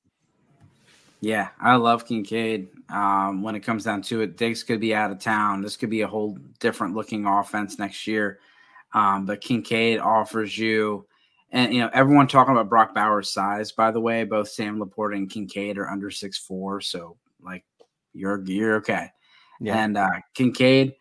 Yeah, 1.21 1.49
I 1.59 1.77
love 1.77 2.05
Kincaid. 2.05 2.67
Um, 2.89 3.41
when 3.41 3.55
it 3.55 3.61
comes 3.61 3.83
down 3.83 4.03
to 4.03 4.21
it, 4.21 4.37
Diggs 4.37 4.61
could 4.61 4.79
be 4.79 4.93
out 4.93 5.09
of 5.09 5.17
town. 5.17 5.63
This 5.63 5.75
could 5.75 5.89
be 5.89 6.01
a 6.01 6.07
whole 6.07 6.37
different 6.59 6.93
looking 6.93 7.25
offense 7.25 7.79
next 7.79 8.05
year. 8.05 8.37
Um, 8.93 9.25
but 9.25 9.41
Kincaid 9.41 9.97
offers 9.97 10.55
you, 10.55 11.07
and 11.53 11.71
you 11.71 11.79
know, 11.79 11.89
everyone 11.93 12.27
talking 12.27 12.51
about 12.51 12.67
Brock 12.67 12.93
Bowers' 12.95 13.31
size. 13.31 13.71
By 13.71 13.91
the 13.91 14.01
way, 14.01 14.23
both 14.23 14.49
Sam 14.49 14.79
Laporta 14.79 15.15
and 15.15 15.29
Kincaid 15.29 15.77
are 15.77 15.89
under 15.89 16.09
six 16.09 16.37
four, 16.37 16.81
so 16.81 17.15
like 17.41 17.63
you're 18.11 18.43
you're 18.43 18.75
okay. 18.77 19.11
Yeah. 19.61 19.77
And 19.77 19.95
uh, 19.95 20.09
Kincaid, 20.33 20.95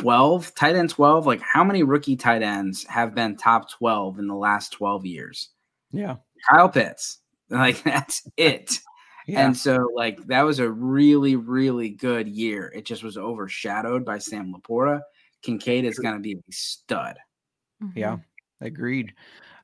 twelve 0.00 0.54
tight 0.54 0.76
end 0.76 0.90
twelve. 0.90 1.26
Like 1.26 1.42
how 1.42 1.64
many 1.64 1.82
rookie 1.82 2.16
tight 2.16 2.42
ends 2.42 2.84
have 2.84 3.14
been 3.14 3.36
top 3.36 3.70
twelve 3.70 4.20
in 4.20 4.28
the 4.28 4.36
last 4.36 4.72
twelve 4.72 5.04
years? 5.04 5.50
yeah. 5.90 6.16
Kyle 6.50 6.68
Pitts. 6.68 7.18
Like 7.50 7.82
that's 7.84 8.26
it. 8.36 8.78
Yeah. 9.26 9.46
And 9.46 9.56
so, 9.56 9.88
like, 9.96 10.22
that 10.26 10.42
was 10.42 10.58
a 10.58 10.70
really, 10.70 11.34
really 11.34 11.88
good 11.88 12.28
year. 12.28 12.70
It 12.76 12.84
just 12.84 13.02
was 13.02 13.16
overshadowed 13.16 14.04
by 14.04 14.18
Sam 14.18 14.54
Laporta. 14.54 15.00
Kincaid 15.40 15.86
is 15.86 15.98
going 15.98 16.16
to 16.16 16.20
be 16.20 16.34
a 16.34 16.52
stud. 16.52 17.16
Yeah. 17.94 18.18
Agreed. 18.64 19.14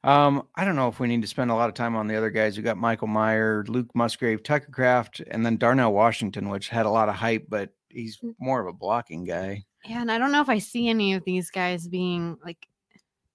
Um, 0.02 0.46
I 0.54 0.64
don't 0.64 0.76
know 0.76 0.88
if 0.88 0.98
we 1.00 1.08
need 1.08 1.20
to 1.22 1.28
spend 1.28 1.50
a 1.50 1.54
lot 1.54 1.68
of 1.68 1.74
time 1.74 1.94
on 1.94 2.06
the 2.06 2.16
other 2.16 2.30
guys. 2.30 2.56
We 2.56 2.62
got 2.62 2.78
Michael 2.78 3.08
Mayer, 3.08 3.64
Luke 3.68 3.88
Musgrave, 3.94 4.42
Tucker 4.42 4.70
Kraft, 4.70 5.20
and 5.30 5.44
then 5.44 5.56
Darnell 5.56 5.92
Washington, 5.92 6.48
which 6.48 6.68
had 6.68 6.86
a 6.86 6.90
lot 6.90 7.08
of 7.08 7.14
hype, 7.16 7.46
but 7.48 7.70
he's 7.90 8.18
more 8.38 8.60
of 8.60 8.66
a 8.66 8.72
blocking 8.72 9.24
guy. 9.24 9.64
Yeah, 9.84 10.00
and 10.00 10.10
I 10.10 10.18
don't 10.18 10.32
know 10.32 10.40
if 10.40 10.48
I 10.48 10.58
see 10.58 10.88
any 10.88 11.14
of 11.14 11.24
these 11.24 11.50
guys 11.50 11.86
being 11.88 12.38
like 12.44 12.66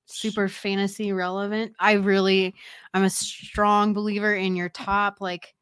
super 0.06 0.48
fantasy 0.48 1.12
relevant. 1.12 1.74
I 1.80 1.94
really 1.94 2.56
I'm 2.94 3.04
a 3.04 3.10
strong 3.10 3.94
believer 3.94 4.34
in 4.34 4.56
your 4.56 4.70
top 4.70 5.22
like 5.22 5.54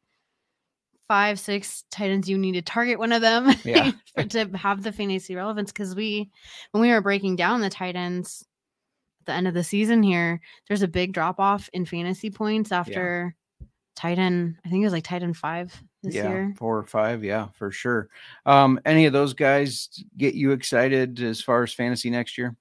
five, 1.08 1.38
six 1.38 1.84
tight 1.90 2.10
ends. 2.10 2.28
You 2.28 2.38
need 2.38 2.52
to 2.52 2.62
target 2.62 2.98
one 2.98 3.12
of 3.12 3.20
them 3.22 3.52
Yeah. 3.64 3.92
to 4.28 4.50
have 4.56 4.82
the 4.82 4.92
fantasy 4.92 5.34
relevance. 5.34 5.72
Cause 5.72 5.94
we 5.94 6.30
when 6.72 6.80
we 6.80 6.90
were 6.90 7.00
breaking 7.02 7.36
down 7.36 7.60
the 7.60 7.70
tight 7.70 7.96
ends 7.96 8.42
at 8.42 8.48
the 9.24 9.32
end 9.32 9.48
of 9.48 9.54
the 9.54 9.64
season 9.64 10.02
here, 10.02 10.40
there's 10.68 10.82
a 10.82 10.88
big 10.88 11.12
drop 11.12 11.38
off 11.40 11.68
in 11.72 11.84
fantasy 11.86 12.30
points 12.30 12.72
after 12.72 13.34
tight 13.96 14.18
end, 14.18 14.56
I 14.64 14.68
think 14.68 14.82
it 14.82 14.86
was 14.86 14.92
like 14.92 15.04
tight 15.04 15.22
end 15.22 15.36
five 15.36 15.72
this 16.02 16.14
yeah, 16.16 16.28
year. 16.28 16.54
four 16.58 16.76
or 16.78 16.84
five. 16.84 17.22
Yeah, 17.24 17.48
for 17.54 17.70
sure. 17.70 18.08
Um, 18.44 18.80
any 18.84 19.06
of 19.06 19.12
those 19.12 19.34
guys 19.34 19.88
get 20.16 20.34
you 20.34 20.50
excited 20.52 21.20
as 21.20 21.40
far 21.40 21.62
as 21.62 21.72
fantasy 21.72 22.10
next 22.10 22.36
year? 22.36 22.56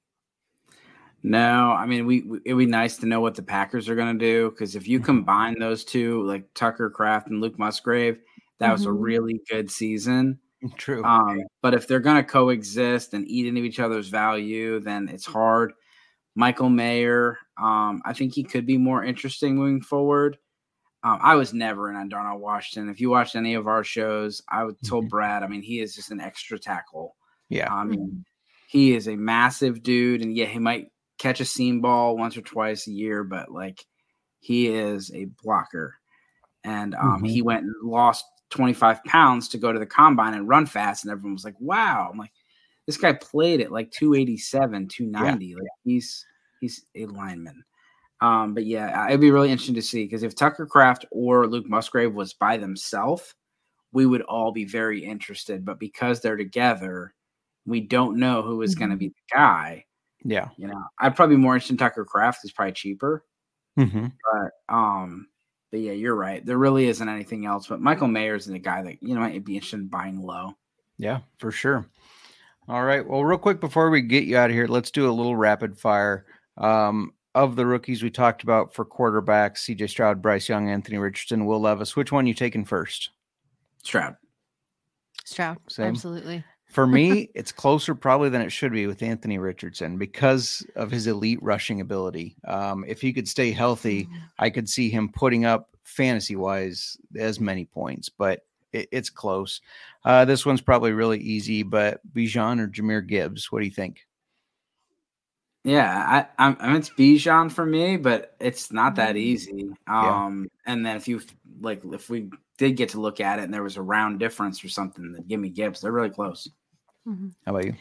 No, 1.23 1.71
I 1.71 1.85
mean, 1.85 2.05
we, 2.05 2.21
we 2.21 2.39
it'd 2.45 2.57
be 2.57 2.65
nice 2.65 2.97
to 2.97 3.05
know 3.05 3.21
what 3.21 3.35
the 3.35 3.41
Packers 3.43 3.87
are 3.87 3.95
going 3.95 4.17
to 4.17 4.25
do 4.25 4.49
because 4.51 4.75
if 4.75 4.87
you 4.87 4.99
Mm-hmm. 4.99 5.05
combine 5.05 5.57
those 5.57 5.83
two, 5.85 6.21
like 6.23 6.45
Tucker 6.53 6.89
Kraft 6.89 7.29
and 7.29 7.39
Luke 7.39 7.57
Musgrave, 7.57 8.19
that 8.59 8.71
was 8.71 8.85
a 8.85 8.89
Mhm. 8.89 8.97
really 9.01 9.41
good 9.49 9.71
season. 9.71 10.37
True. 10.77 11.03
Um, 11.03 11.41
but 11.61 11.73
if 11.73 11.87
they're 11.87 11.99
going 11.99 12.17
to 12.17 12.23
coexist 12.23 13.13
and 13.13 13.27
eat 13.27 13.47
into 13.47 13.63
each 13.63 13.79
other's 13.79 14.07
value, 14.09 14.79
then 14.79 15.09
it's 15.09 15.25
hard. 15.25 15.73
Michael 16.35 16.69
Mayer, 16.69 17.37
um, 17.61 18.01
I 18.05 18.13
think 18.13 18.33
he 18.33 18.43
could 18.43 18.65
be 18.65 18.77
more 18.77 19.03
interesting 19.03 19.55
moving 19.55 19.81
forward. 19.81 20.37
Um, 21.03 21.19
I 21.21 21.35
was 21.35 21.53
never 21.53 21.89
in 21.89 21.95
on 21.95 22.09
Darnell 22.09 22.39
Washington. 22.39 22.89
If 22.89 23.01
you 23.01 23.09
watched 23.09 23.35
any 23.35 23.55
of 23.55 23.67
our 23.67 23.83
shows, 23.83 24.41
I 24.49 24.63
would 24.63 24.81
told 24.83 25.09
Brad. 25.09 25.43
I 25.43 25.47
mean, 25.47 25.61
he 25.61 25.79
is 25.79 25.93
just 25.95 26.11
an 26.11 26.21
extra 26.21 26.57
tackle. 26.57 27.15
yeah. 27.49 27.71
I 27.73 27.83
mean, 27.83 28.23
he 28.67 28.95
is 28.95 29.07
a 29.07 29.15
massive 29.15 29.83
dude, 29.83 30.21
and 30.21 30.35
yeah, 30.35 30.45
he 30.45 30.59
might 30.59 30.87
catch 31.19 31.39
a 31.41 31.45
seam 31.45 31.81
ball 31.81 32.17
once 32.17 32.35
or 32.37 32.41
twice 32.41 32.87
a 32.87 32.91
year, 32.91 33.23
but 33.23 33.51
like 33.51 33.85
he 34.39 34.67
is 34.69 35.11
a 35.13 35.25
blocker. 35.43 35.95
And 36.63 36.95
um, 36.95 37.21
Mhm. 37.21 37.29
he 37.29 37.41
went 37.41 37.63
and 37.65 37.75
lost 37.83 38.25
25 38.49 39.03
pounds 39.03 39.49
to 39.49 39.57
go 39.57 39.71
to 39.73 39.79
the 39.79 39.85
combine 39.85 40.33
and 40.33 40.47
run 40.47 40.65
fast, 40.65 41.03
and 41.03 41.11
everyone 41.11 41.33
was 41.33 41.43
like, 41.45 41.59
"Wow!" 41.59 42.09
I'm 42.11 42.17
like, 42.17 42.31
this 42.87 42.97
guy 42.97 43.13
played 43.13 43.61
at 43.61 43.71
like 43.71 43.91
287, 43.91 44.87
290. 44.87 45.55
Like 45.55 45.63
he's 45.83 46.25
he's 46.59 46.85
a 46.95 47.05
lineman. 47.05 47.63
Um, 48.21 48.53
but 48.53 48.65
yeah, 48.65 49.07
it'd 49.07 49.19
be 49.19 49.31
really 49.31 49.51
interesting 49.51 49.75
to 49.75 49.81
see 49.81 50.05
because 50.05 50.23
if 50.23 50.35
Tucker 50.35 50.65
Kraft 50.65 51.05
or 51.11 51.45
Luke 51.47 51.67
Musgrave 51.67 52.13
was 52.13 52.33
by 52.33 52.57
themselves, 52.57 53.35
we 53.91 54.05
would 54.05 54.21
all 54.23 54.51
be 54.51 54.65
very 54.65 55.03
interested. 55.03 55.65
But 55.65 55.79
because 55.79 56.21
they're 56.21 56.37
together, 56.37 57.13
we 57.65 57.81
don't 57.81 58.17
know 58.17 58.41
who 58.41 58.61
is 58.61 58.75
going 58.75 58.91
to 58.91 58.97
be 58.97 59.09
the 59.09 59.35
guy. 59.35 59.85
yeah. 60.23 60.49
You 60.57 60.67
know, 60.67 60.83
I'd 60.99 61.15
probably 61.15 61.35
be 61.35 61.41
more 61.41 61.55
interested 61.55 61.73
in 61.73 61.77
Tucker 61.77 62.05
Kraft. 62.05 62.39
He's 62.43 62.51
probably 62.53 62.73
cheaper. 62.73 63.25
hmm 63.77 64.07
But 64.31 64.73
um, 64.73 65.27
but 65.71 65.79
yeah, 65.81 65.93
you're 65.93 66.15
right. 66.15 66.45
There 66.45 66.57
really 66.57 66.87
isn't 66.87 67.09
anything 67.09 67.45
else. 67.45 67.67
But 67.67 67.81
Michael 67.81 68.07
Mayer 68.07 68.35
is 68.35 68.45
the 68.45 68.59
guy 68.59 68.83
that 68.83 69.01
you 69.01 69.15
know 69.15 69.21
might 69.21 69.43
be 69.43 69.55
interested 69.55 69.79
in 69.81 69.87
buying 69.87 70.21
low. 70.21 70.53
Yeah, 70.97 71.21
for 71.39 71.51
sure. 71.51 71.89
All 72.67 72.83
right. 72.83 73.07
Well, 73.07 73.23
real 73.23 73.37
quick 73.37 73.59
before 73.59 73.89
we 73.89 74.01
get 74.01 74.23
you 74.23 74.37
out 74.37 74.49
of 74.49 74.55
here, 74.55 74.67
let's 74.67 74.91
do 74.91 75.09
a 75.09 75.11
little 75.11 75.35
rapid 75.35 75.77
fire. 75.77 76.25
Um, 76.57 77.13
of 77.35 77.55
the 77.55 77.65
rookies 77.65 78.03
we 78.03 78.11
talked 78.11 78.43
about 78.43 78.73
for 78.73 78.85
quarterbacks, 78.85 79.57
CJ 79.57 79.89
Stroud, 79.89 80.21
Bryce 80.21 80.47
Young, 80.47 80.69
Anthony 80.69 80.97
Richardson, 80.97 81.45
Will 81.45 81.59
Levis, 81.59 81.95
which 81.95 82.11
one 82.11 82.27
you 82.27 82.33
taking 82.33 82.63
first? 82.63 83.09
Stroud. 83.83 84.15
Stroud. 85.25 85.57
Same. 85.67 85.87
Absolutely. 85.87 86.43
For 86.69 86.85
me, 86.85 87.29
it's 87.35 87.51
closer 87.51 87.95
probably 87.95 88.29
than 88.29 88.41
it 88.41 88.51
should 88.51 88.71
be 88.71 88.87
with 88.87 89.01
Anthony 89.01 89.39
Richardson 89.39 89.97
because 89.97 90.65
of 90.75 90.91
his 90.91 91.07
elite 91.07 91.41
rushing 91.41 91.81
ability. 91.81 92.35
Um, 92.47 92.85
if 92.87 93.01
he 93.01 93.13
could 93.13 93.27
stay 93.27 93.51
healthy, 93.51 94.07
I 94.39 94.49
could 94.49 94.69
see 94.69 94.89
him 94.89 95.09
putting 95.09 95.45
up 95.45 95.75
fantasy 95.83 96.35
wise 96.35 96.97
as 97.17 97.39
many 97.39 97.65
points, 97.65 98.09
but 98.09 98.41
it, 98.73 98.89
it's 98.91 99.09
close. 99.09 99.61
Uh, 100.03 100.25
this 100.25 100.45
one's 100.45 100.61
probably 100.61 100.91
really 100.91 101.19
easy, 101.19 101.63
but 101.63 102.01
Bijan 102.13 102.59
or 102.59 102.67
Jahmyr 102.67 103.05
Gibbs, 103.07 103.51
what 103.51 103.59
do 103.59 103.65
you 103.65 103.71
think? 103.71 104.01
Yeah, 105.63 106.27
I, 106.37 106.47
I, 106.49 106.55
I 106.59 106.67
mean 106.67 106.75
it's 106.77 106.89
Bijan 106.89 107.49
for 107.49 107.65
me, 107.65 107.95
but 107.95 108.35
it's 108.41 108.71
not 108.71 108.95
that 108.95 109.15
Mhm. 109.15 109.19
easy. 109.19 109.69
Yeah. 109.87 110.25
Um, 110.25 110.49
and 110.65 110.85
then 110.85 110.97
if 110.97 111.07
you 111.07 111.21
like, 111.61 111.81
if 111.93 112.09
we 112.09 112.29
did 112.57 112.75
get 112.75 112.89
to 112.89 112.99
look 112.99 113.21
at 113.21 113.39
it 113.39 113.43
and 113.43 113.53
there 113.53 113.63
was 113.63 113.77
a 113.77 113.81
round 113.81 114.19
difference 114.19 114.63
or 114.63 114.69
something, 114.69 115.13
then 115.13 115.23
give 115.25 115.39
me 115.39 115.49
Gibbs. 115.49 115.79
They're 115.79 115.93
really 115.93 116.09
close. 116.09 116.49
Mhm. 117.07 117.33
How 117.45 117.55
about 117.55 117.65
you? 117.65 117.75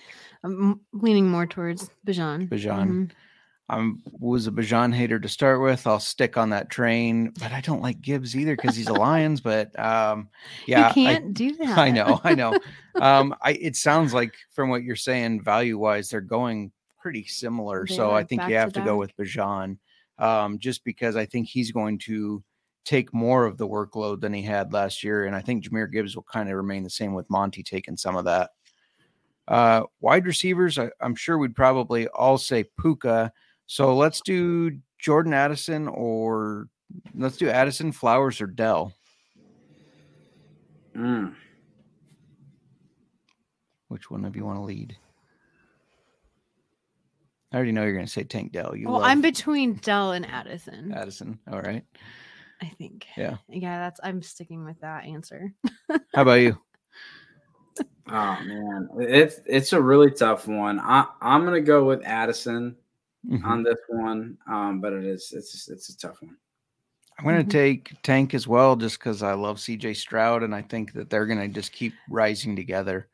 I'm 0.45 0.81
leaning 0.93 1.29
more 1.29 1.47
towards 1.47 1.91
Bijan. 2.07 2.49
Bijan. 2.49 2.87
Mhm. 2.89 3.11
I 3.69 3.93
was 4.05 4.47
a 4.47 4.51
Bijan 4.51 4.95
hater 4.95 5.19
to 5.19 5.29
start 5.29 5.63
with. 5.63 5.87
I'll 5.87 6.01
stick 6.01 6.37
on 6.37 6.51
that 6.51 6.69
train, 6.69 7.33
but 7.41 7.53
I 7.53 7.61
don't 7.61 7.81
like 7.81 8.03
Gibbs 8.03 8.37
either 8.37 8.55
because 8.55 8.77
he's 8.77 8.89
a 8.89 8.93
Lions. 8.93 9.41
But 9.41 9.79
um, 9.79 10.29
yeah, 10.67 10.89
you 10.89 10.95
can't 10.95 11.33
do 11.33 11.57
that. 11.57 11.79
I, 11.79 11.87
I 11.87 11.91
know, 11.91 12.21
I 12.25 12.35
know. 12.35 12.59
Um, 13.01 13.35
I 13.41 13.53
it 13.53 13.75
sounds 13.75 14.13
like 14.13 14.35
from 14.51 14.69
what 14.69 14.83
you're 14.83 14.97
saying, 14.97 15.43
value 15.43 15.79
wise, 15.79 16.11
they're 16.11 16.21
going 16.21 16.73
pretty 17.01 17.25
similar. 17.25 17.87
They 17.89 17.97
so 17.97 18.11
I 18.11 18.23
think 18.23 18.47
you 18.47 18.55
have 18.57 18.75
to 18.75 18.83
go 18.83 18.99
with 18.99 19.17
Bijan, 19.17 19.79
um, 20.19 20.59
just 20.59 20.85
because 20.85 21.17
I 21.17 21.25
think 21.25 21.49
he's 21.49 21.73
going 21.73 21.99
to 22.01 22.45
take 22.85 23.15
more 23.15 23.47
of 23.47 23.57
the 23.57 23.67
workload 23.67 24.21
than 24.21 24.35
he 24.35 24.43
had 24.43 24.75
last 24.75 25.03
year, 25.03 25.25
and 25.25 25.35
I 25.35 25.41
think 25.41 25.65
Jahmyr 25.65 25.91
Gibbs 25.91 26.15
will 26.15 26.27
kind 26.31 26.51
of 26.51 26.57
remain 26.57 26.83
the 26.83 26.91
same 26.91 27.15
with 27.15 27.31
Monty 27.31 27.63
taking 27.63 27.97
some 27.97 28.15
of 28.15 28.27
that. 28.27 28.51
Uh, 29.49 29.85
wide 30.01 30.27
receivers, 30.27 30.79
I, 30.79 30.91
I'm 31.01 31.15
sure 31.15 31.39
we'd 31.39 31.57
probably 31.57 32.09
all 32.09 32.37
say 32.37 32.65
Puka. 32.79 33.33
So 33.73 33.97
let's 33.97 34.21
do 34.21 34.81
Jordan 34.99 35.33
Addison 35.33 35.89
or 35.89 36.69
let's 37.15 37.39
do 37.39 37.49
Addison, 37.49 37.91
Flowers, 37.91 38.39
or 38.43 38.47
Dell. 38.47 38.93
Mm. 40.95 41.35
Which 43.89 44.11
one 44.11 44.27
of 44.27 44.37
you 44.37 44.45
want 44.45 44.59
to 44.59 44.63
lead? 44.65 44.95
I 47.51 47.57
already 47.57 47.73
know 47.73 47.83
you're 47.85 47.95
going 47.95 48.05
to 48.05 48.13
say 48.13 48.25
Tank 48.25 48.53
Dell. 48.53 48.77
You 48.77 48.89
Well, 48.89 49.01
love 49.01 49.05
I'm 49.11 49.23
between 49.23 49.77
Dell 49.77 50.13
and 50.13 50.27
Addison. 50.27 50.93
Addison. 50.93 51.39
All 51.51 51.63
right. 51.63 51.87
I 52.61 52.67
think. 52.77 53.07
Yeah. 53.17 53.39
Yeah, 53.49 53.79
that's 53.79 54.01
I'm 54.05 54.21
sticking 54.21 54.67
with 54.67 54.79
that 54.81 55.07
answer. 55.07 55.51
How 55.89 56.21
about 56.23 56.35
you? 56.35 56.59
Oh 58.09 58.37
man, 58.45 58.89
it's 58.99 59.41
it's 59.47 59.73
a 59.73 59.81
really 59.81 60.11
tough 60.11 60.47
one. 60.49 60.81
I 60.81 61.07
I'm 61.23 61.45
gonna 61.45 61.61
go 61.61 61.85
with 61.85 62.03
Addison 62.05 62.77
Mhm. 63.27 63.45
on 63.45 63.63
this 63.63 63.79
one, 63.89 64.37
um, 64.51 64.81
but 64.81 64.93
it 64.93 65.05
is 65.05 65.33
it's 65.33 65.69
it's 65.69 65.89
a 65.91 65.97
tough 65.99 66.21
one. 66.23 66.37
I'm 67.19 67.25
going 67.25 67.37
to 67.39 67.45
Mhm. 67.45 67.51
take 67.51 68.03
Tank 68.03 68.35
as 68.35 68.49
well, 68.49 68.75
just 68.75 68.99
because 68.99 69.23
I 69.23 69.35
love 69.35 69.59
CJ 69.61 69.93
Stroud 69.95 70.43
and 70.43 70.55
I 70.55 70.63
think 70.63 70.93
that 70.95 71.09
they're 71.11 71.27
going 71.27 71.39
to 71.41 71.49
just 71.49 71.71
keep 71.73 71.93
rising 72.09 72.57
together. 72.57 73.07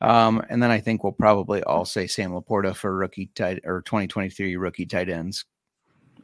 Um, 0.00 0.42
and 0.50 0.62
then 0.62 0.70
I 0.70 0.80
think 0.80 1.04
we'll 1.04 1.12
probably 1.12 1.62
all 1.62 1.84
say 1.84 2.06
Sam 2.06 2.32
Laporta 2.32 2.74
for 2.74 2.96
rookie 2.96 3.26
tight 3.34 3.60
or 3.64 3.82
2023 3.82 4.56
rookie 4.56 4.86
tight 4.86 5.08
ends. 5.08 5.44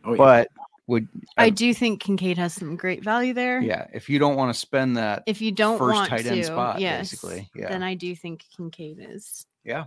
Oh, 0.05 0.13
yeah. 0.13 0.17
But 0.17 0.49
would 0.89 1.07
I 1.37 1.45
I- 1.45 1.51
do 1.51 1.73
think 1.73 2.01
Kincaid 2.01 2.39
has 2.39 2.55
some 2.55 2.77
great 2.77 3.05
value 3.05 3.35
there. 3.35 3.61
yeah, 3.61 3.87
if 3.95 4.09
you 4.11 4.19
don't 4.19 4.37
want 4.37 4.53
to 4.53 4.59
spend 4.59 4.97
that, 4.97 5.23
If 5.27 5.41
you 5.41 5.53
don't 5.53 5.79
First 5.79 5.95
want 5.95 6.09
tight 6.09 6.23
to, 6.25 6.31
end 6.33 6.45
spot, 6.47 6.81
yes, 6.81 7.11
basically, 7.13 7.51
yeah. 7.55 7.69
then 7.69 7.83
I 7.83 7.95
do 7.95 8.17
think 8.17 8.45
Kincaid 8.57 8.99
is. 9.11 9.47
yeah, 9.65 9.85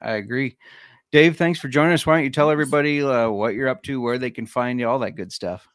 I 0.00 0.12
agree. 0.12 0.56
Dave, 1.12 1.36
thanks 1.36 1.60
for 1.60 1.68
joining 1.68 1.92
us. 1.92 2.06
Why 2.06 2.14
don't 2.16 2.24
you 2.24 2.30
tell 2.30 2.50
everybody 2.50 3.02
uh, 3.02 3.28
what 3.28 3.52
you're 3.54 3.68
up 3.68 3.82
to, 3.82 4.00
where 4.00 4.16
they 4.16 4.30
can 4.30 4.46
find 4.46 4.80
you, 4.80 4.88
all 4.88 4.98
that 5.00 5.10
good 5.12 5.30
stuff. 5.30 5.68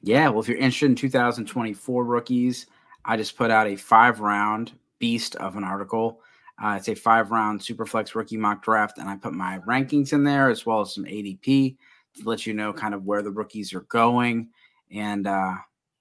Yeah, 0.00 0.28
well, 0.28 0.40
if 0.40 0.48
you're 0.48 0.58
interested 0.58 0.86
in 0.86 0.94
2024 0.94 2.04
rookies, 2.04 2.66
I 3.04 3.16
just 3.16 3.36
put 3.36 3.50
out 3.50 3.66
a 3.66 3.74
five 3.74 4.20
round 4.20 4.72
beast 5.00 5.34
of 5.36 5.56
an 5.56 5.64
article. 5.64 6.20
Uh, 6.62 6.76
it's 6.78 6.88
a 6.88 6.94
five 6.94 7.32
round 7.32 7.58
Superflex 7.58 8.14
rookie 8.14 8.36
mock 8.36 8.62
draft, 8.62 8.98
and 8.98 9.10
I 9.10 9.16
put 9.16 9.32
my 9.32 9.58
rankings 9.66 10.12
in 10.12 10.22
there 10.22 10.48
as 10.48 10.64
well 10.64 10.82
as 10.82 10.94
some 10.94 11.04
ADP 11.04 11.76
to 12.14 12.28
let 12.28 12.46
you 12.46 12.54
know 12.54 12.72
kind 12.72 12.94
of 12.94 13.04
where 13.04 13.22
the 13.22 13.30
rookies 13.30 13.74
are 13.74 13.82
going. 13.82 14.50
And 14.92 15.26
uh, 15.26 15.54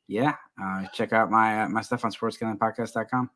yeah, 0.07 0.35
uh, 0.61 0.85
check 0.93 1.11
out 1.11 1.31
my 1.31 1.63
uh, 1.63 1.69
my 1.69 1.81
stuff 1.81 2.05
on 2.05 2.11
sportsgamblingpodcast.com. 2.11 3.31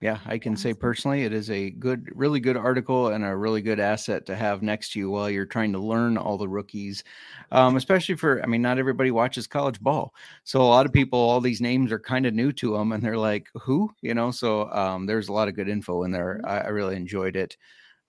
Yeah, 0.00 0.18
I 0.24 0.38
can 0.38 0.56
say 0.56 0.72
personally, 0.72 1.24
it 1.24 1.32
is 1.34 1.50
a 1.50 1.70
good, 1.72 2.08
really 2.14 2.40
good 2.40 2.56
article 2.56 3.08
and 3.08 3.22
a 3.22 3.36
really 3.36 3.60
good 3.60 3.78
asset 3.78 4.24
to 4.26 4.34
have 4.34 4.62
next 4.62 4.92
to 4.92 4.98
you 4.98 5.10
while 5.10 5.28
you're 5.28 5.44
trying 5.44 5.72
to 5.72 5.78
learn 5.78 6.16
all 6.16 6.38
the 6.38 6.48
rookies. 6.48 7.04
Um, 7.52 7.76
especially 7.76 8.14
for, 8.14 8.42
I 8.42 8.46
mean, 8.46 8.62
not 8.62 8.78
everybody 8.78 9.10
watches 9.10 9.46
college 9.46 9.78
ball, 9.78 10.14
so 10.44 10.62
a 10.62 10.64
lot 10.64 10.86
of 10.86 10.92
people, 10.94 11.18
all 11.18 11.42
these 11.42 11.60
names 11.60 11.92
are 11.92 11.98
kind 11.98 12.24
of 12.24 12.32
new 12.32 12.50
to 12.52 12.72
them, 12.78 12.92
and 12.92 13.02
they're 13.02 13.18
like, 13.18 13.48
"Who?" 13.62 13.90
You 14.00 14.14
know. 14.14 14.30
So 14.30 14.70
um, 14.72 15.04
there's 15.04 15.28
a 15.28 15.34
lot 15.34 15.48
of 15.48 15.54
good 15.54 15.68
info 15.68 16.04
in 16.04 16.12
there. 16.12 16.40
I, 16.44 16.60
I 16.60 16.68
really 16.68 16.96
enjoyed 16.96 17.36
it. 17.36 17.56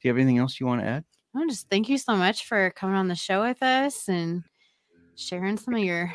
Do 0.01 0.07
you 0.07 0.13
have 0.13 0.17
anything 0.17 0.37
else 0.37 0.59
you 0.61 0.67
want 0.67 0.81
to 0.81 0.87
add? 0.87 1.03
I 1.35 1.45
just 1.47 1.69
thank 1.69 1.89
you 1.89 1.97
so 1.97 2.15
much 2.15 2.45
for 2.45 2.71
coming 2.71 2.95
on 2.95 3.09
the 3.09 3.15
show 3.15 3.41
with 3.41 3.61
us 3.61 4.07
and 4.07 4.43
sharing 5.17 5.57
some 5.57 5.73
of 5.73 5.81
your 5.81 6.13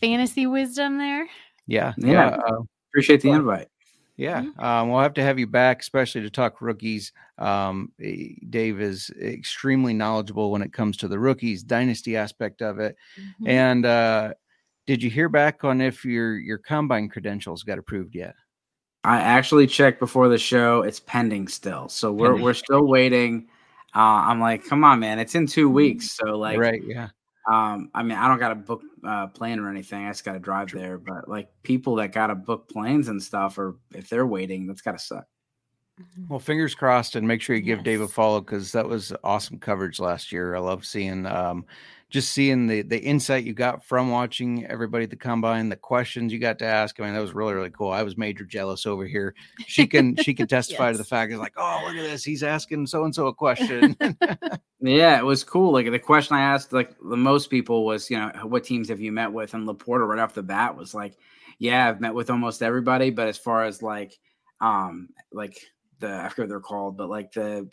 fantasy 0.00 0.46
wisdom 0.46 0.98
there. 0.98 1.26
Yeah, 1.66 1.92
Yeah. 1.98 2.12
yeah. 2.12 2.36
uh, 2.46 2.62
Appreciate 2.90 3.20
the 3.22 3.30
invite. 3.30 3.68
Yeah, 4.16 4.44
um, 4.58 4.90
we'll 4.90 5.00
have 5.00 5.14
to 5.14 5.22
have 5.22 5.38
you 5.38 5.46
back, 5.46 5.80
especially 5.80 6.20
to 6.20 6.30
talk 6.30 6.60
rookies. 6.60 7.12
Um, 7.38 7.92
eh, 8.00 8.34
Dave 8.50 8.80
is 8.80 9.10
extremely 9.20 9.94
knowledgeable 9.94 10.50
when 10.50 10.60
it 10.62 10.72
comes 10.72 10.98
to 10.98 11.08
the 11.08 11.18
rookies 11.18 11.62
dynasty 11.62 12.16
aspect 12.16 12.60
of 12.60 12.78
it. 12.78 12.96
Mhm. 13.18 13.48
And 13.48 13.86
uh, 13.86 14.34
did 14.86 15.02
you 15.02 15.08
hear 15.10 15.28
back 15.28 15.64
on 15.64 15.80
if 15.80 16.04
your 16.04 16.36
your 16.36 16.58
combine 16.58 17.08
credentials 17.08 17.62
got 17.62 17.78
approved 17.78 18.14
yet? 18.14 18.34
I 19.04 19.18
actually 19.18 19.66
checked 19.66 19.98
before 19.98 20.28
the 20.28 20.38
show. 20.38 20.82
It's 20.82 21.00
pending 21.00 21.48
still, 21.48 21.88
so 21.88 22.12
we're 22.12 22.28
Pending. 22.28 22.44
we're 22.44 22.54
still 22.54 22.86
waiting. 22.86 23.48
Uh, 23.94 24.24
I'm 24.28 24.40
like, 24.40 24.64
come 24.64 24.84
on, 24.84 25.00
man! 25.00 25.18
It's 25.18 25.34
in 25.34 25.46
two 25.46 25.68
weeks, 25.68 26.12
so 26.12 26.38
like, 26.38 26.58
right, 26.58 26.82
yeah. 26.84 27.08
Um, 27.46 27.90
I 27.94 28.02
mean, 28.02 28.18
I 28.18 28.28
don't 28.28 28.38
got 28.38 28.50
to 28.50 28.54
book 28.54 28.82
uh, 29.04 29.26
plane 29.28 29.58
or 29.58 29.68
anything. 29.68 30.04
I 30.06 30.10
just 30.10 30.24
got 30.24 30.34
to 30.34 30.38
drive 30.38 30.70
there. 30.70 30.98
But 30.98 31.28
like 31.28 31.50
people 31.62 31.96
that 31.96 32.12
got 32.12 32.28
to 32.28 32.34
book 32.34 32.68
planes 32.68 33.08
and 33.08 33.22
stuff, 33.22 33.58
or 33.58 33.76
if 33.94 34.08
they're 34.08 34.26
waiting, 34.26 34.66
that's 34.66 34.82
got 34.82 34.92
to 34.92 34.98
suck. 34.98 35.26
Mhm. 36.00 36.28
Well, 36.28 36.38
fingers 36.38 36.74
crossed, 36.74 37.16
and 37.16 37.28
make 37.28 37.42
sure 37.42 37.54
you 37.54 37.62
give 37.62 37.84
Dave 37.84 38.00
a 38.00 38.08
follow 38.08 38.40
because 38.40 38.72
that 38.72 38.88
was 38.88 39.12
awesome 39.24 39.58
coverage 39.58 40.00
last 40.00 40.32
year. 40.32 40.54
I 40.54 40.58
love 40.58 40.86
seeing, 40.86 41.26
um, 41.26 41.66
just 42.12 42.32
seeing 42.32 42.66
the 42.66 42.82
the 42.82 43.00
insight 43.00 43.44
you 43.44 43.54
got 43.54 43.84
from 43.84 44.10
watching 44.10 44.66
everybody 44.66 45.04
at 45.04 45.10
the 45.10 45.16
combine, 45.16 45.68
the 45.68 45.76
questions 45.76 46.32
you 46.32 46.38
got 46.38 46.58
to 46.60 46.66
ask. 46.66 47.00
I 47.00 47.04
mean, 47.04 47.14
that 47.14 47.20
was 47.20 47.34
really 47.34 47.54
really 47.54 47.70
cool. 47.70 47.90
I 47.90 48.02
was 48.02 48.16
major 48.16 48.44
jealous 48.44 48.86
over 48.86 49.06
here. 49.06 49.34
She 49.66 49.86
can 49.86 50.16
she 50.16 50.34
can 50.34 50.46
testify 50.48 50.92
to 50.92 50.98
the 50.98 51.04
fact. 51.04 51.32
It's 51.32 51.40
like, 51.40 51.54
oh, 51.56 51.82
look 51.86 51.96
at 51.96 52.02
this, 52.02 52.22
he's 52.22 52.42
asking 52.42 52.86
so 52.86 53.04
and 53.04 53.14
so 53.14 53.26
a 53.26 53.34
question. 53.34 53.96
Yeah, 54.84 55.16
it 55.16 55.24
was 55.24 55.44
cool. 55.44 55.72
Like 55.72 55.88
the 55.88 55.98
question 55.98 56.36
I 56.36 56.40
asked, 56.40 56.72
like 56.72 56.96
the 56.98 57.16
most 57.16 57.50
people 57.50 57.84
was, 57.84 58.10
you 58.10 58.18
know, 58.18 58.32
what 58.42 58.64
teams 58.64 58.88
have 58.88 59.00
you 59.00 59.12
met 59.12 59.32
with? 59.32 59.54
And 59.54 59.66
Laporta 59.66 60.06
right 60.06 60.18
off 60.18 60.34
the 60.34 60.42
bat 60.42 60.76
was 60.76 60.92
like, 60.92 61.16
yeah, 61.58 61.88
I've 61.88 62.00
met 62.00 62.14
with 62.14 62.30
almost 62.30 62.64
everybody. 62.64 63.10
But 63.10 63.28
as 63.28 63.38
far 63.38 63.62
as 63.62 63.80
like, 63.80 64.18
um, 64.60 65.10
like 65.32 65.56
the 66.00 66.12
I 66.12 66.28
forget 66.28 66.38
what 66.44 66.48
they're 66.48 66.60
called, 66.60 66.96
but 66.96 67.08
like 67.08 67.30
the 67.30 67.70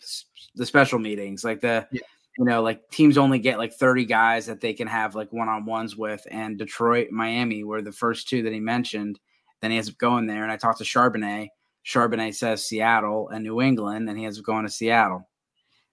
the 0.54 0.64
special 0.64 1.00
meetings, 1.00 1.42
like 1.42 1.60
the 1.60 1.88
Yeah. 1.90 2.02
You 2.38 2.44
know, 2.44 2.62
like 2.62 2.88
teams 2.90 3.18
only 3.18 3.38
get 3.38 3.58
like 3.58 3.72
30 3.74 4.04
guys 4.06 4.46
that 4.46 4.60
they 4.60 4.72
can 4.72 4.86
have 4.88 5.14
like 5.14 5.32
one 5.32 5.48
on 5.48 5.66
ones 5.66 5.96
with. 5.96 6.26
And 6.30 6.58
Detroit, 6.58 7.08
Miami 7.10 7.64
were 7.64 7.82
the 7.82 7.92
first 7.92 8.28
two 8.28 8.42
that 8.42 8.52
he 8.52 8.60
mentioned. 8.60 9.18
Then 9.60 9.70
he 9.72 9.76
ends 9.76 9.90
up 9.90 9.98
going 9.98 10.26
there. 10.26 10.42
And 10.42 10.52
I 10.52 10.56
talked 10.56 10.78
to 10.78 10.84
Charbonnet. 10.84 11.48
Charbonnet 11.84 12.34
says 12.34 12.64
Seattle 12.66 13.28
and 13.30 13.42
New 13.44 13.60
England, 13.60 14.08
and 14.08 14.18
he 14.18 14.24
ends 14.24 14.38
up 14.38 14.44
going 14.44 14.64
to 14.64 14.70
Seattle. 14.70 15.28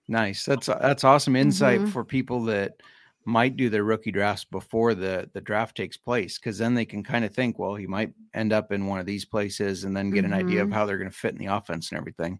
nice. 0.07 0.45
That's 0.45 0.67
that's 0.67 1.03
awesome 1.03 1.35
insight 1.35 1.81
Mhm. 1.81 1.89
for 1.89 2.03
people 2.05 2.43
that 2.45 2.81
might 3.25 3.57
do 3.57 3.69
their 3.69 3.83
rookie 3.83 4.11
drafts 4.11 4.45
before 4.45 4.93
the 4.93 5.29
the 5.33 5.41
draft 5.41 5.75
takes 5.75 5.97
place 5.97 6.37
because 6.39 6.57
then 6.57 6.73
they 6.75 6.85
can 6.85 7.03
kind 7.03 7.25
of 7.25 7.33
think, 7.33 7.59
well, 7.59 7.75
he 7.75 7.87
might 7.87 8.13
end 8.33 8.53
up 8.53 8.71
in 8.71 8.85
one 8.87 8.99
of 8.99 9.05
these 9.05 9.25
places 9.25 9.83
and 9.83 9.95
then 9.95 10.11
get 10.11 10.25
an 10.25 10.33
idea 10.33 10.61
of 10.63 10.69
Mhm. 10.69 10.73
how 10.73 10.85
they're 10.85 10.97
going 10.97 11.09
to 11.09 11.15
fit 11.17 11.33
in 11.33 11.37
the 11.39 11.47
offense 11.47 11.91
and 11.91 11.97
everything. 11.99 12.39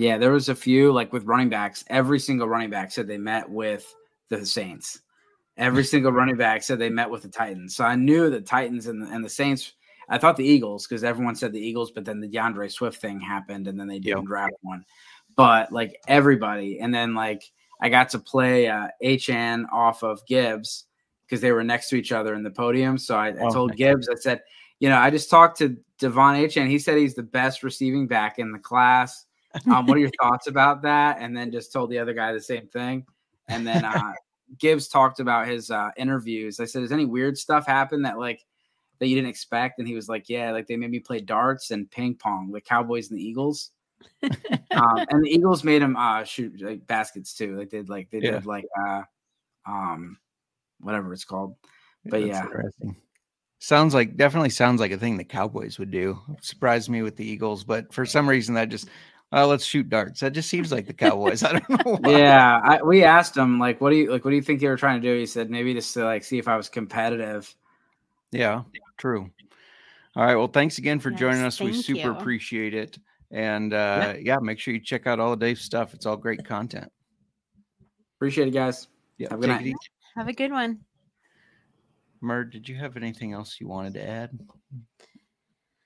Yeah, 0.00 0.16
there 0.16 0.30
was 0.30 0.48
a 0.48 0.54
few 0.54 0.92
like 0.92 1.12
with 1.12 1.24
running 1.24 1.48
backs. 1.48 1.84
Every 1.88 2.20
single 2.20 2.48
running 2.48 2.70
back 2.70 2.92
said 2.92 3.08
they 3.08 3.18
met 3.18 3.50
with 3.50 3.92
the 4.28 4.46
Saints. 4.46 5.00
Every 5.56 5.82
single 5.92 6.12
running 6.12 6.36
back 6.36 6.62
said 6.62 6.78
they 6.78 6.88
met 6.88 7.10
with 7.10 7.22
the 7.22 7.28
Titans. 7.28 7.74
So 7.74 7.84
I 7.84 7.96
knew 7.96 8.30
the 8.30 8.40
Titans 8.40 8.86
and 8.86 9.02
the, 9.02 9.06
and 9.12 9.24
the 9.24 9.28
Saints. 9.28 9.72
I 10.08 10.16
thought 10.16 10.36
the 10.36 10.44
Eagles 10.46 10.86
because 10.86 11.02
everyone 11.02 11.34
said 11.34 11.52
the 11.52 11.60
Eagles, 11.60 11.90
but 11.90 12.04
then 12.04 12.20
the 12.20 12.28
D'Andre 12.28 12.68
Swift 12.68 13.00
thing 13.00 13.18
happened, 13.20 13.66
and 13.66 13.78
then 13.78 13.88
they 13.88 13.98
didn't 13.98 14.18
Yep. 14.18 14.26
draft 14.26 14.54
one. 14.62 14.84
But 15.34 15.72
like 15.72 16.00
everybody, 16.06 16.78
and 16.78 16.94
then 16.94 17.16
like 17.16 17.42
I 17.80 17.88
got 17.88 18.10
to 18.10 18.20
play 18.20 18.68
uh, 18.68 18.86
Achane 19.02 19.64
off 19.72 20.04
of 20.04 20.24
Gibbs 20.26 20.84
because 21.26 21.40
they 21.40 21.50
were 21.50 21.64
next 21.64 21.88
to 21.88 21.96
each 21.96 22.12
other 22.12 22.34
in 22.34 22.44
the 22.44 22.50
podium. 22.52 22.98
So 22.98 23.16
I, 23.16 23.28
I 23.30 23.48
Oh, 23.48 23.52
told. 23.52 23.76
Gibbs, 23.76 24.08
I 24.08 24.14
said, 24.14 24.42
you 24.78 24.88
know, 24.88 24.96
I 24.98 25.10
just 25.10 25.28
talked 25.28 25.58
to 25.58 25.76
De'Von 26.00 26.40
Achane. 26.40 26.68
He 26.68 26.78
said 26.78 26.98
he's 26.98 27.16
the 27.16 27.22
best 27.24 27.64
receiving 27.64 28.06
back 28.06 28.38
in 28.38 28.52
the 28.52 28.58
class. 28.60 29.24
Um, 29.66 29.86
what 29.86 29.96
are 29.96 30.00
your 30.00 30.10
thoughts 30.20 30.46
about 30.46 30.82
that? 30.82 31.18
And 31.20 31.36
then 31.36 31.50
just 31.50 31.72
told 31.72 31.90
the 31.90 31.98
other 31.98 32.14
guy 32.14 32.32
the 32.32 32.40
same 32.40 32.66
thing. 32.68 33.06
And 33.48 33.66
then 33.66 33.84
uh, 33.84 34.12
Gibbs 34.58 34.88
talked 34.88 35.20
about 35.20 35.46
his 35.46 35.70
uh, 35.70 35.90
interviews. 35.96 36.60
I 36.60 36.64
said, 36.64 36.82
"Has 36.82 36.92
any 36.92 37.04
weird 37.04 37.38
stuff 37.38 37.66
happened 37.66 38.04
that 38.04 38.18
like 38.18 38.44
that 38.98 39.06
you 39.06 39.14
didn't 39.14 39.30
expect?" 39.30 39.78
And 39.78 39.88
he 39.88 39.94
was 39.94 40.08
like, 40.08 40.28
"Yeah, 40.28 40.52
like 40.52 40.66
they 40.66 40.76
made 40.76 40.90
me 40.90 41.00
play 41.00 41.20
darts 41.20 41.70
and 41.70 41.90
ping 41.90 42.14
pong, 42.14 42.50
the 42.52 42.60
Cowboys 42.60 43.10
and 43.10 43.18
the 43.18 43.24
Eagles." 43.24 43.70
um, 44.22 45.04
and 45.10 45.24
the 45.24 45.28
Eagles 45.30 45.64
made 45.64 45.82
him 45.82 45.96
uh, 45.96 46.24
shoot 46.24 46.60
like 46.60 46.86
baskets 46.86 47.34
too. 47.34 47.56
Like 47.56 47.70
they 47.70 47.78
did 47.78 47.88
like 47.88 48.10
they 48.10 48.20
Yeah. 48.20 48.32
did 48.32 48.46
like 48.46 48.64
uh, 48.86 49.02
um, 49.66 50.18
whatever 50.80 51.12
it's 51.12 51.24
called. 51.24 51.56
But 52.04 52.22
That's 52.22 52.28
yeah. 52.28 52.90
Sounds 53.60 53.92
like 53.92 54.16
definitely 54.16 54.50
sounds 54.50 54.80
like 54.80 54.92
a 54.92 54.98
thing 54.98 55.16
the 55.16 55.24
Cowboys 55.24 55.78
would 55.78 55.90
do. 55.90 56.20
Surprised 56.40 56.88
me 56.88 57.02
with 57.02 57.16
the 57.16 57.26
Eagles, 57.26 57.64
but 57.64 57.92
for 57.92 58.06
some 58.06 58.28
reason 58.28 58.54
that 58.54 58.68
just 58.68 58.88
uh, 59.32 59.46
let's 59.46 59.64
shoot 59.64 59.88
darts. 59.88 60.20
That 60.20 60.32
just 60.32 60.48
seems 60.48 60.72
like 60.72 60.86
the 60.86 60.92
Cowboys. 60.92 61.42
I 61.42 61.52
don't 61.52 61.86
know. 61.86 61.96
Why. 61.96 62.18
Yeah, 62.18 62.60
I, 62.62 62.82
we 62.82 63.04
asked 63.04 63.36
him 63.36 63.58
like, 63.58 63.80
"What 63.80 63.90
do 63.90 63.96
you 63.96 64.10
like? 64.10 64.24
What 64.24 64.30
do 64.30 64.36
you 64.36 64.42
think 64.42 64.60
they 64.60 64.68
were 64.68 64.76
trying 64.76 65.00
to 65.00 65.06
do?" 65.06 65.18
He 65.18 65.26
said, 65.26 65.50
"Maybe 65.50 65.74
just 65.74 65.92
to 65.94 66.04
like 66.04 66.24
see 66.24 66.38
if 66.38 66.48
I 66.48 66.56
was 66.56 66.68
competitive." 66.68 67.54
Yeah, 68.32 68.62
true. 68.96 69.30
All 70.16 70.24
right. 70.24 70.34
Well, 70.34 70.48
thanks 70.48 70.78
again 70.78 70.98
for 70.98 71.10
joining 71.10 71.42
us. 71.42 71.60
We 71.60 71.72
super 71.72 72.00
you. 72.00 72.10
appreciate 72.10 72.74
it. 72.74 72.98
And 73.30 73.72
uh, 73.72 74.14
yeah. 74.20 74.38
make 74.40 74.58
sure 74.58 74.74
you 74.74 74.80
check 74.80 75.06
out 75.06 75.20
all 75.20 75.32
of 75.32 75.38
Dave's 75.38 75.60
stuff. 75.60 75.94
It's 75.94 76.06
all 76.06 76.16
great 76.16 76.44
content. 76.44 76.90
Appreciate 78.16 78.48
it, 78.48 78.52
guys. 78.52 78.88
Yeah. 79.18 79.28
Have 79.30 79.38
a 79.38 79.42
good 79.42 79.48
night. 79.48 79.74
Have 80.16 80.28
a 80.28 80.32
good 80.32 80.50
one. 80.50 80.80
Mir, 82.20 82.44
did 82.44 82.68
you 82.68 82.74
have 82.74 82.96
anything 82.96 83.32
else 83.32 83.58
you 83.60 83.68
wanted 83.68 83.94
to 83.94 84.08
add? 84.08 84.36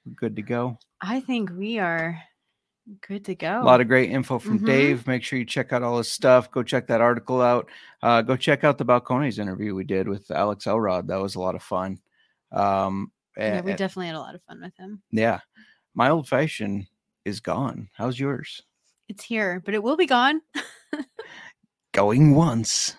We're 0.07 0.15
good 0.15 0.37
to 0.37 0.43
go. 0.43 0.79
I 1.01 1.21
think 1.21 1.51
we 1.51 1.79
are 1.79 2.19
good 3.07 3.25
to 3.27 3.35
go. 3.35 3.61
A 3.61 3.65
lot 3.65 3.81
of 3.81 3.89
great 3.89 4.11
info 4.11 4.39
from 4.39 4.59
Mhm. 4.61 4.67
Dave. 4.67 5.07
Make 5.07 5.23
sure 5.23 5.39
you 5.39 5.45
check 5.45 5.73
out 5.73 5.83
all 5.83 5.99
his 5.99 6.11
stuff. 6.11 6.51
Go 6.51 6.63
check 6.63 6.87
that 6.89 7.01
article 7.01 7.41
out. 7.41 7.69
Uh, 8.03 8.23
go 8.23 8.37
check 8.37 8.65
out 8.65 8.79
the 8.79 8.85
Balcones 8.85 9.39
interview 9.39 9.75
we 9.75 9.85
did 9.85 10.09
with 10.09 10.31
Alex 10.31 10.67
Elrod. 10.67 11.09
That 11.09 11.21
was 11.21 11.35
a 11.37 11.41
lot 11.41 11.55
of 11.55 11.63
fun. 11.63 11.99
Um, 12.51 13.13
yeah, 13.37 13.61
we 13.63 13.73
definitely 13.73 14.07
had 14.09 14.17
a 14.17 14.21
lot 14.21 14.35
of 14.35 14.43
fun 14.45 14.61
with 14.63 14.77
him. 14.77 15.03
yeah. 15.11 15.41
My 15.95 16.09
old 16.11 16.27
fashioned 16.29 16.87
is 17.25 17.41
gone. 17.41 17.89
How's 17.95 18.19
yours? 18.19 18.63
It's 19.09 19.25
here, 19.25 19.61
but 19.65 19.75
it 19.75 19.83
will 19.83 19.97
be 19.97 20.07
gone. 20.07 20.41
Going 21.93 22.35
once, 22.35 22.97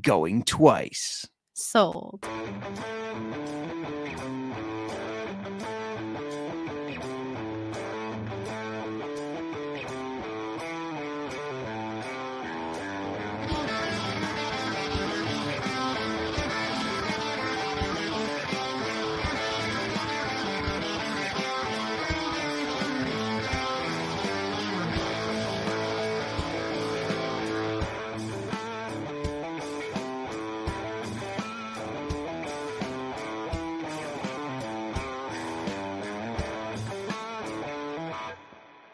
going 0.00 0.42
twice. 0.44 1.26
Sold. 1.52 2.26